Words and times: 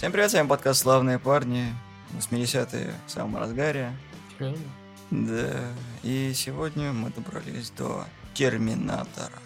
Всем 0.00 0.12
привет, 0.12 0.30
с 0.30 0.32
вами 0.32 0.48
подкаст 0.48 0.80
«Славные 0.80 1.18
парни». 1.18 1.74
80-е 2.18 2.94
в 3.06 3.10
самом 3.10 3.36
разгаре. 3.36 3.94
Серьезно? 4.38 4.64
Да, 5.10 5.74
и 6.02 6.32
сегодня 6.34 6.90
мы 6.94 7.10
добрались 7.10 7.68
до 7.68 8.06
Терминатора. 8.32 9.38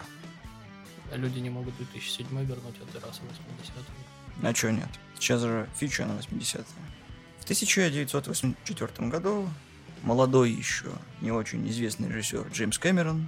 А 1.11 1.17
люди 1.17 1.39
не 1.39 1.49
могут 1.49 1.75
2007 1.75 2.27
вернуть 2.45 2.75
это 2.87 3.05
раз 3.05 3.17
в 3.17 3.23
80-е. 3.23 4.47
А 4.49 4.53
чё 4.53 4.69
нет? 4.69 4.87
Сейчас 5.15 5.41
же 5.41 5.67
фича 5.75 6.05
на 6.05 6.13
80-е. 6.13 6.63
В 7.39 7.43
1984 7.43 9.09
году 9.09 9.49
молодой 10.03 10.51
еще, 10.51 10.87
не 11.19 11.33
очень 11.33 11.67
известный 11.67 12.07
режиссер 12.07 12.47
Джеймс 12.53 12.77
Кэмерон 12.77 13.27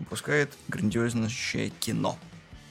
выпускает 0.00 0.52
грандиознейшее 0.66 1.70
кино 1.70 2.18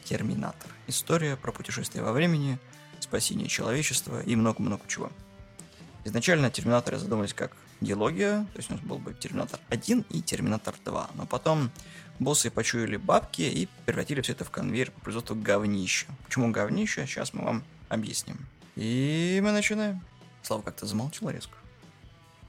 «Терминатор». 0.04 0.70
История 0.88 1.38
про 1.38 1.54
путешествие 1.54 2.04
во 2.04 2.11
времени, 2.11 2.60
спасение 3.04 3.47
человечества 3.47 4.21
и 4.21 4.36
много-много 4.36 4.83
чего. 4.87 5.11
Изначально 6.05 6.50
Терминаторы 6.50 6.97
задумывались 6.97 7.33
как 7.33 7.51
диалогия, 7.82 8.46
то 8.54 8.57
есть 8.57 8.69
у 8.69 8.74
нас 8.74 8.82
был 8.82 8.97
бы 8.97 9.14
Терминатор 9.14 9.60
1 9.69 10.05
и 10.10 10.21
Терминатор 10.21 10.75
2, 10.83 11.11
но 11.15 11.25
потом 11.25 11.69
боссы 12.19 12.50
почуяли 12.50 12.97
бабки 12.97 13.41
и 13.41 13.68
превратили 13.86 14.21
все 14.21 14.33
это 14.33 14.46
в 14.46 14.52
конвейер 14.52 14.91
по 14.91 15.02
производству 15.02 15.36
говнища. 15.36 16.07
Почему 16.25 16.52
говнища, 16.52 17.05
сейчас 17.05 17.33
мы 17.33 17.43
вам 17.43 17.64
объясним. 17.89 18.38
И 18.75 19.39
мы 19.43 19.52
начинаем. 19.52 20.02
Слава 20.43 20.61
как-то 20.61 20.86
замолчал 20.86 21.29
резко. 21.29 21.57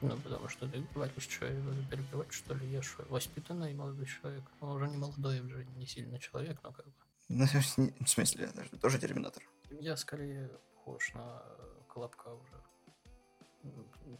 Ну, 0.00 0.16
потому 0.16 0.48
что 0.48 0.68
ты 0.68 0.84
говоришь, 0.94 1.28
что 1.28 1.46
буду 1.46 1.82
перебивать, 1.90 2.32
что 2.32 2.54
ли, 2.54 2.70
я 2.70 2.82
что, 2.82 3.04
воспитанный 3.08 3.74
молодой 3.74 4.06
человек. 4.06 4.44
Он 4.60 4.76
уже 4.76 4.88
не 4.88 4.96
молодой, 4.96 5.40
уже 5.40 5.66
не 5.76 5.86
сильно 5.86 6.18
человек, 6.20 6.58
но 6.62 6.70
как 6.70 6.86
бы. 6.86 6.92
Ну, 7.28 7.46
В 8.04 8.08
смысле, 8.08 8.44
это 8.44 8.62
же 8.64 8.70
тоже 8.80 8.98
Терминатор. 8.98 9.42
Я 9.70 9.96
скорее 9.96 10.50
похож 10.74 11.12
на 11.14 11.42
Колобка 11.92 12.28
уже. 12.28 12.62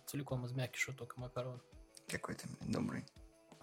Целиком 0.06 0.44
из 0.44 0.52
мякиша, 0.52 0.92
только 0.92 1.18
макарон. 1.20 1.60
Какой 2.08 2.34
ты 2.34 2.48
добрый. 2.60 3.04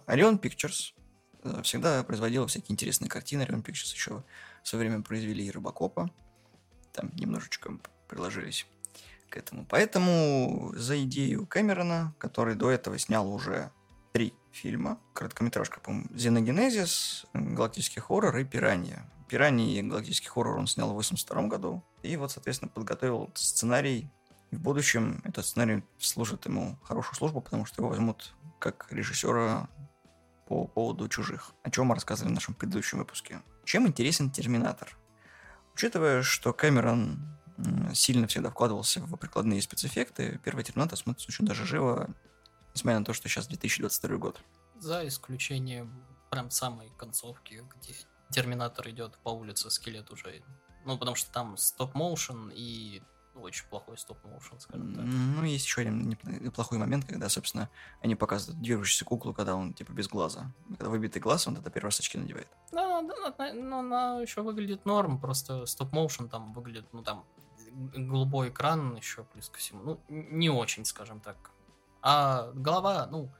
Орион 0.06 0.36
Pictures 0.36 0.94
э, 1.42 1.62
всегда 1.62 2.02
производила 2.02 2.46
всякие 2.46 2.72
интересные 2.72 3.08
картины. 3.08 3.42
Орион 3.42 3.60
Pictures 3.60 3.92
еще 3.92 4.24
в 4.62 4.68
свое 4.68 4.88
время 4.88 5.02
произвели 5.02 5.44
и 5.44 5.50
Робокопа. 5.50 6.10
Там 6.92 7.10
немножечко 7.14 7.78
приложились 8.08 8.66
к 9.28 9.36
этому. 9.36 9.66
Поэтому 9.68 10.72
за 10.74 11.02
идею 11.04 11.46
Кэмерона, 11.46 12.14
который 12.18 12.54
до 12.54 12.70
этого 12.70 12.98
снял 12.98 13.32
уже 13.32 13.70
три 14.12 14.32
фильма, 14.50 15.00
короткометражка, 15.12 15.80
по-моему, 15.80 16.08
Xenogenesis, 16.10 17.26
галактический 17.34 18.00
хоррор 18.00 18.36
и 18.38 18.44
Пиранья. 18.44 19.10
Пираньи 19.28 19.82
галактический 19.82 20.28
хоррор 20.28 20.58
он 20.58 20.66
снял 20.66 20.90
в 20.90 20.94
82 20.94 21.42
году. 21.48 21.84
И 22.02 22.16
вот, 22.16 22.30
соответственно, 22.30 22.70
подготовил 22.70 23.30
сценарий. 23.34 24.10
И 24.50 24.56
в 24.56 24.60
будущем 24.60 25.20
этот 25.24 25.44
сценарий 25.44 25.82
служит 25.98 26.46
ему 26.46 26.78
хорошую 26.82 27.16
службу, 27.16 27.40
потому 27.40 27.66
что 27.66 27.82
его 27.82 27.88
возьмут 27.88 28.34
как 28.58 28.86
режиссера 28.90 29.68
по 30.46 30.66
поводу 30.66 31.08
чужих, 31.08 31.52
о 31.62 31.70
чем 31.70 31.86
мы 31.86 31.94
рассказывали 31.96 32.30
в 32.30 32.34
нашем 32.34 32.54
предыдущем 32.54 32.98
выпуске. 32.98 33.42
Чем 33.64 33.86
интересен 33.88 34.30
Терминатор? 34.30 34.96
Учитывая, 35.74 36.22
что 36.22 36.52
Кэмерон 36.52 37.18
сильно 37.92 38.28
всегда 38.28 38.50
вкладывался 38.50 39.00
в 39.00 39.16
прикладные 39.16 39.60
спецэффекты, 39.60 40.40
первый 40.44 40.62
Терминатор 40.62 40.96
смотрится 40.96 41.28
очень 41.28 41.44
даже 41.44 41.66
живо, 41.66 42.08
несмотря 42.74 43.00
на 43.00 43.04
то, 43.04 43.12
что 43.12 43.28
сейчас 43.28 43.48
2022 43.48 44.16
год. 44.18 44.40
За 44.78 45.06
исключением 45.06 46.06
прям 46.30 46.50
самой 46.50 46.92
концовки, 46.96 47.64
где 47.76 47.94
Терминатор 48.30 48.88
идет 48.90 49.18
по 49.22 49.30
улице, 49.30 49.70
скелет 49.70 50.10
уже. 50.10 50.42
Ну, 50.84 50.98
потому 50.98 51.16
что 51.16 51.32
там 51.32 51.56
стоп-моушен 51.56 52.50
и 52.54 53.02
очень 53.34 53.66
плохой 53.68 53.98
стоп-моушен, 53.98 54.58
скажем 54.60 54.94
так. 54.94 55.04
Ну, 55.04 55.44
есть 55.44 55.66
еще 55.66 55.82
один 55.82 56.08
неп- 56.10 56.40
неплохой 56.42 56.78
момент, 56.78 57.04
когда, 57.04 57.28
собственно, 57.28 57.68
они 58.00 58.14
показывают 58.14 58.60
движущуюся 58.62 59.04
куклу, 59.04 59.34
когда 59.34 59.54
он, 59.54 59.74
типа, 59.74 59.92
без 59.92 60.08
глаза. 60.08 60.52
Когда 60.68 60.88
выбитый 60.88 61.20
глаз, 61.20 61.46
он 61.46 61.54
тогда 61.54 61.70
первый 61.70 61.86
раз 61.88 62.00
очки 62.00 62.18
надевает. 62.18 62.48
Да, 62.72 63.02
да, 63.02 63.30
да, 63.36 63.52
ну, 63.52 63.78
она 63.80 64.20
еще 64.20 64.42
выглядит 64.42 64.86
норм, 64.86 65.20
просто 65.20 65.66
стоп-моушен 65.66 66.28
там 66.28 66.52
выглядит, 66.52 66.86
ну, 66.92 67.02
там, 67.02 67.24
голубой 67.72 68.48
экран 68.48 68.96
еще 68.96 69.24
плюс 69.24 69.50
ко 69.50 69.58
всему. 69.58 69.82
Ну, 69.82 70.00
не 70.08 70.48
очень, 70.48 70.84
скажем 70.84 71.20
так. 71.20 71.50
А 72.00 72.52
голова, 72.54 73.06
ну, 73.06 73.30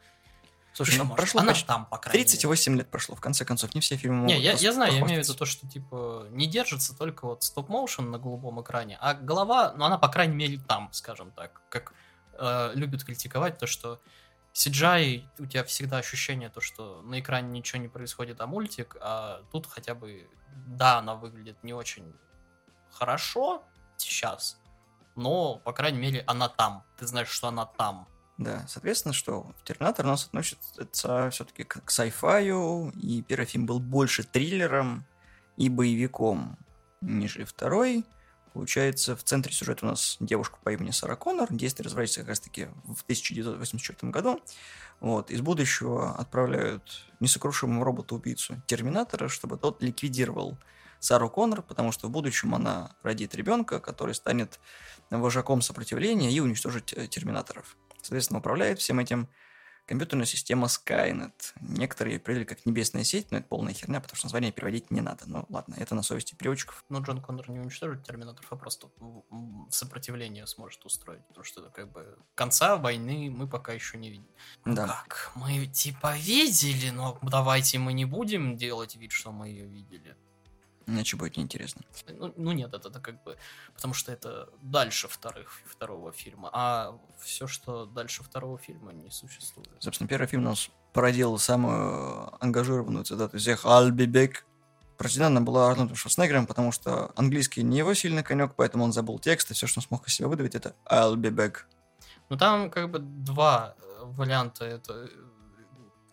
Слушай, 0.77 0.99
ну 0.99 1.05
может. 1.05 1.17
прошло 1.17 1.41
она 1.41 1.53
почти 1.53 1.67
там, 1.67 1.87
по 1.87 1.97
крайней 1.97 2.19
мере. 2.19 2.29
38 2.29 2.77
лет 2.77 2.91
прошло, 2.91 3.17
в 3.17 3.21
конце 3.21 3.47
концов, 3.47 3.75
не 3.75 3.81
все 3.81 3.97
фильмы 3.97 4.17
могут 4.17 4.31
Не, 4.31 4.41
я, 4.41 4.53
я 4.53 4.73
знаю, 4.73 4.93
я 4.93 5.01
имею 5.01 5.23
в 5.23 5.25
виду 5.25 5.35
то, 5.35 5.47
что, 5.47 5.67
типа, 5.67 6.27
не 6.31 6.47
держится 6.47 6.95
только 6.95 7.25
вот 7.25 7.43
стоп-моушен 7.43 8.11
на 8.11 8.19
голубом 8.19 8.61
экране, 8.61 8.99
а 9.01 9.15
голова, 9.15 9.73
ну, 9.73 9.87
она, 9.87 9.97
по 9.97 10.09
крайней 10.09 10.35
мере, 10.35 10.61
там, 10.69 10.91
скажем 10.93 11.31
так, 11.31 11.63
как 11.71 11.95
э, 12.35 12.73
любят 12.75 13.05
критиковать, 13.05 13.57
то, 13.57 13.67
что 13.67 14.01
CGI, 14.53 15.25
у 15.39 15.47
тебя 15.47 15.65
всегда 15.65 15.97
ощущение, 15.97 16.51
то, 16.51 16.61
что 16.61 17.01
на 17.03 17.21
экране 17.21 17.49
ничего 17.59 17.81
не 17.81 17.89
происходит, 17.89 18.43
а 18.43 18.47
мультик, 18.47 18.99
а 19.01 19.45
тут 19.51 19.67
хотя 19.67 19.95
бы, 19.95 20.29
да, 20.67 20.99
она 20.99 21.15
выглядит 21.15 21.57
не 21.63 21.73
очень 21.73 22.15
хорошо 22.91 23.63
сейчас, 23.97 24.59
но, 25.15 25.57
по 25.57 25.73
крайней 25.73 25.99
мере, 25.99 26.23
она 26.27 26.51
там, 26.51 26.85
ты 26.99 27.07
знаешь, 27.07 27.29
что 27.29 27.49
она 27.49 27.65
там. 27.65 28.07
Да, 28.39 28.67
соответственно, 28.69 29.15
что 29.15 29.55
Терминатор 29.65 30.05
у 30.05 30.11
нас 30.11 30.27
относится 30.27 31.31
все-таки 31.31 31.65
к, 31.65 31.81
к 31.83 31.91
sci-fi, 31.91 32.93
и 33.01 33.23
первый 33.23 33.47
фильм 33.47 33.65
был 33.67 33.81
больше 33.81 34.25
триллером 34.25 35.07
и 35.57 35.69
боевиком, 35.71 36.59
нежели 37.01 37.45
второй. 37.45 38.05
Получается, 38.53 39.17
в 39.17 39.23
центре 39.23 39.53
сюжета 39.53 39.85
у 39.85 39.89
нас 39.91 40.17
девушка 40.21 40.59
по 40.63 40.71
имени 40.73 40.91
Сара 40.91 41.15
Коннор. 41.15 41.49
Действие 41.51 41.85
разворачивается 41.85 42.21
как 42.21 42.29
раз-таки 42.31 42.69
в 42.85 43.03
1984 43.03 44.11
году. 44.11 44.41
Вот, 45.01 45.31
из 45.31 45.43
будущего 45.43 46.15
отправляют 46.15 47.05
несокрушимого 47.21 47.85
робота-убийцу 47.85 48.63
Терминатора, 48.67 49.29
чтобы 49.29 49.59
тот 49.59 49.83
ликвидировал 49.83 50.57
Сару 51.01 51.29
Коннор, 51.29 51.63
потому 51.63 51.93
что 51.93 52.09
в 52.09 52.11
будущем 52.11 52.55
она 52.55 52.93
родит 53.03 53.35
ребенка, 53.35 53.79
который 53.79 54.15
станет 54.15 54.59
вожаком 55.11 55.61
сопротивления 55.61 56.33
и 56.33 56.41
уничтожит 56.41 56.93
э, 56.97 57.07
терминаторов. 57.07 57.77
Соответственно, 58.07 58.39
управляет 58.39 58.79
всем 58.79 59.01
этим 59.01 59.29
компьютерная 59.85 60.27
система 60.27 60.69
Skynet. 60.69 61.55
Некоторые 61.61 62.15
ее 62.15 62.21
перевели 62.21 62.45
как 62.45 62.65
небесная 62.65 63.03
сеть, 63.03 63.33
но 63.33 63.39
это 63.39 63.49
полная 63.49 63.73
херня, 63.73 64.01
потому 64.01 64.17
что 64.17 64.27
название 64.27 64.53
переводить 64.53 64.93
не 64.93 65.01
надо. 65.01 65.25
Ну 65.27 65.45
ладно, 65.49 65.75
это 65.77 65.97
на 65.97 66.05
совести 66.05 66.37
переводчиков. 66.37 66.85
Но 66.89 67.01
Джон 67.01 67.21
Коннор 67.21 67.51
не 67.51 67.59
уничтожит 67.59 68.05
терминаторов, 68.05 68.53
а 68.53 68.57
просто 68.57 68.89
сопротивление 69.71 70.47
сможет 70.47 70.85
устроить. 70.85 71.27
Потому 71.27 71.43
что, 71.43 71.63
как 71.71 71.91
бы, 71.91 72.17
конца 72.37 72.77
войны 72.77 73.29
мы 73.29 73.49
пока 73.49 73.73
еще 73.73 73.99
не 73.99 74.11
видим. 74.11 74.29
Ну 74.65 74.77
Да. 74.77 74.87
Как? 74.87 75.33
Мы 75.35 75.67
типа 75.67 76.17
видели, 76.17 76.91
но 76.91 77.19
давайте 77.23 77.81
мы 77.81 77.93
не 77.93 78.05
будем 78.05 78.57
делать 78.57 78.95
вид, 78.95 79.11
что 79.11 79.33
мы 79.33 79.49
ее 79.49 79.67
видели. 79.67 80.17
Иначе 80.87 81.17
будет 81.17 81.37
неинтересно. 81.37 81.83
Ну, 82.09 82.33
ну 82.37 82.53
нет, 82.53 82.73
это, 82.73 82.89
это 82.89 83.01
как 83.01 83.23
бы... 83.25 83.37
Потому 83.75 83.93
что 83.93 84.13
это 84.13 84.49
дальше 84.63 85.09
вторых, 85.09 85.51
второго 85.67 86.13
фильма. 86.13 86.49
А 86.53 86.97
все, 87.21 87.49
что 87.49 87.87
дальше 87.87 88.23
второго 88.23 88.57
фильма, 88.57 88.93
не 88.93 89.11
существует. 89.11 89.69
Собственно, 89.81 90.09
первый 90.09 90.29
фильм 90.29 90.43
у 90.43 90.51
нас 90.51 90.71
породил 90.93 91.39
самую 91.39 92.43
ангажированную 92.43 93.05
цитату 93.05 93.39
всех 93.39 93.67
«Альбибек». 93.67 94.47
Прочтена 94.97 95.27
она 95.27 95.41
была 95.41 95.71
Арнольдом 95.71 95.97
Шварценеггером, 95.97 96.47
потому 96.47 96.73
что 96.73 97.13
английский 97.17 97.63
не 97.63 97.79
его 97.79 97.93
сильный 97.93 98.23
конек, 98.23 98.55
поэтому 98.57 98.85
он 98.85 98.93
забыл 98.93 99.19
текст, 99.19 99.51
и 99.51 99.55
все, 99.55 99.67
что 99.67 99.81
он 99.81 99.85
смог 99.85 100.07
из 100.07 100.15
себя 100.15 100.29
выдавить, 100.29 100.55
это 100.55 100.75
«I'll 100.87 101.17
be 101.17 101.31
back». 101.31 101.65
Ну 102.29 102.37
там 102.37 102.71
как 102.71 102.91
бы 102.91 103.01
два 103.01 103.77
варианта 104.01 104.65
это 104.65 105.11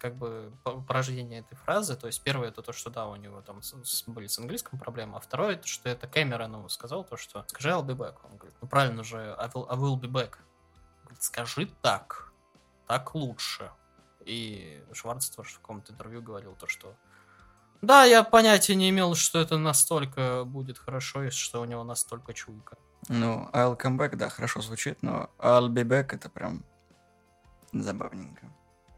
как 0.04 0.16
бы 0.18 0.52
по- 0.66 0.82
порождение 0.82 1.40
этой 1.40 1.56
фразы. 1.56 1.96
То 1.96 2.08
есть 2.08 2.22
первое 2.22 2.50
это 2.50 2.62
то, 2.62 2.74
что 2.74 2.90
да, 2.90 3.08
у 3.08 3.16
него 3.16 3.42
там 3.42 3.62
с- 3.62 3.74
с- 3.86 4.04
были 4.06 4.28
с 4.28 4.38
английским 4.38 4.78
проблемы, 4.78 5.16
а 5.16 5.22
второе 5.22 5.54
это, 5.54 5.66
что 5.66 5.88
это 5.88 6.08
ему 6.58 6.68
сказал 6.68 7.06
то, 7.06 7.16
что 7.16 7.46
скажи 7.48 7.70
I'll 7.70 7.86
be 7.86 7.96
back. 7.96 8.18
Он 8.30 8.36
говорит, 8.36 8.58
ну 8.62 8.68
правильно 8.68 9.02
же, 9.06 9.18
I 9.40 9.48
will, 9.48 9.66
I 9.70 9.78
will 9.78 9.98
be 9.98 10.10
back. 10.12 10.40
Говорит, 11.04 11.24
скажи 11.24 11.68
так, 11.82 12.34
так 12.86 13.16
лучше. 13.16 13.72
И 14.26 14.84
Шварц 14.92 15.30
тоже 15.30 15.52
в 15.52 15.60
каком-то 15.60 15.94
интервью 15.94 16.22
говорил 16.22 16.54
то, 16.56 16.68
что 16.68 16.96
да, 17.82 18.04
я 18.04 18.24
понятия 18.24 18.76
не 18.76 18.90
имел, 18.90 19.16
что 19.16 19.40
это 19.40 19.58
настолько 19.58 20.44
будет 20.46 20.78
хорошо, 20.78 21.24
и 21.24 21.30
что 21.30 21.62
у 21.62 21.66
него 21.66 21.84
настолько 21.86 22.34
чуйка. 22.34 22.78
Ну, 23.08 23.50
I'll 23.54 23.78
come 23.78 23.98
back, 23.98 24.16
да, 24.18 24.30
хорошо 24.30 24.62
звучит, 24.62 25.02
но 25.02 25.30
I'll 25.38 25.70
be 25.70 25.84
back 25.84 26.14
это 26.14 26.30
прям 26.30 26.64
забавненько. 27.74 28.48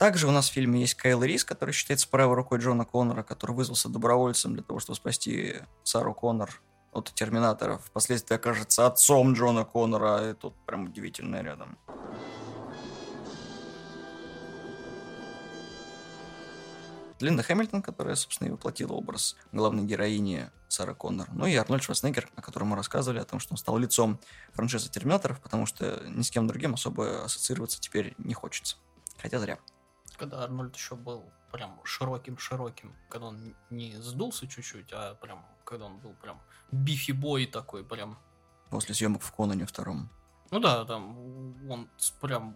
Также 0.06 0.28
у 0.28 0.32
нас 0.32 0.52
в 0.52 0.54
фильме 0.54 0.82
есть 0.82 0.94
Кайл 0.94 1.24
Рис, 1.24 1.44
который 1.44 1.72
считается 1.72 2.08
правой 2.08 2.36
рукой 2.36 2.60
Джона 2.60 2.86
Коннора, 2.86 3.24
который 3.24 3.54
вызвался 3.56 3.90
добровольцем 3.90 4.54
для 4.54 4.62
того, 4.62 4.80
чтобы 4.80 4.98
спасти 4.98 5.56
Сару 5.82 6.14
Коннор 6.14 6.62
от 6.92 7.12
Терминаторов. 7.16 7.84
Впоследствии 7.86 8.36
окажется 8.36 8.86
отцом 8.86 9.34
Джона 9.34 9.66
Коннора, 9.66 10.30
и 10.30 10.34
тут 10.36 10.54
прям 10.68 10.86
удивительно 10.86 11.42
рядом. 11.42 11.80
Линда 17.20 17.42
Хэмилтон, 17.42 17.82
которая, 17.82 18.14
собственно, 18.14 18.50
и 18.50 18.52
воплотила 18.52 18.94
образ 18.94 19.36
главной 19.52 19.86
героини 19.86 20.52
Сара 20.68 20.94
Коннор. 20.94 21.30
Ну 21.34 21.48
и 21.48 21.56
Арнольд 21.56 21.82
Шварценеггер, 21.82 22.30
о 22.36 22.44
котором 22.44 22.68
мы 22.68 22.76
рассказывали, 22.76 23.18
о 23.18 23.26
том, 23.26 23.40
что 23.40 23.56
он 23.56 23.58
стал 23.58 23.80
лицом 23.80 24.20
франшизы 24.54 24.88
Терминаторов, 24.88 25.42
потому 25.42 25.66
что 25.66 26.04
ни 26.06 26.22
с 26.22 26.30
кем 26.30 26.46
другим 26.46 26.76
особо 26.76 27.24
ассоциироваться 27.24 27.82
теперь 27.82 28.14
не 28.20 28.36
хочется. 28.36 28.78
Хотя 29.18 29.40
зря. 29.40 29.58
Когда 30.18 30.44
Арнольд 30.44 30.76
еще 30.76 30.96
был 30.96 31.24
прям 31.52 31.80
широким-широким, 31.84 32.96
когда 33.10 33.28
он 33.28 33.56
не 33.70 33.96
сдулся 33.98 34.48
чуть-чуть, 34.48 34.92
а 34.92 35.16
прям, 35.16 35.46
когда 35.64 35.86
он 35.86 35.98
был 36.00 36.14
прям 36.14 36.42
бифи-бой 36.72 37.46
такой, 37.46 37.84
прям. 37.84 38.18
После 38.70 38.96
съемок 38.96 39.22
в 39.22 39.32
Конане 39.32 39.66
втором. 39.66 40.10
Ну 40.52 40.60
да, 40.60 40.86
там 40.86 41.70
он 41.70 41.90
прям 42.22 42.56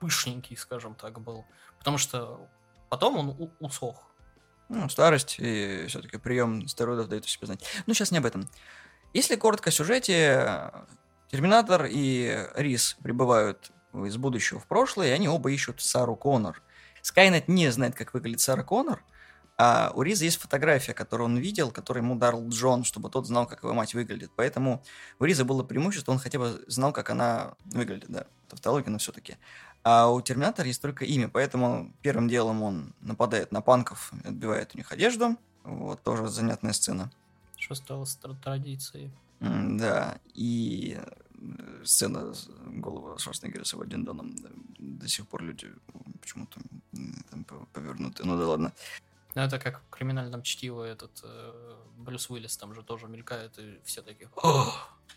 пышненький, 0.00 0.56
скажем 0.56 0.94
так, 0.94 1.20
был. 1.20 1.44
Потому 1.78 1.98
что 1.98 2.48
потом 2.88 3.16
он 3.16 3.50
усох. 3.60 4.02
Ну, 4.68 4.88
старость 4.88 5.36
и 5.38 5.86
все-таки 5.88 6.18
прием 6.18 6.66
стероидов 6.66 7.08
дает 7.08 7.24
о 7.24 7.28
себе 7.28 7.46
знать. 7.46 7.64
Ну, 7.86 7.94
сейчас 7.94 8.10
не 8.10 8.18
об 8.18 8.26
этом. 8.26 8.48
Если 9.12 9.36
коротко 9.36 9.70
о 9.70 9.72
сюжете, 9.72 10.72
Терминатор 11.28 11.86
и 11.88 12.48
Рис 12.54 12.96
прибывают 13.02 13.70
из 13.92 14.16
будущего 14.16 14.60
в 14.60 14.66
прошлое, 14.66 15.08
и 15.08 15.12
они 15.12 15.28
оба 15.28 15.50
ищут 15.50 15.80
Сару 15.80 16.16
Коннор. 16.16 16.62
Скайнет 17.06 17.46
не 17.46 17.70
знает, 17.70 17.94
как 17.94 18.14
выглядит 18.14 18.40
Сара 18.40 18.64
Коннор, 18.64 19.00
а 19.56 19.92
у 19.94 20.02
Риза 20.02 20.24
есть 20.24 20.38
фотография, 20.38 20.92
которую 20.92 21.26
он 21.26 21.36
видел, 21.36 21.70
которую 21.70 22.02
ему 22.02 22.16
дал 22.16 22.48
Джон, 22.48 22.82
чтобы 22.82 23.10
тот 23.10 23.28
знал, 23.28 23.46
как 23.46 23.62
его 23.62 23.72
мать 23.74 23.94
выглядит. 23.94 24.32
Поэтому 24.34 24.82
у 25.20 25.24
Риза 25.24 25.44
было 25.44 25.62
преимущество, 25.62 26.10
он 26.10 26.18
хотя 26.18 26.40
бы 26.40 26.64
знал, 26.66 26.92
как 26.92 27.10
она 27.10 27.54
выглядит, 27.66 28.08
да. 28.08 28.26
Тавтология, 28.48 28.90
но 28.90 28.98
все-таки. 28.98 29.36
А 29.84 30.10
у 30.10 30.20
Терминатора 30.20 30.66
есть 30.66 30.82
только 30.82 31.04
имя, 31.04 31.28
поэтому 31.28 31.92
первым 32.02 32.28
делом 32.28 32.64
он 32.64 32.92
нападает 33.00 33.52
на 33.52 33.60
панков, 33.60 34.12
отбивает 34.24 34.74
у 34.74 34.78
них 34.78 34.90
одежду. 34.90 35.36
Вот, 35.62 36.02
тоже 36.02 36.26
занятная 36.26 36.72
сцена. 36.72 37.12
Что 37.56 37.76
стало 37.76 38.36
традицией. 38.42 39.12
Да, 39.38 40.18
и 40.34 40.98
сцена 41.84 42.32
голова 42.66 43.18
Шварценеггера 43.18 43.64
с 43.64 43.72
его 43.72 43.84
Диндоном 43.84 44.36
до 44.78 45.08
сих 45.08 45.26
пор 45.28 45.42
люди 45.42 45.70
почему-то 46.20 46.60
там 47.30 47.44
повернуты. 47.72 48.24
Ну 48.24 48.38
да 48.38 48.46
ладно. 48.46 48.72
Ну, 49.34 49.42
это 49.42 49.58
как 49.58 49.82
в 49.82 49.90
криминальном 49.90 50.42
чтиво 50.42 50.82
этот 50.82 51.20
э, 51.22 51.76
Брюс 51.98 52.30
Уиллис 52.30 52.56
там 52.56 52.74
же 52.74 52.82
тоже 52.82 53.06
мелькает, 53.06 53.58
и 53.58 53.78
все 53.84 54.00
такие... 54.00 54.30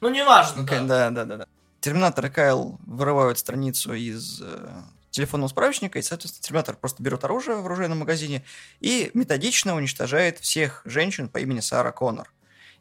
Ну, 0.02 0.10
неважно, 0.10 0.64
да. 0.64 0.84
Да, 0.84 1.10
да, 1.10 1.26
да. 1.26 1.38
да. 1.38 1.48
Терминатор 1.80 2.26
и 2.26 2.30
Кайл 2.30 2.78
вырывают 2.86 3.40
страницу 3.40 3.94
из 3.94 4.42
э, 4.42 4.82
телефонного 5.10 5.48
справочника, 5.48 6.00
и, 6.00 6.02
соответственно, 6.02 6.44
Терминатор 6.44 6.76
просто 6.76 7.02
берет 7.02 7.24
оружие 7.24 7.58
в 7.58 7.66
оружейном 7.66 8.00
магазине 8.00 8.44
и 8.82 9.10
методично 9.14 9.76
уничтожает 9.76 10.40
всех 10.40 10.82
женщин 10.84 11.30
по 11.30 11.38
имени 11.38 11.62
Сара 11.62 11.92
Коннор. 11.94 12.32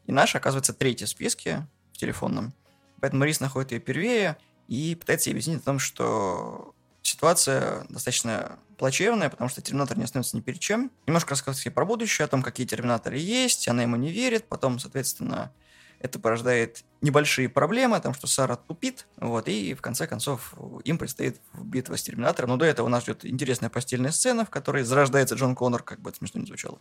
И 0.07 0.11
наша 0.11 0.39
оказывается 0.39 0.73
третья 0.73 1.05
в 1.05 1.09
списке 1.09 1.65
в 1.93 1.97
телефонном. 1.97 2.53
Поэтому 3.01 3.23
Рис 3.23 3.39
находит 3.39 3.71
ее 3.71 3.79
первее 3.79 4.37
и 4.67 4.95
пытается 4.95 5.29
ей 5.29 5.33
объяснить 5.33 5.61
о 5.61 5.65
том, 5.65 5.79
что 5.79 6.73
ситуация 7.01 7.85
достаточно 7.89 8.59
плачевная, 8.77 9.29
потому 9.29 9.49
что 9.49 9.61
Терминатор 9.61 9.97
не 9.97 10.03
остается 10.03 10.37
ни 10.37 10.41
перед 10.41 10.59
чем. 10.59 10.91
Немножко 11.07 11.31
рассказывает 11.31 11.73
про 11.73 11.85
будущее, 11.85 12.25
о 12.25 12.27
том, 12.27 12.41
какие 12.41 12.65
Терминаторы 12.65 13.17
есть, 13.17 13.67
она 13.67 13.83
ему 13.83 13.95
не 13.95 14.11
верит, 14.11 14.47
потом, 14.47 14.79
соответственно, 14.79 15.51
это 15.99 16.17
порождает 16.17 16.85
небольшие 17.01 17.49
проблемы, 17.49 17.97
о 17.97 17.99
том, 17.99 18.13
что 18.13 18.25
Сара 18.25 18.55
тупит, 18.55 19.07
вот, 19.17 19.49
и 19.49 19.73
в 19.73 19.81
конце 19.81 20.07
концов 20.07 20.53
им 20.85 20.97
предстоит 20.97 21.41
битва 21.53 21.97
с 21.97 22.03
Терминатором. 22.03 22.51
Но 22.51 22.57
до 22.57 22.65
этого 22.65 22.87
нас 22.87 23.03
ждет 23.03 23.25
интересная 23.25 23.69
постельная 23.69 24.11
сцена, 24.11 24.45
в 24.45 24.49
которой 24.49 24.83
зарождается 24.83 25.35
Джон 25.35 25.55
Коннор, 25.55 25.83
как 25.83 25.99
бы 25.99 26.09
это 26.09 26.19
смешно 26.19 26.39
не 26.39 26.47
звучало. 26.47 26.79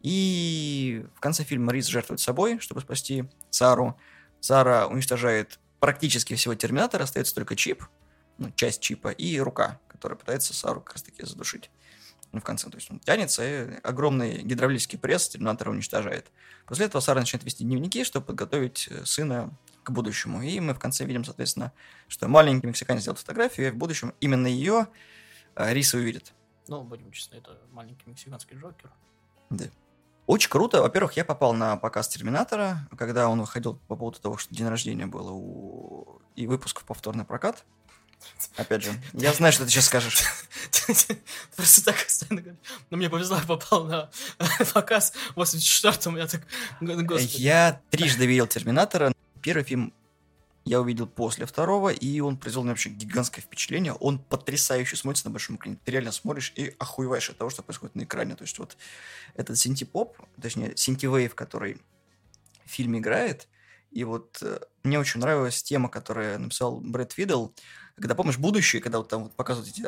И 0.00 1.06
в 1.14 1.20
конце 1.20 1.44
фильма 1.44 1.72
Рис 1.72 1.86
жертвует 1.86 2.20
собой, 2.20 2.58
чтобы 2.58 2.82
спасти 2.82 3.24
Сару. 3.48 3.98
Сара 4.44 4.88
уничтожает 4.88 5.58
практически 5.80 6.34
всего 6.34 6.54
Терминатора, 6.54 7.04
остается 7.04 7.34
только 7.34 7.56
чип, 7.56 7.82
ну, 8.36 8.52
часть 8.54 8.82
чипа, 8.82 9.08
и 9.08 9.38
рука, 9.38 9.80
которая 9.88 10.18
пытается 10.18 10.52
Сару 10.52 10.82
как 10.82 10.96
раз 10.96 11.02
таки 11.02 11.24
задушить. 11.24 11.70
Ну, 12.30 12.40
в 12.40 12.44
конце, 12.44 12.68
то 12.68 12.76
есть 12.76 12.90
он 12.90 13.00
тянется, 13.00 13.42
и 13.42 13.80
огромный 13.82 14.42
гидравлический 14.42 14.98
пресс 14.98 15.30
Терминатора 15.30 15.70
уничтожает. 15.70 16.26
После 16.66 16.84
этого 16.84 17.00
Сара 17.00 17.20
начинает 17.20 17.44
вести 17.44 17.64
дневники, 17.64 18.04
чтобы 18.04 18.26
подготовить 18.26 18.88
э, 18.90 19.06
сына 19.06 19.50
к 19.82 19.90
будущему. 19.90 20.42
И 20.42 20.60
мы 20.60 20.74
в 20.74 20.78
конце 20.78 21.06
видим, 21.06 21.24
соответственно, 21.24 21.72
что 22.08 22.28
маленький 22.28 22.66
мексиканец 22.66 23.00
сделал 23.00 23.16
фотографию, 23.16 23.68
и 23.68 23.70
в 23.70 23.76
будущем 23.76 24.12
именно 24.20 24.46
ее 24.46 24.88
э, 25.56 25.72
Риса 25.72 25.96
увидит. 25.96 26.34
Ну, 26.68 26.82
будем 26.82 27.10
честны, 27.12 27.36
это 27.36 27.58
маленький 27.72 28.10
мексиканский 28.10 28.58
Джокер. 28.58 28.90
Да. 29.48 29.64
Очень 30.26 30.48
круто. 30.48 30.80
Во-первых, 30.80 31.14
я 31.16 31.24
попал 31.24 31.52
на 31.52 31.76
показ 31.76 32.08
Терминатора, 32.08 32.88
когда 32.96 33.28
он 33.28 33.40
выходил 33.40 33.74
по 33.88 33.96
поводу 33.96 34.18
того, 34.20 34.38
что 34.38 34.54
день 34.54 34.68
рождения 34.68 35.06
было 35.06 35.30
у... 35.32 36.20
и 36.34 36.46
выпуск 36.46 36.80
в 36.80 36.84
повторный 36.84 37.24
прокат. 37.24 37.64
Опять 38.56 38.84
же, 38.84 38.92
я 39.12 39.34
знаю, 39.34 39.52
что 39.52 39.64
ты 39.64 39.70
сейчас 39.70 39.86
скажешь. 39.86 40.22
Просто 41.56 41.84
так 41.84 42.02
постоянно 42.02 42.40
говорю. 42.40 42.58
Но 42.88 42.96
мне 42.96 43.10
повезло, 43.10 43.36
я 43.36 43.42
попал 43.42 43.84
на 43.84 44.10
показ 44.72 45.12
в 45.34 45.40
84-м, 45.40 46.16
я 46.16 46.26
так... 46.26 46.42
Я 46.80 47.80
трижды 47.90 48.24
видел 48.24 48.46
Терминатора. 48.46 49.12
Первый 49.42 49.64
фильм 49.64 49.92
я 50.64 50.80
увидел 50.80 51.06
после 51.06 51.46
второго, 51.46 51.90
и 51.90 52.20
он 52.20 52.36
произвел 52.36 52.62
мне 52.62 52.72
вообще 52.72 52.90
гигантское 52.90 53.42
впечатление. 53.42 53.92
Он 53.92 54.18
потрясающе 54.18 54.96
смотрится 54.96 55.26
на 55.26 55.32
большом 55.32 55.56
экране. 55.56 55.78
Ты 55.84 55.92
реально 55.92 56.12
смотришь 56.12 56.52
и 56.56 56.74
охуеваешь 56.78 57.30
от 57.30 57.38
того, 57.38 57.50
что 57.50 57.62
происходит 57.62 57.94
на 57.94 58.04
экране. 58.04 58.34
То 58.34 58.44
есть 58.44 58.58
вот 58.58 58.76
этот 59.34 59.58
синти-поп, 59.58 60.16
точнее, 60.40 60.76
синти-вейв, 60.76 61.34
который 61.34 61.80
в 62.64 62.70
фильме 62.70 62.98
играет, 62.98 63.48
и 63.94 64.02
вот 64.02 64.38
э, 64.42 64.58
мне 64.82 64.98
очень 64.98 65.20
нравилась 65.20 65.62
тема, 65.62 65.88
которую 65.88 66.40
написал 66.40 66.80
Брэд 66.80 67.12
Фидл, 67.12 67.48
когда 67.96 68.16
помнишь 68.16 68.38
будущее, 68.38 68.82
когда 68.82 68.98
вот 68.98 69.08
там 69.08 69.24
вот 69.24 69.34
показывают 69.34 69.72
эти 69.72 69.82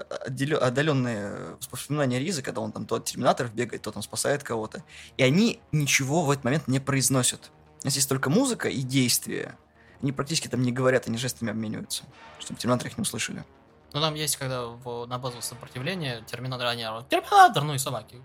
отдаленные 0.55 1.59
воспоминания 1.73 2.21
Ризы, 2.21 2.41
когда 2.41 2.61
он 2.61 2.71
там 2.71 2.87
то 2.87 2.97
от 2.97 3.05
терминаторов 3.05 3.53
бегает, 3.53 3.83
то 3.83 3.91
там 3.91 4.03
спасает 4.03 4.45
кого-то. 4.45 4.85
И 5.17 5.25
они 5.25 5.61
ничего 5.73 6.23
в 6.23 6.31
этот 6.31 6.45
момент 6.45 6.69
не 6.69 6.79
произносят. 6.79 7.51
У 7.83 7.87
нас 7.87 7.97
есть 7.97 8.09
только 8.09 8.31
музыка 8.31 8.69
и 8.69 8.83
действия. 8.83 9.59
Они 10.03 10.13
практически 10.13 10.49
там 10.49 10.63
не 10.63 10.73
говорят, 10.73 11.09
они 11.09 11.19
жестами 11.19 11.51
обмениваются, 11.51 12.05
чтобы 12.39 12.61
терминаторы 12.61 12.91
их 12.91 12.99
не 12.99 13.03
услышали. 13.03 13.45
Ну, 13.93 14.01
там 14.01 14.15
есть, 14.15 14.37
когда 14.37 14.67
в, 14.67 15.07
на 15.07 15.19
базу 15.19 15.41
сопротивления 15.41 16.23
терминатор, 16.27 16.67
они 16.67 16.85
терминатор, 17.09 17.63
ну 17.63 17.75
и 17.75 17.79
собаки 17.79 18.21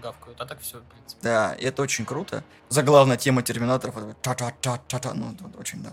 гавкают, 0.00 0.40
а 0.40 0.46
так 0.46 0.60
все, 0.60 0.78
в 0.78 0.84
принципе. 0.84 1.20
Да, 1.22 1.54
и 1.54 1.64
это 1.64 1.82
очень 1.82 2.04
круто. 2.04 2.44
Заглавная 2.68 3.16
тема 3.16 3.42
терминаторов, 3.42 3.96
та-та-та-та-та, 4.22 5.14
ну, 5.14 5.36
очень 5.58 5.82
да, 5.82 5.92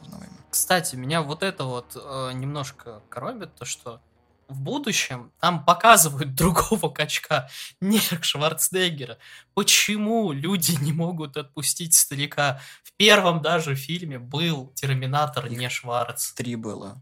Кстати, 0.50 0.96
меня 0.96 1.22
вот 1.22 1.44
это 1.44 1.64
вот 1.64 1.96
э, 1.96 2.32
немножко 2.34 3.02
коробит, 3.10 3.56
то, 3.56 3.66
что 3.66 4.00
в 4.48 4.62
будущем 4.62 5.32
там 5.40 5.64
показывают 5.66 6.36
другого 6.36 6.90
качка, 6.90 7.50
не 7.82 8.00
Шварценеггера. 8.00 9.18
Почему 9.54 10.32
люди 10.32 10.78
не 10.82 10.94
могут 10.94 11.38
отпустить 11.38 11.94
старика? 11.94 12.62
В 12.84 12.92
первом 12.94 13.42
даже 13.42 13.76
фильме 13.76 14.20
был 14.20 14.72
Терминатор, 14.76 15.46
их 15.48 15.58
не 15.58 15.70
Шварц. 15.70 16.34
Три 16.34 16.56
было. 16.56 17.02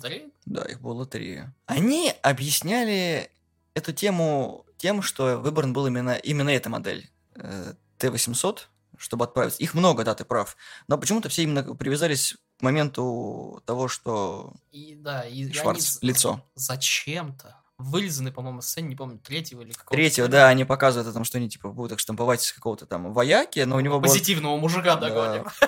Три? 0.00 0.32
Да, 0.44 0.62
их 0.64 0.80
было 0.80 1.06
три. 1.06 1.42
Они 1.66 2.12
объясняли 2.22 3.30
эту 3.74 3.92
тему 3.92 4.66
тем, 4.76 5.02
что 5.02 5.36
выбран 5.38 5.72
был 5.72 5.86
именно, 5.86 6.14
именно 6.16 6.50
эта 6.50 6.68
модель. 6.68 7.10
Э, 7.36 7.74
Т-800, 7.98 8.60
чтобы 8.96 9.24
отправиться. 9.24 9.62
Их 9.62 9.74
много, 9.74 10.04
да, 10.04 10.14
ты 10.14 10.24
прав. 10.24 10.56
Но 10.88 10.98
почему-то 10.98 11.28
все 11.28 11.42
именно 11.42 11.62
привязались 11.74 12.36
моменту 12.60 13.62
того, 13.66 13.88
что 13.88 14.52
и, 14.72 14.94
да, 14.94 15.22
и, 15.22 15.50
Шварц, 15.52 15.98
они 16.00 16.10
лицо. 16.10 16.44
Зачем-то 16.54 17.56
вылизаны, 17.78 18.32
по-моему, 18.32 18.62
сцене, 18.62 18.88
не 18.88 18.96
помню, 18.96 19.18
третьего 19.18 19.62
или 19.62 19.72
какого-то. 19.72 19.94
Третьего, 19.94 20.28
да, 20.28 20.48
они 20.48 20.64
показывают 20.64 21.08
о 21.08 21.12
том, 21.12 21.24
что 21.24 21.38
они, 21.38 21.48
типа, 21.48 21.70
будут 21.70 21.92
их 21.92 21.98
штамповать 21.98 22.42
с 22.42 22.52
какого-то 22.52 22.86
там 22.86 23.12
вояки, 23.12 23.60
но 23.60 23.76
у 23.76 23.80
него 23.80 24.00
был... 24.00 24.08
Позитивного 24.08 24.56
мужика 24.56 24.96
догоним. 24.96 25.46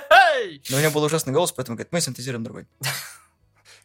Но 0.69 0.76
у 0.76 0.81
него 0.81 0.93
был 0.93 1.02
ужасный 1.02 1.33
голос, 1.33 1.50
поэтому 1.50 1.76
говорит, 1.76 1.93
мы 1.93 2.00
синтезируем 2.00 2.45
другой. 2.45 2.66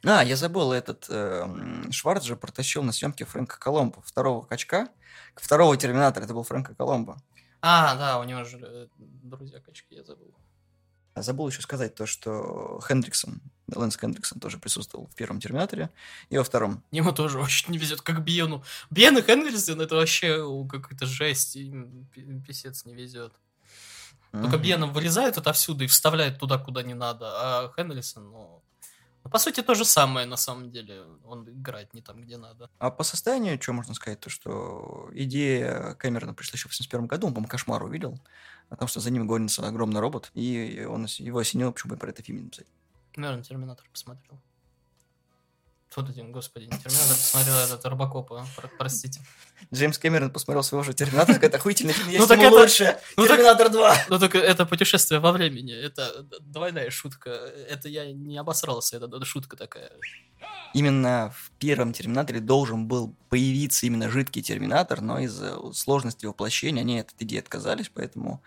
А, 0.03 0.23
я 0.23 0.35
забыл, 0.35 0.71
этот 0.71 1.05
э, 1.09 1.47
Шварц 1.91 2.23
же 2.23 2.35
протащил 2.35 2.81
на 2.81 2.91
съемке 2.91 3.23
Фрэнка 3.23 3.59
Коломбо, 3.59 4.01
второго 4.01 4.43
качка, 4.43 4.87
второго 5.35 5.77
Терминатора, 5.77 6.23
это 6.23 6.33
был 6.33 6.41
Фрэнка 6.41 6.73
Коломбо. 6.73 7.21
А, 7.61 7.93
да, 7.95 8.19
у 8.19 8.23
него 8.23 8.43
же 8.43 8.57
э, 8.63 8.87
друзья 8.97 9.59
качки, 9.59 9.93
я 9.93 10.03
забыл. 10.03 10.33
Забыл 11.15 11.49
еще 11.49 11.61
сказать 11.61 11.95
то, 11.95 12.05
что 12.05 12.79
Хендриксон, 12.87 13.41
Лэнс 13.73 13.97
Хендриксон 13.97 14.39
тоже 14.39 14.57
присутствовал 14.57 15.07
в 15.07 15.15
первом 15.15 15.39
Терминаторе 15.39 15.89
и 16.29 16.37
во 16.37 16.43
втором. 16.43 16.83
Ему 16.91 17.11
тоже 17.11 17.39
очень 17.39 17.71
не 17.71 17.77
везет, 17.77 18.01
как 18.01 18.23
Бену. 18.23 18.63
Бен 18.89 19.17
и 19.17 19.21
Хендриксон 19.21 19.81
это 19.81 19.95
вообще 19.95 20.43
какая-то 20.69 21.05
жесть, 21.05 21.55
им 21.57 22.07
писец 22.47 22.85
не 22.85 22.95
везет. 22.95 23.33
Только 24.31 24.55
mm-hmm. 24.55 24.61
Беном 24.61 24.93
вылезает 24.93 25.37
отовсюду 25.37 25.83
и 25.83 25.87
вставляет 25.87 26.39
туда, 26.39 26.57
куда 26.57 26.83
не 26.83 26.93
надо, 26.93 27.25
а 27.27 27.73
Хендриксон, 27.75 28.31
ну, 28.31 28.60
по 29.29 29.39
сути, 29.39 29.61
то 29.61 29.75
же 29.75 29.85
самое, 29.85 30.25
на 30.25 30.37
самом 30.37 30.71
деле. 30.71 31.03
Он 31.25 31.47
играет 31.47 31.93
не 31.93 32.01
там, 32.01 32.21
где 32.21 32.37
надо. 32.37 32.69
А 32.79 32.89
по 32.91 33.03
состоянию, 33.03 33.61
что 33.61 33.73
можно 33.73 33.93
сказать, 33.93 34.19
то 34.19 34.29
что 34.29 35.09
идея 35.13 35.93
Кэмерона 35.95 36.33
пришла 36.33 36.55
еще 36.55 36.67
в 36.67 36.71
81 36.71 37.07
году, 37.07 37.27
он, 37.27 37.33
по-моему, 37.33 37.49
«Кошмар» 37.49 37.83
увидел. 37.83 38.19
о 38.69 38.75
том, 38.77 38.87
что 38.87 38.99
за 39.01 39.11
ним 39.11 39.27
гонится 39.27 39.67
огромный 39.67 39.99
робот, 39.99 40.31
и 40.33 40.85
он, 40.89 41.05
его 41.19 41.39
осенило, 41.39 41.71
почему 41.71 41.91
бы 41.91 41.97
про 41.97 42.09
это 42.09 42.23
фильм 42.23 42.45
написать. 42.45 42.67
Наверное, 43.17 43.43
Терминатор 43.43 43.85
посмотрел. 43.91 44.39
Тот 45.93 46.09
один, 46.09 46.31
господи, 46.31 46.65
не 46.65 46.77
Терминатор 46.77 47.17
посмотрел 47.17 47.55
этот 47.57 47.85
Робокопа, 47.85 48.47
простите. 48.77 49.19
Джеймс 49.73 49.97
Кэмерон 49.97 50.31
посмотрел 50.31 50.63
своего 50.63 50.83
же 50.83 50.93
Терминатора, 50.93 51.37
это 51.41 51.57
охуительный 51.57 51.91
фильм, 51.91 52.17
ну, 52.17 52.27
так 52.27 52.39
это... 52.39 52.49
лучше. 52.49 52.97
Ну, 53.17 53.27
Терминатор 53.27 53.69
2. 53.69 53.95
Ну, 54.07 54.19
только 54.19 54.37
это 54.37 54.65
путешествие 54.65 55.19
во 55.19 55.33
времени, 55.33 55.73
это 55.73 56.25
двойная 56.39 56.89
шутка. 56.91 57.29
Это 57.29 57.89
я 57.89 58.09
не 58.13 58.37
обосрался, 58.37 58.97
это 58.97 59.25
шутка 59.25 59.57
такая. 59.57 59.91
Именно 60.73 61.33
в 61.35 61.51
первом 61.59 61.91
Терминаторе 61.91 62.39
должен 62.39 62.87
был 62.87 63.13
появиться 63.27 63.85
именно 63.85 64.09
жидкий 64.09 64.41
Терминатор, 64.41 65.01
но 65.01 65.19
из-за 65.19 65.73
сложности 65.73 66.25
воплощения 66.25 66.81
они 66.81 66.99
от 66.99 67.11
этой 67.11 67.23
идеи 67.23 67.39
отказались, 67.39 67.91
поэтому 67.93 68.41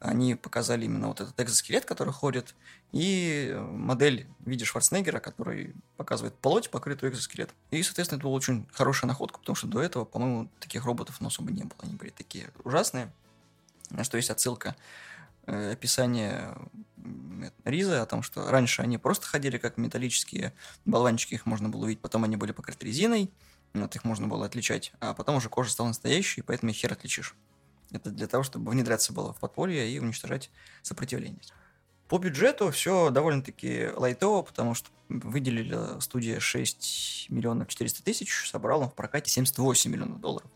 они 0.00 0.34
показали 0.34 0.84
именно 0.84 1.08
вот 1.08 1.20
этот 1.20 1.38
экзоскелет, 1.40 1.84
который 1.84 2.12
ходит, 2.12 2.54
и 2.92 3.56
модель 3.70 4.26
в 4.40 4.50
виде 4.50 4.64
Шварценеггера, 4.64 5.20
который 5.20 5.74
показывает 5.96 6.34
плоть, 6.34 6.70
покрытую 6.70 7.12
экзоскелетом. 7.12 7.56
И, 7.70 7.82
соответственно, 7.82 8.18
это 8.18 8.26
была 8.26 8.36
очень 8.36 8.66
хорошая 8.72 9.08
находка, 9.08 9.38
потому 9.38 9.56
что 9.56 9.66
до 9.66 9.82
этого, 9.82 10.04
по-моему, 10.04 10.48
таких 10.60 10.84
роботов 10.84 11.16
ну, 11.20 11.28
особо 11.28 11.50
не 11.50 11.62
было. 11.62 11.78
Они 11.82 11.94
были 11.94 12.10
такие 12.10 12.50
ужасные. 12.64 13.10
На 13.90 14.04
что 14.04 14.16
есть 14.16 14.30
отсылка 14.30 14.76
э, 15.46 15.72
описание 15.72 16.54
Риза 17.64 18.02
о 18.02 18.06
том, 18.06 18.22
что 18.22 18.50
раньше 18.50 18.82
они 18.82 18.98
просто 18.98 19.26
ходили 19.26 19.58
как 19.58 19.76
металлические 19.76 20.52
болванчики, 20.84 21.34
их 21.34 21.46
можно 21.46 21.68
было 21.68 21.84
увидеть, 21.84 22.00
потом 22.00 22.24
они 22.24 22.36
были 22.36 22.52
покрыты 22.52 22.86
резиной, 22.86 23.30
вот 23.74 23.94
их 23.94 24.04
можно 24.04 24.26
было 24.26 24.46
отличать, 24.46 24.92
а 25.00 25.14
потом 25.14 25.36
уже 25.36 25.48
кожа 25.48 25.70
стала 25.70 25.88
настоящей, 25.88 26.42
поэтому 26.42 26.70
их 26.70 26.76
хер 26.76 26.92
отличишь. 26.92 27.34
Это 27.92 28.10
для 28.10 28.26
того, 28.26 28.42
чтобы 28.42 28.70
внедряться 28.70 29.12
было 29.12 29.32
в 29.32 29.38
подполье 29.38 29.88
и 29.90 29.98
уничтожать 29.98 30.50
сопротивление. 30.82 31.40
По 32.08 32.18
бюджету 32.18 32.70
все 32.70 33.10
довольно-таки 33.10 33.88
лайтово, 33.94 34.42
потому 34.42 34.74
что 34.74 34.90
выделили 35.08 36.00
студия 36.00 36.38
6 36.38 37.26
миллионов 37.30 37.68
400 37.68 38.04
тысяч, 38.04 38.48
собрал 38.48 38.82
он 38.82 38.90
в 38.90 38.94
прокате 38.94 39.30
78 39.30 39.90
миллионов 39.90 40.20
долларов. 40.20 40.50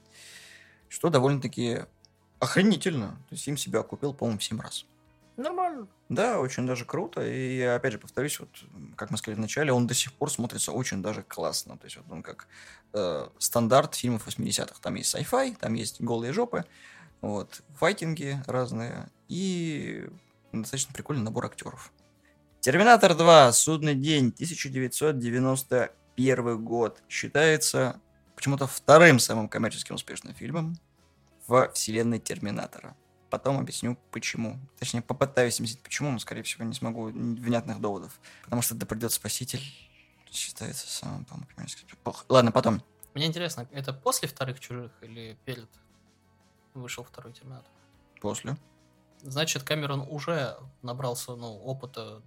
Что 0.88 1.08
довольно-таки 1.08 1.80
охренительно. 2.38 3.10
То 3.28 3.34
есть 3.34 3.46
им 3.46 3.56
себя 3.56 3.80
окупил, 3.80 4.14
по-моему, 4.14 4.40
7 4.40 4.60
раз. 4.60 4.86
Нормально. 5.36 5.88
Да, 6.08 6.38
очень 6.38 6.66
даже 6.66 6.84
круто. 6.84 7.24
И 7.24 7.60
опять 7.62 7.92
же, 7.92 7.98
повторюсь, 7.98 8.38
вот 8.40 8.48
как 8.96 9.10
мы 9.10 9.16
сказали 9.16 9.36
в 9.38 9.40
начале, 9.40 9.72
он 9.72 9.86
до 9.86 9.94
сих 9.94 10.12
пор 10.12 10.30
смотрится 10.30 10.72
очень 10.72 11.02
даже 11.02 11.22
классно. 11.22 11.78
То 11.78 11.86
есть 11.86 11.96
вот 11.96 12.06
он 12.10 12.22
как 12.22 12.46
э, 12.92 13.28
стандарт 13.38 13.94
фильмов 13.94 14.26
80-х. 14.26 14.74
Там 14.82 14.96
есть 14.96 15.14
sci-fi, 15.14 15.56
там 15.58 15.74
есть 15.74 16.00
голые 16.00 16.32
жопы, 16.32 16.64
вот, 17.20 17.62
файтинги 17.74 18.42
разные 18.46 19.10
и 19.28 20.08
достаточно 20.52 20.94
прикольный 20.94 21.22
набор 21.22 21.44
актеров. 21.46 21.92
Терминатор 22.60 23.16
2. 23.16 23.52
Судный 23.52 23.94
день. 23.94 24.28
1991 24.28 26.64
год. 26.64 27.02
Считается 27.08 28.00
почему-то 28.36 28.66
вторым 28.66 29.18
самым 29.18 29.48
коммерческим 29.48 29.94
успешным 29.94 30.34
фильмом 30.34 30.76
в 31.46 31.70
вселенной 31.74 32.18
Терминатора. 32.18 32.94
Потом 33.30 33.58
объясню, 33.58 33.96
почему. 34.10 34.58
Точнее, 34.78 35.00
попытаюсь 35.02 35.60
объяснить, 35.60 35.82
почему, 35.82 36.10
но, 36.10 36.18
скорее 36.18 36.42
всего, 36.42 36.64
не 36.64 36.74
смогу 36.74 37.04
внятных 37.04 37.80
доводов. 37.80 38.20
Потому 38.44 38.62
что 38.62 38.74
«Да 38.74 38.86
придет 38.86 39.12
Спаситель» 39.12 39.62
считается 40.30 40.88
самым, 40.88 41.24
по-моему, 41.24 41.48
коммерческим. 41.54 41.88
Ладно, 42.28 42.52
потом. 42.52 42.82
Мне 43.14 43.26
интересно, 43.26 43.68
это 43.72 43.92
после 43.92 44.28
вторых 44.28 44.60
«Чужих» 44.60 44.92
или 45.02 45.36
перед 45.44 45.68
вышел 46.74 47.04
второй 47.04 47.32
Терминатор? 47.32 47.70
После. 48.20 48.56
Значит, 49.22 49.62
Кэмерон 49.64 50.06
уже 50.08 50.56
набрался 50.82 51.34
ну, 51.34 51.58
опыта 51.58 52.22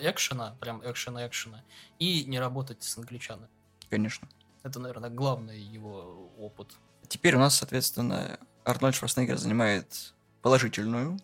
экшена, 0.00 0.56
прям 0.60 0.82
экшена-экшена, 0.82 1.62
и 1.98 2.24
не 2.24 2.38
работать 2.38 2.82
с 2.82 2.98
англичанами. 2.98 3.48
Конечно. 3.88 4.28
Это, 4.62 4.78
наверное, 4.78 5.10
главный 5.10 5.58
его 5.58 6.30
опыт. 6.38 6.74
Теперь 7.08 7.36
у 7.36 7.38
нас, 7.38 7.56
соответственно, 7.56 8.38
Арнольд 8.64 8.94
Шварценеггер 8.94 9.36
занимает 9.36 10.14
положительную 10.42 11.18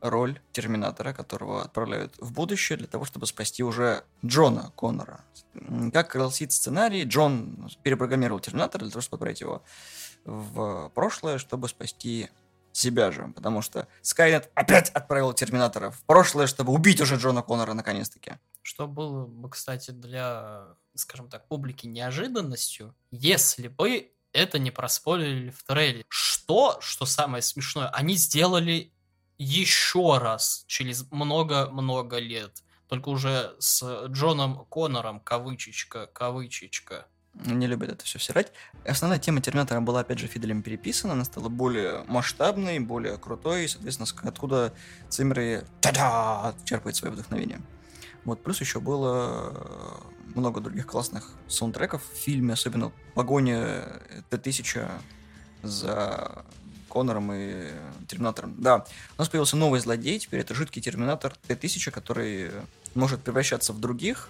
роль 0.00 0.40
Терминатора, 0.52 1.12
которого 1.12 1.62
отправляют 1.62 2.14
в 2.18 2.32
будущее 2.32 2.76
для 2.76 2.88
того, 2.88 3.04
чтобы 3.04 3.26
спасти 3.26 3.62
уже 3.62 4.04
Джона 4.24 4.72
Коннора. 4.76 5.24
Как 5.92 6.12
гласит 6.12 6.52
сценарий, 6.52 7.04
Джон 7.04 7.70
перепрограммировал 7.82 8.40
Терминатора 8.40 8.82
для 8.82 8.90
того, 8.90 9.02
чтобы 9.02 9.16
отправить 9.16 9.40
его 9.40 9.62
в 10.24 10.90
прошлое, 10.94 11.38
чтобы 11.38 11.68
спасти 11.68 12.30
себя 12.72 13.10
же, 13.10 13.30
потому 13.34 13.60
что 13.62 13.86
Скайнет 14.00 14.50
опять 14.54 14.90
отправил 14.90 15.32
Терминатора 15.34 15.90
в 15.90 16.02
прошлое, 16.04 16.46
чтобы 16.46 16.72
убить 16.72 17.00
уже 17.00 17.16
Джона 17.16 17.42
Коннора 17.42 17.74
наконец-таки. 17.74 18.38
Что 18.62 18.86
было 18.86 19.26
бы, 19.26 19.50
кстати, 19.50 19.90
для, 19.90 20.68
скажем 20.94 21.28
так, 21.28 21.46
публики 21.48 21.86
неожиданностью, 21.86 22.94
если 23.10 23.68
бы 23.68 24.12
это 24.32 24.58
не 24.58 24.70
проспорили 24.70 25.50
в 25.50 25.62
трейлере. 25.62 26.04
Что, 26.08 26.78
что 26.80 27.04
самое 27.04 27.42
смешное, 27.42 27.88
они 27.88 28.14
сделали 28.14 28.92
еще 29.38 30.18
раз 30.18 30.64
через 30.66 31.10
много-много 31.10 32.18
лет. 32.18 32.62
Только 32.88 33.08
уже 33.08 33.54
с 33.58 34.06
Джоном 34.06 34.66
Коннором, 34.66 35.20
кавычечка, 35.20 36.06
кавычечка 36.06 37.06
не 37.34 37.66
любят 37.66 37.90
это 37.90 38.04
все 38.04 38.18
всирать. 38.18 38.52
Основная 38.84 39.18
тема 39.18 39.40
Терминатора 39.40 39.80
была, 39.80 40.00
опять 40.00 40.18
же, 40.18 40.26
Фиделем 40.26 40.62
переписана, 40.62 41.14
она 41.14 41.24
стала 41.24 41.48
более 41.48 42.04
масштабной, 42.06 42.78
более 42.78 43.16
крутой, 43.16 43.64
и, 43.64 43.68
соответственно, 43.68 44.08
откуда 44.22 44.72
Циммер 45.08 45.64
черпает 46.64 46.96
свое 46.96 47.12
вдохновение. 47.14 47.60
Вот, 48.24 48.42
плюс 48.42 48.60
еще 48.60 48.80
было 48.80 49.52
э, 49.54 50.38
много 50.38 50.60
других 50.60 50.86
классных 50.86 51.30
саундтреков 51.48 52.02
в 52.04 52.16
фильме, 52.16 52.52
особенно 52.52 52.92
погоня 53.14 54.00
Т-1000 54.30 54.88
за 55.62 56.44
Конором 56.88 57.32
и 57.32 57.70
Терминатором. 58.06 58.54
Да, 58.58 58.86
у 59.16 59.20
нас 59.20 59.28
появился 59.28 59.56
новый 59.56 59.80
злодей, 59.80 60.18
теперь 60.18 60.40
это 60.40 60.54
жидкий 60.54 60.80
Терминатор 60.80 61.34
Т-1000, 61.48 61.90
который 61.90 62.50
может 62.94 63.22
превращаться 63.22 63.72
в 63.72 63.80
других, 63.80 64.28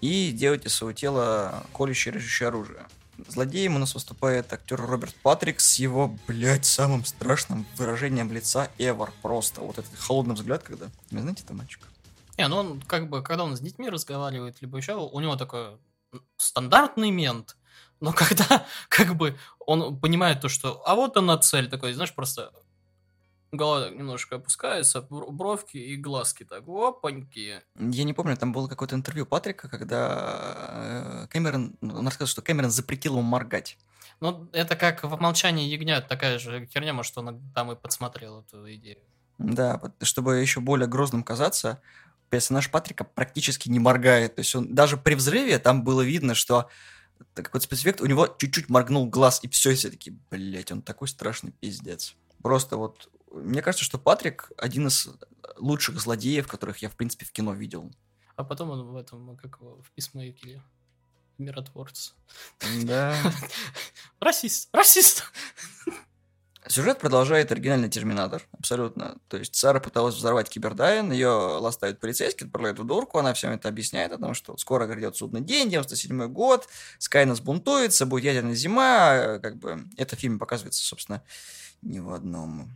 и 0.00 0.30
делать 0.32 0.66
из 0.66 0.74
своего 0.74 0.92
тела 0.92 1.64
колющее 1.72 2.14
режущее 2.14 2.48
оружие. 2.48 2.86
Злодеем 3.28 3.76
у 3.76 3.78
нас 3.78 3.94
выступает 3.94 4.52
актер 4.52 4.80
Роберт 4.80 5.14
Патрик 5.16 5.60
с 5.60 5.76
его, 5.78 6.16
блядь, 6.26 6.64
самым 6.64 7.04
страшным 7.04 7.64
выражением 7.76 8.32
лица 8.32 8.70
ever. 8.78 9.10
Просто 9.22 9.60
вот 9.60 9.78
этот 9.78 9.96
холодный 9.98 10.34
взгляд, 10.34 10.62
когда... 10.62 10.86
Вы 11.10 11.20
знаете 11.20 11.44
это 11.44 11.54
мальчик? 11.54 11.80
Не, 12.36 12.48
ну 12.48 12.56
он 12.56 12.80
как 12.82 13.08
бы, 13.08 13.22
когда 13.22 13.44
он 13.44 13.56
с 13.56 13.60
детьми 13.60 13.88
разговаривает, 13.88 14.60
либо 14.60 14.78
еще, 14.78 14.94
у 14.94 15.20
него 15.20 15.36
такой 15.36 15.78
стандартный 16.36 17.10
мент, 17.10 17.56
но 18.00 18.12
когда 18.16 18.66
как 18.88 19.14
бы 19.14 19.38
он 19.60 19.98
понимает 19.98 20.40
то, 20.40 20.48
что 20.48 20.82
а 20.86 20.94
вот 20.94 21.16
она 21.16 21.38
цель 21.38 21.68
такой, 21.68 21.92
знаешь, 21.92 22.14
просто 22.14 22.52
голова 23.56 23.90
немножко 23.90 24.36
опускается, 24.36 25.00
бровки 25.00 25.76
и 25.76 25.96
глазки 25.96 26.44
так, 26.44 26.68
опаньки. 26.68 27.62
Я 27.78 28.04
не 28.04 28.12
помню, 28.12 28.36
там 28.36 28.52
было 28.52 28.68
какое-то 28.68 28.94
интервью 28.94 29.26
Патрика, 29.26 29.68
когда 29.68 31.24
э, 31.24 31.26
Кэмерон, 31.30 31.76
ну, 31.80 31.96
он 31.96 32.06
рассказал, 32.06 32.28
что 32.28 32.42
Кэмерон 32.42 32.70
запретил 32.70 33.12
ему 33.12 33.22
моргать. 33.22 33.78
Ну, 34.20 34.48
это 34.52 34.76
как 34.76 35.02
в 35.02 35.20
«Молчании 35.20 35.68
ягнят» 35.68 36.08
такая 36.08 36.38
же 36.38 36.66
херня, 36.72 36.92
может, 36.92 37.16
он 37.18 37.40
там 37.54 37.72
и 37.72 37.76
подсмотрел 37.76 38.40
эту 38.40 38.72
идею. 38.74 38.98
Да, 39.38 39.80
чтобы 40.02 40.36
еще 40.36 40.60
более 40.60 40.86
грозным 40.86 41.24
казаться, 41.24 41.80
персонаж 42.30 42.70
Патрика 42.70 43.04
практически 43.04 43.68
не 43.68 43.78
моргает. 43.78 44.36
То 44.36 44.40
есть 44.40 44.54
он 44.54 44.74
даже 44.74 44.96
при 44.96 45.14
взрыве 45.14 45.58
там 45.58 45.82
было 45.82 46.02
видно, 46.02 46.34
что 46.34 46.68
какой-то 47.34 47.64
спецэффект, 47.64 48.00
у 48.00 48.06
него 48.06 48.26
чуть-чуть 48.26 48.68
моргнул 48.68 49.06
глаз, 49.06 49.40
и 49.42 49.48
все, 49.48 49.74
все 49.74 49.90
таки 49.90 50.16
блять, 50.30 50.70
он 50.72 50.82
такой 50.82 51.08
страшный 51.08 51.52
пиздец. 51.52 52.16
Просто 52.42 52.76
вот 52.76 53.08
мне 53.34 53.62
кажется, 53.62 53.84
что 53.84 53.98
Патрик 53.98 54.50
один 54.56 54.88
из 54.88 55.08
лучших 55.56 56.00
злодеев, 56.00 56.48
которых 56.48 56.78
я, 56.78 56.88
в 56.88 56.96
принципе, 56.96 57.26
в 57.26 57.32
кино 57.32 57.54
видел. 57.54 57.90
А 58.36 58.44
потом 58.44 58.70
он 58.70 58.86
в 58.86 58.96
этом, 58.96 59.36
как 59.36 59.60
его, 59.60 59.80
в 59.82 59.90
Писмейкере, 59.92 60.62
миротворец. 61.38 62.14
Да. 62.84 63.16
Расист, 64.20 64.68
расист! 64.72 65.24
Сюжет 66.66 66.98
продолжает 66.98 67.52
оригинальный 67.52 67.90
Терминатор, 67.90 68.42
абсолютно. 68.58 69.18
То 69.28 69.36
есть 69.36 69.54
Сара 69.54 69.80
пыталась 69.80 70.14
взорвать 70.14 70.48
Кибердайн, 70.48 71.12
ее 71.12 71.28
ластают 71.28 72.00
полицейские, 72.00 72.46
отправляют 72.46 72.78
в 72.78 72.86
дурку, 72.86 73.18
она 73.18 73.34
всем 73.34 73.52
это 73.52 73.68
объясняет 73.68 74.12
о 74.12 74.18
том, 74.18 74.32
что 74.32 74.56
скоро 74.56 74.86
грядет 74.86 75.14
судный 75.14 75.42
день, 75.42 75.68
97 75.68 76.26
год, 76.28 76.66
Скайнет 76.98 77.40
взбунтуется, 77.40 78.06
будет 78.06 78.24
ядерная 78.24 78.54
зима, 78.54 79.38
как 79.40 79.58
бы 79.58 79.84
это 79.98 80.16
в 80.16 80.18
фильме 80.18 80.38
показывается, 80.38 80.82
собственно, 80.82 81.22
ни 81.82 81.98
в 81.98 82.10
одном, 82.14 82.70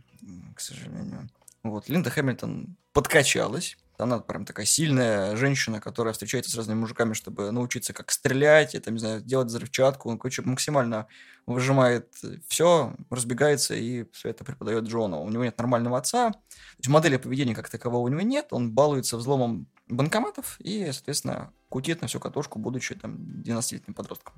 к 0.55 0.59
сожалению. 0.59 1.29
Вот, 1.63 1.89
Линда 1.89 2.09
Хэмилтон 2.09 2.77
подкачалась, 2.93 3.77
Она 3.99 4.19
прям 4.19 4.45
такая 4.45 4.65
сильная 4.65 5.35
женщина, 5.35 5.81
которая 5.81 6.13
встречается 6.13 6.49
с 6.51 6.55
разными 6.55 6.79
мужиками, 6.79 7.13
чтобы 7.13 7.51
научиться 7.51 7.91
как 7.91 8.11
стрелять, 8.11 8.73
и, 8.73 8.79
там, 8.79 8.93
не 8.93 8.99
знаю, 8.99 9.21
делать 9.21 9.47
взрывчатку. 9.47 10.09
Он, 10.09 10.17
короче, 10.17 10.41
максимально 10.41 11.07
выжимает 11.45 12.15
все, 12.47 12.95
разбегается 13.09 13.75
и 13.75 14.05
все 14.13 14.29
это 14.29 14.45
преподает 14.45 14.85
Джону. 14.85 15.21
У 15.21 15.29
него 15.29 15.43
нет 15.43 15.57
нормального 15.57 15.97
отца. 15.97 16.31
То 16.31 16.37
есть 16.77 16.87
модели 16.87 17.17
поведения 17.17 17.53
как 17.53 17.69
такового 17.69 18.05
у 18.05 18.07
него 18.07 18.21
нет. 18.21 18.47
Он 18.51 18.71
балуется 18.71 19.17
взломом 19.17 19.67
банкоматов 19.89 20.57
и, 20.61 20.89
соответственно, 20.93 21.51
кутит 21.67 22.01
на 22.01 22.07
всю 22.07 22.21
катушку, 22.21 22.57
будучи 22.57 22.95
там 22.95 23.15
12-летним 23.43 23.93
подростком. 23.93 24.33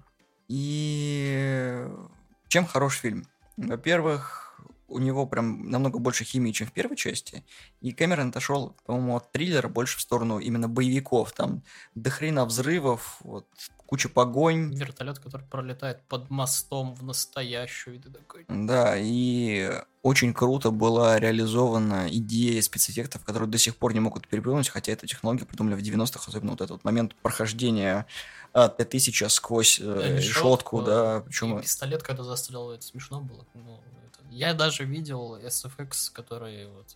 И 0.48 1.88
чем 2.48 2.66
хорош 2.66 2.98
фильм? 2.98 3.28
Во-первых, 3.58 4.51
у 4.92 5.00
него 5.00 5.26
прям 5.26 5.70
намного 5.70 6.00
больше 6.00 6.24
химии, 6.24 6.52
чем 6.52 6.68
в 6.68 6.72
первой 6.72 6.96
части. 6.96 7.44
И 7.80 7.92
Кэмерон 7.92 8.30
отошел, 8.30 8.76
по-моему, 8.86 9.16
от 9.16 9.32
триллера 9.32 9.68
больше 9.68 9.98
в 9.98 10.02
сторону 10.02 10.40
именно 10.40 10.68
боевиков. 10.68 11.32
Там 11.32 11.64
дохрена 11.96 12.46
взрывов, 12.46 13.18
вот, 13.22 13.48
куча 13.92 14.08
погонь. 14.08 14.74
Вертолет, 14.74 15.20
который 15.20 15.46
пролетает 15.48 16.02
под 16.08 16.30
мостом 16.30 16.96
в 16.96 17.04
настоящую. 17.04 17.98
И 17.98 18.00
такой... 18.00 18.46
Да, 18.48 18.96
и 18.98 19.70
очень 20.02 20.34
круто 20.34 20.72
была 20.72 21.20
реализована 21.20 22.08
идея 22.10 22.62
спецэффектов, 22.62 23.24
которые 23.24 23.50
до 23.50 23.58
сих 23.58 23.76
пор 23.76 23.94
не 23.94 24.00
могут 24.00 24.28
переплюнуть, 24.30 24.70
хотя 24.70 24.94
эту 24.94 25.08
технологию 25.08 25.46
придумали 25.46 25.76
в 25.76 25.80
90-х, 25.80 26.24
особенно 26.26 26.52
вот 26.52 26.62
этот 26.62 26.72
вот 26.72 26.84
момент 26.86 27.16
прохождения 27.16 28.08
от 28.54 28.78
Т-1000 28.78 29.30
сквозь 29.30 29.80
э, 29.82 30.18
решетку, 30.18 30.82
да. 30.82 31.22
Причем... 31.22 31.60
И 31.60 31.62
пистолет, 31.62 32.02
когда 32.02 32.24
застрял, 32.24 32.72
это 32.72 32.84
смешно 32.84 33.22
было. 33.22 33.46
Ну, 33.54 33.82
это... 34.06 34.11
Я 34.32 34.54
даже 34.54 34.86
видел 34.86 35.36
SFX, 35.36 36.12
который 36.12 36.66
вот 36.68 36.96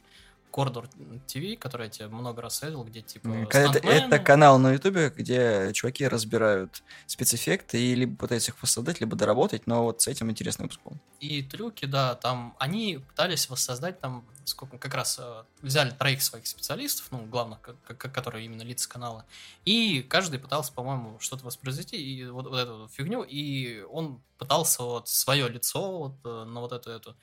Кордор 0.56 0.88
ТВ, 1.27 1.60
который 1.60 1.88
я 1.88 1.89
тебе 1.89 2.08
много 2.08 2.42
раз 2.42 2.60
советовал, 2.60 2.86
где 2.86 3.01
типа... 3.01 3.27
Это, 3.51 3.77
это 3.80 4.20
канал 4.20 4.58
на 4.58 4.72
Ютубе, 4.72 5.10
где 5.10 5.72
чуваки 5.74 6.08
разбирают 6.08 6.82
спецэффекты 7.08 7.77
и 7.77 7.94
либо 7.94 8.15
пытаются 8.15 8.51
их 8.51 8.62
воссоздать, 8.62 9.01
либо 9.01 9.18
доработать, 9.18 9.68
но 9.68 9.84
вот 9.84 10.01
с 10.01 10.08
этим 10.08 10.32
интересный 10.32 10.63
выпуск 10.63 10.80
был. 10.86 10.94
И 11.20 11.44
трюки, 11.44 11.86
да, 11.86 12.15
там 12.15 12.56
они 12.58 13.00
пытались 13.06 13.50
воссоздать 13.50 14.00
там, 14.00 14.24
сколько 14.46 14.78
как 14.78 14.94
раз 14.94 15.18
э, 15.20 15.44
взяли 15.62 15.92
троих 15.92 16.22
своих 16.22 16.48
специалистов, 16.48 17.08
ну, 17.12 17.25
главных, 17.25 17.60
которые 17.98 18.46
именно 18.46 18.62
лица 18.62 18.88
канала, 18.88 19.25
и 19.66 20.02
каждый 20.02 20.40
пытался, 20.40 20.74
по-моему, 20.74 21.20
что-то 21.20 21.46
воспроизвести, 21.46 21.98
и 21.98 22.25
вот, 22.25 22.48
вот 22.48 22.58
эту 22.58 22.90
фигню, 22.94 23.24
и 23.24 23.82
он 23.84 24.22
пытался 24.38 24.84
вот 24.84 25.08
свое 25.08 25.50
лицо 25.50 25.98
вот 25.98 26.16
э, 26.24 26.46
на 26.46 26.62
вот 26.62 26.72
эту 26.72 26.92
эту 26.92 27.16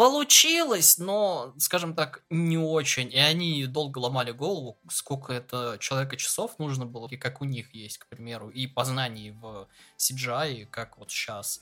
Получилось, 0.00 0.96
но, 0.96 1.52
скажем 1.58 1.94
так, 1.94 2.22
не 2.30 2.56
очень. 2.56 3.12
И 3.12 3.18
они 3.18 3.66
долго 3.66 3.98
ломали 3.98 4.30
голову, 4.30 4.78
сколько 4.88 5.34
это 5.34 5.76
человека 5.78 6.16
часов 6.16 6.58
нужно 6.58 6.86
было, 6.86 7.06
и 7.10 7.18
как 7.18 7.42
у 7.42 7.44
них 7.44 7.74
есть, 7.74 7.98
к 7.98 8.06
примеру, 8.06 8.48
и 8.48 8.66
познаний 8.66 9.32
в 9.32 9.68
CGI, 9.98 10.68
как 10.70 10.96
вот 10.96 11.10
сейчас. 11.10 11.60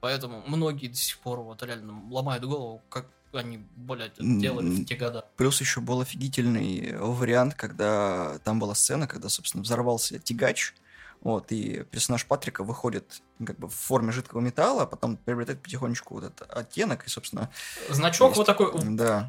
Поэтому 0.00 0.42
многие 0.46 0.88
до 0.88 0.96
сих 0.96 1.18
пор 1.20 1.40
вот 1.40 1.62
реально 1.62 2.02
ломают 2.10 2.44
голову, 2.44 2.82
как 2.90 3.06
они, 3.32 3.64
блядь, 3.76 4.14
делали 4.18 4.82
в 4.82 4.84
те 4.84 4.96
годы. 4.96 5.22
Плюс 5.36 5.60
еще 5.60 5.80
был 5.80 6.00
офигительный 6.00 6.96
вариант, 6.98 7.54
когда 7.54 8.38
там 8.44 8.58
была 8.58 8.74
сцена, 8.74 9.06
когда, 9.06 9.28
собственно, 9.28 9.62
взорвался 9.62 10.18
тягач, 10.18 10.74
вот, 11.20 11.52
и 11.52 11.84
персонаж 11.90 12.24
Патрика 12.24 12.64
выходит 12.64 13.20
как 13.44 13.58
бы 13.58 13.68
в 13.68 13.74
форме 13.74 14.10
жидкого 14.10 14.40
металла, 14.40 14.84
а 14.84 14.86
потом 14.86 15.16
приобретает 15.16 15.62
потихонечку 15.62 16.14
вот 16.14 16.24
этот 16.24 16.50
оттенок, 16.50 17.06
и, 17.06 17.10
собственно... 17.10 17.50
Значок 17.90 18.28
есть, 18.28 18.38
вот 18.38 18.46
такой... 18.46 18.72
Да. 18.96 19.28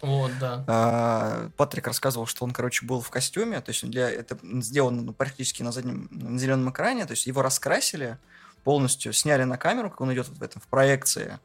Вот, 0.00 0.32
да. 0.40 0.64
А, 0.66 1.50
Патрик 1.56 1.86
рассказывал, 1.86 2.26
что 2.26 2.44
он, 2.44 2.50
короче, 2.50 2.84
был 2.84 3.00
в 3.00 3.10
костюме, 3.10 3.60
то 3.60 3.70
есть 3.70 3.88
для 3.88 4.10
это 4.10 4.38
сделано 4.60 5.02
ну, 5.02 5.12
практически 5.12 5.62
на 5.62 5.72
заднем 5.72 6.08
на 6.10 6.38
зеленом 6.38 6.70
экране, 6.70 7.06
то 7.06 7.12
есть 7.12 7.26
его 7.26 7.42
раскрасили 7.42 8.18
полностью, 8.64 9.12
сняли 9.12 9.44
на 9.44 9.56
камеру, 9.56 9.90
как 9.90 10.00
он 10.00 10.12
идет 10.12 10.28
вот 10.28 10.38
в 10.38 10.42
этом 10.42 10.60
в 10.60 10.66
проекции, 10.66 11.38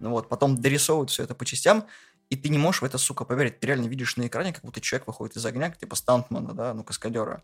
ну 0.00 0.10
вот, 0.10 0.28
потом 0.28 0.60
дорисовывают 0.60 1.10
все 1.10 1.22
это 1.22 1.34
по 1.34 1.44
частям, 1.44 1.86
и 2.30 2.36
ты 2.36 2.48
не 2.48 2.58
можешь 2.58 2.82
в 2.82 2.84
это, 2.84 2.98
сука, 2.98 3.24
поверить. 3.24 3.60
Ты 3.60 3.68
реально 3.68 3.86
видишь 3.86 4.16
на 4.16 4.26
экране, 4.26 4.52
как 4.52 4.64
будто 4.64 4.80
человек 4.80 5.06
выходит 5.06 5.36
из 5.36 5.46
огня, 5.46 5.70
типа 5.70 5.96
стантмана, 5.96 6.54
да, 6.54 6.74
ну, 6.74 6.84
каскадера. 6.84 7.42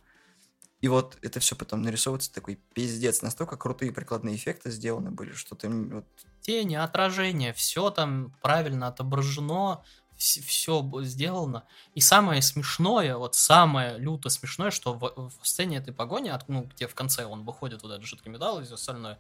И 0.81 0.89
вот 0.89 1.19
это 1.23 1.41
все 1.41 1.57
потом 1.57 1.83
нарисовывается 1.83 2.33
такой 2.33 2.61
пиздец. 2.75 3.23
Настолько 3.23 3.57
крутые 3.57 3.93
прикладные 3.93 4.37
эффекты 4.37 4.71
сделаны 4.71 5.11
были, 5.11 5.33
что 5.33 5.57
ты 5.57 5.69
вот... 5.69 6.05
Тени, 6.41 6.77
отражение, 6.77 7.53
все 7.53 7.91
там 7.91 8.37
правильно 8.43 8.89
отображено, 8.89 9.83
все 10.17 10.89
сделано. 11.03 11.65
И 11.95 12.01
самое 12.01 12.43
смешное, 12.43 13.17
вот 13.17 13.35
самое 13.35 13.99
люто 13.99 14.29
смешное, 14.29 14.71
что 14.71 14.95
в, 14.95 15.31
в 15.41 15.47
сцене 15.47 15.79
этой 15.79 15.93
погони, 15.93 16.33
ну, 16.47 16.63
где 16.63 16.87
в 16.87 16.95
конце 16.95 17.25
он 17.25 17.45
выходит 17.45 17.83
вот 17.83 17.93
этот 17.93 18.05
жидкий 18.05 18.31
металл 18.31 18.61
и 18.61 18.65
все 18.65 18.75
остальное, 18.75 19.19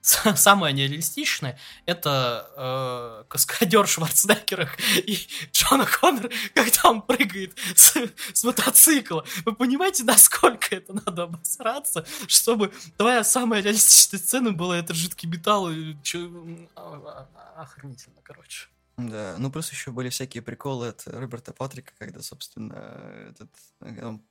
самое 0.00 0.72
нереалистичное 0.74 1.58
это 1.86 2.50
э, 2.56 3.24
каскадер 3.28 3.86
Шварценеггера 3.86 4.68
и 4.96 5.18
Джона 5.52 5.86
Коннор, 5.86 6.30
когда 6.54 6.90
он 6.90 7.02
прыгает 7.02 7.56
с, 7.74 7.94
с 8.32 8.44
мотоцикла. 8.44 9.24
Вы 9.44 9.54
понимаете, 9.54 10.04
насколько 10.04 10.76
это 10.76 10.92
надо 10.92 11.24
обосраться, 11.24 12.06
чтобы 12.26 12.72
твоя 12.96 13.24
самая 13.24 13.60
реалистичная 13.60 14.20
сцена 14.20 14.52
была 14.52 14.78
этот 14.78 14.96
жидкий 14.96 15.28
металл. 15.28 15.70
И, 15.70 15.96
чё, 16.02 16.30
а, 16.76 17.28
а, 17.34 17.62
охренительно, 17.62 18.20
короче. 18.22 18.68
Да, 18.96 19.36
ну 19.38 19.50
плюс 19.50 19.70
еще 19.70 19.92
были 19.92 20.08
всякие 20.08 20.42
приколы 20.42 20.88
от 20.88 21.06
Роберта 21.06 21.52
Патрика, 21.52 21.92
когда, 21.98 22.20
собственно, 22.20 23.30
этот 23.30 23.50
он 23.80 24.22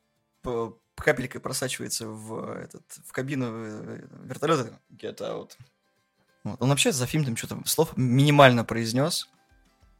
капелькой 1.01 1.41
просачивается 1.41 2.07
в, 2.07 2.51
этот, 2.51 2.83
в 3.05 3.11
кабину 3.11 3.45
э, 3.47 4.07
вертолета 4.23 4.79
Get 4.91 5.17
Out. 5.17 5.51
Вот. 6.43 6.61
Он 6.61 6.69
вообще 6.69 6.91
за 6.91 7.05
фильм 7.05 7.25
там 7.25 7.35
что-то 7.35 7.61
слов 7.65 7.95
минимально 7.97 8.63
произнес, 8.63 9.27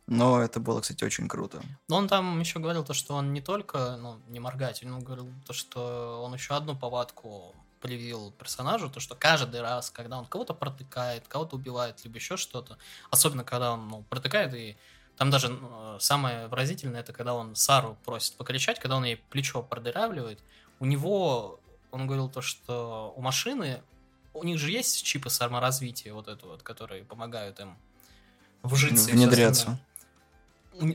но 0.08 0.42
это 0.42 0.60
было, 0.60 0.80
кстати, 0.82 1.04
очень 1.04 1.28
круто. 1.28 1.62
Но 1.90 1.98
он 1.98 2.08
там 2.08 2.40
еще 2.40 2.60
говорил 2.60 2.84
то, 2.84 2.94
что 2.94 3.16
он 3.16 3.34
не 3.34 3.42
только, 3.42 3.98
ну, 3.98 4.20
не 4.30 4.40
моргать, 4.40 4.84
он 4.84 5.04
говорил 5.04 5.30
то, 5.46 5.54
что 5.54 6.24
он 6.24 6.34
еще 6.34 6.56
одну 6.56 6.76
повадку 6.76 7.54
привил 7.82 8.32
персонажу, 8.32 8.90
то, 8.90 9.00
что 9.00 9.16
каждый 9.16 9.62
раз, 9.62 9.90
когда 9.92 10.18
он 10.18 10.26
кого-то 10.26 10.54
протыкает, 10.54 11.28
кого-то 11.28 11.58
убивает, 11.58 12.04
либо 12.04 12.18
еще 12.18 12.38
что-то, 12.38 12.78
особенно 13.12 13.44
когда 13.44 13.74
он 13.74 13.88
ну, 13.88 14.04
протыкает 14.10 14.54
и 14.54 14.78
там 15.18 15.30
даже 15.30 15.50
ну, 15.50 15.98
самое 16.00 16.48
выразительное, 16.48 17.02
это 17.02 17.12
когда 17.12 17.34
он 17.34 17.56
Сару 17.56 17.98
просит 18.06 18.36
покричать, 18.36 18.80
когда 18.80 18.98
он 18.98 19.04
ей 19.04 19.18
плечо 19.30 19.62
продырявливает, 19.64 20.40
у 20.80 20.86
него, 20.86 21.60
он 21.92 22.08
говорил 22.08 22.30
то, 22.30 22.42
что 22.42 23.14
у 23.16 23.22
машины, 23.22 23.82
у 24.34 24.44
них 24.44 24.60
же 24.60 24.72
есть 24.72 25.04
чипы 25.04 25.30
саморазвития, 25.30 26.14
вот 26.14 26.28
это 26.28 26.46
вот, 26.46 26.64
которые 26.64 27.04
помогают 27.04 27.60
им 27.60 27.78
вжиться. 28.64 29.12
Внедряться. 29.12 29.80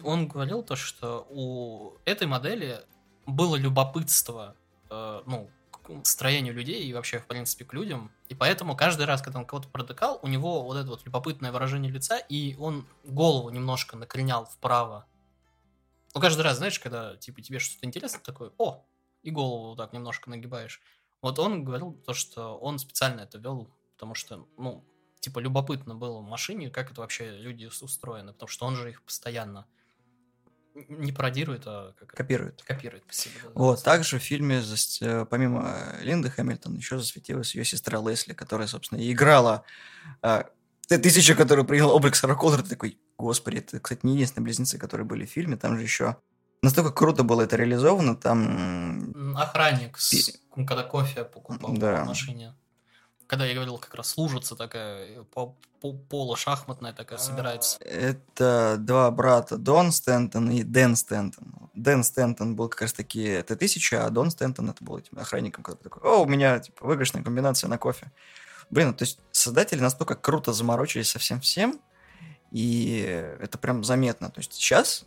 Он 0.04 0.28
говорил 0.28 0.62
то, 0.62 0.76
что 0.76 1.26
у 1.30 1.94
этой 2.04 2.26
модели 2.28 2.82
было 3.26 3.56
любопытство, 3.56 4.54
э, 4.90 5.22
ну, 5.26 5.50
к 5.72 6.06
строению 6.06 6.54
людей 6.54 6.84
и 6.84 6.92
вообще, 6.92 7.18
в 7.18 7.26
принципе, 7.26 7.64
к 7.64 7.72
людям. 7.72 8.12
И 8.28 8.34
поэтому 8.34 8.76
каждый 8.76 9.06
раз, 9.06 9.20
когда 9.20 9.40
он 9.40 9.46
кого-то 9.46 9.68
протыкал, 9.68 10.20
у 10.22 10.28
него 10.28 10.62
вот 10.62 10.76
это 10.76 10.88
вот 10.88 11.04
любопытное 11.04 11.50
выражение 11.50 11.90
лица, 11.90 12.18
и 12.18 12.54
он 12.58 12.86
голову 13.04 13.50
немножко 13.50 13.96
накренял 13.96 14.44
вправо. 14.46 15.06
Ну, 16.14 16.20
каждый 16.20 16.42
раз, 16.42 16.58
знаешь, 16.58 16.78
когда, 16.78 17.16
типа, 17.16 17.40
тебе 17.40 17.58
что-то 17.58 17.86
интересно, 17.86 18.20
такое, 18.22 18.52
о, 18.58 18.84
и 19.22 19.30
голову 19.30 19.70
вот 19.70 19.78
так 19.78 19.92
немножко 19.92 20.30
нагибаешь. 20.30 20.80
Вот 21.20 21.38
он 21.38 21.64
говорил 21.64 21.92
то, 21.92 22.14
что 22.14 22.56
он 22.58 22.78
специально 22.78 23.20
это 23.20 23.38
вел, 23.38 23.70
потому 23.94 24.14
что, 24.14 24.48
ну, 24.58 24.84
типа, 25.20 25.38
любопытно 25.38 25.94
было 25.94 26.18
в 26.18 26.24
машине, 26.24 26.70
как 26.70 26.90
это 26.90 27.00
вообще 27.00 27.30
люди 27.36 27.66
устроены, 27.66 28.32
потому 28.32 28.48
что 28.48 28.66
он 28.66 28.76
же 28.76 28.90
их 28.90 29.02
постоянно 29.02 29.66
не 30.74 31.12
пародирует, 31.12 31.62
а 31.66 31.94
как 31.98 32.08
копирует. 32.08 32.62
Копирует, 32.62 33.04
спасибо. 33.06 33.34
Да, 33.44 33.50
вот, 33.54 33.78
да. 33.78 33.84
также 33.84 34.18
в 34.18 34.22
фильме, 34.22 34.62
э, 35.00 35.26
помимо 35.28 35.96
Линды 36.00 36.30
Хэмилтон, 36.30 36.74
еще 36.76 36.98
засветилась 36.98 37.54
ее 37.54 37.64
сестра 37.64 38.00
Лесли, 38.00 38.32
которая, 38.32 38.66
собственно, 38.66 38.98
и 38.98 39.12
играла 39.12 39.64
а, 40.22 40.48
тысяча, 40.88 41.34
которую 41.34 41.66
принял 41.66 41.90
облик 41.90 42.16
Сара 42.16 42.34
Коллер, 42.34 42.62
такой, 42.62 42.98
господи, 43.18 43.58
это, 43.58 43.80
кстати, 43.80 44.00
не 44.04 44.14
единственные 44.14 44.44
близнецы, 44.44 44.78
которые 44.78 45.06
были 45.06 45.26
в 45.26 45.30
фильме, 45.30 45.56
там 45.56 45.76
же 45.76 45.82
еще 45.82 46.16
Настолько 46.62 46.92
круто 46.92 47.24
было 47.24 47.42
это 47.42 47.56
реализовано, 47.56 48.14
там... 48.14 49.34
Охранник, 49.36 49.98
с, 49.98 50.38
когда 50.54 50.84
кофе 50.84 51.24
покупал 51.24 51.72
да. 51.74 52.04
в 52.04 52.06
машине. 52.06 52.54
Когда 53.26 53.46
я 53.46 53.54
говорил, 53.54 53.78
как 53.78 53.94
раз 53.94 54.16
лужица 54.16 54.54
такая, 54.54 55.24
по, 55.24 55.56
по, 55.80 55.92
поло 55.92 56.36
шахматная 56.36 56.92
такая 56.92 57.18
собирается. 57.18 57.78
Это 57.80 58.76
два 58.78 59.10
брата, 59.10 59.56
Дон 59.56 59.90
Стентон 59.90 60.50
и 60.50 60.62
Дэн 60.62 60.94
Стентон. 60.94 61.70
Дэн 61.74 62.04
Стентон 62.04 62.54
был 62.54 62.68
как 62.68 62.82
раз 62.82 62.92
таки 62.92 63.42
Т-1000, 63.42 63.96
а 63.96 64.10
Дон 64.10 64.30
Стентон 64.30 64.70
это 64.70 64.84
был 64.84 64.98
этим 64.98 65.18
охранником, 65.18 65.64
который 65.64 65.82
такой, 65.82 66.02
о, 66.02 66.22
у 66.22 66.26
меня 66.26 66.60
типа 66.60 66.86
выигрышная 66.86 67.24
комбинация 67.24 67.68
на 67.68 67.78
кофе. 67.78 68.12
Блин, 68.70 68.94
то 68.94 69.02
есть 69.02 69.18
создатели 69.32 69.80
настолько 69.80 70.14
круто 70.14 70.52
заморочились 70.52 71.10
со 71.10 71.18
всем 71.18 71.40
всем, 71.40 71.80
и 72.52 73.00
это 73.40 73.58
прям 73.58 73.82
заметно. 73.82 74.30
То 74.30 74.40
есть 74.40 74.52
сейчас 74.52 75.06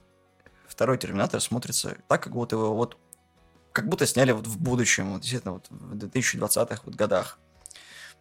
второй 0.75 0.97
Терминатор 0.97 1.39
смотрится 1.41 1.97
так, 2.07 2.21
как 2.23 2.33
будто 2.33 2.57
его 2.57 2.75
вот 2.75 2.97
как 3.71 3.89
будто 3.89 4.05
сняли 4.05 4.31
вот 4.31 4.47
в 4.47 4.57
будущем, 4.57 5.13
вот 5.13 5.21
действительно 5.21 5.53
вот 5.53 5.67
в 5.69 5.95
2020-х 5.95 6.81
вот 6.85 6.95
годах. 6.95 7.39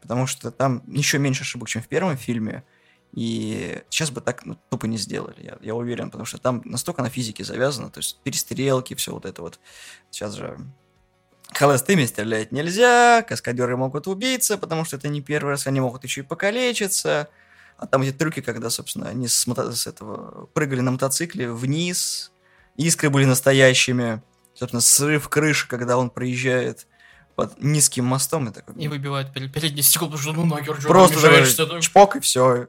Потому 0.00 0.26
что 0.26 0.50
там 0.50 0.82
еще 0.86 1.18
меньше 1.18 1.42
ошибок, 1.42 1.68
чем 1.68 1.82
в 1.82 1.88
первом 1.88 2.16
фильме. 2.16 2.64
И 3.12 3.80
сейчас 3.90 4.10
бы 4.10 4.20
так 4.20 4.44
ну, 4.44 4.58
тупо 4.70 4.86
не 4.86 4.98
сделали, 4.98 5.40
я, 5.40 5.58
я 5.60 5.74
уверен, 5.76 6.10
потому 6.10 6.24
что 6.24 6.38
там 6.38 6.62
настолько 6.64 7.02
на 7.02 7.10
физике 7.10 7.44
завязано, 7.44 7.88
то 7.88 7.98
есть 7.98 8.18
перестрелки, 8.24 8.94
все 8.94 9.12
вот 9.12 9.24
это 9.24 9.40
вот. 9.42 9.60
Сейчас 10.10 10.34
же 10.34 10.58
холостыми 11.52 12.04
стрелять 12.06 12.50
нельзя, 12.50 13.22
каскадеры 13.22 13.76
могут 13.76 14.08
убиться, 14.08 14.58
потому 14.58 14.84
что 14.84 14.96
это 14.96 15.06
не 15.06 15.20
первый 15.22 15.50
раз, 15.50 15.68
они 15.68 15.80
могут 15.80 16.02
еще 16.02 16.22
и 16.22 16.24
покалечиться. 16.24 17.28
А 17.76 17.86
там 17.86 18.02
эти 18.02 18.12
трюки, 18.12 18.40
когда, 18.40 18.70
собственно, 18.70 19.08
они 19.08 19.28
с, 19.28 19.46
мото- 19.46 19.72
с 19.72 19.86
этого 19.86 20.46
прыгали 20.46 20.80
на 20.80 20.90
мотоцикле 20.90 21.52
вниз, 21.52 22.32
искры 22.76 23.10
были 23.10 23.24
настоящими, 23.24 24.22
собственно, 24.54 24.80
срыв 24.80 25.28
крыши, 25.28 25.68
когда 25.68 25.96
он 25.98 26.10
проезжает 26.10 26.87
под 27.37 27.60
низким 27.62 28.04
мостом. 28.04 28.48
И, 28.48 28.52
такой, 28.52 28.74
И 28.76 28.88
выбивают 28.88 29.32
перед, 29.32 29.52
переднее 29.52 29.82
стекло, 29.82 30.08
потому 30.08 30.22
что 30.22 30.32
ну 30.32 30.46
нахер, 30.46 30.78
что 30.78 30.88
просто 30.88 31.20
такой 31.20 31.44
ты- 31.44 31.80
чпок 31.80 32.16
и 32.16 32.20
все. 32.20 32.68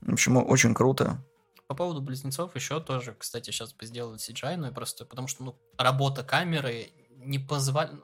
В 0.00 0.12
общем, 0.12 0.36
очень 0.36 0.74
круто. 0.74 1.24
По 1.66 1.74
поводу 1.74 2.00
близнецов 2.00 2.54
еще 2.56 2.80
тоже, 2.80 3.14
кстати, 3.18 3.50
сейчас 3.50 3.74
бы 3.74 3.84
сделали 3.84 4.18
CGI, 4.18 4.56
ну 4.56 4.68
и 4.68 4.72
просто 4.72 5.04
потому 5.04 5.28
что 5.28 5.44
ну, 5.44 5.56
работа 5.76 6.22
камеры 6.24 6.88
не 7.16 7.38
позволяет... 7.38 8.00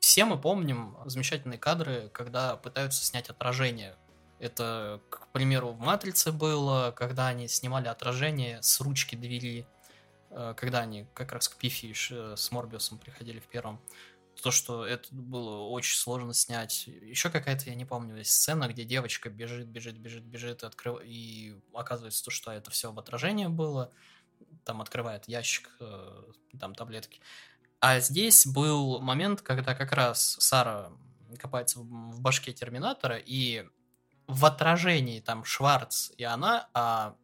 Все 0.00 0.24
мы 0.24 0.38
помним 0.38 0.96
замечательные 1.06 1.58
кадры, 1.58 2.10
когда 2.12 2.56
пытаются 2.56 3.04
снять 3.04 3.30
отражение. 3.30 3.96
Это, 4.40 5.00
к 5.08 5.28
примеру, 5.32 5.68
в 5.68 5.78
«Матрице» 5.78 6.32
было, 6.32 6.92
когда 6.94 7.28
они 7.28 7.48
снимали 7.48 7.88
отражение 7.88 8.62
с 8.62 8.80
ручки 8.80 9.14
двери, 9.14 9.66
когда 10.54 10.80
они 10.80 11.06
как 11.14 11.32
раз 11.32 11.48
к 11.48 11.56
Пифи 11.56 11.92
ш- 11.92 12.32
э, 12.32 12.36
с 12.36 12.50
Морбиусом 12.50 12.98
приходили 12.98 13.40
в 13.40 13.46
первом. 13.46 13.80
То, 14.42 14.50
что 14.50 14.84
это 14.84 15.08
было 15.12 15.68
очень 15.68 15.96
сложно 15.96 16.34
снять. 16.34 16.88
Еще 16.88 17.30
какая-то, 17.30 17.70
я 17.70 17.76
не 17.76 17.84
помню, 17.84 18.16
есть 18.16 18.32
сцена, 18.32 18.66
где 18.66 18.84
девочка 18.84 19.30
бежит, 19.30 19.68
бежит, 19.68 19.96
бежит, 19.96 20.24
бежит, 20.24 20.62
и, 20.62 20.66
открыв... 20.66 21.00
и 21.04 21.60
оказывается, 21.72 22.24
то, 22.24 22.30
что 22.30 22.50
это 22.50 22.70
все 22.70 22.90
в 22.90 22.98
отражении 22.98 23.46
было. 23.46 23.92
Там 24.64 24.82
открывает 24.82 25.28
ящик, 25.28 25.70
э, 25.78 26.22
там 26.58 26.74
таблетки. 26.74 27.20
А 27.80 28.00
здесь 28.00 28.46
был 28.46 29.00
момент, 29.00 29.40
когда 29.40 29.74
как 29.74 29.92
раз 29.92 30.36
Сара 30.40 30.90
копается 31.38 31.78
в 31.80 32.20
башке 32.20 32.52
Терминатора, 32.52 33.18
и 33.18 33.68
в 34.26 34.44
отражении 34.46 35.20
там 35.20 35.44
Шварц 35.44 36.10
и 36.16 36.24
она, 36.24 36.68
а 36.72 37.16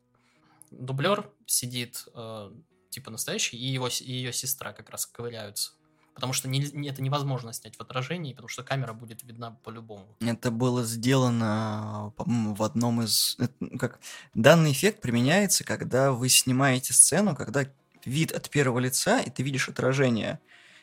дублер 0.71 1.31
сидит 1.47 2.07
э, 2.15 2.53
типа 2.91 3.11
настоящий, 3.11 3.57
и, 3.57 3.67
его, 3.67 3.89
и 3.89 4.13
ее 4.13 4.33
сестра 4.33 4.73
как 4.73 4.91
раз 4.91 5.07
ковыряются. 5.07 5.73
Потому 6.15 6.33
что 6.33 6.49
не- 6.49 6.89
это 6.89 7.01
невозможно 7.01 7.53
снять 7.53 7.77
в 7.77 7.81
отражении, 7.81 8.35
потому 8.35 8.49
что 8.49 8.63
камера 8.63 8.93
будет 8.93 9.23
видна 9.23 9.53
по-любому. 9.65 10.07
Это 10.21 10.51
было 10.51 10.85
сделано, 10.85 12.13
по-моему, 12.17 12.55
в 12.55 12.63
одном 12.63 13.03
из... 13.03 13.37
ну, 13.61 13.79
Как... 13.79 14.01
Данный 14.35 14.73
эффект 14.73 15.01
применяется, 15.01 15.65
когда 15.65 16.13
вы 16.13 16.29
снимаете 16.29 16.93
сцену, 16.93 17.35
когда 17.35 17.65
вид 18.05 18.33
от 18.33 18.51
первого 18.51 18.81
лица, 18.81 19.21
и 19.21 19.31
ты 19.31 19.43
видишь 19.43 19.69
отражение. 19.69 20.41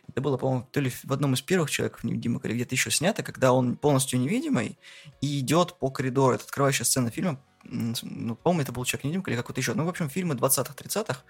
Это 0.08 0.22
было, 0.22 0.38
по-моему, 0.38 0.68
то 0.72 0.80
ли 0.80 0.90
в 0.90 1.12
одном 1.12 1.34
из 1.34 1.42
первых 1.42 1.70
человеков 1.70 2.04
невидимых, 2.06 2.46
или 2.46 2.54
где-то 2.54 2.74
еще 2.74 2.90
снято, 2.90 3.22
когда 3.22 3.52
он 3.52 3.76
полностью 3.76 4.20
невидимый 4.20 4.80
и 5.20 5.40
идет 5.40 5.78
по 5.78 5.92
коридору. 5.92 6.36
Это 6.36 6.46
открывающая 6.46 6.86
сцена 6.86 7.12
фильма. 7.12 7.44
Ну, 7.70 8.36
по-моему, 8.36 8.62
это 8.62 8.72
был 8.72 8.84
невидимый 8.84 9.24
или 9.28 9.36
какой-то 9.36 9.60
еще. 9.60 9.74
Ну, 9.74 9.86
в 9.86 9.90
общем, 9.90 10.10
фильмы 10.10 10.36
20-х, 10.36 10.74
30-х 10.74 11.24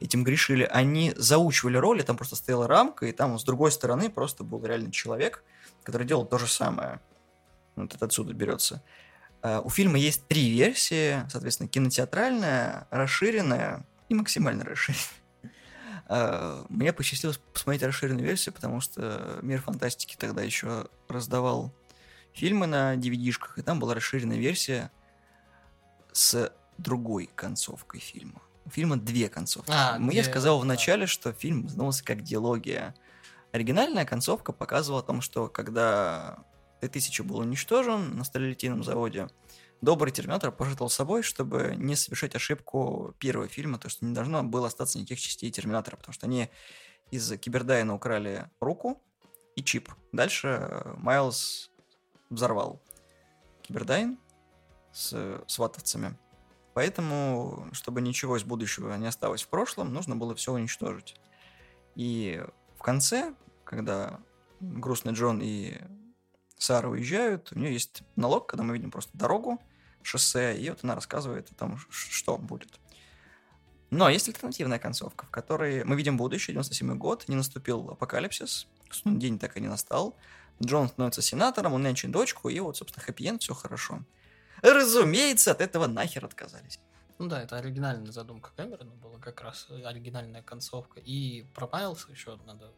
этим 0.00 0.24
грешили. 0.24 0.64
Они 0.64 1.12
заучивали 1.16 1.76
роли, 1.76 2.02
там 2.02 2.16
просто 2.16 2.36
стояла 2.36 2.66
рамка, 2.66 3.06
и 3.06 3.12
там 3.12 3.38
с 3.38 3.44
другой 3.44 3.70
стороны 3.72 4.10
просто 4.10 4.44
был 4.44 4.64
реально 4.64 4.90
человек, 4.90 5.44
который 5.82 6.06
делал 6.06 6.26
то 6.26 6.38
же 6.38 6.46
самое. 6.46 7.00
Вот 7.76 7.94
это 7.94 8.06
отсюда 8.06 8.32
берется. 8.34 8.82
А, 9.42 9.60
У 9.60 9.70
фильма 9.70 9.98
есть 9.98 10.26
три 10.26 10.50
версии, 10.50 11.24
соответственно, 11.30 11.68
кинотеатральная, 11.68 12.88
расширенная 12.90 13.86
и 14.08 14.14
максимально 14.14 14.64
расширенная. 14.64 15.04
А, 16.08 16.64
Мне 16.68 16.92
посчастливилось 16.92 17.40
посмотреть 17.52 17.82
расширенную 17.82 18.24
версию, 18.24 18.54
потому 18.54 18.80
что 18.80 19.40
Мир 19.42 19.60
фантастики 19.60 20.14
тогда 20.16 20.40
еще 20.40 20.86
раздавал 21.08 21.74
фильмы 22.32 22.68
на 22.68 22.94
DVD-шках, 22.94 23.58
и 23.58 23.62
там 23.62 23.80
была 23.80 23.94
расширенная 23.94 24.36
версия 24.36 24.92
с 26.16 26.50
другой 26.78 27.28
концовкой 27.34 28.00
фильма. 28.00 28.40
У 28.64 28.70
фильма 28.70 28.96
две 28.96 29.28
концовки. 29.28 29.70
А, 29.72 29.98
Мы- 29.98 30.14
Я 30.14 30.22
где- 30.22 30.30
сказал 30.30 30.58
в 30.58 30.62
да. 30.62 30.68
начале, 30.68 31.06
что 31.06 31.32
фильм 31.32 31.68
задумался 31.68 32.02
как 32.04 32.22
диалогия. 32.22 32.94
Оригинальная 33.52 34.04
концовка 34.04 34.52
показывала 34.52 35.02
о 35.02 35.04
том, 35.04 35.20
что 35.20 35.48
когда 35.48 36.38
Т-1000 36.80 37.22
был 37.22 37.38
уничтожен 37.38 38.16
на 38.16 38.24
сталелитейном 38.24 38.82
заводе, 38.82 39.28
добрый 39.82 40.10
терминатор 40.12 40.50
пожертвовал 40.52 40.90
собой, 40.90 41.22
чтобы 41.22 41.74
не 41.76 41.94
совершить 41.96 42.34
ошибку 42.34 43.14
первого 43.18 43.46
фильма, 43.48 43.78
то 43.78 43.88
есть 43.88 44.02
не 44.02 44.14
должно 44.14 44.42
было 44.42 44.66
остаться 44.68 44.98
никаких 44.98 45.20
частей 45.20 45.50
терминатора, 45.50 45.96
потому 45.96 46.12
что 46.14 46.26
они 46.26 46.48
из 47.10 47.30
Кибердайна 47.38 47.94
украли 47.94 48.50
руку 48.60 49.00
и 49.54 49.62
чип. 49.62 49.90
Дальше 50.12 50.48
э, 50.60 50.94
Майлз 50.96 51.70
взорвал 52.30 52.82
Кибердайн 53.62 54.18
с 54.96 55.42
сватовцами. 55.46 56.16
Поэтому, 56.72 57.68
чтобы 57.72 58.00
ничего 58.00 58.36
из 58.36 58.44
будущего 58.44 58.94
не 58.96 59.06
осталось 59.06 59.42
в 59.42 59.48
прошлом, 59.48 59.92
нужно 59.92 60.16
было 60.16 60.34
все 60.34 60.52
уничтожить. 60.52 61.16
И 61.94 62.42
в 62.76 62.82
конце, 62.82 63.34
когда 63.64 64.20
грустный 64.60 65.12
Джон 65.12 65.40
и 65.42 65.74
Сара 66.56 66.88
уезжают, 66.88 67.52
у 67.52 67.58
нее 67.58 67.74
есть 67.74 68.02
монолог, 68.16 68.46
когда 68.46 68.64
мы 68.64 68.74
видим 68.74 68.90
просто 68.90 69.16
дорогу, 69.16 69.60
шоссе, 70.02 70.56
и 70.56 70.70
вот 70.70 70.82
она 70.82 70.94
рассказывает 70.94 71.50
о 71.50 71.54
том, 71.54 71.78
что 71.90 72.38
будет. 72.38 72.80
Но 73.90 74.08
есть 74.08 74.28
альтернативная 74.28 74.78
концовка, 74.78 75.26
в 75.26 75.30
которой 75.30 75.84
мы 75.84 75.96
видим 75.96 76.16
будущее, 76.16 76.54
97 76.54 76.96
год, 76.96 77.28
не 77.28 77.36
наступил 77.36 77.90
апокалипсис, 77.90 78.66
день 79.04 79.38
так 79.38 79.56
и 79.56 79.60
не 79.60 79.68
настал. 79.68 80.16
Джон 80.62 80.88
становится 80.88 81.20
сенатором, 81.20 81.74
он 81.74 81.82
нянчит 81.82 82.10
дочку, 82.10 82.48
и 82.48 82.58
вот, 82.60 82.78
собственно, 82.78 83.04
хэппи 83.04 83.38
все 83.38 83.52
хорошо. 83.52 84.00
Разумеется, 84.66 85.52
от 85.52 85.60
этого 85.60 85.86
нахер 85.86 86.24
отказались. 86.24 86.80
Ну 87.18 87.28
да, 87.28 87.42
это 87.42 87.56
оригинальная 87.56 88.10
задумка 88.10 88.50
Кэмерона 88.56 88.94
была 88.96 89.18
как 89.18 89.40
раз 89.40 89.68
оригинальная 89.70 90.42
концовка. 90.42 91.00
И 91.00 91.44
про 91.54 91.68
Майлса 91.68 92.10
еще 92.10 92.36
надо 92.44 92.72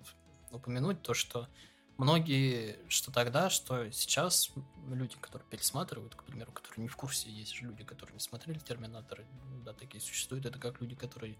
упомянуть 0.50 1.00
то, 1.02 1.14
что 1.14 1.48
многие, 1.96 2.78
что 2.88 3.10
тогда, 3.10 3.48
что 3.48 3.90
сейчас 3.90 4.50
люди, 4.86 5.16
которые 5.20 5.48
пересматривают, 5.48 6.14
к 6.14 6.24
примеру, 6.24 6.52
которые 6.52 6.82
не 6.82 6.88
в 6.88 6.96
курсе, 6.96 7.30
есть 7.30 7.54
же 7.54 7.64
люди, 7.64 7.84
которые 7.84 8.14
не 8.14 8.20
смотрели 8.20 8.58
Терминаторы, 8.58 9.26
да, 9.64 9.72
такие 9.72 10.00
существуют, 10.00 10.44
это 10.44 10.58
как 10.58 10.80
люди, 10.82 10.94
которые 10.94 11.38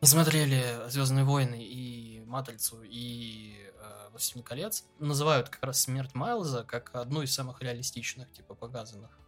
не 0.00 0.08
смотрели 0.08 0.88
Звездные 0.88 1.24
войны 1.24 1.62
и 1.62 2.22
Матрицу 2.24 2.82
и 2.84 3.70
э, 3.74 4.08
Властелин 4.10 4.44
колец, 4.44 4.86
называют 4.98 5.50
как 5.50 5.64
раз 5.64 5.82
смерть 5.82 6.14
Майлза 6.14 6.62
как 6.64 6.94
одну 6.94 7.20
из 7.22 7.34
самых 7.34 7.60
реалистичных, 7.60 8.32
типа, 8.32 8.54
показанных. 8.54 9.19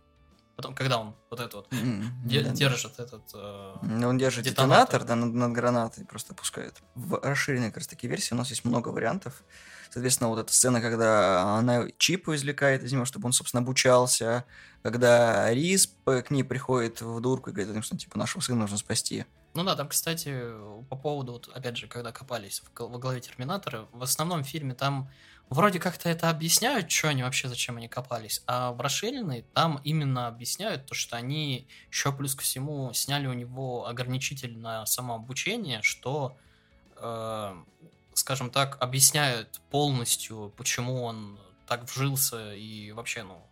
Потом, 0.63 0.77
когда 0.77 0.99
он 0.99 1.15
вот 1.29 1.41
это 1.41 1.57
вот 1.57 1.73
М, 1.73 2.13
де- 2.25 2.41
да, 2.43 2.51
да. 2.51 2.55
держит 2.55 3.01
этот... 3.01 3.23
э, 3.35 3.75
Ну, 3.83 4.09
Он 4.09 4.17
держит 4.17 4.45
Детонатор. 4.45 5.01
детонатор, 5.01 5.05
да, 5.05 5.17
над, 5.17 5.35
над 5.35 5.53
гранатой 5.53 6.05
просто 6.05 6.35
пускает. 6.35 6.81
В 6.95 7.19
расширенной 7.21 7.69
как 7.69 7.79
раз 7.79 7.89
таки 7.89 8.07
версии 8.07 8.33
у 8.33 8.37
нас 8.37 8.49
есть 8.51 8.65
много 8.65 8.91
вариантов. 8.91 9.43
Соответственно, 9.91 10.31
вот 10.31 10.39
эта 10.39 10.53
сцена, 10.55 10.81
когда 10.81 11.43
она 11.59 11.87
чипу 11.99 12.33
извлекает 12.37 12.85
из 12.85 12.93
него, 12.93 13.05
чтобы 13.05 13.27
он, 13.27 13.33
собственно, 13.33 13.61
обучался. 13.63 14.45
Когда 14.83 15.53
Рис 15.53 15.93
к 16.05 16.27
ней 16.31 16.45
приходит 16.45 17.03
в 17.03 17.21
дурку 17.21 17.51
и 17.51 17.53
говорит, 17.53 17.85
что, 17.85 17.97
типа, 17.99 18.17
нашего 18.17 18.41
сына 18.41 18.61
нужно 18.61 18.79
спасти. 18.79 19.25
Ну 19.55 19.65
да, 19.65 19.75
там, 19.75 19.89
кстати, 19.89 20.43
по 20.89 20.97
поводу, 20.97 21.33
вот, 21.33 21.49
опять 21.53 21.77
же, 21.77 21.89
когда 21.89 22.13
копались 22.13 22.63
в, 22.63 22.81
во 22.89 22.99
главе 22.99 23.21
Терминатора, 23.21 23.87
в 23.93 24.03
основном 24.03 24.45
фильме 24.45 24.75
там 24.75 25.11
вроде 25.53 25.79
как-то 25.79 26.09
это 26.09 26.31
объясняют, 26.31 26.91
что 26.91 27.09
они 27.09 27.23
вообще, 27.23 27.49
зачем 27.49 27.77
они 27.77 27.89
копались, 27.89 28.43
а 28.47 28.73
в 28.73 28.81
расширенной 28.81 29.43
там 29.55 29.81
именно 29.85 30.27
объясняют 30.27 30.87
то, 30.87 30.95
что 30.95 31.17
они 31.17 31.67
еще 31.91 32.13
плюс 32.13 32.35
ко 32.35 32.43
всему 32.43 32.93
сняли 32.93 33.27
у 33.27 33.33
него 33.33 33.87
ограничитель 33.87 34.57
на 34.59 34.87
самообучение, 34.87 35.83
что, 35.83 36.37
э, 36.97 37.55
скажем 38.15 38.51
так, 38.51 38.77
объясняют 38.81 39.61
полностью, 39.71 40.53
почему 40.57 41.03
он 41.03 41.39
так 41.67 41.85
вжился 41.85 42.55
и 42.55 42.93
вообще, 42.93 43.23
ну, 43.23 43.43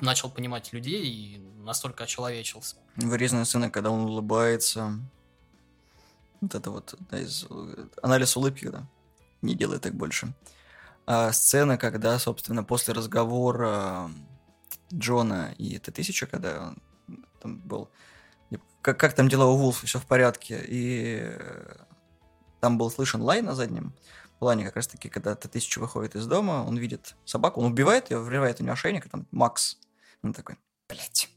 начал 0.00 0.30
понимать 0.30 0.72
людей 0.72 1.06
и 1.06 1.38
настолько 1.62 2.04
очеловечился. 2.04 2.76
Вырезанная 2.96 3.44
сцена, 3.44 3.70
когда 3.70 3.90
он 3.90 4.00
улыбается. 4.00 4.98
Вот 6.40 6.54
это 6.54 6.70
вот 6.70 6.94
одна 6.94 7.18
из... 7.20 7.46
э, 7.48 7.86
Анализ 8.02 8.36
улыбки, 8.36 8.68
да. 8.68 8.86
Не 9.42 9.54
делай 9.54 9.78
так 9.78 9.94
больше. 9.94 10.32
А 11.10 11.32
сцена, 11.32 11.78
когда, 11.78 12.18
собственно, 12.18 12.62
после 12.62 12.92
разговора 12.92 14.10
Джона 14.92 15.54
и 15.56 15.78
Т-1000, 15.78 16.26
когда 16.26 16.68
он 16.68 17.24
там 17.40 17.60
был... 17.60 17.88
как, 18.82 19.00
как 19.00 19.14
там 19.14 19.30
дела 19.30 19.46
у 19.46 19.56
Вулфа, 19.56 19.86
все 19.86 19.98
в 19.98 20.04
порядке. 20.04 20.62
И 20.68 21.20
э, 21.22 21.76
там 22.60 22.76
был 22.76 22.90
слышен 22.90 23.22
лай 23.22 23.40
на 23.40 23.54
заднем 23.54 23.94
плане, 24.38 24.66
как 24.66 24.76
раз 24.76 24.86
таки, 24.86 25.08
когда 25.08 25.34
Т-1000 25.34 25.80
выходит 25.80 26.14
из 26.14 26.26
дома, 26.26 26.62
он 26.68 26.76
видит 26.76 27.16
собаку, 27.24 27.62
он 27.62 27.72
убивает 27.72 28.10
ее, 28.10 28.18
врывает 28.18 28.60
у 28.60 28.62
нее 28.62 28.74
ошейник, 28.74 29.06
и 29.06 29.08
там 29.08 29.26
Макс. 29.30 29.78
Он 30.22 30.34
такой, 30.34 30.58
блядь, 30.90 31.30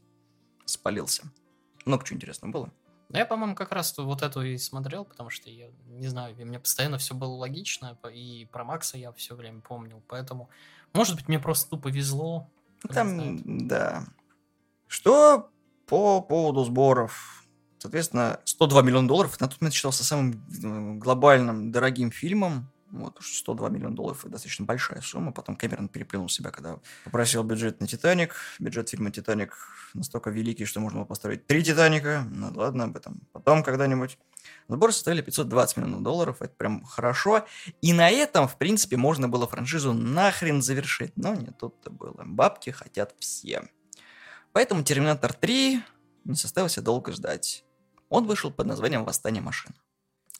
спалился. 0.66 1.22
Много 1.86 2.04
чего 2.04 2.18
интересного 2.18 2.52
было. 2.52 2.72
Ну, 3.12 3.18
я, 3.18 3.26
по-моему, 3.26 3.54
как 3.54 3.72
раз 3.72 3.96
вот 3.98 4.22
эту 4.22 4.42
и 4.42 4.56
смотрел, 4.56 5.04
потому 5.04 5.28
что 5.28 5.50
я 5.50 5.68
не 5.86 6.08
знаю, 6.08 6.34
мне 6.34 6.58
постоянно 6.58 6.96
все 6.96 7.14
было 7.14 7.34
логично, 7.34 7.98
и 8.10 8.48
про 8.50 8.64
Макса 8.64 8.96
я 8.96 9.12
все 9.12 9.34
время 9.34 9.60
помнил, 9.60 10.02
поэтому, 10.08 10.48
может 10.94 11.16
быть, 11.16 11.28
мне 11.28 11.38
просто 11.38 11.68
тупо 11.68 11.88
везло. 11.88 12.48
Там, 12.88 13.68
да. 13.68 14.06
Что 14.88 15.50
по 15.86 16.22
поводу 16.22 16.64
сборов? 16.64 17.44
Соответственно, 17.76 18.40
102 18.44 18.80
миллиона 18.80 19.08
долларов 19.08 19.38
на 19.40 19.48
тот 19.48 19.60
момент 19.60 19.74
считался 19.74 20.04
самым 20.04 20.32
э, 20.32 20.98
глобальным 20.98 21.70
дорогим 21.70 22.10
фильмом 22.10 22.71
вот, 22.92 23.18
102 23.22 23.70
миллиона 23.70 23.96
долларов– 23.96 24.20
это 24.20 24.32
достаточно 24.32 24.66
большая 24.66 25.00
сумма. 25.00 25.32
Потом 25.32 25.56
Кэмерон 25.56 25.88
переплюнул 25.88 26.28
себя, 26.28 26.50
когда 26.50 26.78
попросил 27.04 27.42
бюджет 27.42 27.80
на 27.80 27.86
«Титаник». 27.86 28.36
Бюджет 28.58 28.90
фильма 28.90 29.10
«Титаник» 29.10 29.56
настолько 29.94 30.28
великий, 30.28 30.66
что 30.66 30.78
можно 30.80 30.98
было 30.98 31.06
построить 31.06 31.46
три 31.46 31.64
«Титаника». 31.64 32.26
Ну 32.30 32.52
ладно, 32.54 32.84
об 32.84 32.96
этом 32.96 33.22
потом 33.32 33.62
когда-нибудь. 33.62 34.18
Сборы 34.68 34.92
составили 34.92 35.22
520 35.22 35.78
миллионов 35.78 36.02
долларов, 36.02 36.36
это 36.42 36.54
прям 36.54 36.84
хорошо. 36.84 37.46
И 37.80 37.94
на 37.94 38.10
этом, 38.10 38.46
в 38.46 38.58
принципе, 38.58 38.98
можно 38.98 39.26
было 39.26 39.48
франшизу 39.48 39.94
нахрен 39.94 40.60
завершить. 40.60 41.16
Но 41.16 41.34
не 41.34 41.46
тут-то 41.46 41.90
было. 41.90 42.22
Бабки 42.26 42.70
хотят 42.70 43.14
все. 43.18 43.70
Поэтому 44.52 44.84
«Терминатор 44.84 45.32
3» 45.32 45.80
не 46.24 46.34
составился 46.34 46.82
долго 46.82 47.12
ждать. 47.12 47.64
Он 48.10 48.26
вышел 48.26 48.50
под 48.50 48.66
названием 48.66 49.04
«Восстание 49.04 49.42
машин». 49.42 49.72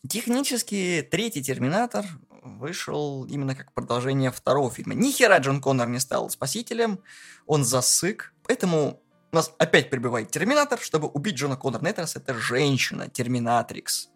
Технически 0.09 1.07
третий 1.09 1.43
Терминатор 1.43 2.05
вышел 2.43 3.25
именно 3.25 3.55
как 3.55 3.73
продолжение 3.73 4.31
второго 4.31 4.71
фильма. 4.71 4.95
Ни 4.95 5.11
хера 5.11 5.39
Джон 5.39 5.61
Коннор 5.61 5.89
не 5.89 6.01
стал 6.01 6.29
спасителем, 6.31 6.99
он 7.47 7.65
засык, 7.65 8.35
поэтому 8.45 9.01
у 9.31 9.37
нас 9.37 9.55
опять 9.59 9.89
прибывает 9.91 10.31
Терминатор, 10.31 10.79
чтобы 10.79 11.09
убить 11.09 11.37
Джона 11.37 11.57
Коннора. 11.57 11.85
На 11.85 11.89
этот 11.89 12.01
раз 12.01 12.17
это 12.17 12.35
женщина, 12.35 13.09
Терминатрикс. 13.09 14.11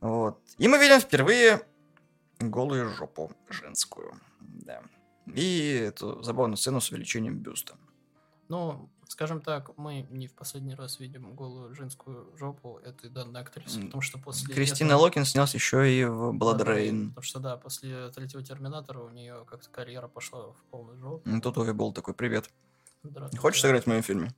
Вот. 0.00 0.40
И 0.58 0.68
мы 0.68 0.78
видим 0.78 1.00
впервые 1.00 1.62
голую 2.38 2.88
жопу 2.90 3.32
женскую. 3.48 4.14
Да. 4.40 4.82
И 5.34 5.84
эту 5.88 6.22
забавную 6.22 6.56
сцену 6.56 6.80
с 6.80 6.90
увеличением 6.90 7.38
бюста. 7.38 7.74
Ну, 8.48 8.90
скажем 9.12 9.40
так, 9.40 9.76
мы 9.76 10.06
не 10.10 10.26
в 10.26 10.34
последний 10.34 10.74
раз 10.74 10.98
видим 10.98 11.34
голую 11.34 11.74
женскую 11.74 12.34
жопу 12.36 12.78
этой 12.78 13.10
данной 13.10 13.42
актрисы, 13.42 13.82
потому 13.82 14.00
что 14.00 14.18
после... 14.18 14.52
Кристина 14.54 14.88
этого... 14.88 15.02
Локин 15.02 15.24
снялась 15.24 15.54
еще 15.54 15.90
и 15.92 16.04
в 16.04 16.32
Blood 16.32 16.60
Rain. 16.64 17.08
Потому 17.08 17.22
что, 17.22 17.38
да, 17.38 17.56
после 17.56 18.08
третьего 18.10 18.42
Терминатора 18.42 19.00
у 19.00 19.10
нее 19.10 19.44
как-то 19.48 19.68
карьера 19.70 20.08
пошла 20.08 20.52
в 20.52 20.64
полную 20.70 20.98
жопу. 20.98 21.22
Ну, 21.24 21.40
тут 21.40 21.58
Ови 21.58 21.72
был 21.72 21.92
такой, 21.92 22.14
привет. 22.14 22.50
Хочешь 23.38 23.60
сыграть 23.60 23.84
в 23.84 23.86
моем 23.86 24.02
фильме? 24.02 24.34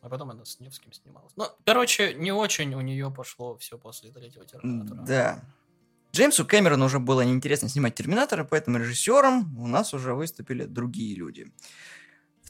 А 0.00 0.08
потом 0.08 0.30
она 0.30 0.44
с 0.44 0.60
Невским 0.60 0.92
снималась. 0.92 1.32
Ну, 1.36 1.46
короче, 1.64 2.14
не 2.14 2.30
очень 2.30 2.74
у 2.74 2.80
нее 2.80 3.10
пошло 3.10 3.56
все 3.56 3.78
после 3.78 4.10
третьего 4.12 4.44
Терминатора. 4.44 5.00
Да. 5.02 5.44
Джеймсу 6.12 6.46
Кэмерону 6.46 6.84
уже 6.84 7.00
было 7.00 7.22
неинтересно 7.22 7.68
снимать 7.68 7.96
Терминатора, 7.96 8.44
поэтому 8.44 8.78
режиссером 8.78 9.58
у 9.58 9.66
нас 9.66 9.92
уже 9.92 10.14
выступили 10.14 10.64
другие 10.64 11.16
люди 11.16 11.52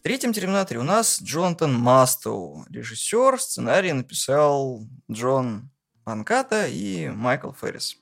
третьем 0.04 0.34
«Терминаторе» 0.34 0.80
у 0.80 0.82
нас 0.82 1.18
Джонатан 1.22 1.72
Мастоу, 1.74 2.66
режиссер, 2.68 3.40
сценарий 3.40 3.94
написал 3.94 4.86
Джон 5.10 5.70
Панката 6.04 6.66
и 6.66 7.08
Майкл 7.08 7.52
Феррис. 7.52 7.96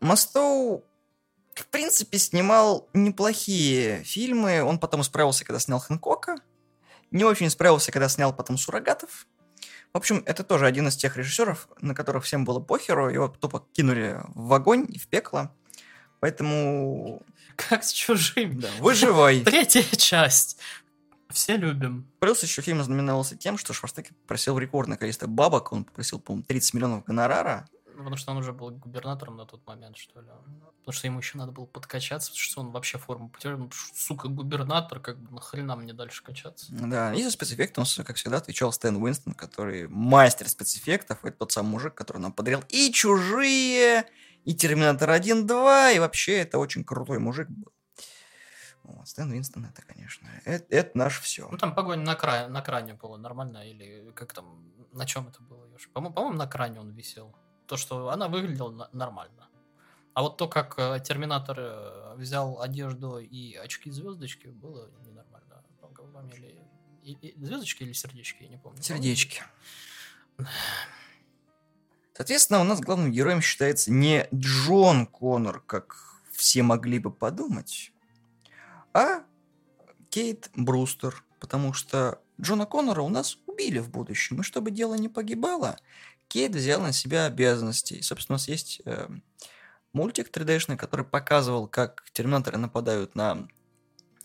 Мастоу, 0.00 0.82
в 1.54 1.66
принципе, 1.66 2.16
снимал 2.16 2.88
неплохие 2.94 4.02
фильмы. 4.02 4.62
Он 4.62 4.78
потом 4.78 5.02
исправился, 5.02 5.44
когда 5.44 5.60
снял 5.60 5.78
Хэнкока. 5.78 6.36
Не 7.10 7.24
очень 7.24 7.50
справился, 7.50 7.92
когда 7.92 8.08
снял 8.08 8.34
потом 8.34 8.56
«Суррогатов». 8.56 9.26
В 9.92 9.98
общем, 9.98 10.22
это 10.24 10.44
тоже 10.44 10.64
один 10.64 10.88
из 10.88 10.96
тех 10.96 11.18
режиссеров, 11.18 11.68
на 11.82 11.94
которых 11.94 12.24
всем 12.24 12.46
было 12.46 12.60
похеру. 12.60 13.10
Его 13.10 13.28
тупо 13.28 13.62
кинули 13.74 14.22
в 14.28 14.54
огонь 14.54 14.86
и 14.88 14.98
в 14.98 15.06
пекло. 15.06 15.54
Поэтому... 16.20 17.20
Как 17.56 17.84
с 17.84 17.92
чужими. 17.92 18.58
Да, 18.58 18.68
выживай. 18.78 19.42
Третья 19.42 19.82
часть. 19.82 20.56
Все 21.32 21.56
любим. 21.56 22.10
Плюс 22.20 22.42
еще 22.42 22.62
фильм 22.62 22.82
знаменовался 22.82 23.36
тем, 23.36 23.58
что 23.58 23.72
Шварценеггер 23.72 24.14
просил 24.26 24.58
рекордное 24.58 24.96
количество 24.96 25.26
бабок. 25.26 25.72
Он 25.72 25.84
попросил, 25.84 26.20
по-моему, 26.20 26.44
30 26.44 26.74
миллионов 26.74 27.04
гонорара. 27.04 27.68
Потому 27.96 28.16
что 28.16 28.32
он 28.32 28.38
уже 28.38 28.52
был 28.52 28.70
губернатором 28.70 29.36
на 29.36 29.46
тот 29.46 29.66
момент, 29.66 29.96
что 29.96 30.20
ли. 30.20 30.28
Потому 30.80 30.92
что 30.92 31.06
ему 31.06 31.18
еще 31.18 31.38
надо 31.38 31.52
было 31.52 31.66
подкачаться, 31.66 32.30
потому 32.30 32.42
что 32.42 32.60
он 32.60 32.70
вообще 32.70 32.98
форму 32.98 33.28
потерял. 33.28 33.58
Ну, 33.58 33.70
сука, 33.94 34.28
губернатор, 34.28 34.98
как 34.98 35.18
бы 35.18 35.32
нахрена 35.34 35.76
мне 35.76 35.92
дальше 35.92 36.22
качаться? 36.24 36.72
Да, 36.72 37.14
и 37.14 37.22
за 37.22 37.30
спецэффекты 37.30 37.80
он, 37.80 37.86
как 38.04 38.16
всегда, 38.16 38.38
отвечал 38.38 38.72
Стэн 38.72 38.96
Уинстон, 38.96 39.34
который 39.34 39.88
мастер 39.88 40.48
спецэффектов. 40.48 41.24
Это 41.24 41.38
тот 41.38 41.52
самый 41.52 41.70
мужик, 41.70 41.94
который 41.94 42.18
нам 42.18 42.32
подарил 42.32 42.64
и 42.68 42.90
«Чужие», 42.92 44.06
и 44.44 44.54
«Терминатор 44.54 45.10
1», 45.10 45.42
2, 45.42 45.92
и 45.92 45.98
вообще 46.00 46.38
это 46.38 46.58
очень 46.58 46.84
крутой 46.84 47.20
мужик 47.20 47.48
был. 47.48 47.72
Вот, 48.84 49.08
Стэн 49.08 49.30
Винстон 49.32 49.64
это, 49.66 49.82
конечно, 49.82 50.28
это, 50.44 50.64
это 50.68 50.98
наше 50.98 51.22
все. 51.22 51.48
Ну, 51.50 51.56
там 51.56 51.74
погонь 51.74 52.00
на, 52.00 52.14
край, 52.14 52.48
на 52.48 52.62
кране 52.62 52.94
было 52.94 53.16
нормально, 53.16 53.68
или 53.68 54.10
как 54.14 54.32
там, 54.32 54.72
на 54.92 55.06
чем 55.06 55.28
это 55.28 55.40
было, 55.42 55.68
По-моему, 55.92 56.14
по 56.14 56.30
на 56.30 56.46
кране 56.46 56.80
он 56.80 56.90
висел. 56.90 57.34
То, 57.66 57.76
что 57.76 58.10
она 58.10 58.28
выглядела 58.28 58.88
нормально. 58.92 59.48
А 60.14 60.22
вот 60.22 60.36
то, 60.36 60.48
как 60.48 60.74
э, 60.78 61.00
Терминатор 61.02 61.56
э, 61.58 62.14
взял 62.16 62.60
одежду 62.60 63.18
и 63.18 63.54
очки-звездочки, 63.54 64.48
было 64.48 64.90
ненормально. 65.06 65.62
Или, 66.34 66.60
и, 67.02 67.12
и, 67.12 67.44
звездочки 67.44 67.82
или 67.82 67.92
сердечки, 67.92 68.42
я 68.42 68.48
не 68.48 68.58
помню. 68.58 68.82
Сердечки. 68.82 69.42
Соответственно, 72.14 72.60
у 72.60 72.64
нас 72.64 72.80
главным 72.80 73.10
героем 73.10 73.40
считается 73.40 73.90
не 73.90 74.28
Джон 74.34 75.06
Коннор, 75.06 75.60
как 75.60 75.96
все 76.30 76.62
могли 76.62 76.98
бы 76.98 77.10
подумать, 77.10 77.92
а 78.92 79.24
Кейт 80.10 80.50
Брустер, 80.54 81.24
потому 81.40 81.72
что 81.72 82.20
Джона 82.40 82.66
Коннора 82.66 83.02
у 83.02 83.08
нас 83.08 83.38
убили 83.46 83.78
в 83.78 83.90
будущем, 83.90 84.40
и 84.40 84.42
чтобы 84.44 84.70
дело 84.70 84.94
не 84.94 85.08
погибало, 85.08 85.78
Кейт 86.28 86.54
взял 86.54 86.80
на 86.80 86.92
себя 86.92 87.26
обязанности. 87.26 87.94
И, 87.94 88.02
собственно, 88.02 88.34
у 88.34 88.38
нас 88.38 88.48
есть 88.48 88.82
э, 88.84 89.08
мультик 89.92 90.30
3D-шный, 90.30 90.76
который 90.76 91.04
показывал, 91.04 91.68
как 91.68 92.04
терминаторы 92.12 92.58
нападают 92.58 93.14
на 93.14 93.48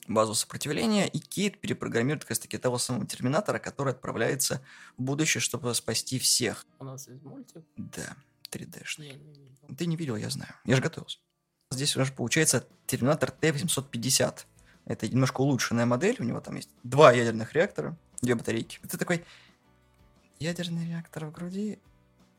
базу 0.07 0.33
сопротивления, 0.33 1.07
и 1.07 1.19
Кейт 1.19 1.59
перепрограммирует 1.59 2.23
как 2.23 2.31
раз-таки 2.31 2.57
того 2.57 2.77
самого 2.77 3.05
терминатора, 3.05 3.59
который 3.59 3.93
отправляется 3.93 4.61
в 4.97 5.03
будущее, 5.03 5.41
чтобы 5.41 5.73
спасти 5.75 6.17
всех. 6.17 6.65
У 6.79 6.85
нас 6.85 7.07
есть 7.07 7.23
мультик? 7.23 7.63
Да, 7.75 8.15
3D-шный. 8.51 9.19
Не 9.67 9.75
Ты 9.75 9.85
не 9.85 9.95
видел, 9.95 10.15
я 10.15 10.29
знаю. 10.29 10.53
Я 10.65 10.75
же 10.75 10.81
готовился. 10.81 11.19
Здесь 11.71 11.95
у 11.97 11.99
нас 11.99 12.09
получается 12.09 12.65
терминатор 12.85 13.31
Т-850. 13.31 14.45
Это 14.87 15.07
немножко 15.07 15.41
улучшенная 15.41 15.85
модель, 15.85 16.15
у 16.19 16.23
него 16.23 16.39
там 16.39 16.55
есть 16.55 16.69
два 16.83 17.11
ядерных 17.11 17.53
реактора, 17.53 17.97
две 18.21 18.35
батарейки. 18.35 18.79
Это 18.83 18.97
такой 18.97 19.25
ядерный 20.39 20.87
реактор 20.87 21.25
в 21.25 21.31
груди, 21.33 21.77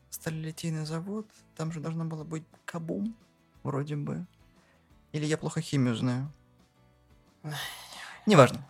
сталилитейный 0.09 0.85
завод, 0.85 1.27
там 1.55 1.71
же 1.71 1.79
должно 1.79 2.05
было 2.05 2.23
быть 2.23 2.43
кабум, 2.65 3.15
вроде 3.61 3.95
бы. 3.95 4.25
Или 5.11 5.25
я 5.25 5.37
плохо 5.37 5.61
химию 5.61 5.95
знаю. 5.95 6.31
Неважно. 8.25 8.67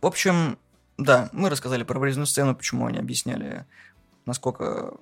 В 0.00 0.06
общем, 0.06 0.58
да, 0.96 1.28
мы 1.32 1.50
рассказали 1.50 1.84
про 1.84 1.98
вырезанную 1.98 2.26
сцену, 2.26 2.56
почему 2.56 2.86
они 2.86 2.98
объясняли, 2.98 3.66
насколько 4.24 4.96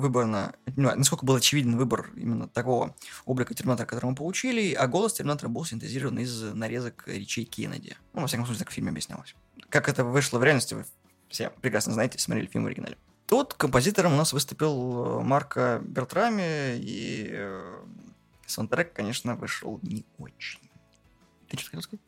выбрано, 0.00 0.54
ну, 0.76 0.94
насколько 0.96 1.24
был 1.24 1.36
очевиден 1.36 1.76
выбор 1.76 2.10
именно 2.16 2.48
такого 2.48 2.96
облика 3.24 3.54
Терминатора, 3.54 3.86
который 3.86 4.06
мы 4.06 4.16
получили, 4.16 4.72
а 4.72 4.86
голос 4.86 5.12
Терминатора 5.12 5.48
был 5.48 5.64
синтезирован 5.64 6.18
из 6.18 6.42
нарезок 6.54 7.04
речей 7.06 7.44
Кеннеди. 7.44 7.96
Ну, 8.12 8.22
во 8.22 8.26
всяком 8.26 8.46
случае, 8.46 8.60
так 8.60 8.70
в 8.70 8.72
фильме 8.72 8.90
объяснялось. 8.90 9.34
Как 9.68 9.88
это 9.88 10.04
вышло 10.04 10.38
в 10.38 10.44
реальности, 10.44 10.74
вы 10.74 10.84
все 11.28 11.50
прекрасно 11.60 11.92
знаете, 11.92 12.18
смотрели 12.18 12.46
фильм 12.46 12.64
в 12.64 12.66
оригинале. 12.66 12.98
Тут 13.26 13.54
композитором 13.54 14.14
у 14.14 14.16
нас 14.16 14.32
выступил 14.32 15.20
э, 15.20 15.22
Марко 15.22 15.80
Бертрами, 15.84 16.76
и 16.78 17.28
э, 17.30 17.84
саундтрек, 18.46 18.92
конечно, 18.92 19.36
вышел 19.36 19.78
не 19.82 20.04
очень. 20.18 20.60
Ты 21.48 21.56
что 21.56 21.66
хотел 21.66 21.82
сказать? 21.82 22.04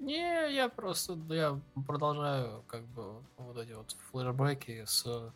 Не, 0.00 0.52
я 0.52 0.68
просто, 0.68 1.16
я 1.28 1.60
продолжаю, 1.86 2.64
как 2.66 2.84
бы, 2.86 3.22
вот 3.36 3.56
эти 3.58 3.72
вот 3.72 3.96
флешбеки 4.10 4.84
с 4.84 5.32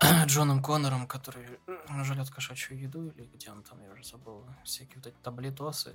Джоном 0.26 0.62
Коннором, 0.62 1.06
который 1.06 1.44
э, 1.66 2.04
жрет 2.04 2.30
кошачью 2.30 2.78
еду, 2.78 3.08
или 3.08 3.26
где 3.34 3.50
он 3.50 3.62
там, 3.62 3.82
я 3.82 3.92
уже 3.92 4.04
забыл, 4.04 4.44
всякие 4.64 4.96
вот 4.96 5.06
эти 5.06 5.16
таблетосы, 5.22 5.92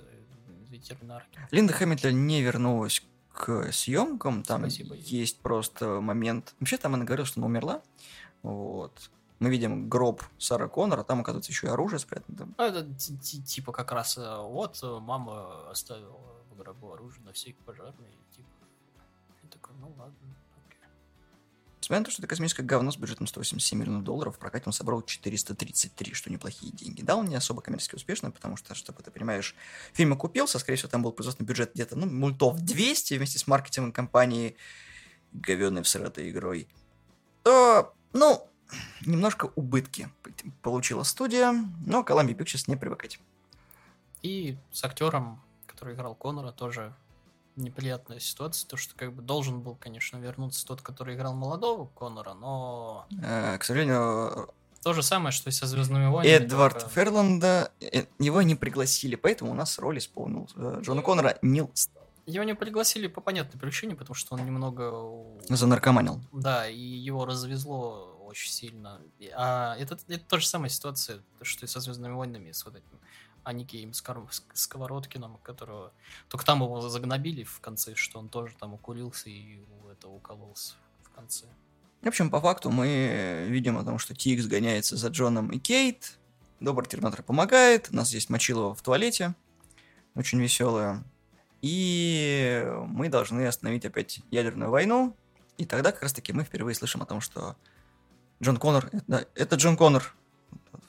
ветеринарки. 0.68 1.40
Линда 1.50 1.72
Хэмилтон 1.72 2.26
не 2.26 2.42
вернулась 2.42 3.02
к 3.32 3.70
съемкам. 3.72 4.42
Там 4.42 4.60
Спасибо. 4.62 4.94
есть 4.94 5.40
просто 5.40 6.00
момент... 6.00 6.54
Вообще 6.60 6.76
там 6.78 6.94
она 6.94 7.04
говорила, 7.04 7.26
что 7.26 7.40
она 7.40 7.46
умерла. 7.46 7.82
Вот. 8.42 9.10
Мы 9.38 9.50
видим 9.50 9.88
гроб 9.88 10.22
Сара 10.38 10.68
Коннора, 10.68 11.02
там, 11.02 11.20
оказывается, 11.20 11.52
еще 11.52 11.66
и 11.66 11.70
оружие 11.70 11.98
спрятано. 11.98 12.54
Ну, 12.56 12.64
это 12.64 12.84
ти- 12.94 13.18
ти- 13.18 13.42
типа 13.42 13.72
как 13.72 13.92
раз 13.92 14.16
э, 14.16 14.36
вот 14.40 14.80
э, 14.82 14.98
мама 15.00 15.70
оставила 15.70 16.16
в 16.50 16.56
гробу 16.56 16.92
оружие 16.94 17.22
на 17.24 17.32
всякий 17.32 17.60
пожарный. 17.66 18.16
Типа. 18.34 18.48
Я 19.42 19.48
такой, 19.50 19.74
ну 19.80 19.92
ладно. 19.98 20.14
Несмотря 21.86 22.00
на 22.00 22.04
то, 22.06 22.10
что 22.10 22.20
это 22.22 22.26
космическое 22.26 22.64
говно 22.64 22.90
с 22.90 22.96
бюджетом 22.96 23.28
187 23.28 23.78
миллионов 23.78 24.02
долларов, 24.02 24.34
в 24.34 24.40
прокате 24.40 24.64
он 24.66 24.72
собрал 24.72 25.02
433, 25.02 26.14
что 26.14 26.32
неплохие 26.32 26.72
деньги. 26.72 27.00
Да, 27.00 27.14
он 27.14 27.26
не 27.26 27.36
особо 27.36 27.62
коммерчески 27.62 27.94
успешный, 27.94 28.32
потому 28.32 28.56
что, 28.56 28.74
чтобы 28.74 29.04
ты 29.04 29.12
понимаешь, 29.12 29.54
фильм 29.92 30.14
окупился, 30.14 30.58
скорее 30.58 30.78
всего, 30.78 30.88
там 30.88 31.04
был 31.04 31.12
производственный 31.12 31.46
бюджет 31.46 31.70
где-то, 31.74 31.94
ну, 31.94 32.06
мультов 32.06 32.58
200 32.58 33.14
вместе 33.14 33.38
с 33.38 33.46
маркетингом 33.46 33.92
компании 33.92 34.56
говенной 35.32 35.84
всратой 35.84 36.30
игрой. 36.30 36.66
То, 37.44 37.94
ну, 38.12 38.48
немножко 39.02 39.52
убытки 39.54 40.08
получила 40.62 41.04
студия, 41.04 41.52
но 41.86 42.00
Columbia 42.00 42.34
Pictures 42.36 42.64
не 42.66 42.74
привыкать. 42.74 43.20
И 44.22 44.56
с 44.72 44.82
актером, 44.82 45.40
который 45.68 45.94
играл 45.94 46.16
Конора, 46.16 46.50
тоже 46.50 46.92
неприятная 47.56 48.20
ситуация, 48.20 48.68
то 48.68 48.76
что 48.76 48.94
как 48.94 49.12
бы 49.12 49.22
должен 49.22 49.60
был, 49.60 49.74
конечно, 49.74 50.16
вернуться 50.18 50.66
тот, 50.66 50.82
который 50.82 51.14
играл 51.14 51.34
молодого 51.34 51.86
Конора, 51.98 52.34
но 52.34 53.06
Э, 53.22 53.56
К 53.58 53.64
сожалению, 53.64 54.50
то 54.82 54.92
же 54.92 55.02
самое, 55.02 55.32
что 55.32 55.48
и 55.50 55.52
со 55.52 55.66
Звездными 55.66 56.06
войнами. 56.06 56.32
Эдвард 56.34 56.74
только- 56.78 56.90
Ферланда, 56.90 57.72
э, 57.80 58.04
его 58.18 58.42
не 58.42 58.54
пригласили, 58.54 59.16
поэтому 59.16 59.50
у 59.50 59.54
нас 59.54 59.78
роль 59.78 59.98
исполнил 59.98 60.48
э, 60.56 60.80
Джона 60.82 61.02
Коннора 61.02 61.38
Нил 61.42 61.70
Стар. 61.74 62.02
Его 62.26 62.44
не 62.44 62.54
пригласили 62.54 63.06
по 63.06 63.20
понятной 63.20 63.58
причине, 63.60 63.94
потому 63.94 64.14
что 64.14 64.34
он 64.34 64.44
немного 64.44 64.92
Занаркоманил. 65.48 66.20
Да, 66.32 66.68
и 66.68 66.78
его 66.80 67.24
развезло 67.24 68.16
очень 68.26 68.50
сильно. 68.50 69.00
А 69.36 69.76
это, 69.78 69.96
это 70.08 70.24
та 70.28 70.38
же 70.40 70.46
самая 70.48 70.68
ситуация, 70.68 71.20
что 71.42 71.64
и 71.64 71.68
со 71.68 71.78
Звездными 71.80 72.12
войнами, 72.14 72.50
с 72.50 72.64
вот 72.64 72.74
этим 72.74 72.98
Аникеем 73.46 73.92
Скор- 73.92 74.28
Ск- 74.30 74.42
Сковородкиным, 74.54 75.38
которого... 75.38 75.92
Только 76.28 76.44
там 76.44 76.62
его 76.62 76.80
загнобили 76.88 77.44
в 77.44 77.60
конце, 77.60 77.94
что 77.94 78.18
он 78.18 78.28
тоже 78.28 78.54
там 78.58 78.74
укурился 78.74 79.30
и 79.30 79.60
у 79.84 79.88
этого 79.88 80.14
укололся 80.14 80.74
в 81.04 81.10
конце. 81.10 81.46
В 82.02 82.08
общем, 82.08 82.28
по 82.28 82.40
факту 82.40 82.70
мы 82.70 83.46
видим 83.48 83.78
о 83.78 83.84
том, 83.84 84.00
что 84.00 84.14
Тикс 84.14 84.46
гоняется 84.46 84.96
за 84.96 85.08
Джоном 85.08 85.50
и 85.50 85.58
Кейт. 85.60 86.18
Добрый 86.58 86.88
терминатор 86.88 87.22
помогает. 87.22 87.88
У 87.92 87.94
нас 87.94 88.12
есть 88.12 88.30
Мочилова 88.30 88.74
в 88.74 88.82
туалете. 88.82 89.34
Очень 90.16 90.40
веселая. 90.40 91.04
И 91.62 92.68
мы 92.88 93.08
должны 93.08 93.46
остановить 93.46 93.84
опять 93.84 94.22
ядерную 94.32 94.70
войну. 94.70 95.16
И 95.56 95.64
тогда 95.66 95.92
как 95.92 96.02
раз 96.02 96.12
таки 96.12 96.32
мы 96.32 96.42
впервые 96.42 96.74
слышим 96.74 97.00
о 97.00 97.06
том, 97.06 97.20
что 97.20 97.56
Джон 98.42 98.56
Коннор... 98.56 98.90
Да, 99.06 99.24
это 99.36 99.54
Джон 99.54 99.76
Коннор 99.76 100.14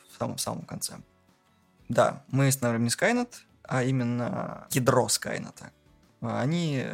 в 0.09 0.17
самом, 0.17 0.37
в 0.37 0.41
самом 0.41 0.65
конце. 0.65 0.97
Да, 1.89 2.23
мы 2.29 2.47
останавливаем 2.47 2.83
не 2.85 2.89
Скайнет, 2.89 3.41
а 3.63 3.83
именно 3.83 4.67
ядро 4.71 5.07
Скайнета. 5.09 5.71
Они... 6.21 6.85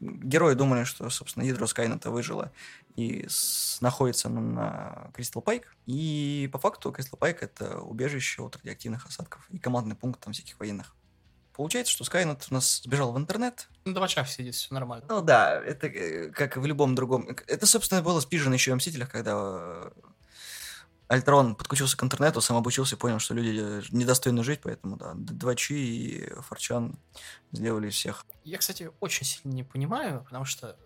Герои 0.00 0.54
думали, 0.54 0.84
что, 0.84 1.10
собственно, 1.10 1.42
ядро 1.42 1.66
Скайнета 1.66 2.10
выжило 2.12 2.52
и 2.94 3.26
с- 3.28 3.80
находится 3.80 4.28
на, 4.28 4.40
на 4.40 5.10
Кристал 5.12 5.42
Пайк. 5.42 5.74
И 5.86 6.48
по 6.52 6.58
факту 6.60 6.92
Кристал 6.92 7.18
Пайк 7.18 7.42
это 7.42 7.80
убежище 7.80 8.42
от 8.42 8.56
радиоактивных 8.58 9.06
осадков 9.06 9.44
и 9.50 9.58
командный 9.58 9.96
пункт 9.96 10.20
там 10.20 10.32
всяких 10.32 10.60
военных. 10.60 10.94
Получается, 11.52 11.92
что 11.92 12.04
Скайнет 12.04 12.46
у 12.48 12.54
нас 12.54 12.82
сбежал 12.82 13.12
в 13.12 13.18
интернет. 13.18 13.68
Ну, 13.84 13.92
два 13.92 14.06
часа 14.06 14.24
сидит, 14.30 14.54
все 14.54 14.72
нормально. 14.72 15.04
Ну 15.08 15.20
да, 15.20 15.60
это 15.60 15.88
э, 15.88 16.30
как 16.30 16.56
и 16.56 16.60
в 16.60 16.66
любом 16.66 16.94
другом. 16.94 17.28
Это, 17.48 17.66
собственно, 17.66 18.00
было 18.00 18.20
спижено 18.20 18.54
еще 18.54 18.72
в 18.72 18.76
Мстителях, 18.76 19.10
когда 19.10 19.32
э, 19.34 19.90
Альтрон 21.08 21.54
подключился 21.54 21.96
к 21.96 22.02
интернету, 22.04 22.40
сам 22.40 22.56
обучился 22.58 22.94
и 22.96 22.98
понял, 22.98 23.18
что 23.18 23.34
люди 23.34 23.58
э, 23.60 23.82
недостойны 23.90 24.44
жить, 24.44 24.60
поэтому 24.62 24.96
да, 24.96 25.12
Двачи 25.14 25.74
и 25.74 26.30
Форчан 26.42 26.98
сделали 27.52 27.88
всех. 27.90 28.26
Я, 28.44 28.58
кстати, 28.58 28.90
очень 29.00 29.24
сильно 29.24 29.54
не 29.54 29.64
понимаю, 29.64 30.22
потому 30.24 30.44
что 30.44 30.76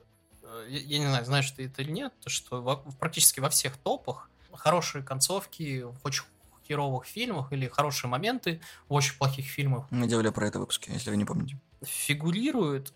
э, 0.42 0.66
я, 0.68 0.78
я 0.78 0.98
не 1.00 1.06
знаю, 1.06 1.24
знаешь 1.24 1.50
ты 1.50 1.66
это 1.66 1.82
или 1.82 1.90
нет, 1.90 2.12
то 2.20 2.30
что 2.30 2.62
во- 2.62 2.76
практически 2.76 3.40
во 3.40 3.50
всех 3.50 3.76
топах 3.78 4.30
хорошие 4.52 5.02
концовки 5.02 5.82
в 5.82 5.96
очень 6.04 6.24
херовых 6.68 7.04
фильмах 7.06 7.52
или 7.52 7.66
хорошие 7.66 8.08
моменты 8.08 8.60
в 8.88 8.94
очень 8.94 9.16
плохих 9.18 9.46
фильмах 9.46 9.86
Мы 9.90 10.06
делали 10.06 10.30
про 10.30 10.46
это 10.46 10.60
выпуски, 10.60 10.90
если 10.90 11.10
вы 11.10 11.16
не 11.16 11.24
помните. 11.24 11.58
фигурируют 11.84 12.92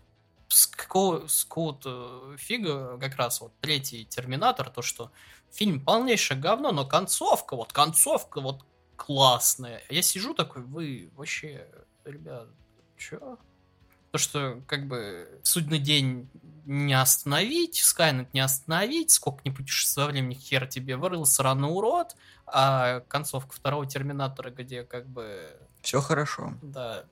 с 0.49 0.69
какого, 0.69 1.27
с 1.27 1.45
какого-то 1.45 2.37
фига 2.39 2.99
как 2.99 3.17
раз 3.17 3.41
вот 3.41 3.53
третий 3.61 4.05
Терминатор, 4.05 4.71
то 4.71 4.81
что 4.83 5.11
фильм 5.57 5.81
полнейшее 5.81 6.39
говно, 6.39 6.73
но 6.73 6.87
концовка, 6.87 7.57
вот 7.57 7.73
концовка 7.73 8.41
вот 8.41 8.65
классная. 8.97 9.83
Я 9.91 10.03
сижу 10.03 10.35
такой, 10.35 10.63
вы 10.63 11.11
вообще, 11.17 11.67
ребят, 12.05 12.49
чё? 12.97 13.39
То, 14.13 14.19
что 14.19 14.61
как 14.67 14.87
бы 14.87 15.41
судный 15.43 15.79
день 15.79 16.29
не 16.65 16.95
остановить, 16.95 17.77
Скайнет 17.77 18.33
не 18.35 18.41
остановить, 18.41 19.11
сколько 19.11 19.41
не 19.45 19.51
путешествуй 19.51 20.05
во 20.05 20.11
времени, 20.11 20.35
хер 20.35 20.67
тебе 20.67 20.97
вырыл 20.97 21.27
сраный 21.27 21.69
урод, 21.69 22.17
а 22.47 23.01
концовка 23.09 23.55
второго 23.55 23.87
Терминатора, 23.87 24.51
где 24.51 24.83
как 24.83 25.07
бы 25.07 25.51
Все 25.83 26.01
хорошо. 26.01 26.55
да. 26.63 27.05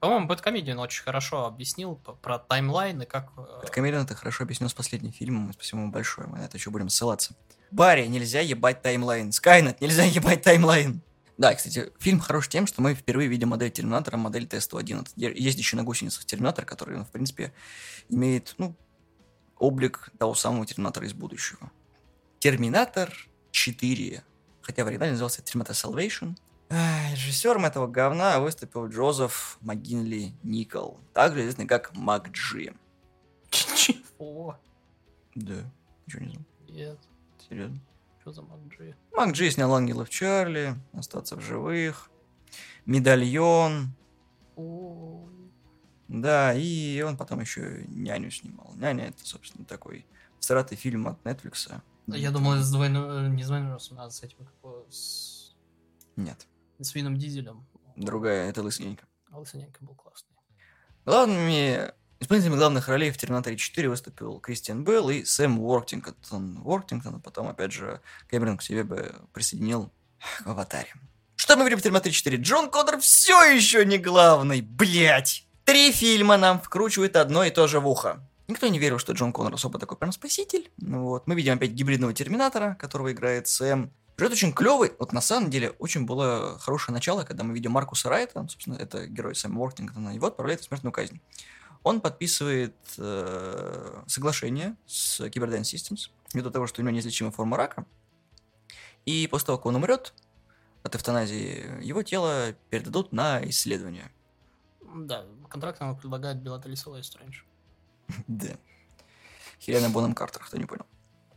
По-моему, 0.00 0.28
Бэткомедиан 0.28 0.78
очень 0.78 1.02
хорошо 1.02 1.44
объяснил 1.44 1.96
про 1.96 2.38
таймлайн 2.38 3.02
и 3.02 3.04
как... 3.04 3.30
э, 3.36 3.66
Камерин 3.70 4.00
это 4.00 4.14
хорошо 4.14 4.44
объяснил 4.44 4.70
с 4.70 4.74
последним 4.74 5.12
фильмом, 5.12 5.52
спасибо 5.52 5.82
ему 5.82 5.92
большое, 5.92 6.26
мы 6.26 6.38
на 6.38 6.44
это 6.44 6.56
еще 6.56 6.70
будем 6.70 6.88
ссылаться. 6.88 7.34
Барри, 7.70 8.06
нельзя 8.06 8.40
ебать 8.40 8.82
таймлайн. 8.82 9.32
Скайнет, 9.32 9.80
нельзя 9.80 10.04
ебать 10.04 10.42
таймлайн. 10.42 11.00
Да, 11.38 11.54
кстати, 11.54 11.90
фильм 11.98 12.20
хорош 12.20 12.48
тем, 12.48 12.66
что 12.66 12.82
мы 12.82 12.94
впервые 12.94 13.28
видим 13.28 13.48
модель 13.48 13.70
Терминатора, 13.70 14.16
модель 14.18 14.46
Т-101. 14.46 15.00
Это 15.00 15.10
е- 15.16 15.32
ездящий 15.34 15.76
на 15.76 15.84
гусеницах 15.84 16.24
Терминатор, 16.26 16.66
который, 16.66 16.98
ну, 16.98 17.04
в 17.04 17.10
принципе, 17.10 17.52
имеет, 18.10 18.54
ну, 18.58 18.74
облик 19.58 20.10
того 20.18 20.34
самого 20.34 20.66
Терминатора 20.66 21.06
из 21.06 21.14
будущего. 21.14 21.70
Терминатор 22.40 23.10
4. 23.52 24.22
Хотя 24.60 24.84
в 24.84 24.88
оригинале 24.88 25.12
назывался 25.12 25.40
Терминатор 25.42 25.74
Salvation. 25.74 26.36
Режиссером 26.68 27.64
этого 27.64 27.86
говна 27.86 28.38
выступил 28.38 28.86
Джозеф 28.88 29.58
МcГинли 29.62 30.34
Никол, 30.42 31.00
также 31.14 31.40
известный 31.40 31.66
как 31.66 31.96
Мак 31.96 32.28
Джи. 32.30 32.74
Чего? 33.50 34.56
Да, 35.34 35.64
ничего 36.06 36.22
не 36.22 36.28
знал. 36.30 36.44
Нет, 36.68 36.98
Серьезно. 37.50 37.80
что 38.20 38.32
за 38.32 38.42
Макджи? 38.42 38.96
Мак 39.12 39.32
Джи 39.32 39.50
снял 39.50 39.74
«Ангелов 39.74 40.08
Чарли», 40.08 40.76
«Остаться 40.92 41.34
в 41.36 41.40
живых», 41.40 42.08
«Медальон», 42.86 43.92
Ой. 44.54 45.50
да, 46.06 46.54
и 46.54 47.02
он 47.02 47.16
потом 47.16 47.40
еще 47.40 47.84
«Няню» 47.88 48.30
снимал. 48.30 48.72
«Няня»— 48.76 49.06
это, 49.08 49.26
собственно, 49.26 49.64
такой 49.64 50.06
всратый 50.38 50.78
фильм 50.78 51.08
от 51.08 51.20
Netflix. 51.24 51.82
Я 52.06 52.30
думал, 52.30 52.54
с 52.54 52.70
двойным, 52.70 53.34
не 53.34 53.42
с 53.42 53.48
двойным 53.48 53.76
а 53.96 54.10
с 54.10 54.22
этим, 54.22 54.38
как 54.38 54.54
с, 54.88 55.56
Нет, 56.14 56.46
с 56.80 56.94
Вином 56.94 57.16
Дизелем. 57.16 57.66
другая, 57.96 58.48
это 58.48 58.62
«Лысененько». 58.62 59.06
А 59.32 59.38
был 59.38 59.94
классный. 59.96 60.36
Главными 61.04 61.92
исполнителями 62.20 62.56
главных 62.56 62.88
ролей 62.88 63.10
в 63.10 63.18
«Терминаторе 63.18 63.56
4» 63.56 63.88
выступил 63.88 64.38
Кристиан 64.38 64.84
Белл 64.84 65.10
и 65.10 65.24
Сэм 65.24 65.58
Уортингтон. 65.58 66.60
Уортингтон, 66.64 67.16
а 67.16 67.18
потом, 67.18 67.48
опять 67.48 67.72
же, 67.72 68.00
Кэмерон 68.28 68.58
к 68.58 68.62
себе 68.62 68.84
бы 68.84 69.14
присоединил 69.32 69.90
к 70.44 70.46
«Аватаре». 70.46 70.92
Что 71.36 71.56
мы 71.56 71.60
говорим 71.60 71.78
в 71.78 71.82
«Терминаторе 71.82 72.14
4»? 72.14 72.36
Джон 72.36 72.70
Коннор 72.70 73.00
все 73.00 73.42
еще 73.44 73.84
не 73.84 73.98
главный, 73.98 74.60
блять! 74.60 75.46
Три 75.64 75.92
фильма 75.92 76.36
нам 76.36 76.60
вкручивают 76.60 77.16
одно 77.16 77.44
и 77.44 77.50
то 77.50 77.66
же 77.66 77.80
в 77.80 77.88
ухо. 77.88 78.20
Никто 78.48 78.66
не 78.66 78.78
верил, 78.78 78.98
что 78.98 79.12
Джон 79.12 79.32
Коннор 79.32 79.54
особо 79.54 79.78
такой 79.78 79.96
прям 79.96 80.12
спаситель. 80.12 80.70
Ну 80.78 81.04
Вот. 81.04 81.26
Мы 81.26 81.34
видим 81.36 81.54
опять 81.54 81.70
гибридного 81.70 82.12
Терминатора, 82.12 82.76
которого 82.78 83.12
играет 83.12 83.46
Сэм. 83.46 83.90
Сюжет 84.18 84.32
очень 84.32 84.52
клевый. 84.52 84.92
Вот 84.98 85.12
на 85.12 85.20
самом 85.20 85.48
деле 85.48 85.70
очень 85.78 86.04
было 86.04 86.58
хорошее 86.58 86.92
начало, 86.92 87.22
когда 87.22 87.44
мы 87.44 87.54
видим 87.54 87.70
Маркуса 87.70 88.10
Райта, 88.10 88.40
собственно, 88.50 88.74
это 88.74 89.06
герой 89.06 89.34
Сэма 89.34 89.60
Уортингтона, 89.60 90.10
его 90.10 90.26
отправляют 90.26 90.60
в 90.60 90.64
смертную 90.64 90.92
казнь. 90.92 91.20
Он 91.82 92.00
подписывает 92.00 92.76
э, 92.98 94.02
соглашение 94.06 94.76
с 94.86 95.20
Cyberdyne 95.20 95.62
Systems 95.62 96.10
ввиду 96.34 96.50
того, 96.50 96.66
что 96.66 96.80
у 96.80 96.84
него 96.84 96.92
неизлечимая 96.94 97.32
форма 97.32 97.56
рака. 97.56 97.86
И 99.06 99.26
после 99.30 99.46
того, 99.46 99.58
как 99.58 99.66
он 99.66 99.76
умрет 99.76 100.12
от 100.82 100.94
эвтаназии, 100.94 101.82
его 101.82 102.02
тело 102.02 102.54
передадут 102.68 103.12
на 103.12 103.42
исследование. 103.48 104.10
Да, 104.94 105.24
контракт 105.48 105.80
нам 105.80 105.96
предлагает 105.96 106.38
Белателиса 106.38 106.90
Лестрэндж. 106.94 107.42
Да. 108.26 108.56
Хелена 109.60 109.90
Боном 109.90 110.14
Картер, 110.14 110.42
кто 110.42 110.56
не 110.56 110.64
понял. 110.64 110.86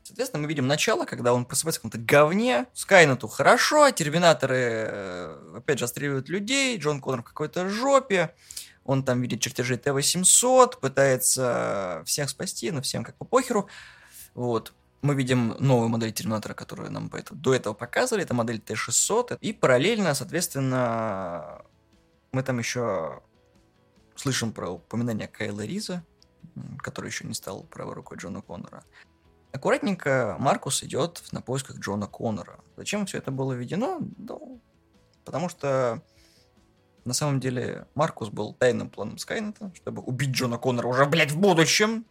Соответственно, 0.03 0.43
мы 0.43 0.49
видим 0.49 0.67
начало, 0.67 1.05
когда 1.05 1.33
он 1.33 1.45
просыпается 1.45 1.79
в 1.79 1.83
каком-то 1.83 1.97
говне. 2.05 2.65
Скайнету 2.73 3.27
хорошо, 3.27 3.89
терминаторы, 3.91 4.57
э, 4.57 5.53
опять 5.57 5.79
же, 5.79 5.85
отстреливают 5.85 6.29
людей, 6.29 6.77
Джон 6.77 6.99
Коннор 6.99 7.21
в 7.21 7.25
какой-то 7.25 7.69
жопе. 7.69 8.33
Он 8.85 9.03
там 9.03 9.21
видит 9.21 9.41
чертежи 9.41 9.77
Т-800, 9.77 10.79
пытается 10.79 12.03
всех 12.05 12.29
спасти, 12.29 12.71
но 12.71 12.81
всем 12.81 13.03
как 13.03 13.15
по 13.15 13.25
похеру. 13.25 13.67
Вот. 14.33 14.73
Мы 15.01 15.15
видим 15.15 15.55
новую 15.59 15.89
модель 15.89 16.13
Терминатора, 16.13 16.53
которую 16.53 16.91
нам 16.91 17.09
до 17.31 17.53
этого 17.53 17.73
показывали. 17.73 18.23
Это 18.23 18.33
модель 18.33 18.59
Т-600. 18.59 19.37
И 19.41 19.53
параллельно, 19.53 20.13
соответственно, 20.13 21.61
мы 22.31 22.43
там 22.43 22.59
еще 22.59 23.21
слышим 24.15 24.51
про 24.51 24.69
упоминание 24.69 25.27
Кайла 25.27 25.61
Риза, 25.61 26.03
который 26.79 27.07
еще 27.07 27.25
не 27.25 27.33
стал 27.33 27.63
правой 27.63 27.95
рукой 27.95 28.17
Джона 28.17 28.41
Коннора. 28.41 28.83
Аккуратненько 29.51 30.35
Маркус 30.39 30.83
идет 30.83 31.23
на 31.31 31.41
поисках 31.41 31.77
Джона 31.77 32.07
Коннора. 32.07 32.59
Зачем 32.75 33.05
все 33.05 33.19
это 33.19 33.29
было 33.31 33.53
введено? 33.53 33.99
Ну, 34.17 34.59
потому 35.25 35.47
что 35.47 36.01
на 37.05 37.13
самом 37.13 37.39
деле 37.39 37.87
Маркус 37.95 38.29
был 38.29 38.53
тайным 38.53 38.89
планом 38.89 39.17
Скайнета, 39.17 39.71
чтобы 39.75 40.01
убить 40.01 40.31
Джона 40.31 40.57
Коннора 40.57 40.87
уже, 40.87 41.05
блядь, 41.05 41.31
в 41.31 41.37
будущем. 41.37 42.05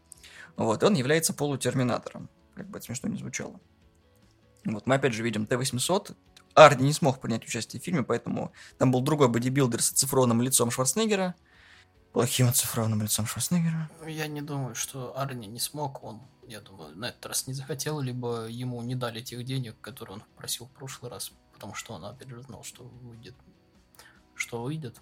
Вот, 0.56 0.82
и 0.82 0.86
он 0.86 0.94
является 0.94 1.32
полутерминатором. 1.32 2.28
Как 2.54 2.68
бы 2.68 2.78
это 2.78 2.86
смешно 2.86 3.08
не 3.08 3.18
звучало. 3.18 3.58
Вот, 4.64 4.86
мы 4.86 4.96
опять 4.96 5.14
же 5.14 5.22
видим 5.22 5.46
Т-800. 5.46 6.14
Арди 6.54 6.82
не 6.82 6.92
смог 6.92 7.20
принять 7.20 7.44
участие 7.44 7.80
в 7.80 7.84
фильме, 7.84 8.02
поэтому 8.02 8.52
там 8.76 8.92
был 8.92 9.00
другой 9.00 9.28
бодибилдер 9.28 9.82
с 9.82 9.92
оцифрованным 9.92 10.42
лицом 10.42 10.70
Шварценеггера. 10.70 11.34
Плохим 12.12 12.48
оцифрованным 12.48 13.00
лицом 13.00 13.26
Шварценеггера. 13.26 13.90
Я 14.06 14.26
не 14.26 14.42
думаю, 14.42 14.74
что 14.74 15.18
Арни 15.18 15.46
не 15.46 15.58
смог. 15.58 16.04
Он, 16.04 16.20
я 16.46 16.60
думаю, 16.60 16.94
на 16.94 17.06
этот 17.06 17.24
раз 17.24 17.46
не 17.46 17.54
захотел, 17.54 18.00
либо 18.00 18.46
ему 18.48 18.82
не 18.82 18.94
дали 18.94 19.22
тех 19.22 19.42
денег, 19.44 19.80
которые 19.80 20.16
он 20.16 20.22
просил 20.36 20.66
в 20.66 20.70
прошлый 20.72 21.10
раз, 21.10 21.32
потому 21.54 21.72
что 21.74 21.94
он, 21.94 22.04
опять 22.04 22.28
же, 22.28 22.42
знал, 22.42 22.62
что 22.64 22.84
выйдет. 22.84 23.34
Что 24.42 24.60
выйдет. 24.60 25.00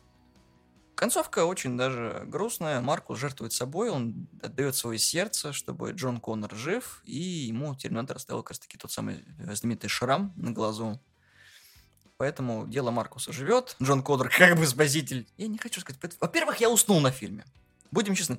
Концовка 0.94 1.46
очень 1.46 1.78
даже 1.78 2.24
грустная. 2.26 2.82
Маркус 2.82 3.18
жертвует 3.18 3.54
собой, 3.54 3.88
он 3.88 4.28
отдает 4.42 4.76
свое 4.76 4.98
сердце, 4.98 5.54
чтобы 5.54 5.92
Джон 5.92 6.20
Коннор 6.20 6.54
жив, 6.54 7.00
и 7.06 7.18
ему 7.18 7.74
Терминатор 7.74 8.18
оставил 8.18 8.42
как 8.42 8.50
раз 8.50 8.58
таки 8.58 8.76
тот 8.76 8.92
самый 8.92 9.24
знаменитый 9.50 9.88
шрам 9.88 10.34
на 10.36 10.50
глазу. 10.50 11.00
Поэтому 12.18 12.66
дело 12.66 12.90
Маркуса 12.90 13.32
живет. 13.32 13.76
Джон 13.82 14.02
Коннор 14.02 14.28
как 14.38 14.58
бы 14.58 14.66
спаситель. 14.66 15.26
Я 15.38 15.48
не 15.48 15.56
хочу 15.56 15.80
сказать. 15.80 15.98
Во-первых, 16.20 16.58
я 16.58 16.68
уснул 16.68 17.00
на 17.00 17.10
фильме. 17.10 17.46
Будем 17.90 18.14
честны. 18.14 18.38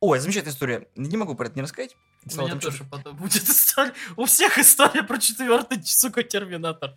Ой, 0.00 0.18
замечательная 0.18 0.52
история. 0.52 0.88
Не 0.96 1.16
могу 1.16 1.34
про 1.34 1.46
это 1.46 1.56
не 1.56 1.62
рассказать. 1.62 1.96
У 2.26 2.42
меня 2.42 2.56
тоже 2.56 2.76
что 2.76 2.84
потом 2.84 3.16
будет 3.16 3.42
история. 3.42 3.94
У 4.18 4.26
всех 4.26 4.58
история 4.58 5.02
про 5.02 5.16
четвертый, 5.16 5.82
сука, 5.82 6.22
Терминатор. 6.22 6.94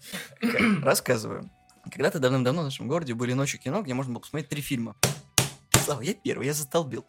Рассказываю. 0.84 1.50
Когда-то 1.92 2.20
давным-давно 2.20 2.62
в 2.62 2.66
нашем 2.66 2.88
городе 2.88 3.14
были 3.14 3.34
ночи 3.34 3.58
кино, 3.58 3.82
где 3.82 3.94
можно 3.94 4.14
было 4.14 4.22
посмотреть 4.22 4.50
три 4.50 4.62
фильма. 4.62 4.96
Слава, 5.84 6.02
я 6.02 6.14
первый, 6.14 6.48
я 6.48 6.54
застолбил. 6.54 7.06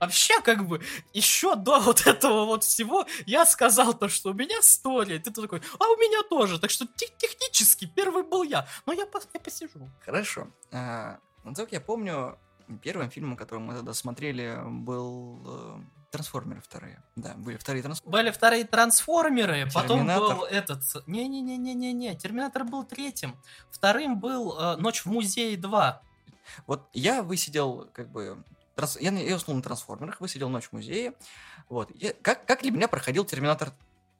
Вообще, 0.00 0.40
как 0.40 0.66
бы, 0.66 0.80
еще 1.12 1.54
до 1.54 1.78
вот 1.78 2.06
этого 2.08 2.44
вот 2.44 2.64
всего 2.64 3.06
я 3.24 3.46
сказал 3.46 3.94
то, 3.94 4.08
что 4.08 4.30
у 4.30 4.34
меня 4.34 4.58
история. 4.58 5.20
Ты 5.20 5.30
такой, 5.30 5.62
а 5.78 5.84
у 5.84 5.96
меня 5.96 6.22
тоже. 6.28 6.58
Так 6.58 6.70
что 6.70 6.86
тех 6.86 7.16
технически 7.16 7.84
первый 7.84 8.24
был 8.24 8.42
я. 8.42 8.66
Но 8.84 8.92
я, 8.92 9.06
я 9.34 9.40
посижу. 9.40 9.88
Хорошо. 10.00 10.48
А, 10.72 11.18
насколько 11.44 11.76
я 11.76 11.80
помню, 11.80 12.36
первым 12.82 13.10
фильмом, 13.10 13.36
который 13.36 13.60
мы 13.60 13.74
тогда 13.74 13.94
смотрели, 13.94 14.58
был 14.64 15.40
э, 15.46 15.80
Трансформеры 16.12 16.60
вторые. 16.60 17.02
Да, 17.16 17.32
были 17.36 17.56
вторые 17.56 17.82
трансформеры. 17.82 18.22
Были 18.22 18.30
вторые 18.30 18.64
трансформеры, 18.64 19.66
потом 19.72 20.06
был 20.06 20.44
этот... 20.44 20.82
Не-не-не-не-не-не, 21.06 22.14
Терминатор 22.16 22.64
был 22.64 22.84
третьим. 22.84 23.34
Вторым 23.70 24.20
был 24.20 24.54
э, 24.58 24.76
Ночь 24.76 25.06
в 25.06 25.06
музее 25.06 25.56
2. 25.56 26.02
Вот 26.66 26.90
я 26.92 27.22
высидел, 27.22 27.88
как 27.94 28.10
бы, 28.10 28.44
Транс... 28.74 28.98
Я, 29.00 29.10
я 29.10 29.36
уснул 29.36 29.56
на 29.56 29.62
трансформерах, 29.62 30.20
высидел 30.20 30.50
ночь 30.50 30.66
в 30.66 30.72
музее. 30.74 31.14
Вот. 31.70 31.90
Я... 31.94 32.12
Как, 32.12 32.44
как 32.44 32.60
для 32.60 32.72
меня 32.72 32.88
проходил 32.88 33.24
Терминатор 33.24 33.72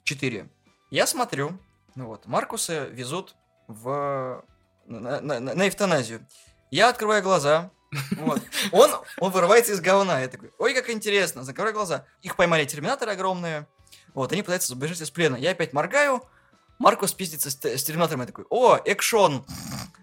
4? 0.04 0.48
Я 0.90 1.06
смотрю, 1.06 1.58
ну 1.94 2.06
вот, 2.06 2.24
Маркуса 2.24 2.86
везут 2.86 3.34
в... 3.68 4.42
на, 4.86 5.20
на, 5.20 5.40
на, 5.40 5.54
на 5.54 5.68
эвтаназию. 5.68 6.26
Я 6.70 6.88
открываю 6.88 7.22
глаза, 7.22 7.70
вот. 8.16 8.42
Он, 8.72 8.90
он 9.18 9.30
вырывается 9.30 9.72
из 9.72 9.80
говна. 9.80 10.20
Я 10.20 10.28
такой, 10.28 10.52
ой, 10.58 10.74
как 10.74 10.90
интересно, 10.90 11.44
закрываю 11.44 11.74
глаза. 11.74 12.06
Их 12.22 12.36
поймали 12.36 12.64
терминаторы 12.64 13.12
огромные. 13.12 13.66
Вот, 14.14 14.32
они 14.32 14.42
пытаются 14.42 14.74
сбежать 14.74 15.00
из 15.00 15.10
плена. 15.10 15.36
Я 15.36 15.50
опять 15.50 15.72
моргаю, 15.72 16.22
Маркус 16.78 17.12
пиздится 17.12 17.50
с, 17.50 17.54
с 17.54 17.84
терминатором. 17.84 18.20
Я 18.22 18.26
такой, 18.26 18.44
о, 18.50 18.76
экшон. 18.84 19.44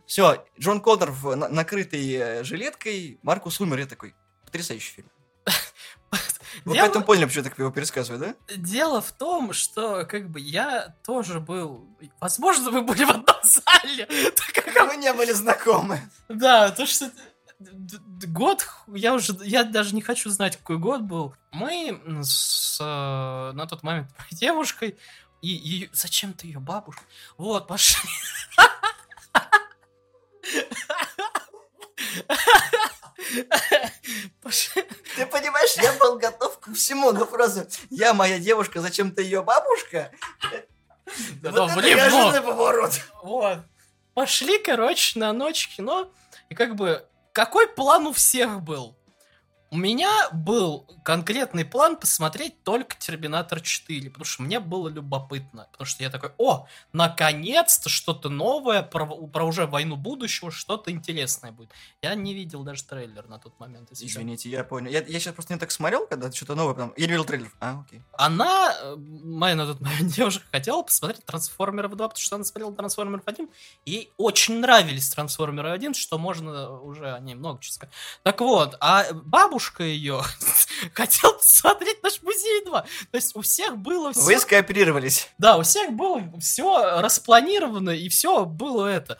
Все, 0.06 0.46
Джон 0.60 0.82
Коннор 0.82 1.12
в 1.12 1.36
на, 1.36 1.50
накрытой 1.50 2.14
э, 2.14 2.44
жилеткой, 2.44 3.20
Маркус 3.22 3.60
умер. 3.60 3.80
Я 3.80 3.86
такой, 3.86 4.16
потрясающий 4.46 4.94
фильм. 4.94 5.10
Вы 6.66 6.74
Дело... 6.74 6.86
поэтому 6.86 7.06
поняли, 7.06 7.26
почему 7.26 7.44
я 7.44 7.50
так 7.50 7.60
его 7.60 7.70
пересказываю, 7.70 8.20
да? 8.20 8.56
Дело 8.56 9.02
в 9.02 9.12
том, 9.12 9.54
что 9.54 10.06
как 10.06 10.30
бы 10.30 10.40
я 10.40 10.96
тоже 11.06 11.40
был... 11.40 11.86
Возможно, 12.20 12.72
мы 12.72 12.82
были 12.82 13.04
в 13.04 13.10
одном 13.10 13.38
зале. 13.44 14.08
Мы 14.88 14.98
не 14.98 15.14
были 15.14 15.34
знакомы. 15.34 16.02
Да, 16.30 16.72
то 16.72 16.86
что 16.86 17.12
год, 17.60 18.68
я 18.88 19.14
уже, 19.14 19.36
я 19.43 19.64
даже 19.64 19.93
не 19.93 20.01
хочу 20.01 20.30
знать, 20.30 20.57
какой 20.57 20.78
год 20.78 21.01
был. 21.01 21.34
Мы 21.51 22.01
с, 22.24 22.78
э, 22.80 23.51
на 23.53 23.68
тот 23.68 23.84
момент 23.84 24.10
девушкой, 24.32 24.97
и 25.41 25.49
ее, 25.49 25.89
зачем 25.91 26.34
ты 26.34 26.47
ее 26.47 26.60
бабушка? 26.60 27.03
Вот, 27.38 27.68
пошли. 27.68 28.10
Ты 35.16 35.26
понимаешь, 35.26 35.76
я 35.76 35.93
был 35.99 36.18
готов 36.18 36.60
ко 36.60 36.74
всему, 36.74 37.12
но 37.12 37.26
просто 37.26 37.68
я 37.89 38.14
моя 38.14 38.39
девушка, 38.39 38.82
зачем 38.82 39.12
ты 39.12 39.24
ее 39.24 39.43
бабушка? 39.43 40.12
Да, 41.41 41.51
вот 41.51 41.72
это 41.72 41.82
неожиданный 41.82 42.41
поворот. 42.41 43.01
Вот. 43.22 43.60
Пошли, 44.14 44.60
короче, 44.60 45.20
на 45.20 45.34
ночь 45.34 45.68
кино, 45.76 46.12
и 46.49 46.55
как 46.55 46.76
бы 46.76 47.09
какой 47.40 47.70
план 47.70 48.06
у 48.06 48.12
всех 48.12 48.62
был? 48.62 48.99
У 49.72 49.78
меня 49.78 50.30
был 50.32 50.88
конкретный 51.04 51.64
план 51.64 51.96
посмотреть 51.96 52.64
только 52.64 52.98
Терминатор 52.98 53.62
4, 53.62 54.10
потому 54.10 54.26
что 54.26 54.42
мне 54.42 54.60
было 54.60 54.90
любопытно. 54.90 55.68
Потому 55.72 55.86
что 55.86 56.04
я 56.04 56.10
такой, 56.10 56.32
о, 56.40 56.66
наконец-то 56.92 57.88
что-то 57.88 58.30
новое 58.30 58.82
про, 58.82 59.06
про 59.06 59.46
уже 59.46 59.68
войну 59.68 59.96
будущего, 59.96 60.50
что-то 60.50 60.90
интересное 60.90 61.52
будет. 61.52 61.70
Я 62.02 62.16
не 62.16 62.34
видел 62.34 62.64
даже 62.64 62.84
трейлер 62.84 63.28
на 63.28 63.38
тот 63.38 63.60
момент. 63.60 63.90
Извините, 63.92 64.50
я 64.50 64.64
понял. 64.64 64.90
Я, 64.90 65.04
я 65.04 65.20
сейчас 65.20 65.36
просто 65.36 65.54
не 65.54 65.60
так 65.60 65.70
смотрел, 65.70 66.08
когда 66.08 66.32
что-то 66.32 66.56
новое, 66.56 66.74
потом... 66.74 66.94
я 66.98 67.06
не 67.06 67.12
видел 67.12 67.26
трейлер. 67.26 67.52
А, 67.60 67.82
окей. 67.82 68.02
Она, 68.14 68.74
э, 68.82 68.96
моя 68.98 69.56
на 69.56 69.68
тот 69.68 69.82
момент 69.82 70.12
девушка, 70.16 70.44
хотела 70.52 70.82
посмотреть 70.82 71.24
Трансформеров 71.26 71.96
2, 71.96 72.08
потому 72.08 72.22
что 72.22 72.36
она 72.36 72.46
смотрела 72.46 72.74
Трансформеров 72.74 73.24
1. 73.26 73.48
Ей 73.86 74.12
очень 74.18 74.60
нравились 74.60 75.10
Трансформеры 75.10 75.70
1, 75.70 75.94
что 75.94 76.18
можно 76.18 76.80
уже 76.80 77.14
о 77.14 77.20
ней 77.20 77.36
много 77.36 77.62
чего 77.62 77.74
сказать. 77.74 77.94
Так 78.24 78.42
вот, 78.42 78.76
а 78.80 79.06
бабушка 79.14 79.59
бабушка 79.60 79.84
ее 79.84 80.22
хотел 80.93 81.34
посмотреть 81.34 82.01
наш 82.01 82.22
музей 82.22 82.64
2. 82.66 82.82
То 82.82 82.88
есть 83.12 83.36
у 83.36 83.41
всех 83.41 83.78
было 83.78 84.14
все... 84.14 84.22
Вы 84.22 84.39
скооперировались. 84.39 85.30
Да, 85.38 85.57
у 85.57 85.64
всех 85.64 85.91
было 85.91 86.24
все 86.39 87.01
распланировано, 87.01 87.89
и 87.89 88.07
все 88.07 88.45
было 88.45 88.88
это. 88.88 89.20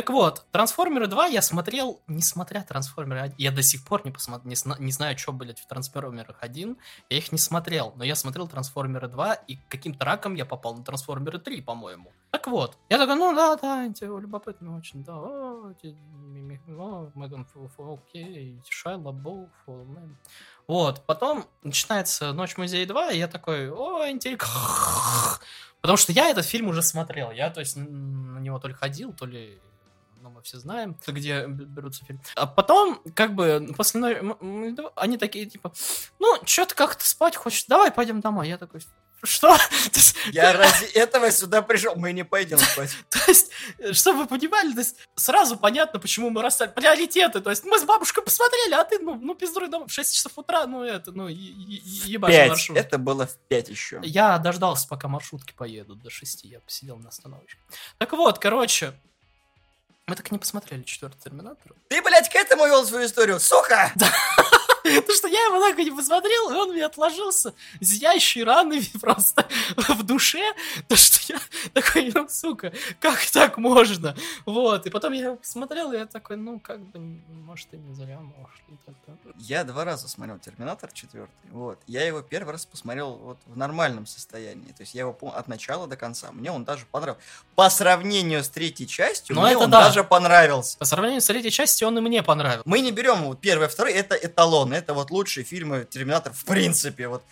Так 0.00 0.08
вот, 0.08 0.46
Трансформеры 0.50 1.08
2 1.08 1.26
я 1.26 1.42
смотрел, 1.42 2.00
несмотря 2.06 2.62
Трансформеры 2.62 3.20
1. 3.20 3.34
Я 3.36 3.50
до 3.50 3.62
сих 3.62 3.84
пор 3.84 4.00
не, 4.06 4.10
посмотр... 4.10 4.46
не, 4.46 4.56
не 4.78 4.92
знаю, 4.92 5.18
что, 5.18 5.30
блядь, 5.30 5.60
в 5.60 5.66
Трансформерах 5.66 6.38
1. 6.40 6.78
Я 7.10 7.18
их 7.18 7.32
не 7.32 7.36
смотрел, 7.36 7.92
но 7.96 8.04
я 8.04 8.14
смотрел 8.14 8.48
Трансформеры 8.48 9.08
2, 9.08 9.34
и 9.34 9.58
каким-то 9.68 10.06
раком 10.06 10.36
я 10.36 10.46
попал 10.46 10.74
на 10.74 10.82
Трансформеры 10.82 11.38
3, 11.38 11.60
по-моему. 11.60 12.12
Так 12.30 12.46
вот, 12.46 12.78
я 12.88 12.96
такой, 12.96 13.16
ну 13.16 13.34
да, 13.34 13.56
да, 13.56 13.92
любопытно 14.00 14.78
очень, 14.78 15.04
да. 15.04 15.16
О, 15.16 15.74
Меган 15.84 17.46
окей, 17.76 18.58
Шай 18.70 18.96
Лабоу, 18.96 19.50
Вот, 20.66 21.04
потом 21.04 21.44
начинается 21.62 22.32
Ночь 22.32 22.56
музея 22.56 22.86
2, 22.86 23.10
и 23.10 23.18
я 23.18 23.28
такой, 23.28 23.70
о, 23.70 24.08
интересно. 24.08 24.48
Потому 25.82 25.98
что 25.98 26.12
я 26.12 26.30
этот 26.30 26.46
фильм 26.46 26.68
уже 26.68 26.80
смотрел. 26.80 27.30
Я, 27.32 27.50
то 27.50 27.60
есть, 27.60 27.76
на 27.76 28.38
него 28.38 28.58
то 28.58 28.68
ли 28.68 28.72
ходил, 28.72 29.12
то 29.12 29.26
ли 29.26 29.60
ну, 30.20 30.30
мы 30.30 30.42
все 30.42 30.58
знаем, 30.58 30.96
где 31.06 31.46
берутся 31.46 32.04
фильмы. 32.04 32.22
А 32.36 32.46
потом, 32.46 33.02
как 33.14 33.34
бы, 33.34 33.72
после 33.76 34.00
они 34.96 35.16
такие, 35.16 35.46
типа, 35.46 35.72
ну, 36.18 36.36
что-то 36.44 36.74
как-то 36.74 37.08
спать 37.08 37.36
хочешь, 37.36 37.64
давай 37.66 37.90
пойдем 37.90 38.20
домой. 38.20 38.48
Я 38.48 38.58
такой, 38.58 38.80
что? 39.22 39.56
Я 40.32 40.52
ради 40.52 40.84
этого 40.94 41.30
сюда 41.30 41.62
пришел, 41.62 41.94
мы 41.96 42.12
не 42.12 42.24
пойдем 42.24 42.58
спать. 42.58 42.90
То 43.08 43.18
есть, 43.28 43.50
чтобы 43.92 44.20
вы 44.20 44.26
понимали, 44.26 44.72
то 44.72 44.80
есть, 44.80 44.96
сразу 45.14 45.56
понятно, 45.56 45.98
почему 45.98 46.30
мы 46.30 46.42
расстали. 46.42 46.70
Приоритеты, 46.70 47.40
то 47.40 47.50
есть, 47.50 47.64
мы 47.64 47.78
с 47.78 47.84
бабушкой 47.84 48.24
посмотрели, 48.24 48.74
а 48.74 48.84
ты, 48.84 48.98
ну, 48.98 49.14
ну 49.14 49.34
пиздуй 49.34 49.68
дома 49.68 49.86
в 49.86 49.92
6 49.92 50.14
часов 50.14 50.32
утра, 50.36 50.66
ну, 50.66 50.82
это, 50.82 51.12
ну, 51.12 51.28
ебашь 51.28 52.48
маршрут. 52.48 52.76
это 52.78 52.98
было 52.98 53.26
в 53.26 53.36
5 53.48 53.68
еще. 53.68 54.00
Я 54.02 54.38
дождался, 54.38 54.88
пока 54.88 55.08
маршрутки 55.08 55.52
поедут 55.52 56.02
до 56.02 56.10
6, 56.10 56.44
я 56.44 56.60
посидел 56.60 56.96
на 56.96 57.08
остановочке. 57.08 57.60
Так 57.98 58.12
вот, 58.12 58.38
короче, 58.38 58.94
Мы 60.10 60.16
так 60.16 60.28
и 60.32 60.34
не 60.34 60.40
посмотрели 60.40 60.82
четвертый 60.82 61.20
Терминатор. 61.22 61.72
Ты, 61.86 62.02
блядь, 62.02 62.28
к 62.28 62.34
этому 62.34 62.66
вел 62.66 62.84
свою 62.84 63.06
историю, 63.06 63.38
сука! 63.38 63.92
Потому 65.00 65.14
что 65.14 65.28
я 65.28 65.44
его 65.46 65.60
так 65.60 65.78
и 65.78 65.84
не 65.84 65.90
посмотрел, 65.90 66.50
и 66.50 66.54
он 66.54 66.72
мне 66.72 66.84
отложился 66.84 67.54
зияющей 67.80 68.42
раной 68.44 68.82
просто 69.00 69.46
в 69.76 70.02
душе. 70.02 70.42
То, 70.88 70.96
что 70.96 71.32
я 71.32 71.40
такой, 71.72 72.10
ну, 72.14 72.28
сука, 72.28 72.72
как 73.00 73.24
так 73.32 73.58
можно? 73.58 74.16
Вот, 74.46 74.86
и 74.86 74.90
потом 74.90 75.12
я 75.12 75.26
его 75.26 75.36
посмотрел, 75.36 75.92
и 75.92 75.98
я 75.98 76.06
такой, 76.06 76.36
ну, 76.36 76.58
как 76.60 76.80
бы, 76.80 76.98
может, 77.28 77.68
и 77.72 77.76
не 77.76 77.94
зря 77.94 78.20
мы 78.20 78.32
ушли 78.44 78.78
тогда. 78.84 79.18
Я 79.38 79.64
два 79.64 79.84
раза 79.84 80.08
смотрел 80.08 80.38
Терминатор 80.38 80.90
четвертый. 80.92 81.30
Вот. 81.50 81.78
Я 81.86 82.06
его 82.06 82.22
первый 82.22 82.52
раз 82.52 82.66
посмотрел 82.66 83.12
вот 83.12 83.38
в 83.46 83.56
нормальном 83.56 84.06
состоянии. 84.06 84.72
То 84.72 84.82
есть 84.82 84.94
я 84.94 85.02
его 85.02 85.16
от 85.34 85.48
начала 85.48 85.86
до 85.86 85.96
конца. 85.96 86.30
Мне 86.32 86.50
он 86.50 86.64
даже 86.64 86.86
понравился. 86.90 87.24
По 87.54 87.68
сравнению 87.70 88.42
с 88.42 88.48
третьей 88.48 88.86
частью, 88.86 89.34
Ну, 89.36 89.42
мне 89.42 89.52
это 89.52 89.60
он 89.60 89.70
да. 89.70 89.84
даже 89.84 90.04
понравился. 90.04 90.78
По 90.78 90.84
сравнению 90.84 91.20
с 91.20 91.26
третьей 91.26 91.50
частью, 91.50 91.88
он 91.88 91.98
и 91.98 92.00
мне 92.00 92.22
понравился. 92.22 92.62
Мы 92.64 92.80
не 92.80 92.92
берем 92.92 93.24
вот 93.24 93.40
первый, 93.40 93.68
второй, 93.68 93.92
это 93.92 94.14
эталон, 94.14 94.69
это 94.74 94.94
вот 94.94 95.10
лучшие 95.10 95.44
фильмы 95.44 95.86
Терминатор 95.88 96.32
в 96.32 96.44
принципе. 96.44 97.08
Вот. 97.08 97.22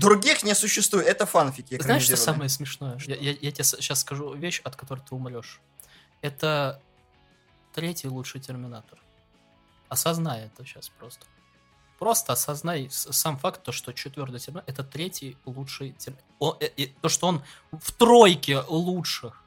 Других 0.00 0.42
не 0.42 0.54
существует, 0.54 1.06
это 1.06 1.26
фанфики. 1.26 1.80
Знаешь, 1.82 2.02
что 2.04 2.16
самое 2.16 2.48
смешное? 2.48 2.98
Я, 3.06 3.16
я- 3.16 3.32
я 3.40 3.50
тебе 3.52 3.64
сейчас 3.64 4.00
скажу 4.00 4.34
вещь, 4.34 4.60
от 4.64 4.76
которой 4.76 5.00
ты 5.00 5.14
умрешь. 5.14 5.60
Это 6.22 6.80
третий 7.74 8.08
лучший 8.08 8.40
Терминатор. 8.40 8.98
Осознай 9.88 10.46
это 10.46 10.64
сейчас 10.64 10.88
просто. 10.88 11.26
Просто 11.98 12.32
осознай 12.34 12.88
сам 12.90 13.38
факт, 13.38 13.62
то, 13.62 13.72
что 13.72 13.92
четвертый 13.92 14.38
Терминатор 14.38 14.74
это 14.74 14.84
третий 14.84 15.36
лучший 15.44 15.92
Терминатор. 15.92 16.70
То, 17.02 17.08
что 17.08 17.26
он 17.28 17.42
в 17.72 17.92
тройке 17.92 18.60
лучших. 18.60 19.42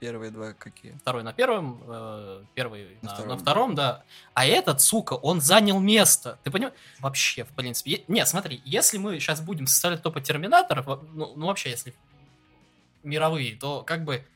Первые 0.00 0.30
два 0.30 0.54
какие? 0.54 0.92
Второй 0.92 1.22
на 1.22 1.32
первом, 1.34 1.80
э, 1.86 2.44
первый 2.54 2.96
На 3.02 3.08
на, 3.10 3.14
втором. 3.14 3.28
на 3.28 3.36
втором, 3.38 3.74
да. 3.74 4.04
А 4.34 4.46
этот, 4.46 4.80
сука, 4.80 5.12
он 5.12 5.40
занял 5.42 5.78
место. 5.78 6.38
Ты 6.42 6.50
понимаешь? 6.50 6.74
Вообще, 7.00 7.44
в 7.44 7.48
принципе. 7.50 7.90
Е- 7.92 8.04
Нет, 8.08 8.26
смотри, 8.26 8.62
если 8.64 8.96
мы 8.98 9.20
сейчас 9.20 9.40
будем 9.42 9.66
составлять 9.66 10.02
топы 10.02 10.20
терминаторов, 10.22 10.86
ну, 11.12 11.34
ну 11.36 11.46
вообще, 11.46 11.70
если 11.70 11.94
мировые, 13.02 13.56
то 13.56 13.82
как 13.82 14.04
бы 14.04 14.26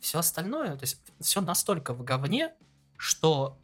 все 0.00 0.18
остальное, 0.18 0.76
то 0.76 0.82
есть 0.84 1.00
все 1.20 1.40
настолько 1.40 1.92
в 1.94 2.04
говне, 2.04 2.52
что 2.96 3.56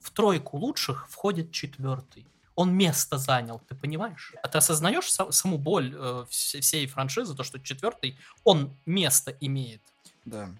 в 0.00 0.10
тройку 0.10 0.56
лучших 0.58 1.08
входит 1.08 1.50
четвертый. 1.50 2.26
Он 2.56 2.74
место 2.74 3.16
занял, 3.16 3.58
ты 3.68 3.74
понимаешь? 3.74 4.34
А 4.42 4.48
ты 4.48 4.58
осознаешь 4.58 5.06
са- 5.06 5.32
саму 5.32 5.56
боль 5.56 5.94
э, 5.94 6.26
вс- 6.28 6.60
всей 6.60 6.86
франшизы, 6.86 7.34
то, 7.34 7.42
что 7.42 7.58
четвертый, 7.58 8.18
он 8.44 8.76
место 8.86 9.30
имеет. 9.40 9.80
Да. 10.26 10.50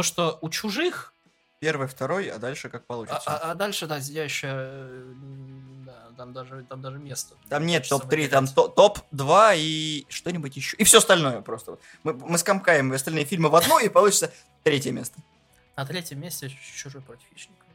То, 0.00 0.04
что 0.04 0.38
у 0.40 0.48
чужих 0.48 1.12
Первый, 1.58 1.86
второй, 1.86 2.28
а 2.28 2.38
дальше 2.38 2.70
как 2.70 2.84
а, 2.84 2.86
получится. 2.86 3.20
а- 3.26 3.50
а 3.50 3.54
дальше, 3.54 3.86
да, 3.86 4.00
зияющая, 4.00 4.54
э, 4.54 5.12
да, 5.84 6.08
там 6.16 6.32
даже, 6.32 6.64
там 6.66 6.80
даже 6.80 6.98
место. 6.98 7.34
Там 7.50 7.66
нет 7.66 7.82
Хочется 7.82 7.98
топ-3, 7.98 8.28
там 8.28 8.46
выделять. 8.46 8.54
то- 8.54 8.68
топ-2 8.68 9.56
и 9.58 10.06
что-нибудь 10.08 10.56
еще. 10.56 10.78
И 10.78 10.84
все 10.84 10.98
остальное 10.98 11.42
просто. 11.42 11.76
Мы, 12.02 12.14
мы 12.14 12.38
скомкаем 12.38 12.90
остальные 12.92 13.26
фильмы 13.26 13.50
в 13.50 13.56
одно, 13.56 13.78
и 13.78 13.90
получится 13.90 14.32
третье 14.62 14.90
место. 14.90 15.18
На 15.76 15.84
третьем 15.84 16.18
месте 16.18 16.50
чужой 16.74 17.02
против 17.02 17.26
хищника. 17.34 17.66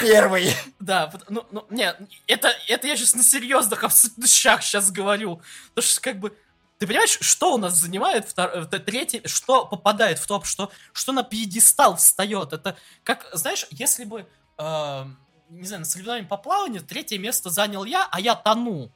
Первый. 0.00 0.54
Да, 0.80 1.12
ну, 1.28 1.46
ну, 1.50 1.66
не, 1.68 1.94
это, 2.26 2.50
это 2.66 2.86
я 2.86 2.96
сейчас 2.96 3.14
на 3.14 3.22
серьезных 3.22 3.84
щах 4.26 4.62
сейчас 4.62 4.90
говорю. 4.90 5.42
Потому 5.74 5.86
что, 5.86 6.00
как 6.00 6.18
бы, 6.18 6.34
ты 6.78 6.86
понимаешь, 6.86 7.18
что 7.20 7.54
у 7.54 7.58
нас 7.58 7.74
занимает 7.74 8.26
втор- 8.26 8.68
э, 8.72 8.78
третий, 8.78 9.20
что 9.26 9.66
попадает 9.66 10.18
в 10.18 10.26
топ, 10.26 10.46
что, 10.46 10.70
что 10.92 11.12
на 11.12 11.24
пьедестал 11.24 11.96
встает. 11.96 12.52
Это 12.52 12.76
как, 13.02 13.28
знаешь, 13.32 13.66
если 13.70 14.04
бы, 14.04 14.26
э, 14.58 15.04
не 15.50 15.66
знаю, 15.66 15.80
на 15.80 15.86
соревновании 15.86 16.26
по 16.26 16.36
плаванию 16.36 16.82
третье 16.82 17.18
место 17.18 17.50
занял 17.50 17.84
я, 17.84 18.08
а 18.10 18.20
я 18.20 18.36
тону 18.36 18.92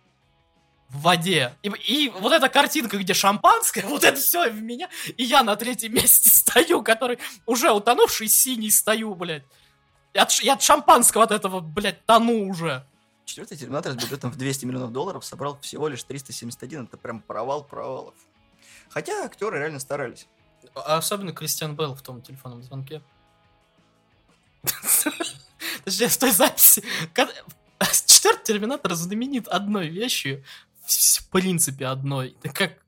в 0.89 1.01
воде. 1.01 1.55
И, 1.63 1.69
и 1.89 2.09
вот 2.11 2.33
эта 2.33 2.49
картинка, 2.49 2.99
где 2.99 3.15
шампанское, 3.15 3.83
вот 3.87 4.05
это 4.05 4.21
все 4.21 4.49
в 4.49 4.63
меня, 4.63 4.89
и 5.17 5.25
я 5.25 5.43
на 5.43 5.57
третьем 5.57 5.95
месте 5.95 6.31
стою, 6.35 6.85
который 6.85 7.19
уже 7.47 7.73
утонувший 7.73 8.29
синий 8.29 8.71
стою, 8.71 9.17
блядь. 9.17 9.45
Я 10.15 10.23
от, 10.23 10.33
я 10.41 10.53
от 10.53 10.63
шампанского 10.63 11.25
от 11.25 11.33
этого, 11.33 11.59
блядь, 11.59 12.07
тону 12.07 12.49
уже. 12.49 12.87
Четвертый 13.25 13.57
Терминатор 13.57 13.93
с 13.93 13.97
бюджетом 13.97 14.31
в 14.31 14.37
200 14.37 14.65
миллионов 14.65 14.93
долларов 14.93 15.25
собрал 15.25 15.59
всего 15.61 15.89
лишь 15.89 16.03
371. 16.03 16.85
Это 16.85 16.97
прям 16.97 17.21
провал 17.21 17.65
провалов. 17.65 18.15
Хотя 18.91 19.25
актеры 19.25 19.59
реально 19.59 19.79
старались. 19.79 20.27
А 20.75 20.99
Особенно 20.99 21.33
Кристиан 21.33 21.75
Белл 21.77 21.95
в 21.95 22.03
том 22.03 22.21
телефонном 22.23 22.63
звонке. 22.63 23.03
Точнее, 25.85 26.09
в 26.09 26.17
той 26.17 26.31
записи. 26.31 26.83
Четвертый 28.07 28.45
Терминатор 28.45 28.95
знаменит 28.95 29.49
одной 29.49 29.89
вещью, 29.89 30.45
в 30.85 31.29
принципе 31.31 31.87
одной. 31.87 32.37
Как 32.55 32.83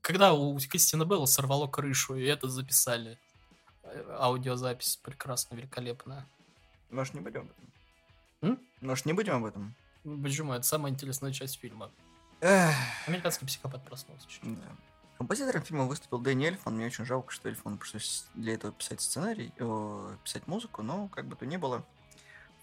когда 0.00 0.32
у 0.32 0.58
Кристиана 0.58 1.04
Белла 1.04 1.26
сорвало 1.26 1.66
крышу, 1.66 2.16
и 2.16 2.24
это 2.24 2.48
записали. 2.48 3.18
Аудиозапись 4.18 4.96
прекрасно, 4.96 5.56
великолепная. 5.56 6.26
Может, 6.90 7.14
не 7.14 7.20
этом? 7.20 7.50
М? 8.44 8.60
Может, 8.80 9.06
не 9.06 9.12
будем 9.12 9.34
об 9.34 9.44
этом? 9.44 9.74
Почему? 10.22 10.52
Это 10.52 10.66
самая 10.66 10.92
интересная 10.92 11.32
часть 11.32 11.58
фильма. 11.58 11.90
Эх, 12.40 12.74
Американский 13.06 13.46
психопат 13.46 13.84
проснулся. 13.84 14.28
чё. 14.28 14.40
да. 14.42 14.76
Композитором 15.16 15.62
фильма 15.62 15.84
выступил 15.84 16.18
Дэнни 16.18 16.46
Эльфман. 16.46 16.74
Мне 16.76 16.86
очень 16.86 17.04
жалко, 17.06 17.32
что 17.32 17.48
Эльфману 17.48 17.78
пришлось 17.78 18.26
для 18.34 18.54
этого 18.54 18.72
писать 18.72 19.00
сценарий, 19.00 19.52
о, 19.60 20.10
писать 20.24 20.46
музыку, 20.46 20.82
но 20.82 21.08
как 21.08 21.26
бы 21.26 21.36
то 21.36 21.46
ни 21.46 21.56
было. 21.56 21.84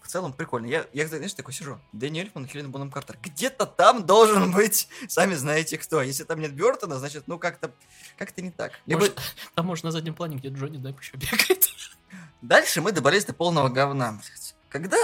В 0.02 0.08
целом 0.08 0.32
прикольно. 0.32 0.66
Я, 0.66 0.86
я 0.92 1.06
знаешь, 1.08 1.32
такой 1.32 1.54
сижу. 1.54 1.80
Дэнни 1.92 2.20
Эльфман, 2.20 2.46
Хелена 2.46 2.68
Бонем 2.68 2.90
Картер. 2.90 3.18
Где-то 3.22 3.66
там 3.66 4.04
должен 4.04 4.52
быть, 4.52 4.88
сами 5.08 5.34
знаете 5.34 5.78
кто. 5.78 6.02
Если 6.02 6.24
там 6.24 6.40
нет 6.40 6.54
Бертона, 6.54 6.98
значит, 6.98 7.24
ну 7.26 7.38
как-то 7.38 7.72
как-то 8.18 8.42
не 8.42 8.50
так. 8.50 8.72
Либо 8.86 9.00
Может, 9.00 9.20
там, 9.54 9.66
может, 9.66 9.84
на 9.84 9.90
заднем 9.90 10.14
плане, 10.14 10.36
где 10.36 10.48
Джонни 10.48 10.76
Депп 10.76 11.00
еще 11.00 11.16
бегает. 11.16 11.66
Дальше 12.42 12.80
мы 12.82 12.92
добрались 12.92 13.24
до 13.24 13.32
полного 13.32 13.68
говна. 13.68 14.20
Когда 14.68 14.96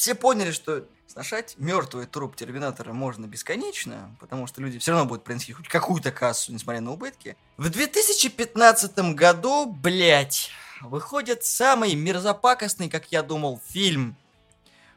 все 0.00 0.14
поняли, 0.14 0.50
что 0.50 0.86
сношать 1.06 1.56
мертвый 1.58 2.06
труп 2.06 2.34
Терминатора 2.34 2.94
можно 2.94 3.26
бесконечно, 3.26 4.16
потому 4.18 4.46
что 4.46 4.62
люди 4.62 4.78
все 4.78 4.92
равно 4.92 5.06
будут 5.06 5.24
приносить 5.24 5.54
хоть 5.54 5.68
какую-то 5.68 6.10
кассу, 6.10 6.54
несмотря 6.54 6.80
на 6.80 6.92
убытки, 6.92 7.36
в 7.58 7.68
2015 7.68 8.98
году, 9.14 9.66
блядь, 9.66 10.50
выходит 10.80 11.44
самый 11.44 11.94
мерзопакостный, 11.94 12.88
как 12.88 13.12
я 13.12 13.22
думал, 13.22 13.60
фильм 13.68 14.16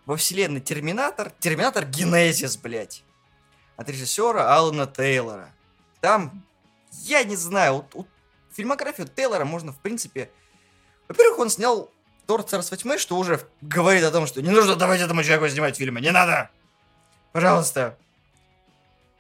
во 0.06 0.16
вселенной 0.16 0.62
Терминатор, 0.62 1.34
Терминатор 1.38 1.86
Генезис, 1.86 2.56
блядь, 2.56 3.04
от 3.76 3.90
режиссера 3.90 4.56
Алана 4.56 4.88
Тейлора. 4.88 5.54
Там, 6.00 6.46
я 6.92 7.26
не 7.26 7.36
знаю, 7.36 7.74
вот, 7.74 7.94
вот 7.94 8.08
фильмографию 8.54 9.10
Тейлора 9.10 9.44
можно, 9.44 9.74
в 9.74 9.80
принципе, 9.80 10.32
во-первых, 11.10 11.40
он 11.40 11.50
снял 11.50 11.92
Тор 12.28 12.44
Царство 12.44 12.78
Тьмы, 12.78 12.98
что 12.98 13.18
уже 13.18 13.40
говорит 13.62 14.04
о 14.04 14.12
том, 14.12 14.28
что 14.28 14.42
не 14.42 14.50
нужно 14.50 14.76
давать 14.76 15.02
этому 15.02 15.24
человеку 15.24 15.50
снимать 15.50 15.78
фильмы, 15.78 16.02
не 16.02 16.12
надо! 16.12 16.50
Пожалуйста. 17.32 17.98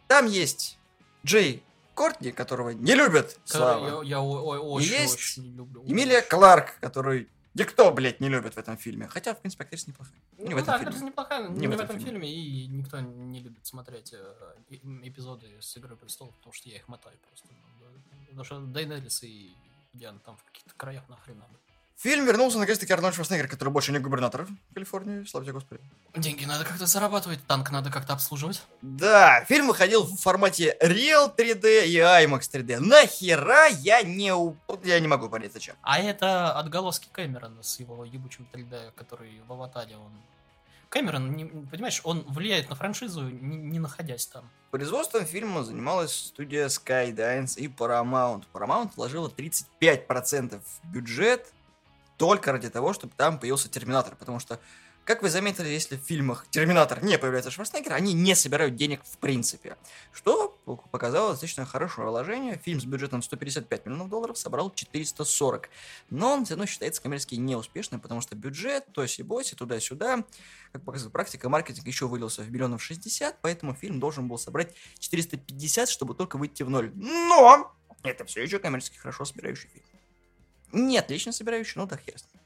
Там 0.07 0.27
есть 0.27 0.77
Джей 1.25 1.63
Кортни, 1.95 2.31
которого 2.31 2.69
не 2.69 2.95
любят, 2.95 3.37
Слава. 3.45 4.03
Я, 4.03 4.09
я 4.17 4.19
о- 4.21 4.23
о- 4.41 4.59
очень, 4.73 4.91
есть 4.93 5.15
очень 5.15 5.43
не 5.43 5.57
люблю. 5.57 5.83
Эмилия 5.85 6.21
Кларк, 6.21 6.77
которую 6.79 7.27
никто, 7.55 7.91
блядь, 7.91 8.19
не 8.19 8.29
любит 8.29 8.55
в 8.55 8.57
этом 8.57 8.77
фильме. 8.77 9.07
Хотя, 9.07 9.33
в 9.35 9.39
принципе, 9.39 9.63
актриса 9.63 9.89
неплохая. 9.89 10.15
Ну, 10.37 10.47
Не 10.47 10.53
в 10.53 10.57
этом 10.57 10.65
да, 10.65 10.73
фильме. 10.77 10.87
актриса 10.89 11.05
неплохая, 11.05 11.47
Не 11.49 11.59
не, 11.59 11.67
в 11.67 11.69
в 11.69 11.73
этом 11.73 11.85
этом 11.85 11.99
фильме. 11.99 12.11
фильме, 12.27 12.33
и 12.35 12.67
никто 12.67 12.99
не 12.99 13.39
любит 13.41 13.65
смотреть 13.65 14.13
э, 14.13 14.33
эпизоды 15.03 15.47
с 15.59 15.77
Игры 15.77 15.95
престолов, 15.95 16.33
потому 16.35 16.53
что 16.53 16.69
я 16.69 16.77
их 16.77 16.87
мотаю 16.87 17.17
просто. 17.27 17.47
Ну. 17.49 18.25
Потому 18.27 18.43
что 18.43 18.59
Дейнерис 18.59 19.23
и 19.23 19.55
Диана 19.93 20.19
там 20.19 20.37
в 20.37 20.43
каких-то 20.45 20.71
краях 20.75 21.07
нахрен 21.09 21.37
надо. 21.37 21.53
Фильм 22.03 22.25
вернулся 22.25 22.59
наконец-таки 22.59 22.91
Арнольд 22.91 23.15
Шварценеггер, 23.15 23.47
который 23.47 23.69
больше 23.69 23.93
не 23.93 23.99
губернатор 23.99 24.45
Калифорнии, 24.73 25.23
слава 25.23 25.45
тебе, 25.45 25.53
Господи. 25.53 25.79
Деньги 26.17 26.43
надо 26.43 26.65
как-то 26.65 26.85
зарабатывать, 26.85 27.39
танк 27.47 27.71
надо 27.71 27.89
как-то 27.89 28.11
обслуживать. 28.11 28.61
Да, 28.81 29.45
фильм 29.45 29.67
выходил 29.67 30.03
в 30.03 30.17
формате 30.19 30.75
Real 30.81 31.33
3D 31.33 31.85
и 31.85 31.95
IMAX 31.99 32.41
3D. 32.51 32.79
Нахера 32.79 33.67
я 33.69 34.01
не... 34.01 34.33
у- 34.35 34.57
Я 34.83 34.99
не 34.99 35.07
могу 35.07 35.29
понять, 35.29 35.53
зачем. 35.53 35.75
А 35.81 35.97
это 35.97 36.51
отголоски 36.59 37.07
Кэмерона 37.09 37.63
с 37.63 37.79
его 37.79 38.03
ебучим 38.03 38.45
3D, 38.51 38.91
который 38.97 39.41
в 39.47 39.53
Аватаре 39.53 39.95
он... 39.95 40.11
Кэмерон, 40.89 41.31
не- 41.31 41.45
понимаешь, 41.45 42.01
он 42.03 42.25
влияет 42.27 42.69
на 42.69 42.75
франшизу, 42.75 43.21
не, 43.29 43.55
не 43.55 43.79
находясь 43.79 44.27
там. 44.27 44.49
Производством 44.71 45.25
фильма 45.25 45.63
занималась 45.63 46.13
студия 46.13 46.67
Skydance 46.67 47.55
и 47.57 47.67
Paramount. 47.69 48.43
Paramount 48.53 48.91
вложила 48.97 49.29
35% 49.29 50.59
в 50.61 50.91
бюджет 50.91 51.47
только 52.23 52.53
ради 52.53 52.69
того, 52.69 52.93
чтобы 52.93 53.11
там 53.17 53.37
появился 53.37 53.67
Терминатор, 53.67 54.15
потому 54.15 54.39
что 54.39 54.57
Как 55.03 55.21
вы 55.21 55.29
заметили, 55.29 55.67
если 55.67 55.97
в 55.97 55.99
фильмах 55.99 56.45
Терминатор 56.49 57.03
не 57.03 57.17
появляется 57.17 57.51
Шварценеггер, 57.51 57.91
они 57.91 58.13
не 58.13 58.33
собирают 58.33 58.77
денег 58.77 59.01
в 59.03 59.17
принципе. 59.17 59.75
Что 60.13 60.57
показало 60.89 61.31
достаточно 61.31 61.65
хорошее 61.65 62.07
вложение. 62.07 62.57
Фильм 62.63 62.79
с 62.79 62.85
бюджетом 62.85 63.21
155 63.21 63.85
миллионов 63.85 64.07
долларов 64.07 64.37
собрал 64.37 64.71
440. 64.73 65.69
Но 66.11 66.31
он 66.31 66.45
все 66.45 66.53
равно 66.53 66.65
считается 66.65 67.01
коммерчески 67.01 67.35
неуспешным, 67.35 67.99
потому 67.99 68.21
что 68.21 68.37
бюджет, 68.37 68.85
то 68.93 69.01
есть 69.01 69.19
и 69.19 69.23
бойся, 69.23 69.57
туда-сюда. 69.57 70.23
Как 70.71 70.81
показывает 70.85 71.11
практика, 71.11 71.49
маркетинг 71.49 71.85
еще 71.85 72.07
вылился 72.07 72.41
в 72.41 72.49
миллионов 72.49 72.81
60, 72.81 73.39
поэтому 73.41 73.73
фильм 73.73 73.99
должен 73.99 74.29
был 74.29 74.37
собрать 74.37 74.73
450, 74.99 75.89
чтобы 75.89 76.15
только 76.15 76.37
выйти 76.37 76.63
в 76.63 76.69
ноль. 76.69 76.93
Но 76.95 77.75
это 78.03 78.23
все 78.23 78.41
еще 78.41 78.59
коммерчески 78.59 78.95
хорошо 78.95 79.25
собирающий 79.25 79.67
фильм. 79.67 79.92
Не 80.73 80.97
отлично 80.97 81.31
собирающий, 81.31 81.73
но 81.75 81.85
да 81.85 81.97
хер 81.97 82.17
с 82.17 82.23
ним. 82.33 82.41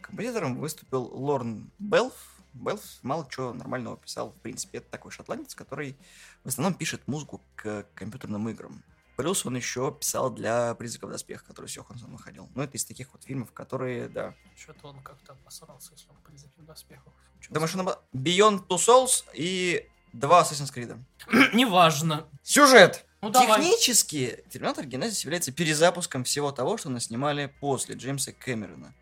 Композитором 0.00 0.56
выступил 0.56 1.02
Лорн 1.02 1.70
Белф. 1.78 2.14
Белф 2.54 2.80
мало 3.02 3.28
чего 3.28 3.52
нормального 3.52 3.96
писал, 3.96 4.30
в 4.30 4.40
принципе. 4.40 4.78
Это 4.78 4.88
такой 4.90 5.10
шотландец, 5.10 5.54
который 5.54 5.98
в 6.44 6.48
основном 6.48 6.74
пишет 6.74 7.06
музыку 7.08 7.42
к 7.56 7.86
компьютерным 7.94 8.48
играм. 8.48 8.82
Плюс 9.16 9.44
он 9.44 9.56
еще 9.56 9.92
писал 9.92 10.30
для 10.30 10.74
«Призраков 10.76 11.10
доспех», 11.10 11.44
который 11.44 11.66
с 11.66 11.76
Йоханссон 11.76 12.12
выходил. 12.12 12.48
Ну, 12.54 12.62
это 12.62 12.76
из 12.76 12.84
таких 12.84 13.12
вот 13.12 13.24
фильмов, 13.24 13.50
которые, 13.50 14.08
да. 14.08 14.32
Что-то 14.56 14.86
он 14.86 15.02
как-то 15.02 15.32
обосрался, 15.32 15.92
если 15.92 16.08
он 16.08 16.16
«Призраки 16.24 16.60
доспехов». 16.60 17.12
Думаешь, 17.50 17.74
он 17.74 17.88
Beyond 18.14 18.68
Two 18.68 18.76
Souls 18.76 19.24
и 19.34 19.90
два 20.12 20.42
Assassin's 20.42 20.72
Creed. 20.72 20.98
Неважно. 21.54 22.26
Сюжет! 22.42 23.04
Ну, 23.20 23.30
давай. 23.30 23.60
Технически 23.60 24.44
Терминатор 24.48 24.86
Генезис 24.86 25.22
является 25.22 25.50
перезапуском 25.50 26.22
всего 26.24 26.52
того, 26.52 26.76
что 26.76 26.88
наснимали 26.88 27.52
после 27.60 27.96
Джеймса 27.96 28.32
Кэмерона. 28.32 28.94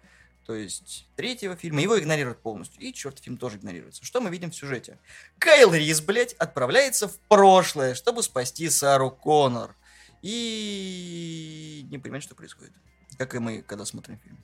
То 0.47 0.55
есть 0.55 1.07
третьего 1.17 1.57
фильма 1.57 1.83
его 1.83 1.99
игнорируют 1.99 2.41
полностью. 2.41 2.81
И 2.81 2.93
четвертый 2.93 3.23
фильм 3.23 3.37
тоже 3.37 3.59
игнорируется. 3.59 4.05
Что 4.05 4.21
мы 4.21 4.31
видим 4.31 4.53
в 4.53 4.55
сюжете? 4.55 4.99
Кайл 5.39 5.75
Рис, 5.75 6.01
блядь, 6.01 6.35
отправляется 6.35 7.09
в 7.09 7.19
прошлое, 7.29 7.95
чтобы 7.95 8.23
спасти 8.23 8.71
Сару 8.71 9.11
Коннор. 9.11 9.75
И 10.23 11.85
не 11.91 11.99
понимает, 11.99 12.23
что 12.23 12.35
происходит. 12.35 12.73
Как 13.19 13.35
и 13.35 13.39
мы, 13.39 13.61
когда 13.63 13.85
смотрим 13.85 14.19
фильм. 14.19 14.39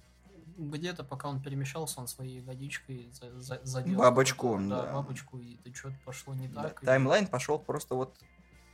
Где-то, 0.57 1.05
пока 1.05 1.29
он 1.29 1.43
перемещался, 1.43 2.01
он 2.01 2.09
своей 2.09 2.41
годичкой 2.41 3.09
за- 3.13 3.39
за- 3.41 3.61
задел... 3.65 3.99
Бабочку, 3.99 4.59
да, 4.61 4.83
да. 4.83 4.93
бабочку, 4.93 5.39
и 5.39 5.57
это 5.65 5.75
что-то 5.75 5.97
пошло 6.05 6.35
не 6.35 6.49
Да, 6.49 6.63
так. 6.65 6.83
и- 6.83 6.87
Таймлайн 6.87 7.27
пошел 7.27 7.59
просто 7.59 7.95
вот 7.95 8.17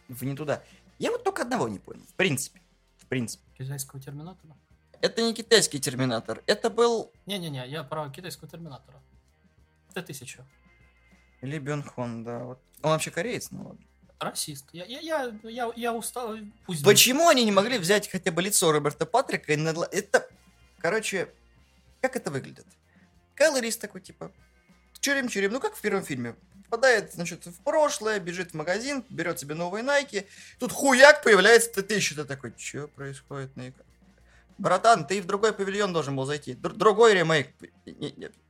в 0.08 0.24
не 0.24 0.34
туда. 0.36 0.62
Я 0.98 1.10
вот 1.10 1.24
только 1.24 1.42
одного 1.42 1.68
не 1.68 1.78
понял. 1.78 2.02
В 2.08 2.14
принципе. 2.14 2.60
В 2.96 3.06
принципе. 3.06 3.44
Китайского 3.56 4.00
терминатора? 4.00 4.56
Это 5.00 5.22
не 5.22 5.32
китайский 5.34 5.78
терминатор. 5.80 6.42
Это 6.46 6.70
был 6.70 7.12
Не-не-не, 7.26 7.66
я 7.68 7.84
про 7.84 8.08
китайского 8.10 8.48
терминатора. 8.48 9.00
Т-1000. 9.94 10.42
Ли 11.42 11.58
Бён 11.58 11.82
Хон, 11.82 12.24
да. 12.24 12.40
Вот. 12.44 12.60
Он 12.82 12.90
вообще 12.90 13.10
кореец, 13.10 13.50
ну 13.50 13.68
ладно. 13.68 13.84
Расист. 14.18 14.66
Я, 14.72 14.84
я, 14.86 14.98
я, 15.00 15.38
я, 15.44 15.72
я 15.76 15.94
устал. 15.94 16.34
Пусть 16.66 16.82
будет. 16.82 16.92
Почему 16.96 17.28
они 17.28 17.44
не 17.44 17.52
могли 17.52 17.78
взять 17.78 18.10
хотя 18.10 18.32
бы 18.32 18.42
лицо 18.42 18.72
Роберта 18.72 19.06
Патрика 19.06 19.52
и 19.52 19.56
надла- 19.56 19.88
Это, 19.92 20.28
короче, 20.78 21.32
как 22.01 22.16
это 22.16 22.30
выглядит? 22.30 22.66
Кайл 23.34 23.57
Рис 23.57 23.76
такой, 23.76 24.01
типа, 24.01 24.32
чурим-чурим, 25.01 25.51
ну 25.51 25.61
как 25.61 25.76
в 25.76 25.80
первом 25.80 26.05
фильме. 26.05 26.34
Попадает, 26.64 27.14
значит, 27.14 27.46
в 27.46 27.62
прошлое, 27.62 28.20
бежит 28.20 28.51
в 28.51 28.55
магазин, 28.55 29.05
берет 29.09 29.38
себе 29.38 29.55
новые 29.55 29.82
Найки. 29.82 30.26
Тут 30.59 30.72
хуяк 30.72 31.22
появляется 31.22 31.70
Т-1000. 31.82 32.16
Ты 32.16 32.24
такой, 32.24 32.53
что 32.59 32.88
происходит 32.88 33.57
на? 33.57 33.72
Братан, 34.59 35.07
ты 35.07 35.22
в 35.22 35.26
другой 35.26 35.53
павильон 35.53 35.92
должен 35.92 36.16
был 36.16 36.26
зайти. 36.26 36.55
Др- 36.55 36.74
другой 36.74 37.14
ремейк. 37.14 37.49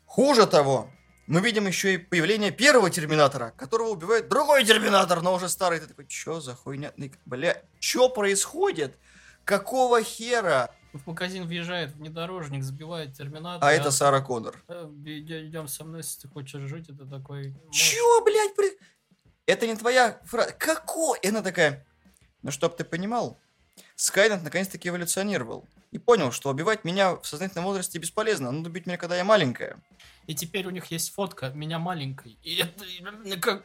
Хуже 0.06 0.46
того, 0.46 0.90
мы 1.26 1.42
видим 1.42 1.66
еще 1.66 1.94
и 1.94 1.98
появление 1.98 2.50
первого 2.50 2.88
Терминатора, 2.88 3.52
которого 3.56 3.90
убивает 3.90 4.28
другой 4.28 4.64
Терминатор, 4.64 5.20
но 5.20 5.34
уже 5.34 5.48
старый. 5.50 5.78
Ты 5.78 5.86
такой, 5.86 6.06
что 6.08 6.40
за 6.40 6.54
хуйня? 6.54 6.92
Бля, 7.26 7.62
что 7.78 8.08
происходит? 8.08 8.98
Какого 9.44 10.02
хера? 10.02 10.70
В 10.92 11.06
магазин 11.06 11.46
въезжает 11.46 11.92
внедорожник, 11.92 12.62
сбивает 12.62 13.14
терминатор. 13.14 13.66
А 13.68 13.72
это 13.72 13.90
Сара 13.90 14.20
Коннор. 14.20 14.62
Идем 15.04 15.68
со 15.68 15.84
мной, 15.84 16.00
если 16.00 16.22
ты 16.22 16.28
хочешь 16.28 16.62
жить, 16.62 16.88
это 16.88 17.04
такой... 17.06 17.54
Чё, 17.70 18.24
блядь, 18.24 18.54
при- 18.56 18.78
Это 19.46 19.66
не 19.66 19.76
твоя 19.76 20.20
фраза. 20.24 20.52
Какой? 20.52 21.18
И 21.20 21.28
она 21.28 21.42
такая, 21.42 21.86
ну 22.42 22.50
чтоб 22.50 22.76
ты 22.76 22.84
понимал, 22.84 23.38
Скайнет 23.96 24.42
наконец-таки 24.42 24.88
эволюционировал. 24.88 25.64
И 25.90 25.98
понял, 25.98 26.32
что 26.32 26.50
убивать 26.50 26.84
меня 26.84 27.16
в 27.16 27.24
сознательном 27.26 27.64
возрасте 27.64 27.98
бесполезно. 27.98 28.50
Надо 28.50 28.68
убить 28.68 28.86
меня, 28.86 28.96
когда 28.98 29.16
я 29.16 29.24
маленькая. 29.24 29.78
И 30.26 30.34
теперь 30.34 30.66
у 30.66 30.70
них 30.70 30.86
есть 30.86 31.12
фотка 31.14 31.50
меня 31.50 31.78
маленькой. 31.78 32.36
И 32.42 32.56
это... 32.56 32.84
э, 32.84 33.36
Как... 33.38 33.64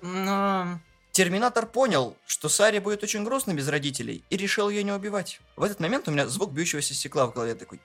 Терминатор 1.14 1.68
понял, 1.68 2.18
что 2.26 2.50
Саре 2.50 2.82
будет 2.82 3.04
очень 3.04 3.24
грустно 3.24 3.54
без 3.54 3.68
родителей, 3.68 4.24
и 4.32 4.36
решил 4.36 4.68
ее 4.68 4.84
не 4.84 4.92
убивать. 4.92 5.40
В 5.56 5.62
этот 5.62 5.80
момент 5.80 6.08
у 6.08 6.12
меня 6.12 6.28
звук 6.28 6.52
бьющегося 6.52 6.96
стекла 6.96 7.28
в 7.28 7.34
голове 7.34 7.54
такой. 7.54 7.80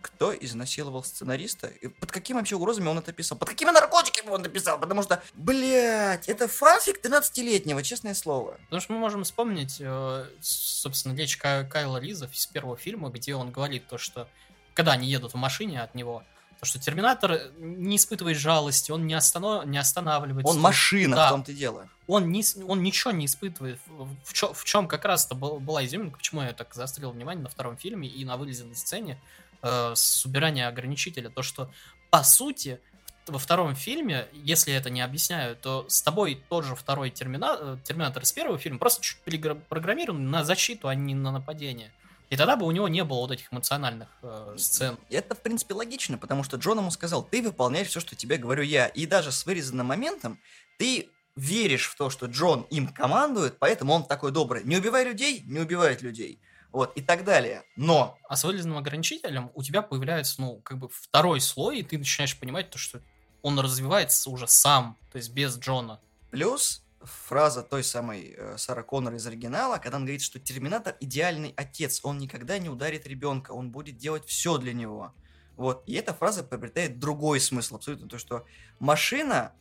Кто 0.00 0.34
изнасиловал 0.34 1.04
сценариста? 1.04 1.66
И 1.66 1.88
под 1.88 2.10
какими 2.10 2.38
вообще 2.38 2.56
угрозами 2.56 2.88
он 2.88 2.96
это 2.98 3.12
писал? 3.12 3.36
Под 3.36 3.50
какими 3.50 3.70
наркотиками 3.70 4.30
он 4.30 4.40
это 4.40 4.48
писал? 4.48 4.80
Потому 4.80 5.02
что, 5.02 5.22
блядь, 5.34 6.26
это 6.26 6.48
фанфик 6.48 7.04
13-летнего, 7.04 7.82
честное 7.82 8.14
слово. 8.14 8.52
Потому 8.64 8.80
что 8.80 8.92
мы 8.94 8.98
можем 8.98 9.24
вспомнить, 9.24 9.76
э, 9.78 10.26
собственно, 10.40 11.14
речь 11.14 11.36
Ка- 11.36 11.68
Кайла 11.70 11.98
Риза 11.98 12.30
из 12.32 12.46
первого 12.46 12.78
фильма, 12.78 13.10
где 13.10 13.34
он 13.34 13.50
говорит 13.50 13.88
то, 13.88 13.98
что 13.98 14.26
когда 14.72 14.92
они 14.92 15.06
едут 15.06 15.34
в 15.34 15.36
машине 15.36 15.82
от 15.82 15.94
него, 15.94 16.24
то, 16.60 16.66
что 16.66 16.78
Терминатор 16.78 17.40
не 17.58 17.96
испытывает 17.96 18.36
жалости, 18.36 18.90
он 18.90 19.06
не, 19.06 19.14
останов... 19.14 19.64
не 19.64 19.78
останавливается. 19.78 20.52
Он 20.52 20.60
машина, 20.60 21.16
Да. 21.16 21.26
в 21.28 21.30
том-то 21.30 21.52
и 21.52 21.54
дело. 21.54 21.88
он, 22.06 22.30
не, 22.30 22.42
с- 22.42 22.56
он 22.68 22.82
ничего 22.82 23.12
не 23.12 23.24
испытывает. 23.24 23.78
В, 24.24 24.32
чем, 24.34 24.52
в 24.52 24.64
чем 24.64 24.86
как 24.86 25.06
раз-то 25.06 25.34
был- 25.34 25.58
была 25.58 25.84
изюминка, 25.86 26.18
почему 26.18 26.42
я 26.42 26.52
так 26.52 26.74
заострил 26.74 27.12
внимание 27.12 27.42
на 27.42 27.48
втором 27.48 27.78
фильме 27.78 28.08
и 28.08 28.24
на 28.26 28.36
вылезенной 28.36 28.76
сцене 28.76 29.18
э, 29.62 29.92
с 29.96 30.26
убирания 30.26 30.68
ограничителя. 30.68 31.30
То, 31.30 31.42
что, 31.42 31.70
по 32.10 32.22
сути, 32.22 32.78
во 33.26 33.38
втором 33.38 33.74
фильме, 33.74 34.26
если 34.34 34.74
это 34.74 34.90
не 34.90 35.00
объясняю, 35.00 35.56
то 35.56 35.86
с 35.88 36.02
тобой 36.02 36.42
тот 36.50 36.64
же 36.66 36.74
второй 36.76 37.08
термина... 37.10 37.56
э, 37.58 37.76
терминатор 37.84 38.22
из 38.22 38.32
первого 38.32 38.58
фильма 38.58 38.78
просто 38.78 39.02
чуть 39.02 39.18
перепрограммирован 39.20 40.30
на 40.30 40.44
защиту, 40.44 40.88
а 40.88 40.94
не 40.94 41.14
на 41.14 41.32
нападение. 41.32 41.90
И 42.30 42.36
тогда 42.36 42.54
бы 42.54 42.64
у 42.64 42.70
него 42.70 42.88
не 42.88 43.02
было 43.02 43.18
вот 43.18 43.32
этих 43.32 43.52
эмоциональных 43.52 44.08
э, 44.22 44.54
сцен. 44.56 44.96
Это, 45.10 45.34
в 45.34 45.40
принципе, 45.40 45.74
логично, 45.74 46.16
потому 46.16 46.44
что 46.44 46.56
Джон 46.56 46.78
ему 46.78 46.92
сказал, 46.92 47.24
ты 47.24 47.42
выполняешь 47.42 47.88
все, 47.88 47.98
что 47.98 48.14
тебе 48.14 48.36
говорю 48.36 48.62
я. 48.62 48.86
И 48.86 49.04
даже 49.06 49.32
с 49.32 49.44
вырезанным 49.44 49.86
моментом 49.86 50.40
ты 50.78 51.08
веришь 51.34 51.88
в 51.88 51.96
то, 51.96 52.08
что 52.08 52.26
Джон 52.26 52.62
им 52.70 52.88
командует, 52.88 53.58
поэтому 53.58 53.92
он 53.94 54.04
такой 54.04 54.30
добрый. 54.30 54.62
Не 54.64 54.76
убивай 54.76 55.04
людей, 55.04 55.42
не 55.44 55.58
убивает 55.58 56.02
людей. 56.02 56.40
Вот, 56.70 56.96
и 56.96 57.02
так 57.02 57.24
далее. 57.24 57.64
Но 57.74 58.16
А 58.28 58.36
с 58.36 58.44
вылезанным 58.44 58.78
ограничителем 58.78 59.50
у 59.54 59.62
тебя 59.64 59.82
появляется, 59.82 60.40
ну, 60.40 60.60
как 60.60 60.78
бы 60.78 60.88
второй 60.88 61.40
слой, 61.40 61.80
и 61.80 61.82
ты 61.82 61.98
начинаешь 61.98 62.38
понимать 62.38 62.70
то, 62.70 62.78
что 62.78 63.00
он 63.42 63.58
развивается 63.58 64.30
уже 64.30 64.46
сам, 64.46 64.96
то 65.10 65.16
есть 65.16 65.30
без 65.30 65.58
Джона. 65.58 66.00
плюс 66.30 66.84
фраза 67.02 67.62
той 67.62 67.82
самой 67.82 68.34
э, 68.36 68.56
Сара 68.58 68.82
Коннор 68.82 69.14
из 69.14 69.26
оригинала, 69.26 69.78
когда 69.78 69.96
он 69.96 70.04
говорит, 70.04 70.22
что 70.22 70.38
Терминатор 70.38 70.96
идеальный 71.00 71.54
отец, 71.56 72.00
он 72.02 72.18
никогда 72.18 72.58
не 72.58 72.68
ударит 72.68 73.06
ребенка, 73.06 73.52
он 73.52 73.70
будет 73.70 73.96
делать 73.96 74.26
все 74.26 74.58
для 74.58 74.72
него. 74.72 75.12
Вот, 75.56 75.82
и 75.86 75.94
эта 75.94 76.14
фраза 76.14 76.42
приобретает 76.42 76.98
другой 76.98 77.40
смысл 77.40 77.76
абсолютно, 77.76 78.08
то, 78.08 78.18
что 78.18 78.44
машина 78.78 79.52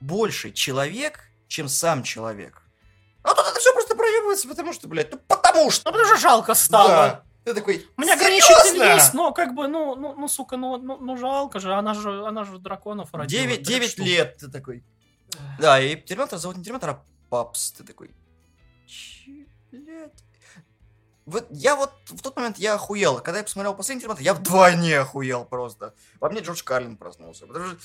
больше 0.00 0.52
человек, 0.52 1.30
чем 1.48 1.68
сам 1.68 2.02
человек. 2.02 2.62
А 3.22 3.34
тут 3.34 3.46
это 3.46 3.58
все 3.58 3.72
просто 3.72 3.94
проебывается, 3.96 4.48
потому 4.48 4.72
что, 4.72 4.88
блядь, 4.88 5.12
ну 5.12 5.18
потому 5.26 5.70
что. 5.70 5.86
Ну, 5.86 5.92
потому 5.92 6.08
что 6.08 6.20
жалко 6.20 6.54
стало. 6.54 6.88
Да. 6.88 7.22
Ты 7.44 7.54
такой, 7.54 7.86
У 7.96 8.02
меня 8.02 8.14
ограничитель 8.14 8.76
есть, 8.76 9.14
но 9.14 9.32
как 9.32 9.54
бы, 9.54 9.68
ну, 9.68 9.94
ну, 9.94 10.14
ну 10.18 10.26
сука, 10.26 10.56
ну, 10.56 10.78
ну, 10.78 10.98
ну 10.98 11.16
жалко 11.16 11.60
же, 11.60 11.72
она 11.74 11.94
же, 11.94 12.26
она 12.26 12.42
же 12.42 12.58
драконов 12.58 13.14
родила. 13.14 13.40
9, 13.40 13.62
трех 13.62 13.68
9 13.68 13.90
штук. 13.90 14.06
лет, 14.06 14.36
ты 14.38 14.48
такой. 14.48 14.82
Да, 15.58 15.80
и 15.80 15.96
Терминатор 15.96 16.38
зовут 16.38 16.56
не 16.56 16.64
Терминатор, 16.64 16.90
а 16.90 17.02
Папс. 17.30 17.72
Ты 17.72 17.84
такой, 17.84 18.10
«Чё, 18.86 19.32
блядь?» 19.72 20.12
Вот 21.26 21.46
я 21.50 21.74
вот 21.74 21.92
в 22.06 22.22
тот 22.22 22.36
момент 22.36 22.58
я 22.58 22.74
охуел. 22.74 23.16
Когда 23.16 23.38
я 23.38 23.44
посмотрел 23.44 23.74
последний 23.74 24.02
Терминатор, 24.02 24.24
я 24.24 24.34
вдвойне 24.34 25.00
охуел 25.00 25.44
просто. 25.44 25.92
Во 26.20 26.30
мне 26.30 26.40
Джордж 26.40 26.62
Карлин 26.62 26.96
проснулся. 26.96 27.46
Потому 27.46 27.66
что... 27.66 27.76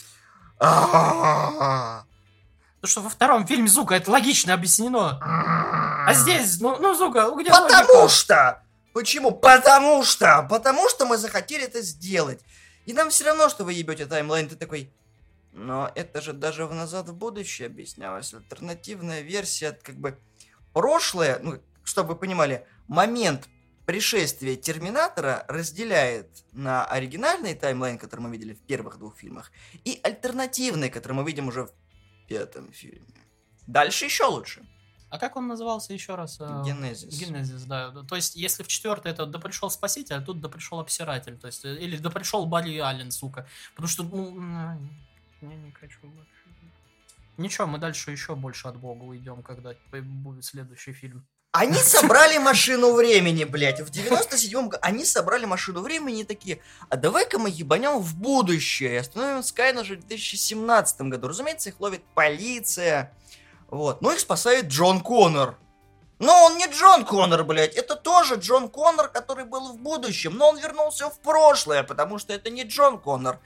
Ну 2.82 2.88
что 2.88 3.02
во 3.02 3.10
втором 3.10 3.48
фильме, 3.48 3.68
сука, 3.68 3.96
это 3.96 4.12
логично 4.12 4.54
объяснено. 4.54 5.20
А 5.22 6.14
здесь, 6.14 6.60
ну, 6.60 6.78
ну 6.80 6.96
сука, 6.96 7.32
где 7.38 7.50
Потому 7.50 7.94
логика? 7.94 8.10
что! 8.10 8.64
Почему? 8.94 9.32
Потому 9.32 10.04
что! 10.04 10.46
Потому 10.50 10.90
что 10.90 11.06
мы 11.06 11.18
захотели 11.18 11.66
это 11.66 11.82
сделать. 11.82 12.42
И 12.86 12.94
нам 12.94 13.10
все 13.10 13.26
равно, 13.26 13.50
что 13.50 13.64
вы 13.64 13.74
ебете 13.74 14.06
таймлайн. 14.06 14.50
Ты 14.50 14.56
такой... 14.56 14.92
Но 15.54 15.92
это 15.96 16.22
же 16.22 16.34
даже 16.34 16.66
в 16.66 16.74
«Назад 16.74 17.10
в 17.10 17.16
будущее» 17.16 17.68
объяснялось. 17.68 18.34
Альтернативная 18.34 19.22
версия, 19.22 19.72
как 19.72 19.96
бы... 19.96 20.18
Прошлое, 20.74 21.40
ну, 21.40 21.62
чтобы 21.84 22.14
вы 22.14 22.16
понимали, 22.16 22.66
момент 22.88 23.50
пришествие 23.86 24.56
Терминатора 24.56 25.44
разделяет 25.50 26.46
на 26.54 26.86
оригинальный 26.86 27.56
таймлайн, 27.56 27.98
который 27.98 28.22
мы 28.22 28.32
видели 28.32 28.54
в 28.54 28.62
первых 28.62 28.98
двух 28.98 29.18
фильмах, 29.18 29.52
и 29.84 30.00
альтернативный, 30.02 30.90
который 30.90 31.14
мы 31.14 31.26
видим 31.26 31.50
уже 31.50 31.66
в 31.66 31.74
пятом 32.30 32.72
фильме. 32.72 33.06
Дальше 33.68 34.06
еще 34.06 34.26
лучше. 34.26 34.66
А 35.10 35.20
как 35.20 35.36
он 35.36 35.48
назывался 35.48 35.92
еще 35.92 36.16
раз? 36.16 36.38
Э, 36.40 36.64
Генезис. 36.66 37.20
Генезис, 37.20 37.64
да. 37.64 37.92
То 38.08 38.16
есть, 38.16 38.38
если 38.38 38.64
в 38.64 38.68
четвертый 38.70 39.12
это 39.12 39.26
да 39.26 39.40
пришел 39.40 39.70
спаситель, 39.70 40.16
а 40.16 40.22
тут 40.22 40.40
да 40.40 40.48
пришел 40.48 40.80
обсиратель. 40.80 41.38
То 41.38 41.48
есть, 41.48 41.66
э, 41.66 41.76
или 41.76 41.98
да 41.98 42.10
пришел 42.10 42.46
Барри 42.46 42.78
Аллен, 42.78 43.12
сука. 43.12 43.46
Потому 43.72 43.90
что, 43.90 44.04
ну, 44.04 44.80
я 45.42 45.56
не 45.56 45.72
хочу 45.72 46.00
больше. 46.04 46.32
Ничего, 47.38 47.68
мы 47.68 47.80
дальше 47.80 48.12
еще 48.12 48.36
больше 48.36 48.68
от 48.68 48.78
Бога 48.78 49.04
уйдем, 49.04 49.42
когда 49.42 49.74
будет 49.92 50.46
следующий 50.46 50.94
фильм. 50.94 51.28
Они 51.52 51.74
собрали 51.78 52.38
машину 52.38 52.94
времени, 52.94 53.44
блядь. 53.44 53.82
В 53.82 53.90
97-м 53.90 54.70
году 54.70 54.82
они 54.82 55.06
собрали 55.06 55.46
машину 55.46 55.82
времени 55.82 56.22
и 56.22 56.24
такие, 56.24 56.62
а 56.90 56.96
давай-ка 56.96 57.40
мы 57.40 57.50
ебанем 57.50 58.00
в 58.00 58.16
будущее 58.16 58.94
и 58.94 58.98
остановим 58.98 59.44
Скайна 59.44 59.82
уже 59.82 59.96
в 59.96 60.08
2017 60.08 61.02
году. 61.02 61.28
Разумеется, 61.28 61.70
их 61.70 61.80
ловит 61.80 62.04
полиция. 62.14 63.14
Вот. 63.68 64.02
Но 64.02 64.12
их 64.12 64.20
спасает 64.20 64.68
Джон 64.68 65.02
Коннор. 65.02 65.58
Но 66.20 66.46
он 66.46 66.58
не 66.58 66.68
Джон 66.68 67.04
Коннор, 67.04 67.44
блядь. 67.44 67.76
Это 67.76 67.96
тоже 67.96 68.36
Джон 68.36 68.70
Коннор, 68.70 69.08
который 69.08 69.46
был 69.46 69.74
в 69.74 69.78
будущем. 69.78 70.38
Но 70.38 70.50
он 70.50 70.60
вернулся 70.60 71.10
в 71.10 71.20
прошлое, 71.20 71.82
потому 71.84 72.20
что 72.20 72.32
это 72.32 72.50
не 72.50 72.64
Джон 72.64 73.00
Коннор 73.00 73.40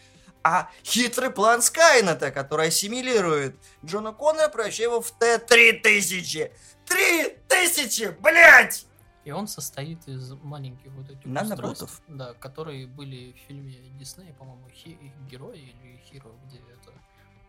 а 0.46 0.70
хитрый 0.84 1.32
план 1.32 1.64
Скайнета, 1.64 2.30
который 2.30 2.68
ассимилирует 2.68 3.56
Джона 3.84 4.14
Коннора, 4.14 4.48
превращая 4.48 4.88
его 4.88 5.02
в 5.02 5.10
Т-3000. 5.12 6.52
Три 6.86 7.38
тысячи, 7.48 8.16
блядь! 8.22 8.86
И 9.24 9.32
он 9.32 9.48
состоит 9.48 10.08
из 10.08 10.34
маленьких 10.44 10.92
вот 10.92 11.10
этих 11.10 11.26
Наноботов. 11.26 12.00
Да, 12.08 12.36
которые 12.36 12.86
были 12.86 13.34
в 13.34 13.38
фильме 13.48 13.74
Диснея, 13.98 14.34
по-моему, 14.34 14.70
хи- 14.70 15.00
Герой 15.32 15.58
или 15.58 16.00
Хиро, 16.06 16.30
где 16.46 16.58
это... 16.58 16.94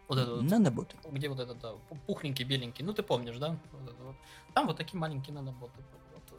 Вот 0.08 0.18
это 0.18 0.40
Наноботы. 0.40 0.96
Вот, 1.02 1.12
где 1.12 1.28
вот 1.28 1.38
этот, 1.38 1.60
да, 1.60 1.74
пухленький, 2.06 2.46
беленький. 2.46 2.82
Ну, 2.82 2.94
ты 2.94 3.02
помнишь, 3.02 3.36
да? 3.36 3.58
Вот 3.72 3.94
вот. 4.00 4.16
Там 4.54 4.66
вот 4.68 4.78
такие 4.78 4.98
маленькие 4.98 5.34
наноботы. 5.34 5.84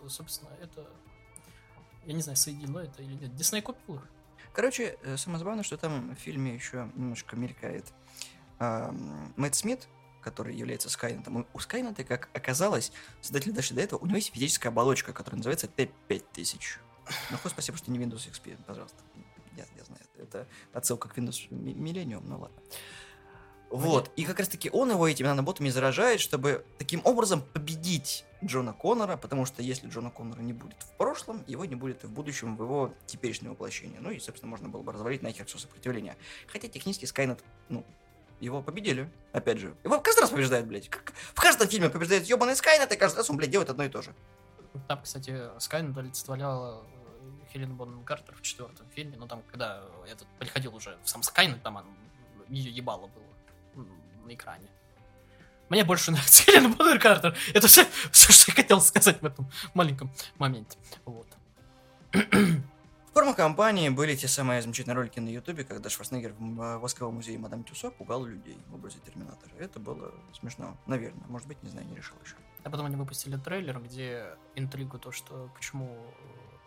Вот, 0.02 0.12
собственно, 0.12 0.50
это... 0.60 0.88
Я 2.04 2.14
не 2.14 2.22
знаю, 2.24 2.36
соединило 2.36 2.80
это 2.80 3.04
или 3.04 3.14
нет. 3.14 3.36
Дисней 3.36 3.62
купил 3.62 3.98
их. 3.98 4.10
Короче, 4.58 4.98
э, 5.04 5.18
самое 5.18 5.38
забавное, 5.38 5.64
что 5.64 5.78
там 5.78 6.16
в 6.16 6.20
фильме 6.20 6.56
еще 6.56 6.90
немножко 6.96 7.36
мелькает 7.36 7.86
Мэтт 8.58 9.54
Смит, 9.54 9.88
который 10.20 10.56
является 10.56 10.90
Скайнетом. 10.90 11.46
У 11.54 11.60
Скайнета, 11.60 12.04
как 12.04 12.30
оказалось, 12.34 12.92
создатели 13.22 13.52
дошли 13.52 13.76
до 13.76 13.84
этого, 13.84 14.00
у 14.00 14.08
него 14.08 14.16
есть 14.16 14.34
физическая 14.34 14.72
оболочка, 14.72 15.14
которая 15.14 15.38
называется 15.38 15.68
Т-5000. 15.68 16.60
Ну, 17.30 17.38
хоть 17.38 17.52
спасибо, 17.52 17.78
что 17.78 17.92
не 17.92 18.00
Windows 18.00 18.28
XP, 18.28 18.58
пожалуйста. 18.66 18.98
Я, 19.56 19.66
я 19.78 19.84
знаю, 19.84 20.02
это 20.18 20.48
отсылка 20.74 21.08
к 21.08 21.16
Windows 21.20 21.48
Millennium, 21.52 22.24
ну 22.26 22.40
ладно. 22.40 22.58
Вот, 23.70 24.12
и 24.16 24.24
как 24.24 24.40
раз 24.40 24.48
таки 24.48 24.70
он 24.72 24.92
его 24.92 25.08
этими 25.08 25.28
наноботами 25.28 25.70
заражает, 25.70 26.22
чтобы 26.22 26.66
таким 26.78 27.02
образом 27.04 27.42
победить 27.42 28.24
Джона 28.44 28.72
Коннора, 28.72 29.18
потому 29.18 29.46
что 29.46 29.62
если 29.62 29.90
Джона 29.90 30.10
Коннора 30.10 30.40
не 30.42 30.54
будет 30.54 30.82
в 30.84 30.92
прошлом, 30.98 31.44
его 31.48 31.66
не 31.66 31.76
будет 31.76 32.04
и 32.04 32.08
в 32.08 32.12
будущем 32.12 32.56
в 32.56 32.62
его 32.62 32.94
теперешнем 33.08 33.52
воплощении. 33.52 33.98
Ну 34.00 34.10
и, 34.10 34.20
собственно, 34.20 34.50
можно 34.50 34.70
было 34.70 34.84
бы 34.84 34.94
развалить 34.94 35.22
нахер 35.22 35.46
все 35.46 35.58
сопротивление. 35.58 36.16
Хотя 36.48 36.70
технически 36.70 37.06
Скайнет, 37.06 37.44
ну, 37.68 37.84
его 38.40 38.62
победили. 38.62 39.12
Опять 39.34 39.58
же. 39.58 39.76
Его 39.84 40.00
каждый 40.00 40.22
раз 40.22 40.30
побеждает, 40.30 40.66
блядь. 40.66 40.90
Как 40.90 41.14
в 41.14 41.42
каждом 41.42 41.68
фильме 41.68 41.90
побеждает 41.90 42.26
ебаный 42.26 42.56
Скайнет, 42.56 42.92
и 42.92 42.96
каждый 42.96 43.18
раз 43.18 43.30
он, 43.30 43.36
блядь, 43.36 43.52
делает 43.52 43.70
одно 43.70 43.84
и 43.84 43.90
то 43.90 44.02
же. 44.02 44.14
Там, 44.88 45.02
кстати, 45.02 45.50
Скайнет 45.60 45.98
олицетворяла 45.98 46.84
э, 46.84 47.52
Хелен 47.52 47.76
Бонн 47.76 48.04
Картер 48.04 48.36
в 48.36 48.42
четвертом 48.44 48.88
фильме, 48.92 49.18
но 49.18 49.28
там, 49.28 49.42
когда 49.52 49.84
этот 50.10 50.28
приходил 50.40 50.76
уже 50.76 50.98
сам 51.04 51.24
Скайнет, 51.24 51.62
там 51.64 51.84
ее 52.48 52.72
ебало 52.72 53.08
было 53.08 53.27
на 54.28 54.34
экране. 54.34 54.68
Мне 55.70 55.84
больше 55.84 56.12
нравится 56.12 56.44
Хелен 56.44 56.74
Боннер 56.74 57.00
Картер. 57.00 57.36
Это 57.54 57.68
все, 57.68 57.86
все, 58.12 58.32
что 58.32 58.52
я 58.52 58.56
хотел 58.56 58.82
сказать 58.82 59.22
в 59.22 59.26
этом 59.26 59.50
маленьком 59.74 60.12
моменте. 60.38 60.78
Вот. 61.06 61.28
В 62.14 63.14
промо-компании 63.14 63.90
были 63.90 64.16
те 64.16 64.28
самые 64.28 64.62
замечательные 64.62 64.96
ролики 64.96 65.20
на 65.20 65.30
Ютубе, 65.30 65.64
когда 65.64 65.90
Шварценеггер 65.90 66.34
в 66.38 66.62
э, 66.62 66.78
Восковом 66.78 67.16
музее 67.16 67.40
Мадам 67.40 67.64
Тюсо 67.64 67.90
пугал 67.90 68.24
людей 68.24 68.58
в 68.68 68.76
образе 68.76 69.00
Терминатора. 69.00 69.52
Это 69.58 69.80
было 69.80 70.14
смешно, 70.40 70.78
наверное. 70.86 71.26
Может 71.28 71.48
быть, 71.48 71.62
не 71.64 71.70
знаю, 71.70 71.88
не 71.88 71.96
решил 71.96 72.16
еще. 72.24 72.36
А 72.64 72.70
потом 72.70 72.86
они 72.86 72.96
выпустили 72.96 73.38
трейлер, 73.38 73.80
где 73.80 74.26
интригу 74.56 75.00
то, 75.00 75.12
что 75.12 75.50
почему... 75.56 75.98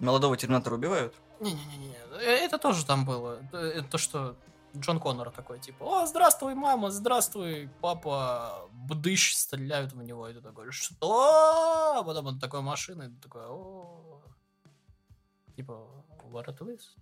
Молодого 0.00 0.36
Терминатора 0.36 0.74
убивают? 0.74 1.14
Не-не-не, 1.38 1.94
э, 2.20 2.44
это 2.44 2.58
тоже 2.58 2.84
там 2.84 3.04
было. 3.04 3.38
Э, 3.52 3.82
то, 3.88 3.98
что 3.98 4.36
Джон 4.76 5.00
Коннор 5.00 5.30
такой, 5.30 5.58
типа, 5.58 5.84
о, 5.84 6.06
здравствуй, 6.06 6.54
мама, 6.54 6.90
здравствуй, 6.90 7.68
папа, 7.80 8.68
бдыщ, 8.72 9.34
стреляют 9.34 9.92
в 9.92 10.02
него, 10.02 10.28
и 10.28 10.34
ты 10.34 10.40
такой, 10.40 10.70
что? 10.70 11.98
А 11.98 12.02
потом 12.02 12.26
он 12.26 12.38
такой 12.38 12.60
машиной, 12.60 13.08
ты 13.08 13.16
такой, 13.16 13.46
о, 13.46 14.22
типа, 15.56 15.72
what 16.24 16.48
a 16.48 16.52
twist. 16.52 16.96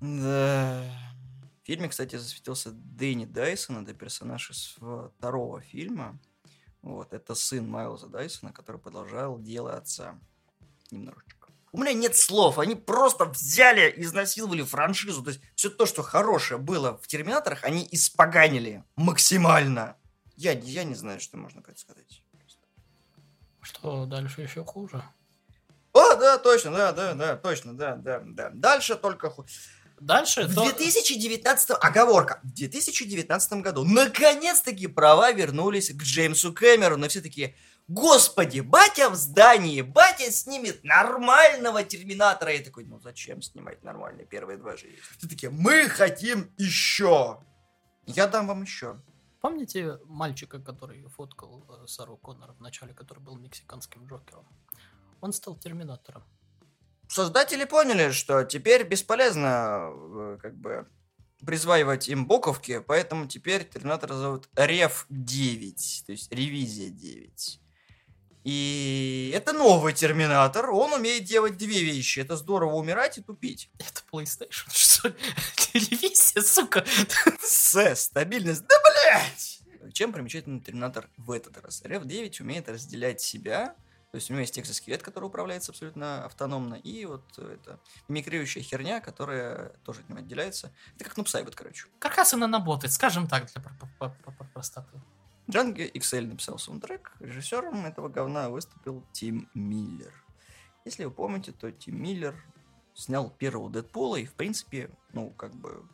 Да. 0.00 0.84
В 1.62 1.66
фильме, 1.66 1.88
кстати, 1.88 2.16
засветился 2.16 2.70
Дэнни 2.72 3.24
Дайсон, 3.24 3.82
это 3.82 3.92
персонаж 3.92 4.50
из 4.50 4.76
второго 5.16 5.60
фильма. 5.60 6.18
Вот, 6.82 7.12
это 7.12 7.34
сын 7.34 7.68
Майлза 7.68 8.06
Дайсона, 8.06 8.52
который 8.52 8.80
продолжал 8.80 9.40
дело 9.40 9.76
отца. 9.76 10.16
Немножечко. 10.92 11.35
У 11.76 11.80
меня 11.80 11.92
нет 11.92 12.16
слов. 12.16 12.58
Они 12.58 12.74
просто 12.74 13.26
взяли, 13.26 13.92
изнасиловали 13.98 14.62
франшизу. 14.62 15.22
То 15.22 15.28
есть 15.28 15.42
все 15.54 15.68
то, 15.68 15.84
что 15.84 16.02
хорошее 16.02 16.58
было 16.58 16.96
в 17.02 17.06
Терминаторах, 17.06 17.64
они 17.64 17.86
испоганили 17.92 18.82
максимально. 18.96 19.94
Я, 20.36 20.52
я 20.52 20.84
не 20.84 20.94
знаю, 20.94 21.20
что 21.20 21.36
можно 21.36 21.60
предсказать. 21.60 22.22
Что 23.60 24.06
дальше 24.06 24.40
еще 24.40 24.64
хуже? 24.64 25.02
О, 25.92 26.14
да, 26.14 26.38
точно, 26.38 26.70
да, 26.70 26.92
да, 26.92 27.12
да, 27.12 27.36
точно, 27.36 27.76
да, 27.76 27.94
да, 27.96 28.22
да. 28.24 28.48
Дальше 28.54 28.96
только 28.96 29.28
хуже. 29.28 29.50
Дальше 30.00 30.44
в 30.44 30.54
то... 30.54 30.64
2019 30.64 31.72
оговорка 31.78 32.40
в 32.42 32.54
2019 32.54 33.52
году 33.60 33.84
наконец-таки 33.84 34.86
права 34.86 35.30
вернулись 35.30 35.90
к 35.90 36.02
Джеймсу 36.02 36.54
Кэмерону, 36.54 37.04
и 37.04 37.08
все 37.10 37.20
такие 37.20 37.54
Господи, 37.88 38.60
батя 38.60 39.10
в 39.10 39.14
здании, 39.14 39.80
батя 39.80 40.32
снимет 40.32 40.82
нормального 40.82 41.84
терминатора. 41.84 42.52
Я 42.52 42.64
такой, 42.64 42.84
ну 42.84 42.98
зачем 42.98 43.42
снимать 43.42 43.84
нормальный? 43.84 44.24
Первые 44.24 44.58
два 44.58 44.72
есть. 44.72 44.86
Ты 45.20 45.28
такие, 45.28 45.50
мы 45.50 45.88
хотим 45.88 46.52
еще. 46.58 47.40
Я 48.06 48.26
дам 48.26 48.48
вам 48.48 48.62
еще. 48.62 49.00
Помните 49.40 50.00
мальчика, 50.06 50.58
который 50.58 51.06
фоткал 51.08 51.64
э, 51.68 51.86
Сару 51.86 52.16
Коннора 52.16 52.54
в 52.54 52.60
начале, 52.60 52.92
который 52.92 53.20
был 53.20 53.36
мексиканским 53.36 54.06
Джокером? 54.06 54.48
Он 55.20 55.32
стал 55.32 55.56
терминатором. 55.56 56.24
Создатели 57.08 57.64
поняли, 57.64 58.10
что 58.10 58.42
теперь 58.42 58.82
бесполезно 58.82 59.90
э, 59.92 60.38
как 60.42 60.56
бы 60.56 60.88
присваивать 61.44 62.08
им 62.08 62.26
боковки, 62.26 62.80
поэтому 62.80 63.28
теперь 63.28 63.64
терминатор 63.68 64.12
зовут 64.14 64.48
Рев 64.56 65.06
9, 65.10 66.02
то 66.06 66.12
есть 66.12 66.32
ревизия 66.32 66.90
9. 66.90 67.60
И 68.46 69.32
это 69.34 69.52
новый 69.52 69.92
терминатор, 69.92 70.70
он 70.70 70.92
умеет 70.92 71.24
делать 71.24 71.56
две 71.56 71.82
вещи. 71.82 72.20
Это 72.20 72.36
здорово 72.36 72.74
умирать 72.74 73.18
и 73.18 73.20
тупить. 73.20 73.68
Это 73.76 74.02
PlayStation, 74.12 74.68
что 74.72 75.08
ли? 75.08 75.14
Телевизия, 75.56 76.40
сука. 76.42 76.84
С, 77.40 77.96
стабильность. 77.96 78.62
Да, 78.68 78.74
блять! 78.84 79.62
Чем 79.92 80.12
примечательный 80.12 80.60
терминатор 80.60 81.10
в 81.16 81.32
этот 81.32 81.60
раз? 81.60 81.82
RF9 81.82 82.40
умеет 82.42 82.68
разделять 82.68 83.20
себя, 83.20 83.74
то 84.12 84.14
есть 84.14 84.30
у 84.30 84.34
него 84.34 84.42
есть 84.42 84.56
экзоскелет, 84.60 85.02
который 85.02 85.24
управляется 85.24 85.72
абсолютно 85.72 86.24
автономно, 86.24 86.76
и 86.76 87.04
вот 87.04 87.24
это 87.36 87.80
мимикрирующая 88.06 88.62
херня, 88.62 89.00
которая 89.00 89.72
тоже 89.84 90.02
от 90.02 90.08
него 90.08 90.20
отделяется. 90.20 90.70
Это 90.94 91.04
как 91.06 91.16
Нупсайбот, 91.16 91.56
короче. 91.56 91.88
Каркасы 91.98 92.36
наноботы, 92.36 92.88
скажем 92.88 93.26
так, 93.26 93.50
для 93.52 93.60
простоты. 94.54 95.00
Джанги 95.50 95.90
XL 95.94 96.26
написал 96.26 96.58
саундтрек. 96.58 97.12
Режиссером 97.20 97.86
этого 97.86 98.08
говна 98.08 98.50
выступил 98.50 99.04
Тим 99.12 99.48
Миллер. 99.54 100.12
Если 100.84 101.04
вы 101.04 101.10
помните, 101.10 101.52
то 101.52 101.70
Тим 101.70 102.02
Миллер 102.02 102.34
снял 102.94 103.30
первого 103.30 103.70
Дэдпула, 103.70 104.16
и, 104.16 104.24
в 104.24 104.34
принципе, 104.34 104.90
ну, 105.12 105.30
как 105.30 105.54
бы, 105.54 105.84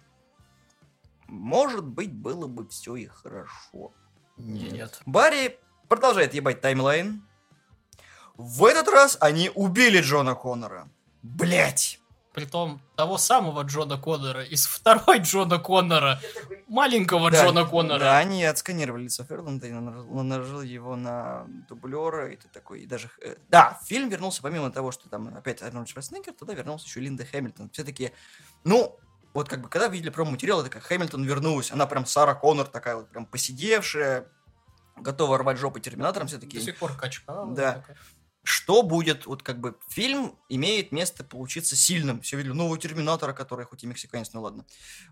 может 1.27 1.85
быть, 1.85 2.13
было 2.13 2.47
бы 2.47 2.69
все 2.69 2.97
и 2.97 3.07
хорошо. 3.07 3.93
Нет. 4.37 4.73
Нет. 4.73 5.03
Барри 5.07 5.59
продолжает 5.89 6.35
ебать 6.35 6.61
таймлайн. 6.61 7.23
В 8.35 8.65
этот 8.65 8.89
раз 8.89 9.19
они 9.21 9.51
убили 9.55 10.01
Джона 10.01 10.35
Коннора. 10.35 10.89
Блять! 11.23 12.02
Притом 12.33 12.81
того 12.97 13.19
самого 13.19 13.63
Джона 13.63 13.99
Коннора 13.99 14.43
из 14.43 14.67
второй 14.67 15.19
Джона 15.19 15.59
Коннора. 15.59 16.19
маленького 16.67 17.31
Да, 17.31 17.45
Джона 17.45 17.67
Коннора. 17.67 17.99
Да, 17.99 18.19
они 18.19 18.43
отсканировали 18.45 19.05
лицо 19.05 19.25
Ферланда 19.25 19.67
и 19.67 19.71
наложили 19.73 20.67
его 20.67 20.97
на 20.97 21.47
дублера, 21.69 22.33
и 22.33 22.37
ты 22.37 22.49
такой, 22.49 22.81
и 22.81 22.87
даже... 22.87 23.11
э, 23.21 23.37
Да, 23.51 23.79
фильм 23.85 24.09
вернулся, 24.09 24.41
помимо 24.41 24.71
того, 24.71 24.93
что 24.93 25.11
там 25.11 25.37
опять 25.37 25.63
Арнольд 25.63 25.89
Шварценеггер, 25.89 26.33
туда 26.33 26.55
вернулся 26.55 26.87
еще 26.87 27.01
Линда 27.01 27.27
Хэмилтон. 27.27 27.69
Все 27.71 27.85
такие, 27.85 28.13
ну, 28.65 28.99
вот 29.35 29.49
как 29.51 29.61
бы, 29.61 29.69
когда 29.69 29.89
видели 29.89 30.09
промо-материал, 30.09 30.61
это 30.63 30.71
как 30.71 30.85
Хэмилтон 30.85 31.25
вернулась, 31.25 31.71
она 31.71 31.87
прям 31.87 32.07
Сара 32.07 32.35
Коннор 32.35 32.67
такая 32.67 32.97
вот, 32.97 33.11
прям 33.11 33.27
посидевшая, 33.27 34.27
готова 34.97 35.37
рвать 35.37 35.59
жопы 35.59 35.81
Терминатором, 35.81 36.29
все 36.29 36.37
До 36.37 36.43
такие, 36.47 36.63
сих 36.63 36.79
пор 36.79 36.95
качка. 36.95 37.45
Да. 37.51 37.85
Что 38.45 38.83
будет, 38.83 39.27
вот 39.27 39.43
как 39.43 39.61
бы 39.61 39.79
фильм 39.89 40.37
имеет 40.49 40.91
место 40.93 41.23
получиться 41.25 41.77
сильным. 41.77 42.21
Все 42.23 42.37
видели 42.37 42.53
нового 42.53 42.77
Терминатора, 42.79 43.33
который 43.33 43.65
хоть 43.67 43.85
и 43.85 43.87
мексиканец, 43.87 44.33
ну 44.33 44.43
ладно. 44.43 44.65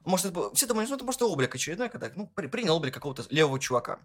Может, 0.04 0.26
это, 0.26 0.52
все 0.54 0.66
думали, 0.66 0.86
что 0.86 0.96
это 0.96 1.04
просто 1.04 1.26
облик 1.26 1.54
очередной, 1.54 1.88
когда, 1.88 2.10
ну, 2.16 2.26
при- 2.26 2.48
принял 2.48 2.76
облик 2.76 2.92
какого-то 2.94 3.24
левого 3.30 3.60
чувака. 3.60 4.00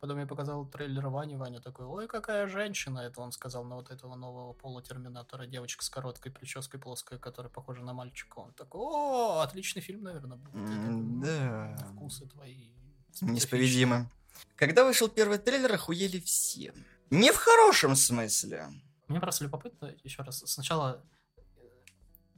Потом 0.00 0.18
я 0.20 0.26
показал 0.26 0.64
трейлер 0.64 1.08
Ване, 1.08 1.36
Ваня 1.36 1.60
такой, 1.60 1.84
ой, 1.84 2.06
какая 2.06 2.46
женщина, 2.46 3.00
это 3.00 3.20
он 3.20 3.32
сказал 3.32 3.64
на 3.64 3.74
вот 3.74 3.90
этого 3.90 4.14
нового 4.14 4.52
полутерминатора, 4.52 5.46
девочка 5.46 5.84
с 5.84 5.90
короткой 5.90 6.30
прической 6.30 6.78
плоской, 6.78 7.18
которая 7.18 7.50
похожа 7.50 7.82
на 7.82 7.92
мальчика. 7.92 8.38
Он 8.38 8.52
такой, 8.54 8.80
о, 8.80 9.40
отличный 9.40 9.82
фильм, 9.82 10.04
наверное, 10.04 10.36
будет. 10.38 10.54
«Ну, 10.54 11.20
Да. 11.20 11.76
Вкусы 11.92 12.26
твои. 12.26 12.68
специфичные». 13.08 13.32
Неисповедимо. 13.32 14.10
Когда 14.54 14.84
вышел 14.84 15.08
первый 15.08 15.38
трейлер, 15.38 15.74
охуели 15.74 16.20
все. 16.20 16.72
Не 17.10 17.32
в 17.32 17.36
хорошем 17.36 17.96
смысле. 17.96 18.66
Мне 19.08 19.20
просто 19.20 19.44
любопытно, 19.44 19.94
еще 20.04 20.22
раз, 20.22 20.42
сначала 20.46 21.02
э, 21.36 21.40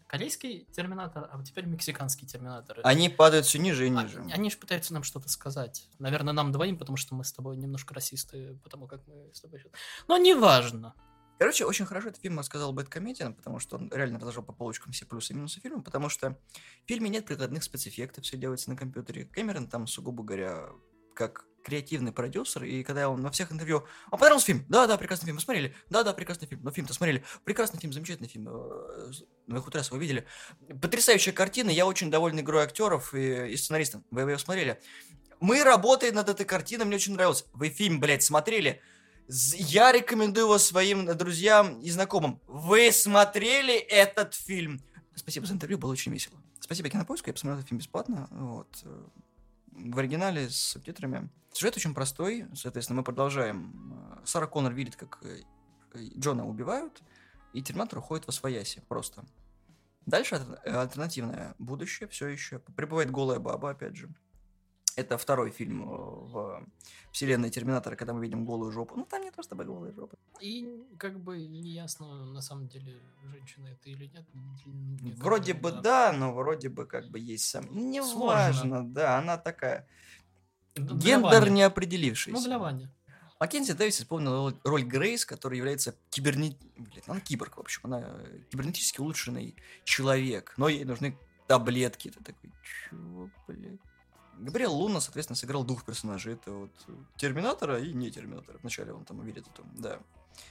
корейский 0.06 0.66
терминатор, 0.72 1.28
а 1.32 1.42
теперь 1.42 1.64
мексиканский 1.66 2.26
терминатор. 2.26 2.80
Они 2.84 3.08
падают 3.08 3.46
все 3.46 3.58
ниже 3.58 3.86
и 3.88 3.90
А- 3.94 4.02
ниже. 4.02 4.20
Они 4.32 4.50
же 4.50 4.56
пытаются 4.56 4.92
нам 4.92 5.02
что-то 5.02 5.28
сказать. 5.28 5.88
Наверное, 5.98 6.32
нам 6.32 6.52
двоим, 6.52 6.78
потому 6.78 6.96
что 6.96 7.14
мы 7.14 7.24
с 7.24 7.32
тобой 7.32 7.56
немножко 7.56 7.94
расисты, 7.94 8.58
потому 8.62 8.86
как 8.86 9.06
мы 9.08 9.34
с 9.34 9.40
тобой 9.40 9.58
сейчас. 9.60 9.72
Но 10.06 10.16
неважно. 10.16 10.94
Короче, 11.38 11.64
очень 11.64 11.86
хорошо 11.86 12.08
этот 12.10 12.20
фильм 12.20 12.38
рассказал 12.38 12.72
Бэткомедиан, 12.74 13.34
потому 13.34 13.60
что 13.60 13.76
он 13.78 13.88
реально 13.90 14.18
разложил 14.18 14.42
по 14.42 14.52
полочкам 14.52 14.92
все 14.92 15.06
плюсы 15.06 15.32
и 15.32 15.36
минусы 15.36 15.58
фильма, 15.58 15.82
потому 15.82 16.10
что 16.10 16.38
в 16.84 16.86
фильме 16.86 17.08
нет 17.08 17.24
прикладных 17.24 17.64
спецэффектов, 17.64 18.24
все 18.24 18.36
делается 18.36 18.68
на 18.68 18.76
компьютере. 18.76 19.24
Кэмерон 19.24 19.66
там, 19.68 19.86
сугубо 19.86 20.22
говоря, 20.22 20.68
как 21.14 21.46
креативный 21.62 22.12
продюсер, 22.12 22.64
и 22.64 22.82
когда 22.82 23.08
он 23.08 23.22
во 23.22 23.30
всех 23.30 23.52
интервью... 23.52 23.84
Он 24.11 24.18
понравился 24.18 24.46
фильм? 24.46 24.64
Да, 24.68 24.86
да, 24.86 24.96
прекрасный 24.96 25.26
фильм. 25.26 25.36
Вы 25.36 25.42
смотрели? 25.42 25.74
Да, 25.88 26.02
да, 26.02 26.12
прекрасный 26.12 26.48
фильм. 26.48 26.62
Ну, 26.62 26.70
фильм-то 26.70 26.94
смотрели. 26.94 27.24
Прекрасный 27.44 27.80
фильм, 27.80 27.92
замечательный 27.92 28.28
фильм. 28.28 28.48
Э, 28.48 29.12
Вы 29.46 29.61
хоть 29.61 29.74
раз 29.74 29.88
его 29.88 29.98
видели. 29.98 30.26
Потрясающая 30.80 31.32
картина. 31.32 31.70
Я 31.70 31.86
очень 31.86 32.11
доволен 32.11 32.40
игрой 32.40 32.64
актеров 32.64 33.14
и, 33.14 33.52
и 33.52 33.56
сценаристом. 33.56 34.04
Вы 34.11 34.22
его 34.22 34.38
смотрели? 34.38 34.80
Мы 35.40 35.64
работаем 35.64 36.14
над 36.14 36.28
этой 36.28 36.44
картиной, 36.44 36.84
мне 36.84 36.96
очень 36.96 37.14
нравилось. 37.14 37.46
Вы 37.54 37.70
фильм, 37.70 37.98
блядь, 37.98 38.22
смотрели? 38.22 38.80
Я 39.28 39.92
рекомендую 39.92 40.46
его 40.46 40.58
своим 40.58 41.08
э, 41.08 41.14
друзьям 41.14 41.80
и 41.80 41.90
знакомым. 41.90 42.40
Вы 42.46 42.92
смотрели 42.92 43.74
этот 43.74 44.34
фильм? 44.34 44.80
Спасибо 45.14 45.46
за 45.46 45.54
интервью, 45.54 45.78
было 45.78 45.92
очень 45.92 46.12
весело. 46.12 46.36
Спасибо 46.61 46.88
Кинопоиску, 46.88 47.28
я 47.28 47.32
посмотрел 47.32 47.58
этот 47.58 47.68
фильм 47.68 47.78
бесплатно. 47.78 48.28
Вот. 48.30 48.84
В 49.72 49.98
оригинале 49.98 50.48
с 50.50 50.56
субтитрами. 50.56 51.30
Сюжет 51.52 51.76
очень 51.76 51.94
простой, 51.94 52.46
соответственно, 52.54 52.98
мы 52.98 53.04
продолжаем. 53.04 53.92
Э, 53.92 54.24
Сара 54.24 54.46
Коннор 54.46 54.72
видит, 54.72 54.96
как 54.96 55.18
э, 55.22 55.40
э, 55.94 55.98
Джона 56.16 56.46
убивают, 56.46 57.02
и 57.52 57.62
Терминатор 57.62 57.98
уходит 57.98 58.26
во 58.26 58.32
свояси 58.32 58.82
просто. 58.88 59.24
Дальше 60.06 60.36
альтер- 60.36 60.60
альтернативное 60.64 61.54
будущее 61.58 62.08
все 62.08 62.28
еще. 62.28 62.60
Прибывает 62.76 63.10
голая 63.10 63.38
баба, 63.38 63.70
опять 63.70 63.96
же. 63.96 64.08
Это 64.97 65.16
второй 65.18 65.51
фильм 65.51 65.82
э, 65.82 65.97
в 65.97 66.66
вселенной 67.12 67.51
Терминатора, 67.51 67.97
когда 67.97 68.12
мы 68.12 68.22
видим 68.22 68.45
голую 68.45 68.72
жопу. 68.72 68.95
Ну, 68.97 69.05
там 69.05 69.22
не 69.22 69.30
то 69.30 69.43
чтобы 69.43 69.64
голая 69.64 69.93
жопа. 69.93 70.16
И 70.41 70.84
как 70.99 71.18
бы 71.18 71.47
не 71.47 71.70
ясно, 71.70 72.24
на 72.26 72.41
самом 72.41 72.68
деле, 72.68 73.01
женщина 73.24 73.68
это 73.68 73.91
или 73.91 74.07
нет. 74.07 74.24
Мне 74.64 75.12
Вроде 75.14 75.55
бы 75.55 75.72
да, 75.72 76.12
но 76.12 76.32
вроде 76.32 76.68
бы 76.68 76.86
как 76.86 77.09
бы 77.09 77.18
есть 77.18 77.45
сам. 77.45 77.66
Не 77.70 78.03
Сложно. 78.03 78.26
важно, 78.26 78.88
да, 78.88 79.18
она 79.18 79.38
такая. 79.38 79.86
Ну, 80.76 80.95
для 80.95 81.16
Гендер 81.16 81.41
Вани. 81.43 81.51
не 81.51 81.62
определившийся. 81.62 82.38
Ну, 82.38 82.45
для 82.45 82.59
Вани. 82.59 82.88
Маккензи 83.41 83.72
Дэвис 83.72 84.01
исполнила 84.03 84.55
роль- 84.64 84.82
Грейс, 84.84 85.24
которая 85.24 85.57
является 85.57 85.97
киберне... 86.11 86.59
Блин, 86.76 87.03
она 87.07 87.20
киборг, 87.20 87.57
в 87.57 87.61
общем. 87.61 87.80
Она 87.84 88.03
э, 88.05 88.41
кибернетически 88.51 89.01
улучшенный 89.01 89.57
человек. 89.84 90.53
Но 90.59 90.68
ей 90.68 90.84
нужны 90.84 91.16
таблетки. 91.47 92.11
Ты 92.11 92.22
такой, 92.22 92.53
чего, 92.62 93.30
блядь? 93.49 93.80
Габриэл 94.41 94.72
Луна, 94.72 95.01
соответственно, 95.01 95.36
сыграл 95.36 95.64
двух 95.64 95.84
персонажей. 95.84 96.34
Это 96.34 96.51
вот 96.51 96.70
Терминатора 97.16 97.78
и 97.78 97.93
не 97.93 98.11
Терминатора. 98.11 98.59
Вначале 98.62 98.93
он 98.93 99.05
там 99.05 99.20
видит 99.22 99.47
это, 99.53 99.62
да. 99.74 99.99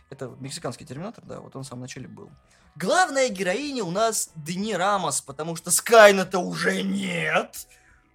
Это 0.09 0.35
мексиканский 0.39 0.85
Терминатор, 0.85 1.23
да, 1.25 1.39
вот 1.39 1.55
он 1.55 1.63
в 1.63 1.67
самом 1.67 1.81
начале 1.81 2.07
был. 2.07 2.29
Главная 2.75 3.29
героиня 3.29 3.83
у 3.83 3.91
нас 3.91 4.31
Дени 4.35 4.73
Рамос, 4.73 5.21
потому 5.21 5.55
что 5.55 5.71
Скайнета 5.71 6.39
уже 6.39 6.83
нет. 6.83 7.67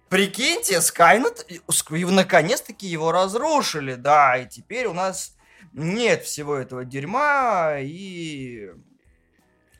Прикиньте, 0.09 0.79
Скайнет, 0.81 1.45
наконец-таки 1.67 2.87
его 2.87 3.11
разрушили, 3.11 3.95
да, 3.95 4.37
и 4.37 4.47
теперь 4.47 4.87
у 4.87 4.93
нас 4.93 5.35
нет 5.73 6.23
всего 6.23 6.55
этого 6.55 6.85
дерьма, 6.85 7.79
и 7.79 8.71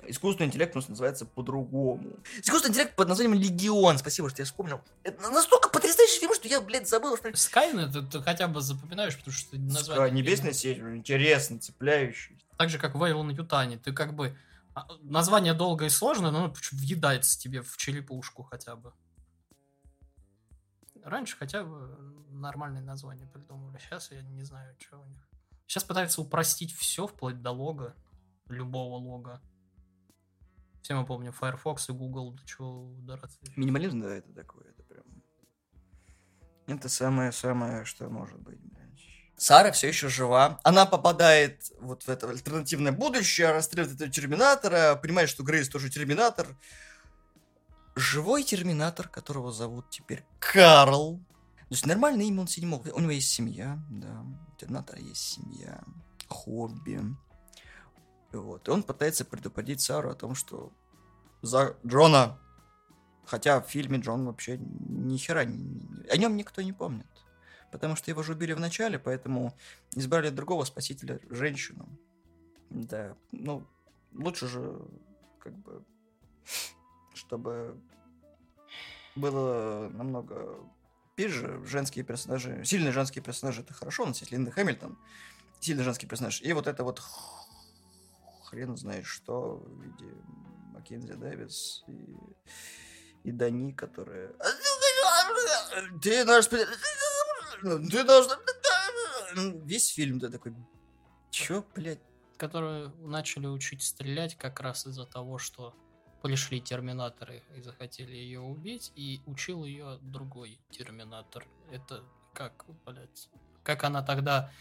искусственный 0.08 0.48
интеллект 0.48 0.76
у 0.76 0.80
нас 0.80 0.90
называется 0.90 1.26
по-другому. 1.26 2.18
Искусственный 2.42 2.72
интеллект 2.72 2.96
под 2.96 3.08
названием 3.08 3.34
Легион, 3.40 3.98
спасибо, 3.98 4.30
что 4.30 4.42
я 4.42 4.46
вспомнил. 4.46 4.82
Это 5.04 5.30
настолько 5.30 5.70
потрясающий 5.70 6.20
фильм, 6.20 6.34
что 6.34 6.48
я, 6.48 6.62
блядь, 6.62 6.88
забыл, 6.88 7.18
что... 7.18 7.36
Скайнет 7.36 7.94
ты, 7.94 8.02
ты 8.02 8.22
хотя 8.22 8.48
бы 8.48 8.62
запоминаешь, 8.62 9.18
потому 9.18 9.34
что 9.34 9.58
название... 9.58 10.24
Небесная 10.24 10.54
сеть, 10.54 10.80
интересно, 10.80 11.60
цепляющий. 11.60 12.44
Так 12.58 12.70
же, 12.70 12.80
как 12.80 12.96
Вейлон 12.96 13.30
Ютани. 13.30 13.78
Ты 13.78 13.94
как 13.94 14.16
бы... 14.16 14.38
а, 14.74 14.88
Название 15.02 15.54
долго 15.54 15.86
и 15.86 15.90
сложно, 15.90 16.32
но 16.32 16.46
оно 16.46 16.54
въедается 16.72 17.38
тебе 17.40 17.62
в 17.62 17.76
черепушку 17.78 18.44
хотя 18.44 18.76
бы. 18.76 18.94
Раньше 21.04 21.38
хотя 21.38 21.64
бы 21.64 21.98
нормальные 22.30 22.84
названия 22.84 23.28
придумывали. 23.28 23.80
Сейчас 23.80 24.12
я 24.12 24.22
не 24.22 24.44
знаю, 24.44 24.76
что 24.80 25.00
у 25.00 25.06
них. 25.06 25.28
Сейчас 25.68 25.84
пытаются 25.84 26.22
упростить 26.22 26.76
все, 26.76 27.08
вплоть 27.08 27.42
до 27.42 27.52
лога. 27.52 27.96
Любого 28.48 28.96
лога. 28.98 29.42
Все 30.86 30.94
мы 30.94 31.04
помним 31.04 31.32
Firefox 31.32 31.90
и 31.90 31.94
Google, 31.94 32.34
до 32.34 32.46
чего 32.46 32.84
удараться. 32.92 33.40
Минимализм, 33.56 34.02
да, 34.02 34.18
это 34.18 34.32
такое, 34.34 34.66
это 34.70 34.84
прям... 34.84 35.04
Это 36.68 36.90
самое-самое, 36.90 37.86
что 37.86 38.08
может 38.08 38.40
быть, 38.40 38.60
блядь. 38.60 39.04
Сара 39.36 39.72
все 39.72 39.88
еще 39.88 40.10
жива. 40.10 40.60
Она 40.64 40.86
попадает 40.86 41.72
вот 41.80 42.04
в 42.04 42.10
это 42.10 42.30
альтернативное 42.30 42.92
будущее, 42.92 43.52
расстреливает 43.52 43.96
этого 43.96 44.12
Терминатора, 44.12 44.96
понимает, 44.96 45.28
что 45.28 45.42
Грейс 45.42 45.70
тоже 45.70 45.90
Терминатор. 45.90 46.56
Живой 47.96 48.44
Терминатор, 48.44 49.08
которого 49.08 49.52
зовут 49.52 49.90
теперь 49.90 50.24
Карл. 50.38 51.18
То 51.62 51.72
есть 51.72 51.88
нормальное 51.88 52.26
имя 52.26 52.42
он 52.42 52.70
мог. 52.70 52.86
У 52.86 53.00
него 53.00 53.12
есть 53.12 53.32
семья, 53.32 53.84
да. 53.90 54.22
У 54.22 54.60
Терминатора 54.60 55.00
есть 55.00 55.34
семья, 55.34 55.84
хобби. 56.28 57.02
Вот. 58.42 58.68
И 58.68 58.72
он 58.72 58.84
пытается 58.84 59.26
предупредить 59.26 59.82
Сару 59.82 60.10
о 60.10 60.16
том, 60.16 60.36
что 60.36 60.72
за 61.42 61.76
Джона 61.86 62.40
Хотя 63.26 63.60
в 63.60 63.68
фильме 63.68 64.00
Джон 64.00 64.26
вообще 64.26 64.58
ни 64.58 65.18
хера 65.18 65.42
о 65.42 66.18
нем 66.18 66.38
никто 66.38 66.62
не 66.62 66.74
помнит. 66.74 67.08
Потому 67.72 67.96
что 67.96 68.12
его 68.12 68.24
же 68.24 68.34
убили 68.34 68.54
в 68.54 68.60
начале, 68.60 69.00
поэтому 69.00 69.54
избрали 69.96 70.30
другого 70.30 70.64
спасителя, 70.64 71.20
женщину. 71.30 71.88
Да, 72.70 73.16
ну, 73.32 73.66
лучше 74.14 74.48
же, 74.48 74.80
как 75.40 75.54
бы, 75.58 75.84
чтобы 77.14 77.76
было 79.16 79.90
намного 79.90 80.58
пизже. 81.16 81.62
Женские 81.66 82.06
персонажи, 82.06 82.64
сильные 82.64 82.92
женские 82.92 83.24
персонажи, 83.24 83.62
это 83.62 83.74
хорошо, 83.74 84.04
у 84.04 84.08
нас 84.08 84.20
есть 84.20 84.32
Линда 84.32 84.52
Хэмилтон, 84.52 84.98
сильный 85.60 85.84
женский 85.84 86.08
персонаж. 86.08 86.42
И 86.42 86.54
вот 86.54 86.68
это 86.68 86.84
вот 86.84 87.02
хрен 88.56 88.78
знает 88.78 89.06
что 89.06 89.58
в 89.58 89.82
виде 89.82 90.14
Маккензи 90.74 91.14
Дэвис 91.14 91.84
и, 91.88 92.16
и 93.26 93.32
Дани, 93.32 93.74
которая... 93.74 94.34
Ты 96.02 96.24
наш... 96.24 96.48
спа- 96.48 96.66
Ты 97.92 98.04
должна... 98.04 98.38
Весь 99.66 99.90
фильм 99.90 100.20
ты 100.20 100.30
такой... 100.30 100.56
Чё, 101.32 101.66
блядь? 101.76 102.00
Которые 102.38 102.94
начали 103.00 103.48
учить 103.48 103.84
стрелять 103.84 104.38
как 104.38 104.62
раз 104.62 104.88
из-за 104.88 105.06
того, 105.06 105.38
что 105.38 105.74
пришли 106.24 106.62
терминаторы 106.62 107.44
и 107.56 107.62
захотели 107.62 108.16
ее 108.16 108.40
убить, 108.40 108.92
и 108.96 109.22
учил 109.26 109.66
ее 109.66 110.00
другой 110.02 110.60
терминатор. 110.70 111.46
Это 111.72 112.04
как, 112.34 112.66
блядь, 112.86 113.30
как 113.64 113.84
она 113.84 114.02
тогда 114.02 114.52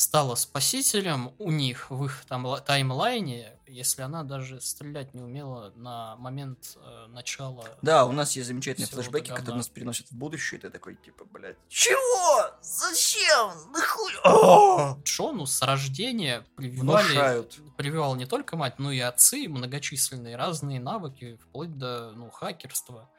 стала 0.00 0.34
спасителем 0.34 1.34
у 1.38 1.50
них 1.50 1.90
в 1.90 2.06
их 2.06 2.24
там 2.26 2.46
ла- 2.46 2.60
таймлайне, 2.60 3.58
если 3.66 4.00
она 4.00 4.24
даже 4.24 4.58
стрелять 4.60 5.12
не 5.12 5.20
умела 5.20 5.72
на 5.76 6.16
момент 6.16 6.76
э, 6.76 7.06
начала. 7.08 7.66
Да, 7.82 8.06
у 8.06 8.12
нас 8.12 8.34
есть 8.34 8.48
замечательные 8.48 8.88
флешбеки, 8.88 9.28
говна. 9.28 9.36
которые 9.36 9.56
нас 9.58 9.68
переносят 9.68 10.10
в 10.10 10.16
будущее, 10.16 10.58
и 10.58 10.62
ты 10.62 10.70
такой, 10.70 10.96
типа, 10.96 11.26
блядь, 11.26 11.58
чего? 11.68 12.50
Зачем? 12.62 13.72
Нахуй? 13.72 14.12
О! 14.24 14.96
Джону 15.04 15.44
с 15.44 15.60
рождения 15.60 16.46
прививали, 16.56 17.04
Внушают. 17.04 17.58
прививал 17.76 18.16
не 18.16 18.24
только 18.24 18.56
мать, 18.56 18.78
но 18.78 18.90
и 18.92 19.00
отцы, 19.00 19.48
многочисленные 19.48 20.34
разные 20.34 20.80
навыки, 20.80 21.38
вплоть 21.42 21.76
до 21.76 22.12
ну, 22.12 22.30
хакерства. 22.30 23.10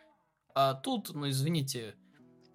А 0.56 0.74
тут, 0.74 1.14
ну 1.14 1.30
извините, 1.30 1.96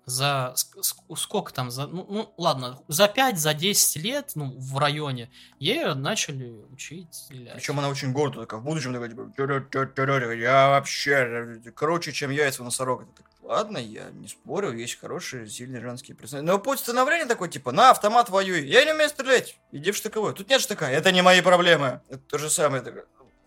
за 0.07 0.55
ск- 0.57 0.81
ск- 0.81 1.17
сколько 1.17 1.53
там, 1.53 1.71
за, 1.71 1.87
ну, 1.89 2.07
ну, 2.09 2.33
ладно, 2.37 2.81
за 2.89 3.09
5, 3.09 3.39
за 3.39 3.55
10 3.55 3.97
лет, 3.97 4.33
ну, 4.37 4.55
в 4.57 4.79
районе, 4.79 5.31
ее 5.59 5.95
начали 5.95 6.65
учить 6.73 7.13
стрелять. 7.13 7.55
Причем 7.55 7.79
она 7.79 7.89
очень 7.89 8.13
гордая, 8.13 8.47
такая, 8.47 8.61
в 8.61 8.65
будущем 8.65 8.93
такая, 8.95 9.11
типа, 9.11 9.33
«Тю-рю-тю-тю-рю, 9.37 10.31
я 10.33 10.69
вообще 10.69 11.61
круче, 11.75 12.13
чем 12.13 12.31
яйца 12.31 12.63
носорога. 12.63 13.07
Так, 13.17 13.27
Ладно, 13.43 13.79
я 13.79 14.11
не 14.11 14.27
спорю, 14.27 14.73
есть 14.73 14.99
хорошие, 14.99 15.49
сильные 15.49 15.81
женские 15.81 16.17
персонажи. 16.17 16.45
Но 16.47 16.59
путь 16.59 16.81
становления 16.81 17.27
такой, 17.27 17.49
типа, 17.49 17.71
на 17.71 17.91
автомат 17.91 18.29
воюй. 18.29 18.67
Я 18.67 18.85
не 18.85 18.93
умею 18.93 19.09
стрелять. 19.09 19.61
Иди 19.71 19.93
в 19.93 19.97
штыковой. 19.97 20.35
Тут 20.35 20.49
нет 20.51 20.61
штыка. 20.61 20.91
Это 20.91 21.13
не 21.13 21.23
мои 21.23 21.41
проблемы. 21.43 22.01
Это 22.09 22.19
то 22.19 22.39
же 22.39 22.51
самое. 22.51 22.83
такое, 22.83 23.05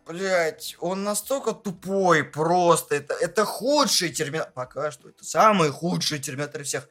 Блять, 0.10 0.76
он 0.80 1.04
настолько 1.04 1.54
тупой 1.54 2.24
просто. 2.24 2.96
Это, 2.96 3.14
это 3.14 3.46
худший 3.46 4.10
терминатор. 4.12 4.52
Пока 4.54 4.90
что 4.90 5.08
это 5.10 5.24
самый 5.24 5.70
худший 5.70 6.18
терминатор 6.18 6.64
всех. 6.64 6.90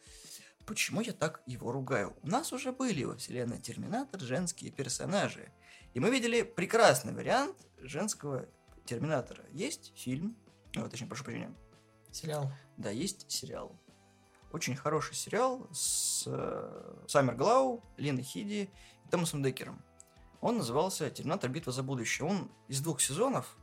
Почему 0.65 1.01
я 1.01 1.13
так 1.13 1.43
его 1.45 1.73
ругаю? 1.73 2.17
У 2.23 2.29
нас 2.29 2.53
уже 2.53 2.71
были 2.71 3.03
во 3.03 3.17
вселенной 3.17 3.59
Терминатор 3.59 4.21
женские 4.21 4.71
персонажи. 4.71 5.51
И 5.95 6.01
мы 6.01 6.11
видели 6.11 6.43
прекрасный 6.43 7.13
вариант 7.13 7.57
женского 7.81 8.47
Терминатора. 8.85 9.43
Есть 9.51 9.93
фильм, 9.97 10.37
ну, 10.75 10.89
точнее, 10.89 11.09
прошу 11.09 11.25
прощения, 11.25 11.53
Сериал. 12.13 12.53
да, 12.77 12.91
есть 12.91 13.29
сериал. 13.29 13.77
Очень 14.53 14.77
хороший 14.77 15.17
сериал 15.17 15.67
с 15.73 16.23
э, 16.27 17.05
Саммер 17.09 17.35
Глау, 17.35 17.83
Линой 17.97 18.23
Хиди 18.23 18.71
и 19.05 19.09
Томасом 19.11 19.43
Деккером. 19.43 19.83
Он 20.41 20.59
назывался 20.59 21.11
«Терминатор. 21.11 21.51
Битва 21.51 21.73
за 21.73 21.83
будущее». 21.83 22.29
Он 22.29 22.51
из 22.69 22.81
двух 22.81 23.01
сезонов. 23.01 23.57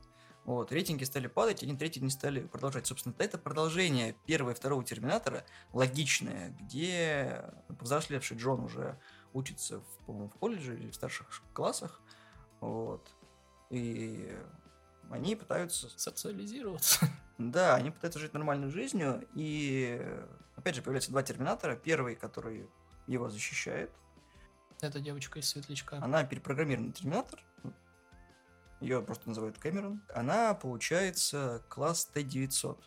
Вот, 0.46 0.72
рейтинги 0.72 1.04
стали 1.04 1.26
падать, 1.26 1.64
один 1.64 1.76
третий 1.76 2.02
не 2.02 2.12
стали 2.12 2.42
продолжать. 2.42 2.86
Собственно, 2.86 3.16
это 3.18 3.40
продолжение 3.40 4.16
первого 4.28 4.52
и 4.52 4.54
второго 4.54 4.84
Терминатора, 4.84 5.44
логичное, 5.74 6.56
где 6.62 7.52
повзрослевший 7.80 8.38
Джон 8.38 8.64
уже 8.64 9.00
учится, 9.34 9.80
в, 9.80 10.06
по-моему, 10.06 10.30
в 10.30 10.36
колледже 10.36 10.78
или 10.78 10.92
в 10.92 10.96
старших 10.96 11.42
классах. 11.52 12.00
Вот. 12.62 13.10
И 13.72 14.32
они 15.10 15.36
пытаются 15.36 15.90
Социализироваться. 15.98 17.08
да, 17.40 17.74
они 17.74 17.90
пытаются 17.90 18.20
жить 18.20 18.34
нормальной 18.34 18.70
жизнью, 18.70 19.28
и 19.34 20.00
опять 20.56 20.76
же 20.76 20.84
появляются 20.84 21.10
два 21.10 21.24
терминатора. 21.24 21.76
Первый, 21.76 22.16
который 22.16 22.70
его 23.08 23.30
защищает, 23.30 23.92
Это 24.82 25.00
девочка 25.00 25.40
из 25.40 25.50
Светлячка. 25.50 25.98
она 26.04 26.24
перепрограммированный 26.24 26.92
терминатор, 26.92 27.42
ее 28.82 29.02
просто 29.02 29.30
называют 29.30 29.58
Кэмерон. 29.58 30.02
Она 30.14 30.54
получается 30.54 31.64
класс 31.70 32.06
Т-900, 32.14 32.78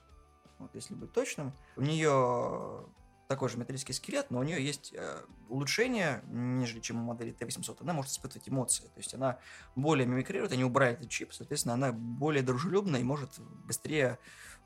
вот 0.59 0.75
если 0.75 0.95
быть 0.95 1.13
точным. 1.13 1.53
У 1.77 1.83
нее 1.83 2.87
такой 3.27 3.49
же 3.49 3.59
металлический 3.59 3.93
скелет, 3.93 4.31
но 4.31 4.39
у 4.39 4.43
нее 4.43 4.65
есть 4.65 4.95
э, 4.95 5.23
улучшение, 5.49 6.23
нежели 6.29 6.81
чем 6.81 7.01
у 7.01 7.05
модели 7.05 7.33
Т-800. 7.33 7.79
Она 7.81 7.93
может 7.93 8.13
испытывать 8.13 8.49
эмоции, 8.49 8.85
то 8.85 8.99
есть 8.99 9.15
она 9.15 9.39
более 9.77 10.07
мимикрирует, 10.07 10.53
они 10.53 10.65
убрали 10.65 10.95
этот 10.95 11.11
чип, 11.11 11.33
соответственно, 11.33 11.75
она 11.75 11.93
более 11.93 12.43
дружелюбная 12.43 13.01
и 13.01 13.05
может 13.05 13.39
быстрее 13.39 14.19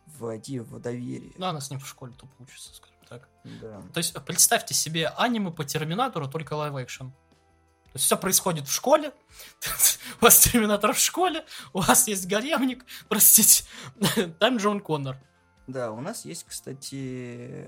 войти 0.07 0.61
в 0.61 0.79
доверие. 0.81 1.33
Ну, 1.37 1.47
она 1.47 1.61
с 1.61 1.71
ним 1.71 1.81
в 1.81 1.87
школе 1.87 2.13
тупо 2.15 2.35
учится, 2.43 2.75
скажем 2.75 2.97
так. 3.09 3.29
Да. 3.45 3.83
То 3.93 3.99
есть, 3.99 4.15
представьте 4.25 4.75
себе 4.75 5.09
аниме 5.09 5.51
по 5.51 5.65
Терминатору, 5.65 6.29
только 6.29 6.55
live-action. 6.55 7.11
То 7.11 7.97
есть, 7.97 8.07
все 8.07 8.17
происходит 8.17 8.67
в 8.67 8.73
школе, 8.73 9.13
у 10.21 10.25
вас 10.25 10.39
Терминатор 10.39 10.93
в 10.93 10.99
школе, 10.99 11.45
у 11.73 11.81
вас 11.81 12.09
есть 12.09 12.27
гаремник, 12.27 12.85
простите, 13.09 13.65
там 14.39 14.57
Джон 14.57 14.81
Коннор. 14.81 15.19
Да, 15.67 15.93
у 15.93 16.01
нас 16.01 16.25
есть, 16.25 16.45
кстати, 16.45 17.67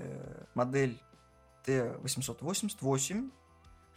модель 0.53 0.99
Т-888 1.63 3.31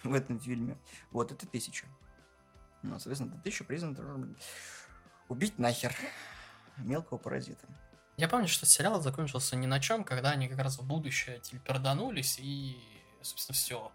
в 0.05 0.15
этом 0.15 0.39
фильме. 0.39 0.79
Вот, 1.11 1.33
это 1.33 1.47
1000. 1.47 1.87
Ну, 2.83 2.91
соответственно, 2.99 3.31
это 3.31 3.41
1000 3.41 3.65
признан 3.65 3.97
тоже 3.97 4.35
убить 5.29 5.59
нахер 5.59 5.95
мелкого 6.79 7.19
паразита. 7.19 7.67
Я 8.19 8.29
помню, 8.29 8.49
что 8.49 8.67
сериал 8.67 9.01
закончился 9.01 9.55
ни 9.55 9.67
на 9.67 9.79
чем, 9.79 10.03
когда 10.03 10.31
они 10.31 10.49
как 10.49 10.59
раз 10.59 10.79
в 10.79 10.85
будущее 10.85 11.39
телеперданулись 11.39 12.39
и, 12.41 12.77
собственно, 13.23 13.55
все. 13.55 13.93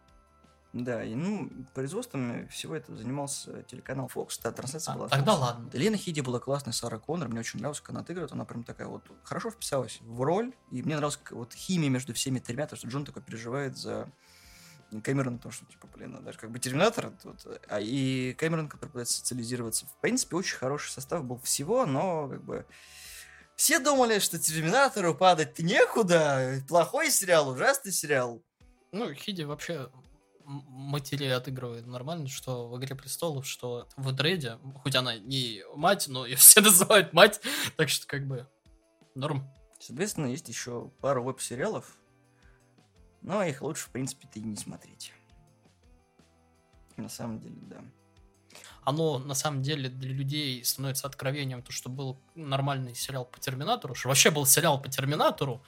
Да, 0.71 1.03
и 1.03 1.13
ну, 1.13 1.51
производством 1.73 2.47
всего 2.47 2.73
этого 2.73 2.97
занимался 2.97 3.63
телеканал 3.63 4.09
Fox. 4.13 4.39
Да, 4.41 4.53
трансляция 4.53 4.95
была 4.95 5.09
тогда 5.09 5.33
Fox. 5.33 5.39
ладно. 5.39 5.69
Лена 5.73 5.97
Хиди 5.97 6.21
была 6.21 6.39
классная, 6.39 6.71
Сара 6.71 6.99
Коннор, 6.99 7.27
мне 7.27 7.41
очень 7.41 7.59
нравилось, 7.59 7.81
как 7.81 7.89
она 7.89 7.99
отыгрывает, 7.99 8.31
она 8.31 8.45
прям 8.45 8.63
такая 8.63 8.87
вот 8.87 9.03
хорошо 9.23 9.51
вписалась 9.51 9.99
в 10.01 10.21
роль, 10.21 10.53
и 10.71 10.81
мне 10.81 10.95
нравилась 10.95 11.19
вот 11.29 11.53
химия 11.53 11.89
между 11.89 12.13
всеми 12.13 12.39
тремя, 12.39 12.63
потому 12.63 12.77
что 12.77 12.87
Джон 12.87 13.03
такой 13.03 13.21
переживает 13.21 13.77
за 13.77 14.09
Кэмерона, 15.03 15.35
потому 15.35 15.51
что, 15.51 15.65
типа, 15.65 15.87
блин, 15.87 16.17
даже 16.23 16.37
как 16.37 16.49
бы 16.49 16.59
Терминатор, 16.59 17.11
тут, 17.21 17.45
а 17.67 17.81
и 17.81 18.33
Кэмерон, 18.35 18.69
который 18.69 18.89
пытается 18.89 19.17
социализироваться. 19.17 19.85
В 19.85 19.95
принципе, 19.97 20.37
очень 20.37 20.55
хороший 20.55 20.91
состав 20.91 21.25
был 21.25 21.39
всего, 21.39 21.85
но, 21.85 22.29
как 22.29 22.41
бы, 22.41 22.65
все 23.55 23.79
думали, 23.79 24.19
что 24.19 24.39
Терминатору 24.39 25.15
падать 25.15 25.59
некуда, 25.59 26.61
плохой 26.67 27.09
сериал, 27.11 27.49
ужасный 27.49 27.91
сериал. 27.91 28.41
Ну, 28.91 29.13
Хиди 29.13 29.43
вообще 29.43 29.89
м- 30.45 30.63
матерей 30.67 31.33
отыгрывает 31.33 31.85
нормально, 31.87 32.27
что 32.27 32.67
в 32.67 32.77
«Игре 32.77 32.95
престолов», 32.95 33.47
что 33.47 33.87
в 33.95 34.11
«Дреде», 34.11 34.59
хоть 34.83 34.95
она 34.95 35.17
не 35.17 35.63
мать, 35.75 36.07
но 36.07 36.25
ее 36.25 36.35
все 36.37 36.61
называют 36.61 37.13
мать, 37.13 37.41
так 37.77 37.89
что 37.89 38.07
как 38.07 38.27
бы 38.27 38.47
норм. 39.15 39.49
Соответственно, 39.79 40.27
есть 40.27 40.47
еще 40.47 40.91
пару 41.01 41.23
веб-сериалов, 41.23 41.97
но 43.21 43.43
их 43.43 43.61
лучше, 43.61 43.85
в 43.85 43.89
принципе, 43.89 44.27
ты 44.31 44.39
не 44.41 44.55
смотреть. 44.55 45.13
На 46.95 47.09
самом 47.09 47.39
деле, 47.39 47.57
да. 47.63 47.83
Оно, 48.83 49.19
на 49.19 49.33
самом 49.33 49.61
деле, 49.61 49.89
для 49.89 50.11
людей 50.13 50.63
становится 50.65 51.07
откровением, 51.07 51.61
то, 51.61 51.71
что 51.71 51.89
был 51.89 52.17
нормальный 52.35 52.95
сериал 52.95 53.25
по 53.25 53.39
Терминатору, 53.39 53.95
что 53.95 54.09
вообще 54.09 54.31
был 54.31 54.45
сериал 54.45 54.81
по 54.81 54.89
Терминатору, 54.89 55.63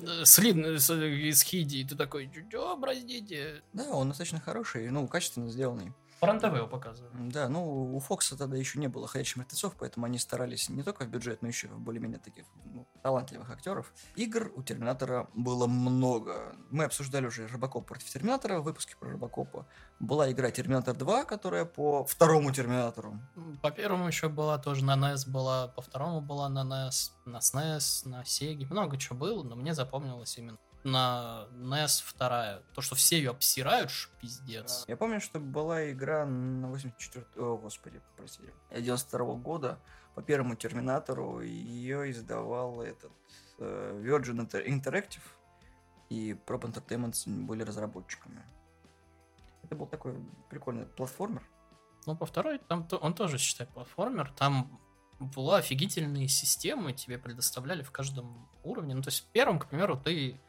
э, 0.00 0.24
с 0.24 0.38
Лин, 0.38 0.78
с- 0.78 0.90
из 0.90 1.42
Хиди, 1.42 1.78
и 1.78 1.84
ты 1.84 1.96
такой, 1.96 2.30
браздите? 2.76 3.62
Да, 3.72 3.90
он 3.90 4.08
достаточно 4.08 4.40
хороший, 4.40 4.90
ну, 4.90 5.06
качественно 5.08 5.50
сделанный. 5.50 5.92
По 6.22 6.26
РЕН-ТВ 6.26 6.54
его 6.54 6.68
показывают. 6.68 7.12
М, 7.16 7.32
Да, 7.32 7.48
ну, 7.48 7.96
у 7.96 7.98
Фокса 7.98 8.36
тогда 8.38 8.56
еще 8.56 8.78
не 8.78 8.86
было 8.86 9.08
ходячих 9.08 9.38
мертвецов, 9.38 9.74
поэтому 9.76 10.06
они 10.06 10.18
старались 10.18 10.68
не 10.68 10.84
только 10.84 11.02
в 11.04 11.08
бюджет, 11.08 11.42
но 11.42 11.48
еще 11.48 11.66
в 11.66 11.80
более-менее 11.80 12.20
таких 12.20 12.44
ну, 12.64 12.86
талантливых 13.02 13.50
актеров. 13.50 13.92
Игр 14.14 14.52
у 14.54 14.62
Терминатора 14.62 15.28
было 15.34 15.66
много. 15.66 16.54
Мы 16.70 16.84
обсуждали 16.84 17.26
уже 17.26 17.48
Робокоп 17.48 17.88
против 17.88 18.08
Терминатора 18.08 18.60
в 18.60 18.62
выпуске 18.62 18.94
про 18.96 19.10
Робокопа. 19.10 19.66
Была 19.98 20.30
игра 20.30 20.52
Терминатор 20.52 20.94
2, 20.96 21.24
которая 21.24 21.64
по 21.64 22.04
второму 22.04 22.52
Терминатору. 22.52 23.18
По 23.60 23.72
первому 23.72 24.06
еще 24.06 24.28
была 24.28 24.58
тоже 24.58 24.84
на 24.84 24.94
NES 24.94 25.28
была, 25.28 25.66
по 25.66 25.82
второму 25.82 26.20
была 26.20 26.48
на 26.48 26.62
NES, 26.62 27.10
на 27.24 27.38
SNES, 27.38 28.08
на 28.08 28.22
Sega. 28.22 28.68
Много 28.70 28.96
чего 28.96 29.18
было, 29.18 29.42
но 29.42 29.56
мне 29.56 29.74
запомнилось 29.74 30.38
именно 30.38 30.58
на 30.84 31.46
NES 31.52 32.02
вторая. 32.04 32.62
То, 32.74 32.80
что 32.80 32.94
все 32.94 33.16
ее 33.16 33.30
обсирают, 33.30 33.90
ж 33.90 34.08
пиздец. 34.20 34.84
Я 34.88 34.96
помню, 34.96 35.20
что 35.20 35.38
была 35.40 35.90
игра 35.90 36.24
на 36.26 36.68
84... 36.68 37.26
О, 37.36 37.56
господи, 37.56 38.00
простите. 38.16 38.52
92 38.70 39.34
года 39.34 39.78
по 40.14 40.22
первому 40.22 40.56
Терминатору. 40.56 41.40
Ее 41.40 42.10
издавал 42.10 42.82
этот 42.82 43.12
э, 43.58 44.00
Virgin 44.04 44.46
Inter- 44.46 44.66
Interactive. 44.66 45.22
И 46.10 46.32
Prop 46.46 46.62
Entertainment 46.62 47.14
были 47.46 47.62
разработчиками. 47.62 48.44
Это 49.62 49.76
был 49.76 49.86
такой 49.86 50.14
прикольный 50.50 50.84
платформер. 50.84 51.42
Ну, 52.04 52.16
по 52.16 52.26
второй, 52.26 52.58
там 52.58 52.86
то- 52.86 52.98
он 52.98 53.14
тоже, 53.14 53.38
считай, 53.38 53.66
платформер. 53.66 54.30
Там 54.36 54.78
была 55.20 55.58
офигительные 55.58 56.28
системы, 56.28 56.92
тебе 56.92 57.16
предоставляли 57.16 57.82
в 57.82 57.90
каждом 57.92 58.50
уровне. 58.64 58.94
Ну, 58.94 59.02
то 59.02 59.08
есть 59.08 59.20
в 59.24 59.26
первом, 59.28 59.58
к 59.58 59.68
примеру, 59.68 59.96
ты, 59.96 60.40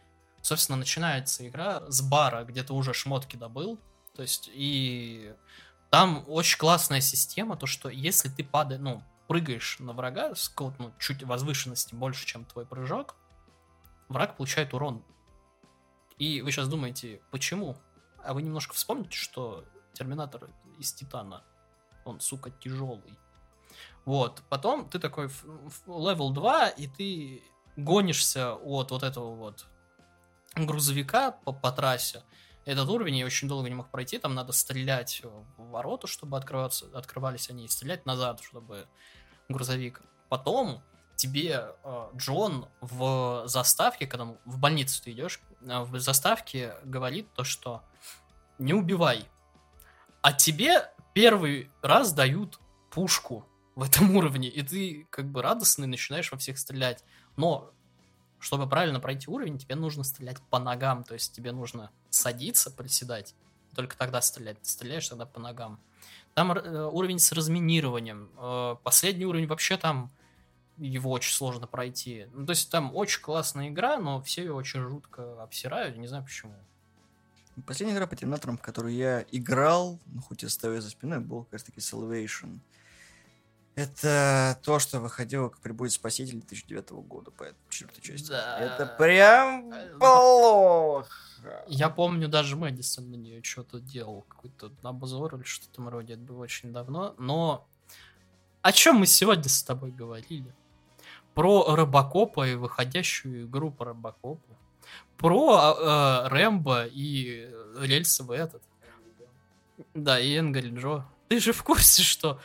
собственно, 0.43 0.77
начинается 0.77 1.47
игра 1.47 1.89
с 1.89 2.01
бара, 2.01 2.43
где 2.43 2.63
ты 2.63 2.73
уже 2.73 2.93
шмотки 2.93 3.35
добыл. 3.37 3.79
То 4.15 4.21
есть 4.21 4.49
и 4.53 5.33
там 5.89 6.23
очень 6.27 6.59
классная 6.59 7.01
система, 7.01 7.57
то 7.57 7.65
что 7.65 7.89
если 7.89 8.29
ты 8.29 8.43
падаешь, 8.43 8.81
ну, 8.81 9.03
прыгаешь 9.27 9.77
на 9.79 9.93
врага 9.93 10.35
с 10.35 10.49
какого-то, 10.49 10.83
ну, 10.83 10.93
чуть 10.99 11.23
возвышенности 11.23 11.95
больше, 11.95 12.27
чем 12.27 12.45
твой 12.45 12.67
прыжок, 12.67 13.15
враг 14.09 14.37
получает 14.37 14.73
урон. 14.75 15.03
И 16.19 16.41
вы 16.41 16.51
сейчас 16.51 16.67
думаете, 16.67 17.21
почему? 17.31 17.77
А 18.23 18.33
вы 18.33 18.43
немножко 18.43 18.75
вспомните, 18.75 19.17
что 19.17 19.65
Терминатор 19.93 20.49
из 20.77 20.91
Титана. 20.91 21.43
Он, 22.03 22.19
сука, 22.19 22.51
тяжелый. 22.51 23.17
Вот. 24.05 24.41
Потом 24.49 24.89
ты 24.89 24.99
такой 24.99 25.27
в, 25.27 25.87
level 25.87 26.31
2, 26.31 26.69
и 26.69 26.87
ты 26.87 27.43
гонишься 27.77 28.53
от 28.53 28.91
вот 28.91 29.03
этого 29.03 29.33
вот 29.35 29.65
грузовика 30.55 31.31
по, 31.31 31.51
по 31.51 31.71
трассе. 31.71 32.23
Этот 32.65 32.87
уровень 32.89 33.17
я 33.17 33.25
очень 33.25 33.47
долго 33.47 33.67
не 33.67 33.75
мог 33.75 33.89
пройти, 33.89 34.17
там 34.17 34.35
надо 34.35 34.53
стрелять 34.53 35.21
в 35.57 35.71
ворота, 35.71 36.07
чтобы 36.07 36.37
открываться, 36.37 36.85
открывались 36.93 37.49
они, 37.49 37.65
и 37.65 37.67
стрелять 37.67 38.05
назад, 38.05 38.41
чтобы 38.41 38.87
грузовик. 39.49 40.01
Потом 40.29 40.81
тебе 41.15 41.75
э, 41.83 42.07
Джон 42.15 42.67
в 42.79 43.43
заставке, 43.45 44.07
когда 44.07 44.35
в 44.45 44.57
больницу 44.59 45.03
ты 45.03 45.11
идешь, 45.11 45.41
э, 45.61 45.81
в 45.81 45.99
заставке 45.99 46.75
говорит 46.85 47.27
то, 47.33 47.43
что 47.43 47.83
не 48.57 48.73
убивай. 48.73 49.25
А 50.21 50.31
тебе 50.31 50.89
первый 51.13 51.69
раз 51.81 52.13
дают 52.13 52.59
пушку 52.91 53.45
в 53.75 53.83
этом 53.83 54.15
уровне, 54.15 54.47
и 54.47 54.61
ты 54.61 55.07
как 55.09 55.29
бы 55.29 55.41
радостный 55.41 55.87
начинаешь 55.87 56.31
во 56.31 56.37
всех 56.37 56.57
стрелять. 56.57 57.03
Но 57.35 57.71
чтобы 58.43 58.67
правильно 58.67 58.99
пройти 58.99 59.29
уровень, 59.29 59.57
тебе 59.57 59.75
нужно 59.75 60.03
стрелять 60.03 60.37
по 60.49 60.59
ногам, 60.59 61.05
то 61.05 61.13
есть 61.13 61.33
тебе 61.33 61.53
нужно 61.53 61.91
садиться, 62.09 62.69
приседать, 62.69 63.35
только 63.73 63.97
тогда 63.97 64.21
стрелять. 64.21 64.57
Стреляешь 64.63 65.07
тогда 65.07 65.25
по 65.25 65.39
ногам. 65.39 65.79
Там 66.33 66.51
э, 66.51 66.85
уровень 66.87 67.19
с 67.19 67.31
разминированием. 67.31 68.29
Э, 68.37 68.75
последний 68.83 69.25
уровень 69.25 69.47
вообще 69.47 69.77
там 69.77 70.11
его 70.77 71.11
очень 71.11 71.33
сложно 71.33 71.67
пройти. 71.67 72.27
Ну, 72.33 72.45
то 72.45 72.51
есть 72.51 72.69
там 72.69 72.93
очень 72.93 73.21
классная 73.21 73.69
игра, 73.69 73.97
но 73.97 74.21
все 74.21 74.43
ее 74.43 74.53
очень 74.53 74.81
жутко 74.81 75.41
обсирают, 75.41 75.95
не 75.95 76.07
знаю 76.07 76.25
почему. 76.25 76.53
Последняя 77.65 77.95
игра 77.95 78.07
по 78.07 78.15
терминаторам, 78.15 78.57
в 78.57 78.61
которую 78.61 78.93
я 78.93 79.25
играл, 79.31 79.99
ну, 80.07 80.21
хоть 80.21 80.43
и 80.43 80.49
стоя 80.49 80.81
за 80.81 80.89
спиной, 80.89 81.19
был 81.19 81.43
как 81.43 81.53
раз 81.53 81.63
таки 81.63 81.79
Salvation. 81.79 82.59
Это 83.75 84.59
то, 84.63 84.77
что 84.77 84.99
выходило, 84.99 85.49
как 85.49 85.59
прибудет 85.59 85.93
Спаситель 85.93 86.39
2009 86.39 86.91
года 86.91 87.31
по 87.31 87.47
четвертой 87.69 88.03
части. 88.03 88.29
Да. 88.29 88.59
Это 88.59 88.85
прям 88.85 89.71
Э, 89.71 89.97
плохо. 89.97 91.09
Я 91.67 91.89
помню, 91.89 92.27
даже 92.27 92.55
Мэдисон 92.55 93.09
на 93.11 93.15
нее 93.15 93.41
что-то 93.43 93.79
делал, 93.79 94.23
какой-то 94.27 94.71
обзор 94.83 95.35
или 95.35 95.43
что-то 95.43 95.81
вроде, 95.81 96.13
это 96.13 96.21
было 96.21 96.43
очень 96.43 96.71
давно. 96.71 97.15
Но 97.17 97.67
о 98.61 98.71
чем 98.71 98.97
мы 98.97 99.07
сегодня 99.07 99.49
с 99.49 99.63
тобой 99.63 99.91
говорили? 99.91 100.53
Про 101.33 101.75
Робокопа 101.75 102.47
и 102.47 102.55
выходящую 102.55 103.47
игру 103.47 103.71
по 103.71 103.85
Робокопу. 103.85 104.57
Про 105.17 105.75
э, 105.77 106.27
Рэмбо 106.27 106.85
и 106.85 107.49
рельсовый 107.79 108.37
этот. 108.37 108.61
Да, 109.93 110.19
и 110.19 110.37
Энгри 110.37 110.69
Джо. 110.69 111.05
Ты 111.27 111.39
же 111.39 111.53
в 111.53 111.63
курсе, 111.63 112.03
что 112.03 112.39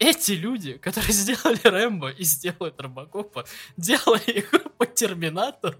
эти 0.00 0.32
люди, 0.32 0.78
которые 0.78 1.12
сделали 1.12 1.60
Рэмбо 1.62 2.10
и 2.10 2.24
сделают 2.24 2.80
Робокопа, 2.80 3.44
делали 3.76 4.40
игру 4.40 4.70
по 4.76 4.86
Терминатору, 4.86 5.76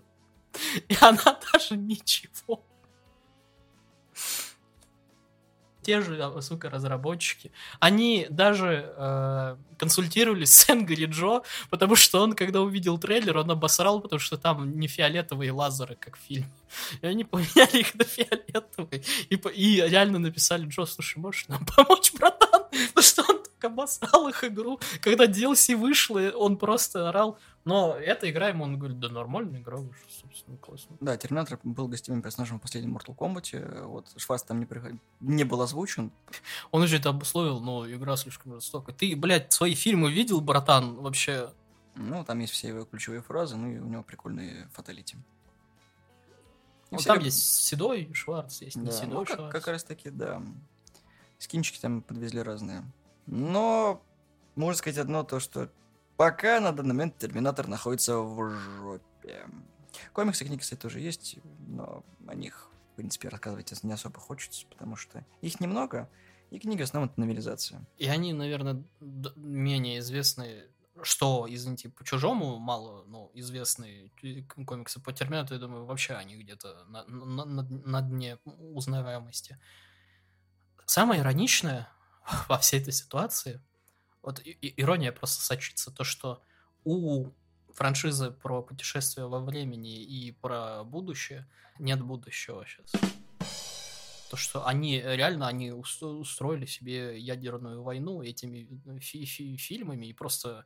и 0.88 0.96
она 1.00 1.38
даже 1.52 1.76
ничего. 1.76 2.62
Те 5.82 6.02
же, 6.02 6.22
а, 6.22 6.42
сука, 6.42 6.68
разработчики. 6.68 7.52
Они 7.78 8.26
даже 8.28 8.92
э, 8.94 9.56
консультировались 9.78 10.52
с 10.52 10.68
Энгри 10.68 11.06
Джо, 11.06 11.40
потому 11.70 11.96
что 11.96 12.20
он, 12.20 12.34
когда 12.34 12.60
увидел 12.60 12.98
трейлер, 12.98 13.38
он 13.38 13.50
обосрал, 13.50 14.02
потому 14.02 14.20
что 14.20 14.36
там 14.36 14.78
не 14.78 14.88
фиолетовые 14.88 15.52
лазеры, 15.52 15.96
как 15.96 16.18
в 16.18 16.20
фильме. 16.20 16.52
И 17.00 17.06
они 17.06 17.24
поменяли 17.24 17.80
их 17.80 17.94
на 17.94 18.04
фиолетовые. 18.04 19.02
И, 19.30 19.36
и 19.36 19.80
реально 19.80 20.18
написали 20.18 20.66
Джо, 20.66 20.84
слушай, 20.84 21.16
можешь 21.16 21.48
нам 21.48 21.64
помочь, 21.64 22.12
братан? 22.12 22.49
Потому 22.70 23.02
что 23.02 23.22
он 23.28 23.42
так 23.42 23.64
обосрал 23.70 24.28
их 24.28 24.44
игру. 24.44 24.78
Когда 25.00 25.26
DLC 25.26 25.76
вышла, 25.76 26.20
он 26.34 26.56
просто 26.56 27.08
орал. 27.08 27.38
Но 27.64 27.94
эта 27.94 28.30
игра 28.30 28.48
ему, 28.48 28.64
он 28.64 28.78
говорит, 28.78 28.98
да 29.00 29.10
нормальная 29.10 29.60
игра 29.60 29.76
вышла, 29.76 30.08
собственно, 30.08 30.56
классно. 30.56 30.96
Да, 31.00 31.16
Терминатор 31.18 31.58
был 31.62 31.88
гостевым 31.88 32.22
персонажем 32.22 32.58
в 32.58 32.62
последнем 32.62 32.96
Mortal 32.96 33.14
Kombat. 33.14 33.84
Вот 33.84 34.06
Шварц 34.16 34.42
там 34.44 34.60
не, 34.60 34.66
приход- 34.66 34.94
не 35.20 35.44
был 35.44 35.60
озвучен. 35.60 36.10
Он 36.70 36.82
уже 36.82 36.96
это 36.96 37.10
обусловил, 37.10 37.60
но 37.60 37.90
игра 37.90 38.16
слишком 38.16 38.54
жестокая. 38.54 38.94
Ты, 38.96 39.14
блядь, 39.14 39.52
свои 39.52 39.74
фильмы 39.74 40.10
видел, 40.10 40.40
братан? 40.40 40.94
Вообще, 40.96 41.50
Ну, 41.96 42.24
там 42.24 42.38
есть 42.38 42.54
все 42.54 42.68
его 42.68 42.84
ключевые 42.86 43.20
фразы, 43.20 43.56
ну 43.56 43.68
и 43.70 43.78
у 43.78 43.84
него 43.86 44.02
прикольные 44.02 44.68
фаталити. 44.72 45.18
Ну, 46.90 46.98
там 46.98 47.20
есть 47.20 47.62
седой 47.62 48.10
Шварц, 48.14 48.62
есть 48.62 48.76
не 48.76 48.86
Да, 48.86 48.92
седой 48.92 49.08
ну, 49.14 49.24
как, 49.26 49.36
Шварц. 49.36 49.52
как 49.52 49.66
раз 49.68 49.84
таки, 49.84 50.10
да. 50.10 50.42
Скинчики 51.40 51.80
там 51.80 52.02
подвезли 52.02 52.42
разные. 52.42 52.84
Но 53.26 54.02
можно 54.54 54.76
сказать 54.78 54.98
одно, 54.98 55.24
то 55.24 55.40
что 55.40 55.72
пока 56.16 56.60
на 56.60 56.70
данный 56.70 56.90
момент 56.94 57.18
Терминатор 57.18 57.66
находится 57.66 58.18
в 58.18 58.50
жопе. 58.50 59.46
Комиксы, 60.12 60.44
книги, 60.44 60.60
кстати, 60.60 60.78
тоже 60.78 61.00
есть, 61.00 61.38
но 61.66 62.04
о 62.28 62.34
них, 62.34 62.68
в 62.92 62.96
принципе, 62.96 63.28
рассказывать 63.28 63.72
не 63.82 63.92
особо 63.92 64.20
хочется, 64.20 64.66
потому 64.68 64.96
что 64.96 65.24
их 65.40 65.60
немного, 65.60 66.10
и 66.50 66.58
книга 66.58 66.82
в 66.82 66.84
основном 66.84 67.10
это 67.10 67.20
новелизация. 67.20 67.86
И 67.96 68.06
они, 68.06 68.32
наверное, 68.34 68.84
менее 69.36 69.98
известны, 70.00 70.64
что, 71.02 71.46
извините, 71.48 71.88
по 71.88 72.04
чужому 72.04 72.58
мало, 72.58 73.04
ну, 73.06 73.30
известные 73.32 74.10
комиксы 74.66 75.00
по 75.00 75.12
Терминатору, 75.12 75.54
я 75.58 75.66
думаю, 75.66 75.86
вообще 75.86 76.14
они 76.14 76.36
где-то 76.36 76.84
на, 76.84 77.04
на- 77.06 77.44
на- 77.46 77.62
на 77.62 78.02
дне 78.02 78.38
узнаваемости. 78.44 79.58
Самое 80.86 81.20
ироничное 81.20 81.88
во 82.48 82.58
всей 82.58 82.80
этой 82.80 82.92
ситуации, 82.92 83.60
вот 84.22 84.40
и- 84.40 84.50
и- 84.50 84.80
ирония 84.80 85.12
просто 85.12 85.42
сочится, 85.42 85.90
то, 85.90 86.04
что 86.04 86.42
у 86.84 87.30
франшизы 87.74 88.30
про 88.30 88.62
путешествие 88.62 89.26
во 89.28 89.40
времени 89.40 90.02
и 90.02 90.32
про 90.32 90.84
будущее 90.84 91.48
нет 91.78 92.02
будущего 92.02 92.64
сейчас. 92.66 92.92
То, 94.30 94.36
что 94.36 94.66
они 94.66 95.00
реально 95.00 95.48
они 95.48 95.72
ус- 95.72 96.02
устроили 96.02 96.66
себе 96.66 97.18
ядерную 97.18 97.82
войну 97.82 98.22
этими 98.22 98.68
фи- 99.00 99.24
фи- 99.24 99.56
фильмами, 99.56 100.06
и 100.06 100.12
просто 100.12 100.64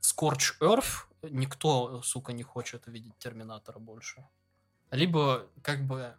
Scorch 0.00 0.58
Earth 0.60 1.04
никто, 1.22 2.02
сука, 2.02 2.32
не 2.32 2.42
хочет 2.42 2.86
видеть 2.86 3.16
Терминатора 3.18 3.78
больше. 3.78 4.26
Либо, 4.90 5.46
как 5.62 5.84
бы, 5.86 6.16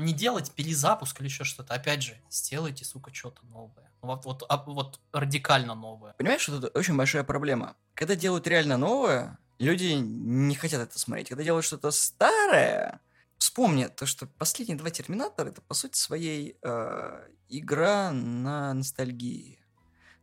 не 0.00 0.12
делать 0.12 0.50
перезапуск 0.52 1.20
или 1.20 1.28
еще 1.28 1.44
что-то. 1.44 1.74
Опять 1.74 2.02
же, 2.02 2.16
сделайте, 2.30 2.84
сука, 2.84 3.12
что-то 3.12 3.44
новое. 3.46 3.90
Вот, 4.02 4.24
вот, 4.24 4.44
а- 4.48 4.64
вот 4.64 5.00
радикально 5.12 5.74
новое. 5.74 6.14
Понимаешь, 6.14 6.40
что 6.40 6.60
тут 6.60 6.76
очень 6.76 6.96
большая 6.96 7.24
проблема? 7.24 7.76
Когда 7.94 8.16
делают 8.16 8.46
реально 8.46 8.76
новое, 8.76 9.38
люди 9.58 9.92
не 9.92 10.54
хотят 10.54 10.80
это 10.80 10.98
смотреть. 10.98 11.28
Когда 11.28 11.44
делают 11.44 11.64
что-то 11.66 11.90
старое, 11.90 13.00
вспомни 13.38 13.86
то, 13.86 14.06
что 14.06 14.26
последние 14.26 14.78
два 14.78 14.90
Терминатора 14.90 15.48
это 15.50 15.60
по 15.62 15.74
сути 15.74 15.96
своей 15.96 16.56
э, 16.62 17.28
игра 17.48 18.10
на 18.12 18.72
ностальгии. 18.74 19.58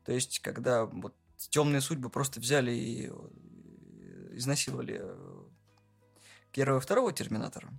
То 0.05 0.11
есть, 0.11 0.39
когда 0.39 0.85
вот 0.85 1.13
темные 1.49 1.81
судьбы 1.81 2.09
просто 2.09 2.39
взяли 2.39 2.71
и 2.71 3.09
э, 3.09 4.29
изнасиловали 4.33 5.03
первого 6.51 6.79
и 6.79 6.81
второго 6.81 7.11
Терминатора, 7.11 7.69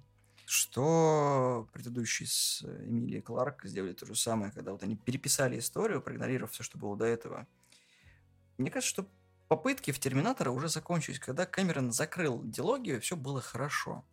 что 0.49 1.69
предыдущий 1.75 2.27
с 2.27 2.63
Эмилией 2.63 3.21
Кларк 3.21 3.65
сделали 3.65 3.93
то 3.93 4.07
же 4.07 4.15
самое, 4.15 4.51
когда 4.51 4.73
вот 4.73 4.83
они 4.83 4.97
переписали 4.97 5.59
историю, 5.59 6.01
проигнорировав 6.01 6.53
все, 6.53 6.63
что 6.63 6.79
было 6.79 6.97
до 6.97 7.05
этого. 7.05 7.47
Мне 8.57 8.71
кажется, 8.71 8.89
что 8.89 9.09
попытки 9.49 9.91
в 9.91 10.01
Терминатора 10.01 10.51
уже 10.51 10.69
закончились. 10.69 11.19
Когда 11.19 11.45
Кэмерон 11.45 11.93
закрыл 11.93 12.43
диалогию, 12.43 13.01
все 13.01 13.15
было 13.15 13.43
хорошо. 13.43 14.05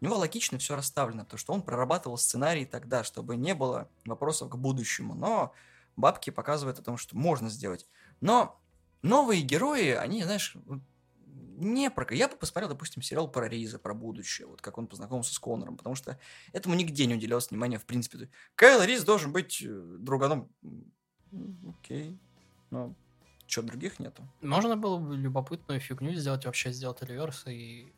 У 0.00 0.04
него 0.04 0.16
логично 0.18 0.58
все 0.58 0.76
расставлено, 0.76 1.24
то 1.24 1.38
что 1.38 1.54
он 1.54 1.62
прорабатывал 1.62 2.18
сценарий 2.18 2.66
тогда, 2.66 3.02
чтобы 3.02 3.36
не 3.36 3.54
было 3.54 3.88
вопросов 4.04 4.50
к 4.50 4.56
будущему. 4.56 5.14
Но 5.14 5.54
бабки 5.96 6.28
показывают 6.28 6.78
о 6.78 6.82
том, 6.82 6.98
что 6.98 7.16
можно 7.16 7.48
сделать. 7.48 7.86
Но 8.20 8.60
новые 9.00 9.40
герои, 9.40 9.90
они, 9.90 10.22
знаешь, 10.22 10.54
не 11.56 11.90
про... 11.90 12.14
Я 12.14 12.28
бы 12.28 12.36
посмотрел, 12.36 12.68
допустим, 12.68 13.02
сериал 13.02 13.30
про 13.30 13.48
Риза, 13.48 13.78
про 13.78 13.94
будущее, 13.94 14.46
вот 14.46 14.60
как 14.60 14.78
он 14.78 14.86
познакомился 14.86 15.34
с 15.34 15.38
Конором, 15.38 15.76
потому 15.76 15.94
что 15.94 16.18
этому 16.52 16.74
нигде 16.74 17.06
не 17.06 17.14
уделялось 17.14 17.50
внимания, 17.50 17.78
в 17.78 17.86
принципе. 17.86 18.30
Кайл 18.54 18.82
Риз 18.82 19.04
должен 19.04 19.32
быть 19.32 19.62
э, 19.62 19.96
друганом. 19.98 20.50
Окей. 21.80 22.18
Но 22.70 22.94
что, 23.46 23.62
других 23.62 23.98
нету? 23.98 24.28
Можно 24.42 24.76
было 24.76 24.98
бы 24.98 25.16
любопытную 25.16 25.80
фигню 25.80 26.12
сделать, 26.14 26.44
вообще 26.44 26.70
сделать 26.72 27.02
реверс 27.02 27.46
и 27.46 27.92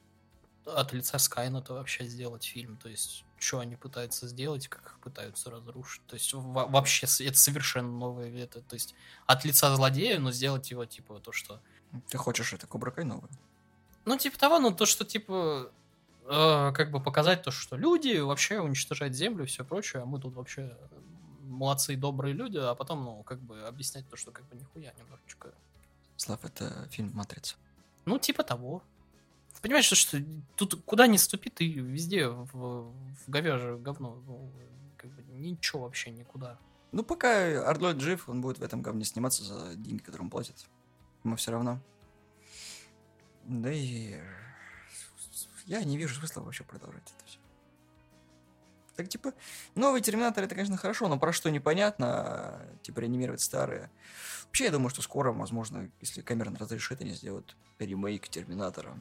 от 0.65 0.93
лица 0.93 1.19
Скайнета 1.19 1.75
вообще 1.75 2.05
сделать 2.05 2.45
фильм. 2.45 2.77
То 2.77 2.89
есть, 2.89 3.25
что 3.39 3.59
они 3.59 3.77
пытаются 3.77 4.29
сделать, 4.29 4.69
как 4.69 4.87
их 4.87 4.99
пытаются 5.01 5.51
разрушить. 5.51 6.07
То 6.07 6.15
есть, 6.15 6.33
во- 6.33 6.67
вообще, 6.67 7.07
это 7.07 7.39
совершенно 7.39 7.91
новое. 7.91 8.31
Это, 8.43 8.61
то 8.61 8.75
есть, 8.75 8.95
от 9.27 9.45
лица 9.45 9.75
злодея, 9.75 10.19
но 10.19 10.31
сделать 10.33 10.71
его, 10.71 10.85
типа, 10.85 11.19
то, 11.21 11.33
что... 11.33 11.61
Ты 12.09 12.19
хочешь 12.19 12.53
это 12.53 12.67
Кобра 12.67 12.91
Кай 12.91 13.05
новый? 13.05 13.31
Ну, 14.05 14.17
типа 14.17 14.39
того, 14.39 14.59
ну, 14.59 14.71
то, 14.71 14.87
что, 14.87 15.05
типа, 15.05 15.71
э, 16.25 16.73
как 16.73 16.91
бы 16.91 17.01
показать 17.01 17.43
то, 17.43 17.51
что 17.51 17.77
люди 17.77 18.19
вообще 18.19 18.61
уничтожают 18.61 19.15
землю 19.15 19.45
и 19.45 19.47
все 19.47 19.65
прочее, 19.65 20.03
а 20.03 20.07
мы 20.07 20.21
тут 20.21 20.35
вообще 20.35 20.77
молодцы, 21.43 21.97
добрые 21.97 22.33
люди, 22.35 22.57
а 22.57 22.75
потом, 22.75 23.05
ну, 23.05 23.23
как 23.23 23.41
бы 23.41 23.61
объяснять 23.63 24.09
то, 24.09 24.17
что 24.17 24.31
как 24.31 24.47
бы 24.49 24.57
нихуя 24.57 24.93
немножечко. 24.99 25.53
Слав, 26.17 26.45
это 26.45 26.89
фильм 26.91 27.11
«Матрица». 27.15 27.57
Ну, 28.05 28.19
типа 28.19 28.43
того. 28.43 28.83
Понимаешь, 29.63 29.85
что, 29.85 29.95
что 29.95 30.19
тут 30.57 30.83
куда 30.85 31.07
ни 31.07 31.19
ступи, 31.19 31.51
ты 31.51 31.71
везде 31.71 32.29
в, 32.29 32.93
в 32.93 33.29
говяже 33.29 33.77
говно. 33.77 34.23
Ну, 34.27 34.51
как 34.97 35.11
бы 35.11 35.23
ничего 35.35 35.83
вообще 35.83 36.11
никуда. 36.11 36.59
Ну, 36.93 37.05
пока 37.05 37.69
Арнольд 37.69 38.01
жив, 38.01 38.29
он 38.29 38.41
будет 38.41 38.59
в 38.59 38.63
этом 38.63 38.81
говне 38.81 39.05
сниматься 39.05 39.45
за 39.45 39.75
деньги, 39.77 40.03
которые 40.03 40.25
он 40.25 40.31
платит. 40.31 40.67
Ему 41.25 41.37
все 41.37 41.53
равно. 41.53 41.81
Да 43.45 43.73
и... 43.73 44.17
Я 45.67 45.85
не 45.85 45.97
вижу 45.97 46.15
смысла 46.15 46.43
вообще 46.43 46.65
продолжать 46.65 47.13
это 47.17 47.27
все. 47.27 47.39
Так, 48.97 49.09
типа, 49.09 49.33
новый 49.75 50.01
Терминатор 50.03 50.45
это, 50.45 50.55
конечно, 50.55 50.77
хорошо, 50.77 51.09
но 51.09 51.19
про 51.19 51.33
что 51.33 51.51
непонятно, 51.51 52.07
а, 52.09 52.77
типа, 52.83 53.01
реанимировать 53.01 53.41
старые. 53.41 53.91
Вообще, 54.45 54.65
я 54.65 54.71
думаю, 54.71 54.91
что 54.91 55.01
скоро, 55.01 55.33
возможно, 55.33 55.91
если 56.01 56.21
Камерон 56.21 56.57
разрешит, 56.57 57.01
они 57.01 57.13
сделают 57.13 57.57
ремейк 57.79 58.29
Терминатора. 58.29 59.01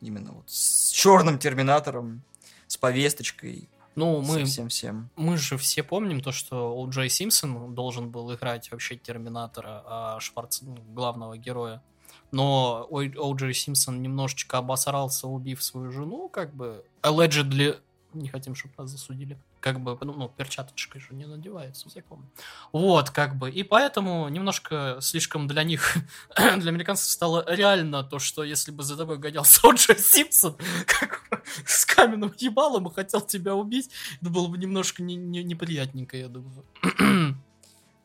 Именно 0.00 0.32
вот 0.32 0.50
с 0.50 0.90
черным 0.90 1.38
Терминатором, 1.38 2.22
с 2.66 2.76
повесточкой, 2.76 3.68
Ну, 3.98 4.22
мы, 4.22 4.44
всем-всем. 4.44 5.10
мы 5.16 5.36
же 5.36 5.58
все 5.58 5.82
помним 5.82 6.20
то, 6.20 6.30
что 6.30 6.72
О. 6.72 6.88
Джей 6.88 7.08
Симпсон 7.08 7.74
должен 7.74 8.10
был 8.10 8.32
играть 8.32 8.70
вообще 8.70 8.96
Терминатора, 8.96 9.82
а 9.86 10.20
Шварц, 10.20 10.62
ну, 10.62 10.76
главного 10.94 11.36
героя. 11.36 11.82
Но. 12.30 12.86
О. 12.90 13.34
Джей 13.34 13.54
Симпсон 13.54 14.00
немножечко 14.00 14.58
обосрался, 14.58 15.26
убив 15.26 15.62
свою 15.62 15.90
жену, 15.90 16.28
как 16.28 16.54
бы, 16.54 16.84
allegedly, 17.02 17.80
не 18.14 18.28
хотим, 18.28 18.54
чтобы 18.54 18.74
нас 18.78 18.90
засудили. 18.90 19.36
Как 19.60 19.80
бы, 19.80 19.98
ну, 20.02 20.12
ну, 20.12 20.28
перчаточкой 20.28 21.00
же 21.00 21.14
не 21.14 21.26
надевается, 21.26 21.88
помнят. 22.08 22.30
Вот, 22.72 23.10
как 23.10 23.36
бы, 23.36 23.50
и 23.50 23.64
поэтому 23.64 24.28
немножко 24.28 24.98
слишком 25.00 25.48
для 25.48 25.64
них, 25.64 25.96
для 26.36 26.70
американцев 26.70 27.08
стало 27.10 27.44
реально 27.48 28.04
то, 28.04 28.18
что 28.18 28.44
если 28.44 28.70
бы 28.70 28.84
за 28.84 28.96
тобой 28.96 29.18
гонялся 29.18 29.60
О. 29.66 29.72
Джей 29.72 29.98
Симпсон, 29.98 30.56
как 30.86 31.42
с 31.66 31.84
каменным 31.84 32.32
ебалом 32.38 32.86
и 32.88 32.94
хотел 32.94 33.20
тебя 33.20 33.54
убить, 33.54 33.90
это 34.20 34.30
было 34.30 34.46
бы 34.46 34.58
немножко 34.58 35.02
не, 35.02 35.16
не- 35.16 35.42
неприятненько, 35.42 36.16
я 36.16 36.28
думаю. 36.28 36.64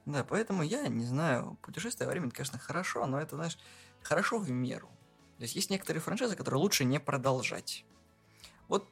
Да, 0.06 0.26
поэтому 0.26 0.64
я 0.64 0.90
не 0.90 1.06
знаю, 1.06 1.58
путешествие 1.62 2.08
во 2.08 2.12
времени, 2.12 2.30
конечно, 2.30 2.60
хорошо, 2.60 3.06
но 3.06 3.22
это, 3.22 3.38
знаешь, 3.38 3.58
хорошо 4.02 4.38
в 4.38 4.52
меру. 4.52 4.90
То 5.38 5.44
есть 5.44 5.56
есть 5.56 5.70
некоторые 5.70 6.02
франшизы, 6.02 6.36
которые 6.36 6.60
лучше 6.60 6.84
не 6.84 7.00
продолжать. 7.00 7.86
Вот, 8.68 8.90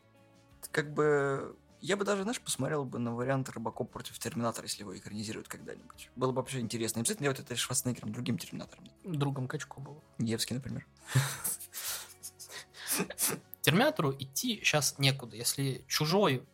как 0.71 0.93
бы, 0.93 1.55
я 1.81 1.97
бы 1.97 2.05
даже, 2.05 2.23
знаешь, 2.23 2.39
посмотрел 2.39 2.85
бы 2.85 2.99
на 2.99 3.13
вариант 3.15 3.49
Робокоп 3.49 3.91
против 3.91 4.19
Терминатора, 4.19 4.67
если 4.67 4.81
его 4.81 4.95
экранизируют 4.95 5.47
когда-нибудь. 5.47 6.09
Было 6.15 6.31
бы 6.31 6.37
вообще 6.37 6.59
интересно. 6.59 6.99
Не 6.99 7.01
обязательно 7.01 7.25
делать 7.25 7.39
это 7.39 7.55
Шварценеггером, 7.55 8.13
другим 8.13 8.37
Терминатором. 8.37 8.85
Другом 9.03 9.47
Качко 9.47 9.79
был. 9.81 10.03
Невский, 10.19 10.53
например. 10.53 10.85
Терминатору 13.61 14.13
идти 14.17 14.61
сейчас 14.63 14.97
некуда. 14.99 15.35
Если 15.35 15.83
чужой... 15.87 16.47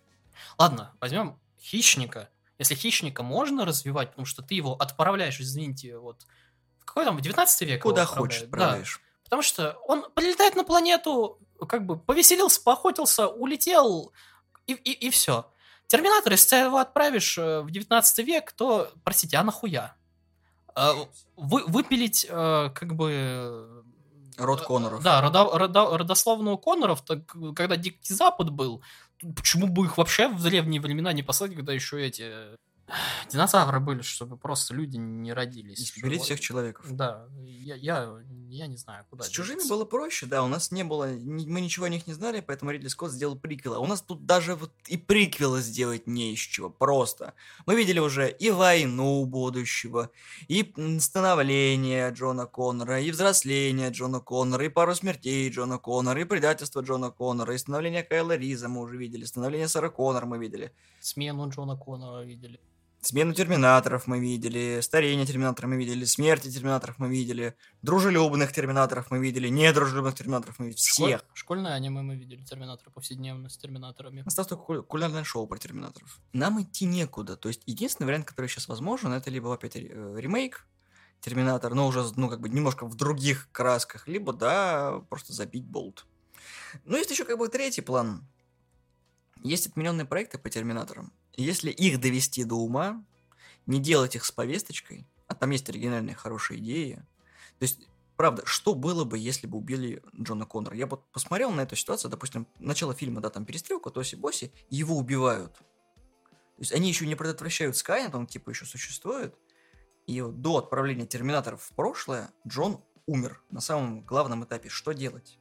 Ладно, 0.57 0.93
возьмем 1.01 1.39
хищника. 1.59 2.29
Если 2.57 2.75
хищника 2.75 3.21
можно 3.23 3.65
развивать, 3.65 4.09
потому 4.11 4.25
что 4.25 4.41
ты 4.41 4.55
его 4.55 4.75
отправляешь, 4.75 5.39
извините, 5.39 5.97
вот... 5.97 6.25
В 6.79 6.85
какой 6.85 7.05
там, 7.05 7.17
в 7.17 7.21
19 7.21 7.61
век? 7.67 7.81
Куда 7.83 8.05
хочешь, 8.05 8.41
Да. 8.41 8.45
отправляешь. 8.45 9.01
Потому 9.23 9.41
что 9.41 9.73
он 9.85 10.09
прилетает 10.13 10.55
на 10.55 10.63
планету, 10.63 11.37
как 11.67 11.85
бы 11.85 11.99
повеселился, 11.99 12.61
поохотился, 12.63 13.27
улетел, 13.27 14.13
и, 14.67 14.73
и, 14.73 15.07
и 15.07 15.09
все. 15.09 15.49
Терминатор, 15.87 16.33
если 16.33 16.49
ты 16.49 16.55
его 16.57 16.77
отправишь 16.77 17.37
э, 17.37 17.61
в 17.61 17.71
19 17.71 18.25
век, 18.27 18.51
то, 18.51 18.91
простите, 19.03 19.37
а 19.37 19.43
нахуя? 19.43 19.95
Э, 20.75 20.91
Вы, 21.37 21.63
выпилить, 21.65 22.25
э, 22.29 22.69
как 22.75 22.95
бы... 22.95 23.83
Род 24.37 24.61
Конноров. 24.61 25.01
Да, 25.01 25.21
рода- 25.21 25.57
рода- 25.57 25.97
родословную 25.97 26.57
Конноров, 26.57 27.01
так, 27.01 27.19
когда 27.55 27.75
Дикий 27.75 28.13
Запад 28.13 28.51
был, 28.51 28.83
почему 29.35 29.67
бы 29.67 29.85
их 29.85 29.97
вообще 29.97 30.27
в 30.27 30.43
древние 30.43 30.79
времена 30.79 31.11
не 31.13 31.23
послать, 31.23 31.55
когда 31.55 31.73
еще 31.73 32.05
эти 32.05 32.31
динозавры 33.31 33.79
были, 33.79 34.01
чтобы 34.01 34.37
просто 34.37 34.73
люди 34.73 34.97
не 34.97 35.33
родились. 35.33 35.93
Берите 35.97 36.15
Что- 36.15 36.23
всех 36.25 36.39
человеков. 36.39 36.85
Да, 36.89 37.27
я, 37.43 37.75
я, 37.75 38.17
я 38.49 38.67
не 38.67 38.77
знаю, 38.77 39.05
куда 39.09 39.25
С 39.25 39.29
чужими 39.29 39.57
деться. 39.57 39.69
было 39.73 39.85
проще, 39.85 40.25
да, 40.25 40.43
у 40.43 40.47
нас 40.47 40.71
не 40.71 40.83
было, 40.83 41.05
мы 41.05 41.59
ничего 41.61 41.85
о 41.85 41.89
них 41.89 42.07
не 42.07 42.13
знали, 42.13 42.39
поэтому 42.39 42.71
Ридли 42.71 42.87
Скотт 42.87 43.11
сделал 43.11 43.37
приквел. 43.37 43.75
А 43.75 43.79
у 43.79 43.87
нас 43.87 44.01
тут 44.01 44.25
даже 44.25 44.55
вот 44.55 44.71
и 44.87 44.95
приквела 44.97 45.59
сделать 45.59 46.07
не 46.07 46.33
из 46.33 46.39
чего, 46.39 46.69
просто. 46.69 47.33
Мы 47.65 47.75
видели 47.75 47.99
уже 47.99 48.29
и 48.31 48.51
войну 48.51 49.25
будущего, 49.25 50.09
и 50.47 50.73
становление 50.99 52.09
Джона 52.11 52.45
Коннора, 52.45 53.01
и 53.01 53.11
взросление 53.11 53.89
Джона 53.89 54.21
Коннора, 54.21 54.65
и 54.65 54.69
пару 54.69 54.95
смертей 54.95 55.49
Джона 55.49 55.77
Коннора, 55.77 56.21
и 56.21 56.25
предательство 56.25 56.81
Джона 56.81 57.11
Коннора, 57.11 57.53
и 57.53 57.57
становление 57.57 58.03
Кайла 58.03 58.37
Риза 58.37 58.69
мы 58.69 58.81
уже 58.81 58.95
видели, 58.97 59.25
становление 59.25 59.67
Сара 59.67 59.89
Коннора 59.89 60.25
мы 60.25 60.37
видели. 60.37 60.71
Смену 61.01 61.49
Джона 61.49 61.75
Коннора 61.75 62.23
видели. 62.23 62.59
Смену 63.07 63.33
терминаторов 63.33 64.05
мы 64.05 64.19
видели, 64.19 64.81
старение 64.81 65.25
терминаторов 65.25 65.69
мы 65.69 65.77
видели, 65.77 66.03
смерти 66.03 66.51
терминаторов 66.51 66.99
мы 66.99 67.07
видели, 67.07 67.55
дружелюбных 67.81 68.51
терминаторов 68.51 69.11
мы 69.11 69.19
видели, 69.19 69.47
недружелюбных 69.47 70.13
терминаторов 70.13 70.59
мы 70.59 70.65
видели, 70.65 70.77
всех. 70.81 71.21
Школь- 71.21 71.31
Школьное 71.33 71.73
аниме 71.75 72.01
мы 72.01 72.17
видели 72.17 72.43
Терминатора 72.43 72.89
повседневно 72.89 73.47
с 73.47 73.57
Терминаторами. 73.57 74.23
Осталось 74.25 74.49
только 74.49 74.63
куль- 74.65 74.83
кулинарное 74.83 75.23
шоу 75.23 75.47
про 75.47 75.57
терминаторов. 75.57 76.19
Нам 76.33 76.61
идти 76.61 76.83
некуда. 76.83 77.37
То 77.37 77.47
есть 77.47 77.61
единственный 77.65 78.07
вариант, 78.07 78.25
который 78.25 78.47
сейчас 78.49 78.67
возможен, 78.67 79.13
это 79.13 79.29
либо 79.29 79.53
опять 79.53 79.77
э, 79.77 79.79
ремейк 80.17 80.67
Терминатор, 81.21 81.73
но 81.75 81.87
уже, 81.87 82.03
ну, 82.17 82.27
как 82.27 82.41
бы 82.41 82.49
немножко 82.49 82.85
в 82.85 82.95
других 82.95 83.49
красках, 83.53 84.09
либо, 84.09 84.33
да, 84.33 84.99
просто 85.09 85.31
забить 85.31 85.63
болт. 85.65 86.05
Но 86.83 86.97
есть 86.97 87.09
еще 87.09 87.23
как 87.23 87.37
бы 87.37 87.47
третий 87.47 87.79
план. 87.81 88.27
Есть 89.43 89.67
отмененные 89.67 90.05
проекты 90.05 90.37
по 90.37 90.49
терминаторам. 90.49 91.13
Если 91.37 91.69
их 91.69 91.99
довести 92.01 92.43
до 92.43 92.55
ума, 92.55 93.05
не 93.67 93.79
делать 93.79 94.15
их 94.15 94.25
с 94.25 94.31
повесточкой, 94.31 95.07
а 95.27 95.35
там 95.35 95.51
есть 95.51 95.69
оригинальные 95.69 96.15
хорошие 96.15 96.59
идеи. 96.59 96.95
То 97.59 97.63
есть, 97.63 97.87
правда, 98.15 98.43
что 98.45 98.73
было 98.73 99.03
бы, 99.03 99.19
если 99.19 99.45
бы 99.45 99.57
убили 99.57 100.01
Джона 100.19 100.45
Коннора? 100.45 100.75
Я 100.75 100.87
вот 100.87 101.09
посмотрел 101.11 101.51
на 101.51 101.61
эту 101.61 101.75
ситуацию, 101.75 102.09
допустим, 102.09 102.47
начало 102.59 102.93
фильма, 102.93 103.21
да, 103.21 103.29
там 103.29 103.45
перестрелка, 103.45 103.89
Тоси-Боси, 103.89 104.51
и 104.69 104.75
его 104.75 104.97
убивают. 104.97 105.53
То 105.53 106.61
есть 106.61 106.73
они 106.73 106.87
еще 106.87 107.05
не 107.05 107.15
предотвращают 107.15 107.77
Скайнет, 107.77 108.15
он 108.15 108.25
типа 108.25 108.49
еще 108.49 108.65
существует. 108.65 109.35
И 110.07 110.19
вот 110.21 110.41
до 110.41 110.57
отправления 110.57 111.05
Терминаторов 111.05 111.61
в 111.61 111.73
прошлое 111.73 112.31
Джон 112.47 112.83
умер 113.05 113.43
на 113.51 113.61
самом 113.61 114.01
главном 114.01 114.43
этапе. 114.43 114.69
Что 114.69 114.93
делать? 114.93 115.37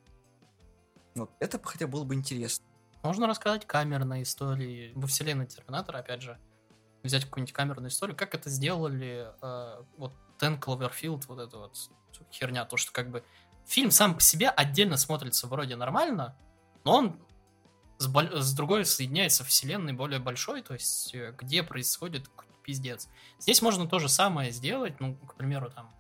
Вот 1.14 1.30
это 1.40 1.58
хотя 1.62 1.86
было 1.86 2.04
бы 2.04 2.14
интересно. 2.14 2.66
Можно 3.06 3.28
рассказать 3.28 3.64
камерные 3.68 4.24
истории 4.24 4.90
во 4.96 5.06
вселенной 5.06 5.46
Терминатора, 5.46 5.98
опять 5.98 6.22
же. 6.22 6.40
Взять 7.04 7.24
какую-нибудь 7.24 7.52
камерную 7.52 7.90
историю. 7.90 8.16
Как 8.16 8.34
это 8.34 8.50
сделали 8.50 9.28
э, 9.40 9.84
вот 9.96 10.12
Тен 10.40 10.58
Кловерфилд, 10.58 11.26
вот 11.26 11.38
эта 11.38 11.56
вот 11.56 11.76
херня. 12.32 12.64
То, 12.64 12.76
что 12.76 12.90
как 12.90 13.12
бы 13.12 13.22
фильм 13.64 13.92
сам 13.92 14.16
по 14.16 14.20
себе 14.20 14.48
отдельно 14.48 14.96
смотрится 14.96 15.46
вроде 15.46 15.76
нормально, 15.76 16.36
но 16.82 16.96
он 16.96 17.20
с, 17.98 18.08
с 18.08 18.54
другой 18.54 18.84
соединяется 18.84 19.44
вселенной 19.44 19.92
более 19.92 20.18
большой, 20.18 20.62
то 20.62 20.74
есть 20.74 21.14
э, 21.14 21.32
где 21.38 21.62
происходит 21.62 22.28
пиздец. 22.64 23.08
Здесь 23.38 23.62
можно 23.62 23.86
то 23.86 24.00
же 24.00 24.08
самое 24.08 24.50
сделать, 24.50 24.98
ну, 24.98 25.14
к 25.14 25.36
примеру, 25.36 25.70
там, 25.70 25.94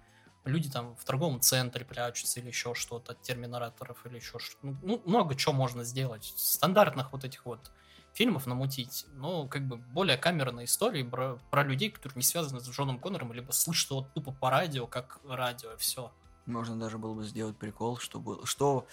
люди 0.46 0.70
там 0.70 0.96
в 0.96 1.04
торговом 1.04 1.40
центре 1.40 1.84
прячутся 1.84 2.40
или 2.40 2.48
еще 2.48 2.74
что-то 2.74 3.12
от 3.12 3.22
терминаторов 3.22 4.04
или 4.06 4.16
еще 4.16 4.38
что-то. 4.38 4.58
Ну, 4.66 4.76
ну, 4.82 5.02
много 5.04 5.34
чего 5.34 5.52
можно 5.52 5.84
сделать. 5.84 6.32
Стандартных 6.36 7.12
вот 7.12 7.24
этих 7.24 7.44
вот 7.46 7.70
фильмов 8.12 8.46
намутить, 8.46 9.06
но 9.14 9.46
как 9.46 9.66
бы 9.66 9.76
более 9.76 10.16
камерные 10.16 10.64
истории 10.64 11.02
про, 11.02 11.38
про 11.50 11.62
людей, 11.62 11.90
которые 11.90 12.16
не 12.16 12.22
связаны 12.22 12.60
с 12.60 12.68
Джоном 12.68 12.98
Коннором, 12.98 13.32
либо 13.32 13.52
слышат 13.52 13.90
его 13.90 14.08
тупо 14.14 14.32
по 14.32 14.50
радио, 14.50 14.86
как 14.86 15.20
радио, 15.28 15.76
все. 15.76 16.10
Можно 16.46 16.78
даже 16.78 16.96
было 16.96 17.12
бы 17.12 17.24
сделать 17.24 17.58
прикол, 17.58 17.98
что, 17.98 18.18
было, 18.18 18.46
что 18.46 18.86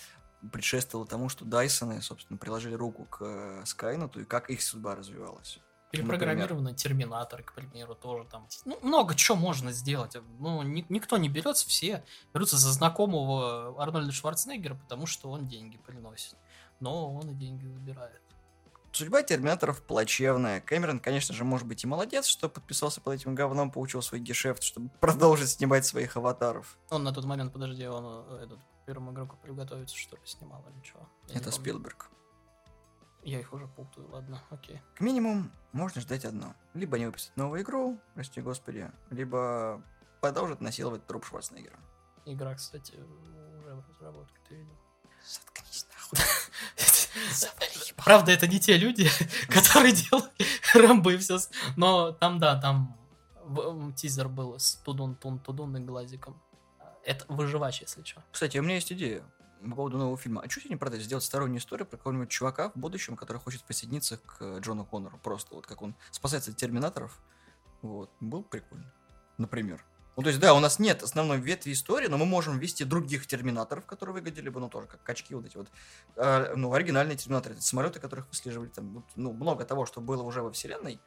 предшествовало 0.52 1.08
тому, 1.08 1.30
что 1.30 1.46
Дайсоны, 1.46 2.02
собственно, 2.02 2.38
приложили 2.38 2.74
руку 2.74 3.06
к 3.06 3.22
э, 3.22 3.64
Скайнету, 3.66 4.22
и 4.22 4.26
как 4.26 4.50
их 4.50 4.62
судьба 4.62 4.96
развивалась. 4.96 5.60
Перепрограммированный 5.94 6.74
терминатор, 6.74 7.44
к 7.44 7.54
примеру, 7.54 7.94
тоже 7.94 8.26
там. 8.26 8.48
Ну, 8.66 8.80
много 8.82 9.14
чего 9.14 9.38
можно 9.38 9.72
сделать. 9.72 10.16
Ну, 10.40 10.64
ни- 10.64 10.86
никто 10.90 11.18
не 11.18 11.30
берется, 11.30 11.68
все 11.68 12.04
берутся 12.34 12.58
за 12.58 12.72
знакомого 12.72 13.80
Арнольда 13.82 14.12
Шварценеггера, 14.12 14.74
потому 14.74 15.06
что 15.06 15.30
он 15.30 15.48
деньги 15.48 15.78
приносит. 15.78 16.36
Но 16.80 17.14
он 17.14 17.30
и 17.30 17.34
деньги 17.36 17.68
забирает. 17.68 18.20
Судьба 18.92 19.24
Терминаторов 19.24 19.82
плачевная. 19.84 20.62
Кэмерон, 20.62 21.00
конечно 21.00 21.34
же, 21.34 21.44
может 21.44 21.68
быть 21.68 21.84
и 21.84 21.88
молодец, 21.88 22.26
что 22.26 22.50
подписался 22.50 23.00
под 23.02 23.14
этим 23.16 23.34
говном, 23.36 23.72
получил 23.72 24.02
свой 24.02 24.20
гешефт, 24.20 24.62
чтобы 24.64 24.90
продолжить 25.00 25.50
снимать 25.50 25.86
своих 25.86 26.18
аватаров. 26.18 26.78
Он 26.90 27.04
на 27.04 27.12
тот 27.14 27.26
момент, 27.26 27.54
подожди, 27.54 27.88
он 27.88 28.26
э, 28.30 28.44
этот 28.46 28.60
первому 28.86 29.12
игроку 29.12 29.36
приготовиться, 29.42 29.96
что 29.96 30.16
ли, 30.16 30.22
снимал 30.26 30.64
или 30.74 30.84
чего? 30.84 31.08
Я 31.30 31.36
Это 31.36 31.52
помню. 31.52 31.56
Я 33.24 33.40
их 33.40 33.54
уже 33.54 33.68
путаю, 33.68 34.10
ладно, 34.10 34.42
окей. 34.50 34.82
К 34.96 35.02
минимум 35.02 35.52
можно 35.72 36.02
ждать 36.02 36.26
одно. 36.26 36.56
Либо 36.74 36.98
они 36.98 37.06
выпустят 37.06 37.36
новую 37.38 37.62
игру, 37.62 37.98
прости 38.16 38.42
господи, 38.42 38.92
либо 39.12 39.82
продолжат 40.20 40.60
насиловать 40.60 41.06
труп 41.08 41.26
Шварценеггера. 41.26 41.80
Игра, 42.26 42.54
кстати, 42.56 42.96
уже 42.96 43.76
в 43.76 43.90
разработке, 43.90 44.38
ты 44.48 44.56
видел? 44.56 44.78
Заткнись 45.26 45.88
нахуй. 46.14 47.94
Правда, 47.96 48.32
это 48.32 48.48
не 48.48 48.60
те 48.60 48.78
люди, 48.78 49.08
которые 49.50 49.94
делали 49.94 50.32
Рэмбо 50.74 51.14
и 51.14 51.18
все. 51.18 51.38
Но 51.78 52.12
там, 52.12 52.40
да, 52.40 52.60
там 52.60 52.98
тизер 53.96 54.28
был 54.28 54.60
с 54.60 54.76
Тудун 54.76 55.16
Тун 55.16 55.40
Тудун 55.40 55.78
и 55.78 55.80
глазиком. 55.80 56.42
Это 57.06 57.26
выживач, 57.28 57.82
если 57.82 58.04
что. 58.04 58.24
Кстати, 58.32 58.58
у 58.58 58.64
меня 58.64 58.76
есть 58.76 58.92
идея 58.92 59.24
по 59.70 59.76
поводу 59.76 59.98
нового 59.98 60.18
фильма. 60.18 60.42
А 60.42 60.48
тебе 60.48 60.70
не 60.70 60.76
продать? 60.76 61.02
Сделать 61.02 61.24
стороннюю 61.24 61.60
историю 61.60 61.86
про 61.86 61.98
какого-нибудь 61.98 62.30
чувака 62.30 62.70
в 62.70 62.76
будущем, 62.76 63.16
который 63.16 63.38
хочет 63.38 63.64
присоединиться 63.64 64.18
к 64.18 64.38
э, 64.40 64.60
Джону 64.60 64.86
Коннору. 64.86 65.18
Просто 65.24 65.56
вот 65.56 65.68
как 65.68 65.82
он 65.82 65.96
спасается 66.12 66.52
от 66.52 66.58
терминаторов. 66.58 67.20
Вот. 67.82 68.12
Был 68.20 68.42
бы 68.42 68.50
прикольно. 68.50 68.92
Например. 69.38 69.84
Ну, 70.16 70.22
то 70.22 70.30
есть, 70.30 70.40
да, 70.40 70.54
у 70.54 70.60
нас 70.60 70.78
нет 70.78 71.02
основной 71.02 71.40
ветви 71.40 71.72
истории, 71.72 72.08
но 72.08 72.18
мы 72.18 72.26
можем 72.26 72.60
ввести 72.60 72.84
других 72.84 73.26
терминаторов, 73.26 73.86
которые 73.86 74.14
выглядели 74.14 74.50
бы, 74.50 74.60
ну, 74.60 74.70
тоже 74.70 74.88
как 74.88 75.02
качки 75.02 75.34
вот 75.34 75.46
эти 75.46 75.58
вот. 75.58 75.70
А, 76.16 76.54
ну, 76.56 76.72
оригинальные 76.72 77.18
терминаторы, 77.18 77.56
это 77.56 77.64
самолеты, 77.64 78.00
которых 78.00 78.28
выслеживали 78.30 78.70
там, 78.70 79.04
ну, 79.16 79.34
много 79.34 79.66
того, 79.66 79.88
что 79.88 80.02
было 80.02 80.22
уже 80.22 80.44
во 80.44 80.52
вселенной, 80.52 81.00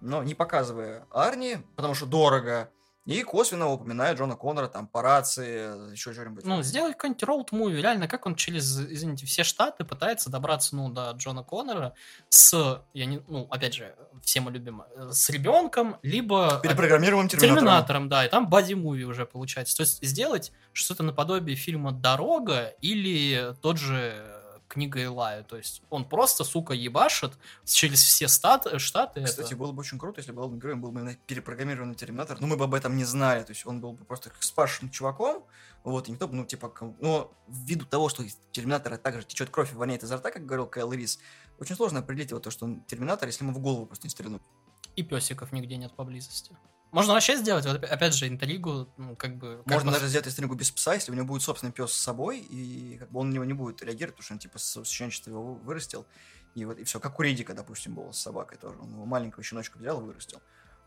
но 0.00 0.22
не 0.22 0.34
показывая 0.34 1.06
Арни, 1.10 1.58
потому 1.76 1.94
что 1.94 2.06
дорого, 2.06 2.70
и 3.06 3.22
косвенно 3.22 3.68
упоминая 3.68 4.14
Джона 4.14 4.34
Коннора 4.34 4.66
там 4.66 4.88
по 4.88 5.00
рации, 5.00 5.92
еще 5.92 6.12
что-нибудь. 6.12 6.44
Ну, 6.44 6.62
сделать 6.62 6.94
какой-нибудь 6.94 7.22
роуд-муви, 7.22 7.80
реально, 7.80 8.08
как 8.08 8.26
он 8.26 8.34
через, 8.34 8.80
извините, 8.80 9.26
все 9.26 9.44
штаты 9.44 9.84
пытается 9.84 10.28
добраться, 10.28 10.74
ну, 10.74 10.90
до 10.90 11.12
Джона 11.12 11.44
Коннора 11.44 11.94
с, 12.28 12.82
я 12.94 13.06
не, 13.06 13.22
ну, 13.28 13.46
опять 13.48 13.74
же, 13.74 13.94
все 14.22 14.40
мы 14.40 14.50
любим, 14.50 14.82
э, 14.82 15.10
с 15.12 15.30
ребенком, 15.30 15.96
либо 16.02 16.60
Перепрограммируем 16.62 17.28
терминатором. 17.28 17.56
терминатором, 17.56 18.08
да, 18.08 18.26
и 18.26 18.28
там 18.28 18.48
боди-муви 18.48 19.04
уже 19.04 19.24
получается. 19.24 19.76
То 19.76 19.82
есть 19.82 20.04
сделать 20.04 20.52
что-то 20.72 21.04
наподобие 21.04 21.56
фильма 21.56 21.92
«Дорога» 21.92 22.74
или 22.80 23.54
тот 23.62 23.78
же 23.78 24.35
книга 24.68 25.02
Илая. 25.02 25.42
То 25.42 25.56
есть 25.56 25.82
он 25.90 26.04
просто, 26.04 26.44
сука, 26.44 26.74
ебашит 26.74 27.32
через 27.64 28.02
все 28.02 28.28
стат, 28.28 28.66
штаты. 28.80 29.22
Кстати, 29.22 29.48
это. 29.48 29.56
было 29.56 29.72
бы 29.72 29.80
очень 29.80 29.98
круто, 29.98 30.20
если 30.20 30.32
бы 30.32 30.36
главным 30.36 30.60
героем 30.60 30.80
был 30.80 30.92
бы 30.92 31.18
перепрограммированный 31.26 31.94
терминатор, 31.94 32.40
но 32.40 32.46
мы 32.46 32.56
бы 32.56 32.64
об 32.64 32.74
этом 32.74 32.96
не 32.96 33.04
знали, 33.04 33.42
то 33.42 33.50
есть 33.50 33.66
он 33.66 33.80
был 33.80 33.92
бы 33.92 34.04
просто 34.04 34.30
спасшим 34.40 34.90
чуваком, 34.90 35.44
вот, 35.84 36.08
и 36.08 36.12
никто 36.12 36.26
бы, 36.26 36.34
ну, 36.34 36.44
типа, 36.44 36.72
но 37.00 37.32
ввиду 37.46 37.84
того, 37.84 38.08
что 38.08 38.22
из 38.22 38.38
терминатора 38.50 38.96
также 38.96 39.22
течет 39.22 39.50
кровь 39.50 39.72
и 39.72 39.76
воняет 39.76 40.02
изо 40.02 40.16
рта, 40.16 40.30
как 40.30 40.44
говорил 40.44 40.66
Кайл 40.66 40.92
Рис, 40.92 41.20
очень 41.58 41.76
сложно 41.76 42.00
определить 42.00 42.30
его 42.30 42.40
то, 42.40 42.50
что 42.50 42.64
он 42.64 42.80
терминатор, 42.82 43.28
если 43.28 43.44
ему 43.44 43.54
в 43.54 43.60
голову 43.60 43.86
просто 43.86 44.06
не 44.06 44.10
стрельнуть. 44.10 44.42
И 44.96 45.02
песиков 45.02 45.52
нигде 45.52 45.76
нет 45.76 45.92
поблизости. 45.94 46.56
Можно 46.92 47.14
вообще 47.14 47.36
сделать, 47.36 47.66
вот 47.66 47.76
опя- 47.82 47.86
опять 47.88 48.14
же, 48.14 48.26
интригу, 48.28 48.88
ну, 48.96 49.16
как 49.16 49.36
бы... 49.36 49.58
как 49.64 49.66
Можно 49.74 49.90
бы- 49.90 49.94
даже 49.98 50.08
сделать 50.08 50.30
стрингу 50.30 50.54
без 50.54 50.70
пса, 50.70 50.94
если 50.94 51.12
у 51.12 51.14
него 51.14 51.26
будет 51.26 51.42
собственный 51.42 51.72
пес 51.72 51.92
с 51.92 51.96
собой, 52.00 52.38
и 52.38 52.96
как 52.98 53.10
бы 53.10 53.20
он 53.20 53.30
на 53.30 53.34
него 53.34 53.44
не 53.44 53.52
будет 53.54 53.82
реагировать, 53.82 54.14
потому 54.16 54.24
что 54.24 54.34
он 54.34 54.38
типа 54.38 54.58
с 54.58 54.84
щеночества 54.84 55.30
его 55.30 55.42
вы- 55.54 55.60
вырастил. 55.60 56.06
И 56.54 56.64
вот 56.64 56.78
и 56.78 56.84
все, 56.84 57.00
как 57.00 57.18
у 57.18 57.22
Ридика, 57.22 57.52
допустим, 57.54 57.94
было 57.94 58.12
с 58.12 58.18
собакой 58.18 58.56
тоже. 58.58 58.78
Он 58.80 58.90
его 58.92 59.04
маленького 59.04 59.42
щеночка 59.42 59.76
взял 59.78 60.00
и 60.00 60.04
вырастил. 60.04 60.40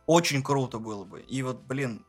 Очень 0.07 0.41
круто 0.41 0.79
было 0.79 1.03
бы. 1.03 1.21
И 1.21 1.43
вот, 1.43 1.61
блин, 1.61 2.03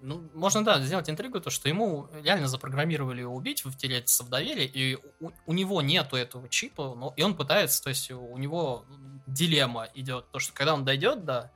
Ну, 0.00 0.28
можно, 0.34 0.64
да, 0.64 0.80
сделать 0.80 1.08
интригу, 1.10 1.38
то, 1.40 1.50
что 1.50 1.68
ему 1.68 2.08
реально 2.24 2.48
запрограммировали 2.48 3.20
его 3.20 3.34
убить, 3.36 3.62
втереться 3.64 4.24
в 4.24 4.30
доверие, 4.30 4.66
и 4.66 4.98
у, 5.20 5.30
у 5.46 5.52
него 5.52 5.80
нету 5.82 6.16
этого 6.16 6.48
чипа, 6.48 6.94
но, 6.96 7.12
и 7.16 7.22
он 7.22 7.36
пытается, 7.36 7.80
то 7.84 7.90
есть 7.90 8.10
у 8.10 8.36
него 8.38 8.84
дилемма 9.28 9.88
идет, 9.94 10.28
то, 10.32 10.40
что 10.40 10.52
когда 10.54 10.74
он 10.74 10.84
дойдет 10.84 11.24
до, 11.24 11.52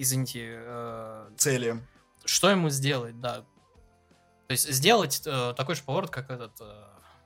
извините, 0.00 0.58
э, 0.62 1.30
цели. 1.36 1.80
что 2.24 2.50
ему 2.50 2.70
сделать, 2.70 3.20
да. 3.20 3.44
То 4.46 4.52
есть 4.52 4.70
сделать 4.72 5.22
э, 5.26 5.54
такой 5.56 5.74
же 5.74 5.82
поворот, 5.82 6.10
как 6.10 6.30
этот 6.30 6.52
э, 6.60 6.84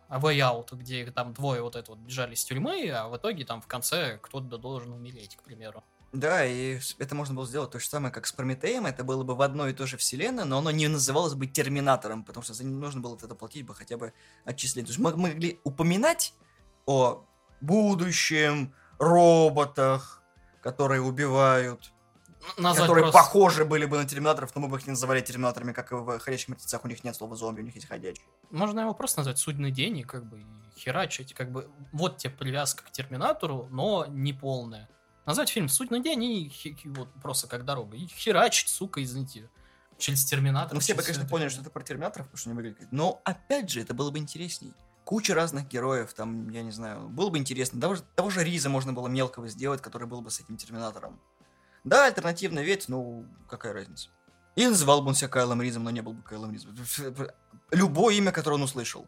A 0.09 0.19
Way 0.19 0.39
Out, 0.39 0.77
где 0.77 1.03
их 1.03 1.15
там 1.15 1.33
двое 1.33 1.63
вот 1.63 1.77
это 1.77 1.93
вот 1.93 2.01
бежали 2.01 2.35
из 2.35 2.45
тюрьмы, 2.45 2.91
а 2.91 3.09
в 3.09 3.17
итоге 3.17 3.45
там 3.45 3.61
в 3.61 3.67
конце 3.67 4.19
кто-то 4.21 4.59
должен 4.59 4.93
умереть, 4.93 5.37
к 5.37 5.43
примеру. 5.43 5.85
Да, 6.13 6.45
и 6.45 6.79
это 6.99 7.15
можно 7.15 7.35
было 7.35 7.47
сделать 7.47 7.71
то 7.71 7.81
же 7.81 7.89
самое, 7.89 8.13
как 8.13 8.27
с 8.27 8.33
Прометеем. 8.33 8.87
Это 8.87 9.03
было 9.03 9.25
бы 9.25 9.35
в 9.35 9.43
одной 9.43 9.71
и 9.71 9.75
той 9.75 9.87
же 9.87 9.97
вселенной, 9.97 10.45
но 10.45 10.59
оно 10.59 10.71
не 10.71 10.87
называлось 10.87 11.35
бы 11.35 11.47
Терминатором, 11.47 12.23
потому 12.25 12.45
что 12.45 12.55
за 12.55 12.63
ним 12.65 12.79
нужно 12.79 13.01
было 13.01 13.17
это 13.17 13.35
платить 13.35 13.67
бы 13.67 13.75
хотя 13.75 13.97
бы 13.97 14.13
отчисление. 14.45 14.87
То 14.87 14.91
есть 14.93 15.01
мы 15.01 15.17
могли 15.17 15.61
упоминать 15.65 16.35
о 16.87 17.25
будущем, 17.61 18.73
роботах, 18.99 20.23
которые 20.63 21.01
убивают, 21.01 21.93
Назвать 22.57 22.83
которые 22.89 23.05
просто- 23.05 23.19
похожи 23.19 23.65
были 23.65 23.85
бы 23.87 23.97
на 23.99 24.05
терминаторов, 24.07 24.55
но 24.55 24.61
мы 24.63 24.69
бы 24.69 24.77
их 24.79 24.87
не 24.87 24.91
называли 24.91 25.21
терминаторами, 25.21 25.73
как 25.73 25.93
и 25.93 25.95
в 25.95 26.19
«Ходячих 26.19 26.49
мертвецах». 26.49 26.85
У 26.85 26.89
них 26.89 27.03
нет 27.05 27.17
слова 27.17 27.37
зомби, 27.37 27.61
у 27.61 27.65
них 27.65 27.75
есть 27.75 27.87
ходячие. 27.89 28.25
Можно 28.51 28.81
его 28.81 28.95
просто 28.95 29.21
назвать 29.21 29.39
судный 29.39 29.71
день 29.71 29.99
и 29.99 30.03
как 30.03 30.25
бы 30.25 30.43
херачить. 30.77 31.35
Как 31.35 31.51
бы 31.51 31.71
вот 31.93 32.19
тебе 32.19 32.33
привязка 32.33 32.85
к 32.85 32.91
Терминатору, 32.91 33.69
но 33.71 34.07
не 34.09 34.33
полная. 34.33 34.89
Назвать 35.27 35.49
фильм 35.49 35.69
«Судный 35.69 36.03
день» 36.03 36.23
и 36.25 36.49
хи- 36.49 36.77
вот 36.85 37.09
просто 37.23 37.47
как 37.49 37.65
дорога. 37.65 37.97
И 37.97 38.07
херачить, 38.07 38.69
сука, 38.69 39.03
извините, 39.03 39.49
через 39.97 40.25
Терминатор. 40.25 40.75
Ну, 40.75 40.81
все 40.81 40.95
бы, 40.95 41.03
конечно, 41.03 41.27
поняли, 41.27 41.49
что 41.49 41.63
это 41.63 41.71
про 41.71 41.83
терминаторов, 41.83 42.27
потому 42.27 42.39
что 42.39 42.51
они 42.51 42.57
выглядят. 42.57 42.89
Но, 42.91 43.23
опять 43.25 43.71
же, 43.71 43.81
это 43.81 43.95
было 43.95 44.11
бы 44.11 44.19
интересней. 44.19 44.73
Куча 45.05 45.35
разных 45.35 45.69
героев, 45.69 46.13
там, 46.15 46.49
я 46.51 46.63
не 46.63 46.71
знаю, 46.73 47.09
было 47.09 47.29
бы 47.31 47.39
интересно. 47.39 47.81
Того 47.81 47.95
же, 47.95 48.03
того 48.15 48.31
же 48.31 48.43
Риза 48.43 48.69
можно 48.71 48.93
было 48.93 49.07
мелкого 49.09 49.49
сделать, 49.49 49.81
который 49.83 50.09
был 50.09 50.21
бы 50.23 50.31
с 50.31 50.41
этим 50.41 50.57
терминатором. 50.57 51.21
Да, 51.85 52.07
альтернативно 52.07 52.61
ведь, 52.61 52.89
ну, 52.89 53.27
какая 53.49 53.73
разница. 53.73 54.09
И 54.57 54.67
называл 54.67 55.03
бы 55.03 55.09
он 55.09 55.15
себя 55.15 55.29
Кайлом 55.29 55.61
Ризом, 55.61 55.85
но 55.85 55.91
не 55.91 56.01
был 56.01 56.15
бы 56.15 56.23
Кайлом 56.23 56.53
Ризом. 56.53 56.77
Любое 57.71 58.15
имя, 58.15 58.33
которое 58.33 58.57
он 58.57 58.63
услышал. 58.63 59.07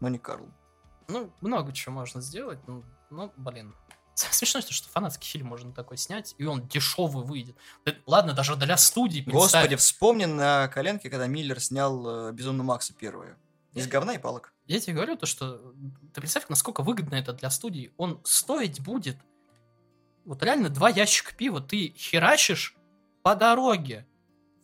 Но 0.00 0.08
не 0.08 0.18
Карл. 0.18 0.48
Ну, 1.08 1.32
много 1.40 1.72
чего 1.72 1.94
можно 1.94 2.20
сделать, 2.20 2.58
ну, 2.66 2.84
ну, 3.10 3.32
блин. 3.36 3.74
Смешно, 4.14 4.60
что 4.60 4.74
что 4.74 4.88
фанатский 4.90 5.26
фильм 5.26 5.46
можно 5.46 5.72
такой 5.72 5.96
снять, 5.96 6.34
и 6.36 6.44
он 6.44 6.68
дешевый 6.68 7.24
выйдет. 7.24 7.56
Да, 7.84 7.94
ладно, 8.06 8.34
даже 8.34 8.56
для 8.56 8.76
студии 8.76 9.20
представь. 9.20 9.42
Господи, 9.42 9.76
вспомни 9.76 10.26
на 10.26 10.68
коленке, 10.68 11.08
когда 11.08 11.26
Миллер 11.26 11.60
снял 11.60 12.28
э, 12.28 12.32
Безумно 12.32 12.62
Макса 12.62 12.92
первое. 12.92 13.38
Из 13.72 13.86
говна 13.88 14.14
и 14.14 14.18
палок. 14.18 14.52
Я 14.66 14.80
тебе 14.80 14.94
говорю 14.94 15.16
то, 15.16 15.24
что 15.24 15.72
ты 16.12 16.20
представь, 16.20 16.48
насколько 16.50 16.82
выгодно 16.82 17.14
это 17.14 17.32
для 17.32 17.48
студии. 17.48 17.92
Он 17.96 18.20
стоить 18.22 18.80
будет 18.80 19.16
вот 20.24 20.42
реально 20.42 20.68
два 20.68 20.88
ящика 20.88 21.34
пива 21.34 21.60
ты 21.60 21.94
херачишь 21.96 22.76
по 23.22 23.34
дороге. 23.34 24.06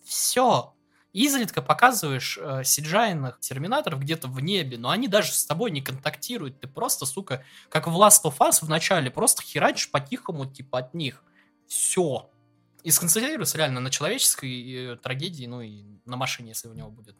Все. 0.05 0.74
Изредка 1.12 1.62
показываешь 1.62 2.39
э, 2.40 2.62
сиджайных 2.64 3.40
терминаторов 3.40 4.01
где-то 4.01 4.28
в 4.28 4.40
небе, 4.40 4.78
но 4.78 4.90
они 4.90 5.09
даже 5.09 5.32
с 5.32 5.44
тобой 5.47 5.70
не 5.70 5.80
контактируют. 5.80 6.60
Ты 6.60 6.68
просто, 6.68 7.06
сука, 7.06 7.44
как 7.70 7.86
в 7.86 7.97
Last 7.97 8.24
of 8.24 8.39
Us 8.39 8.64
в 8.64 8.68
начале, 8.68 9.10
просто 9.10 9.43
херачишь 9.43 9.90
по-тихому, 9.90 10.47
типа, 10.47 10.80
от 10.80 10.94
них. 10.94 11.24
Все. 11.66 12.30
И 12.85 12.90
сконцентрируйся 12.90 13.59
реально 13.59 13.80
на 13.80 13.90
человеческой 13.90 14.93
э, 14.93 14.97
трагедии, 14.97 15.47
ну 15.47 15.62
и 15.62 15.85
на 16.05 16.16
машине, 16.16 16.51
если 16.51 16.68
у 16.68 16.74
него 16.74 16.90
будет 16.90 17.16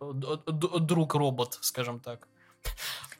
ну, 0.00 0.36
друг-робот, 0.80 1.58
скажем 1.62 2.00
так. 2.00 2.28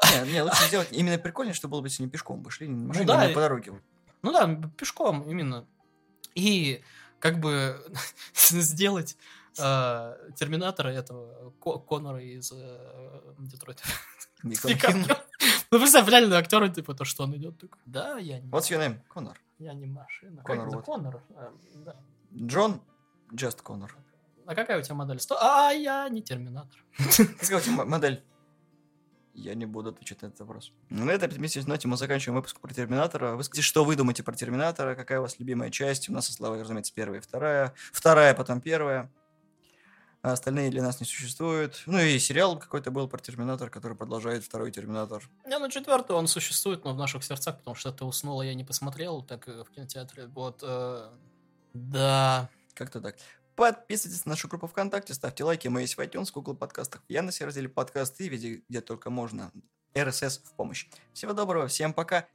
Не, 0.02 0.32
не, 0.32 0.42
лучше 0.42 0.66
сделать 0.66 0.88
именно 0.90 1.18
прикольнее, 1.18 1.54
что 1.54 1.68
было 1.68 1.80
бы, 1.80 1.88
если 1.88 2.02
не 2.02 2.08
пешком 2.08 2.42
бы 2.42 2.50
шли, 2.50 2.68
не 2.68 2.86
машине, 2.86 3.06
да, 3.06 3.22
а 3.22 3.28
и- 3.28 3.34
по 3.34 3.40
дороге. 3.40 3.80
Ну 4.24 4.32
да, 4.32 4.70
пешком 4.78 5.22
именно. 5.30 5.66
И 6.34 6.82
как 7.20 7.38
бы 7.40 7.76
сделать 8.34 9.16
э, 9.58 10.30
Терминатора 10.34 10.88
этого 10.88 11.52
Ко- 11.62 11.78
Коннора 11.78 12.22
из 12.22 12.50
э, 12.52 13.20
Детройта. 13.38 13.82
Ну, 15.70 15.78
представь, 15.78 16.08
реально 16.08 16.36
актер, 16.36 16.68
типа, 16.70 16.94
то, 16.94 17.04
что 17.04 17.24
он 17.24 17.34
идет 17.36 17.58
такой, 17.58 17.78
да, 17.86 18.18
я 18.18 18.40
не, 18.40 18.48
What's 18.50 18.70
your 18.70 18.78
name? 18.78 19.00
Коннор. 19.08 19.40
я 19.58 19.72
не 19.74 19.86
машина. 19.86 20.40
Это? 20.46 20.54
вот. 20.66 20.84
Коннор, 20.84 21.22
э, 21.30 21.50
да. 21.84 21.96
Джон 22.34 22.80
Джест 23.34 23.62
Коннор. 23.62 23.96
А 24.46 24.54
какая 24.54 24.78
у 24.78 24.82
тебя 24.82 24.94
модель? 24.94 25.18
Сто... 25.20 25.36
А, 25.40 25.70
я 25.72 26.08
не 26.08 26.22
Терминатор. 26.22 26.84
Какая 27.40 27.58
у 27.58 27.60
тебя 27.60 27.82
м- 27.82 27.88
модель? 27.90 28.22
Я 29.34 29.54
не 29.54 29.66
буду 29.66 29.90
отвечать 29.90 30.22
на 30.22 30.26
этот 30.26 30.40
вопрос. 30.40 30.72
На 30.90 31.10
этой 31.10 31.24
оптимистичной 31.24 31.74
ноте 31.74 31.88
мы 31.88 31.96
заканчиваем 31.96 32.36
выпуск 32.36 32.60
про 32.60 32.72
Терминатора. 32.72 33.34
Вы 33.34 33.42
скажите, 33.42 33.66
что 33.66 33.84
вы 33.84 33.96
думаете 33.96 34.22
про 34.22 34.34
Терминатора, 34.34 34.94
какая 34.94 35.18
у 35.18 35.22
вас 35.22 35.38
любимая 35.40 35.70
часть. 35.70 36.08
У 36.08 36.12
нас 36.12 36.26
со 36.26 36.32
Славой, 36.32 36.62
разумеется, 36.62 36.92
первая 36.94 37.18
и 37.18 37.22
вторая. 37.22 37.74
Вторая, 37.92 38.34
потом 38.34 38.60
первая. 38.60 39.10
А 40.22 40.32
остальные 40.32 40.70
для 40.70 40.82
нас 40.82 41.00
не 41.00 41.06
существуют. 41.06 41.82
Ну 41.84 41.98
и 41.98 42.18
сериал 42.18 42.58
какой-то 42.58 42.90
был 42.90 43.08
про 43.08 43.18
Терминатор, 43.18 43.68
который 43.68 43.96
продолжает 43.96 44.44
второй 44.44 44.70
Терминатор. 44.70 45.28
Не, 45.46 45.58
ну 45.58 45.68
четвертый 45.68 46.16
он 46.16 46.28
существует, 46.28 46.84
но 46.84 46.94
в 46.94 46.96
наших 46.96 47.24
сердцах, 47.24 47.58
потому 47.58 47.74
что 47.74 47.92
ты 47.92 48.04
уснула, 48.04 48.42
я 48.42 48.54
не 48.54 48.64
посмотрел, 48.64 49.22
так 49.22 49.48
э, 49.48 49.64
в 49.64 49.70
кинотеатре. 49.70 50.28
Вот, 50.28 50.60
э, 50.62 51.10
да. 51.74 52.48
Как-то 52.72 53.00
так. 53.00 53.16
Подписывайтесь 53.56 54.26
на 54.26 54.30
нашу 54.30 54.48
группу 54.48 54.66
ВКонтакте, 54.66 55.14
ставьте 55.14 55.44
лайки. 55.44 55.68
Мы 55.68 55.82
есть 55.82 55.96
в 55.96 56.00
iTunes, 56.00 56.30
Google 56.32 56.56
подкастах, 56.56 57.02
в 57.06 57.10
Яндексе 57.10 57.44
разделе 57.44 57.68
подкасты 57.68 58.26
и 58.26 58.28
везде, 58.28 58.62
где 58.68 58.80
только 58.80 59.10
можно. 59.10 59.52
RSS 59.94 60.40
в 60.44 60.52
помощь. 60.54 60.88
Всего 61.12 61.32
доброго, 61.32 61.68
всем 61.68 61.92
пока. 61.92 62.26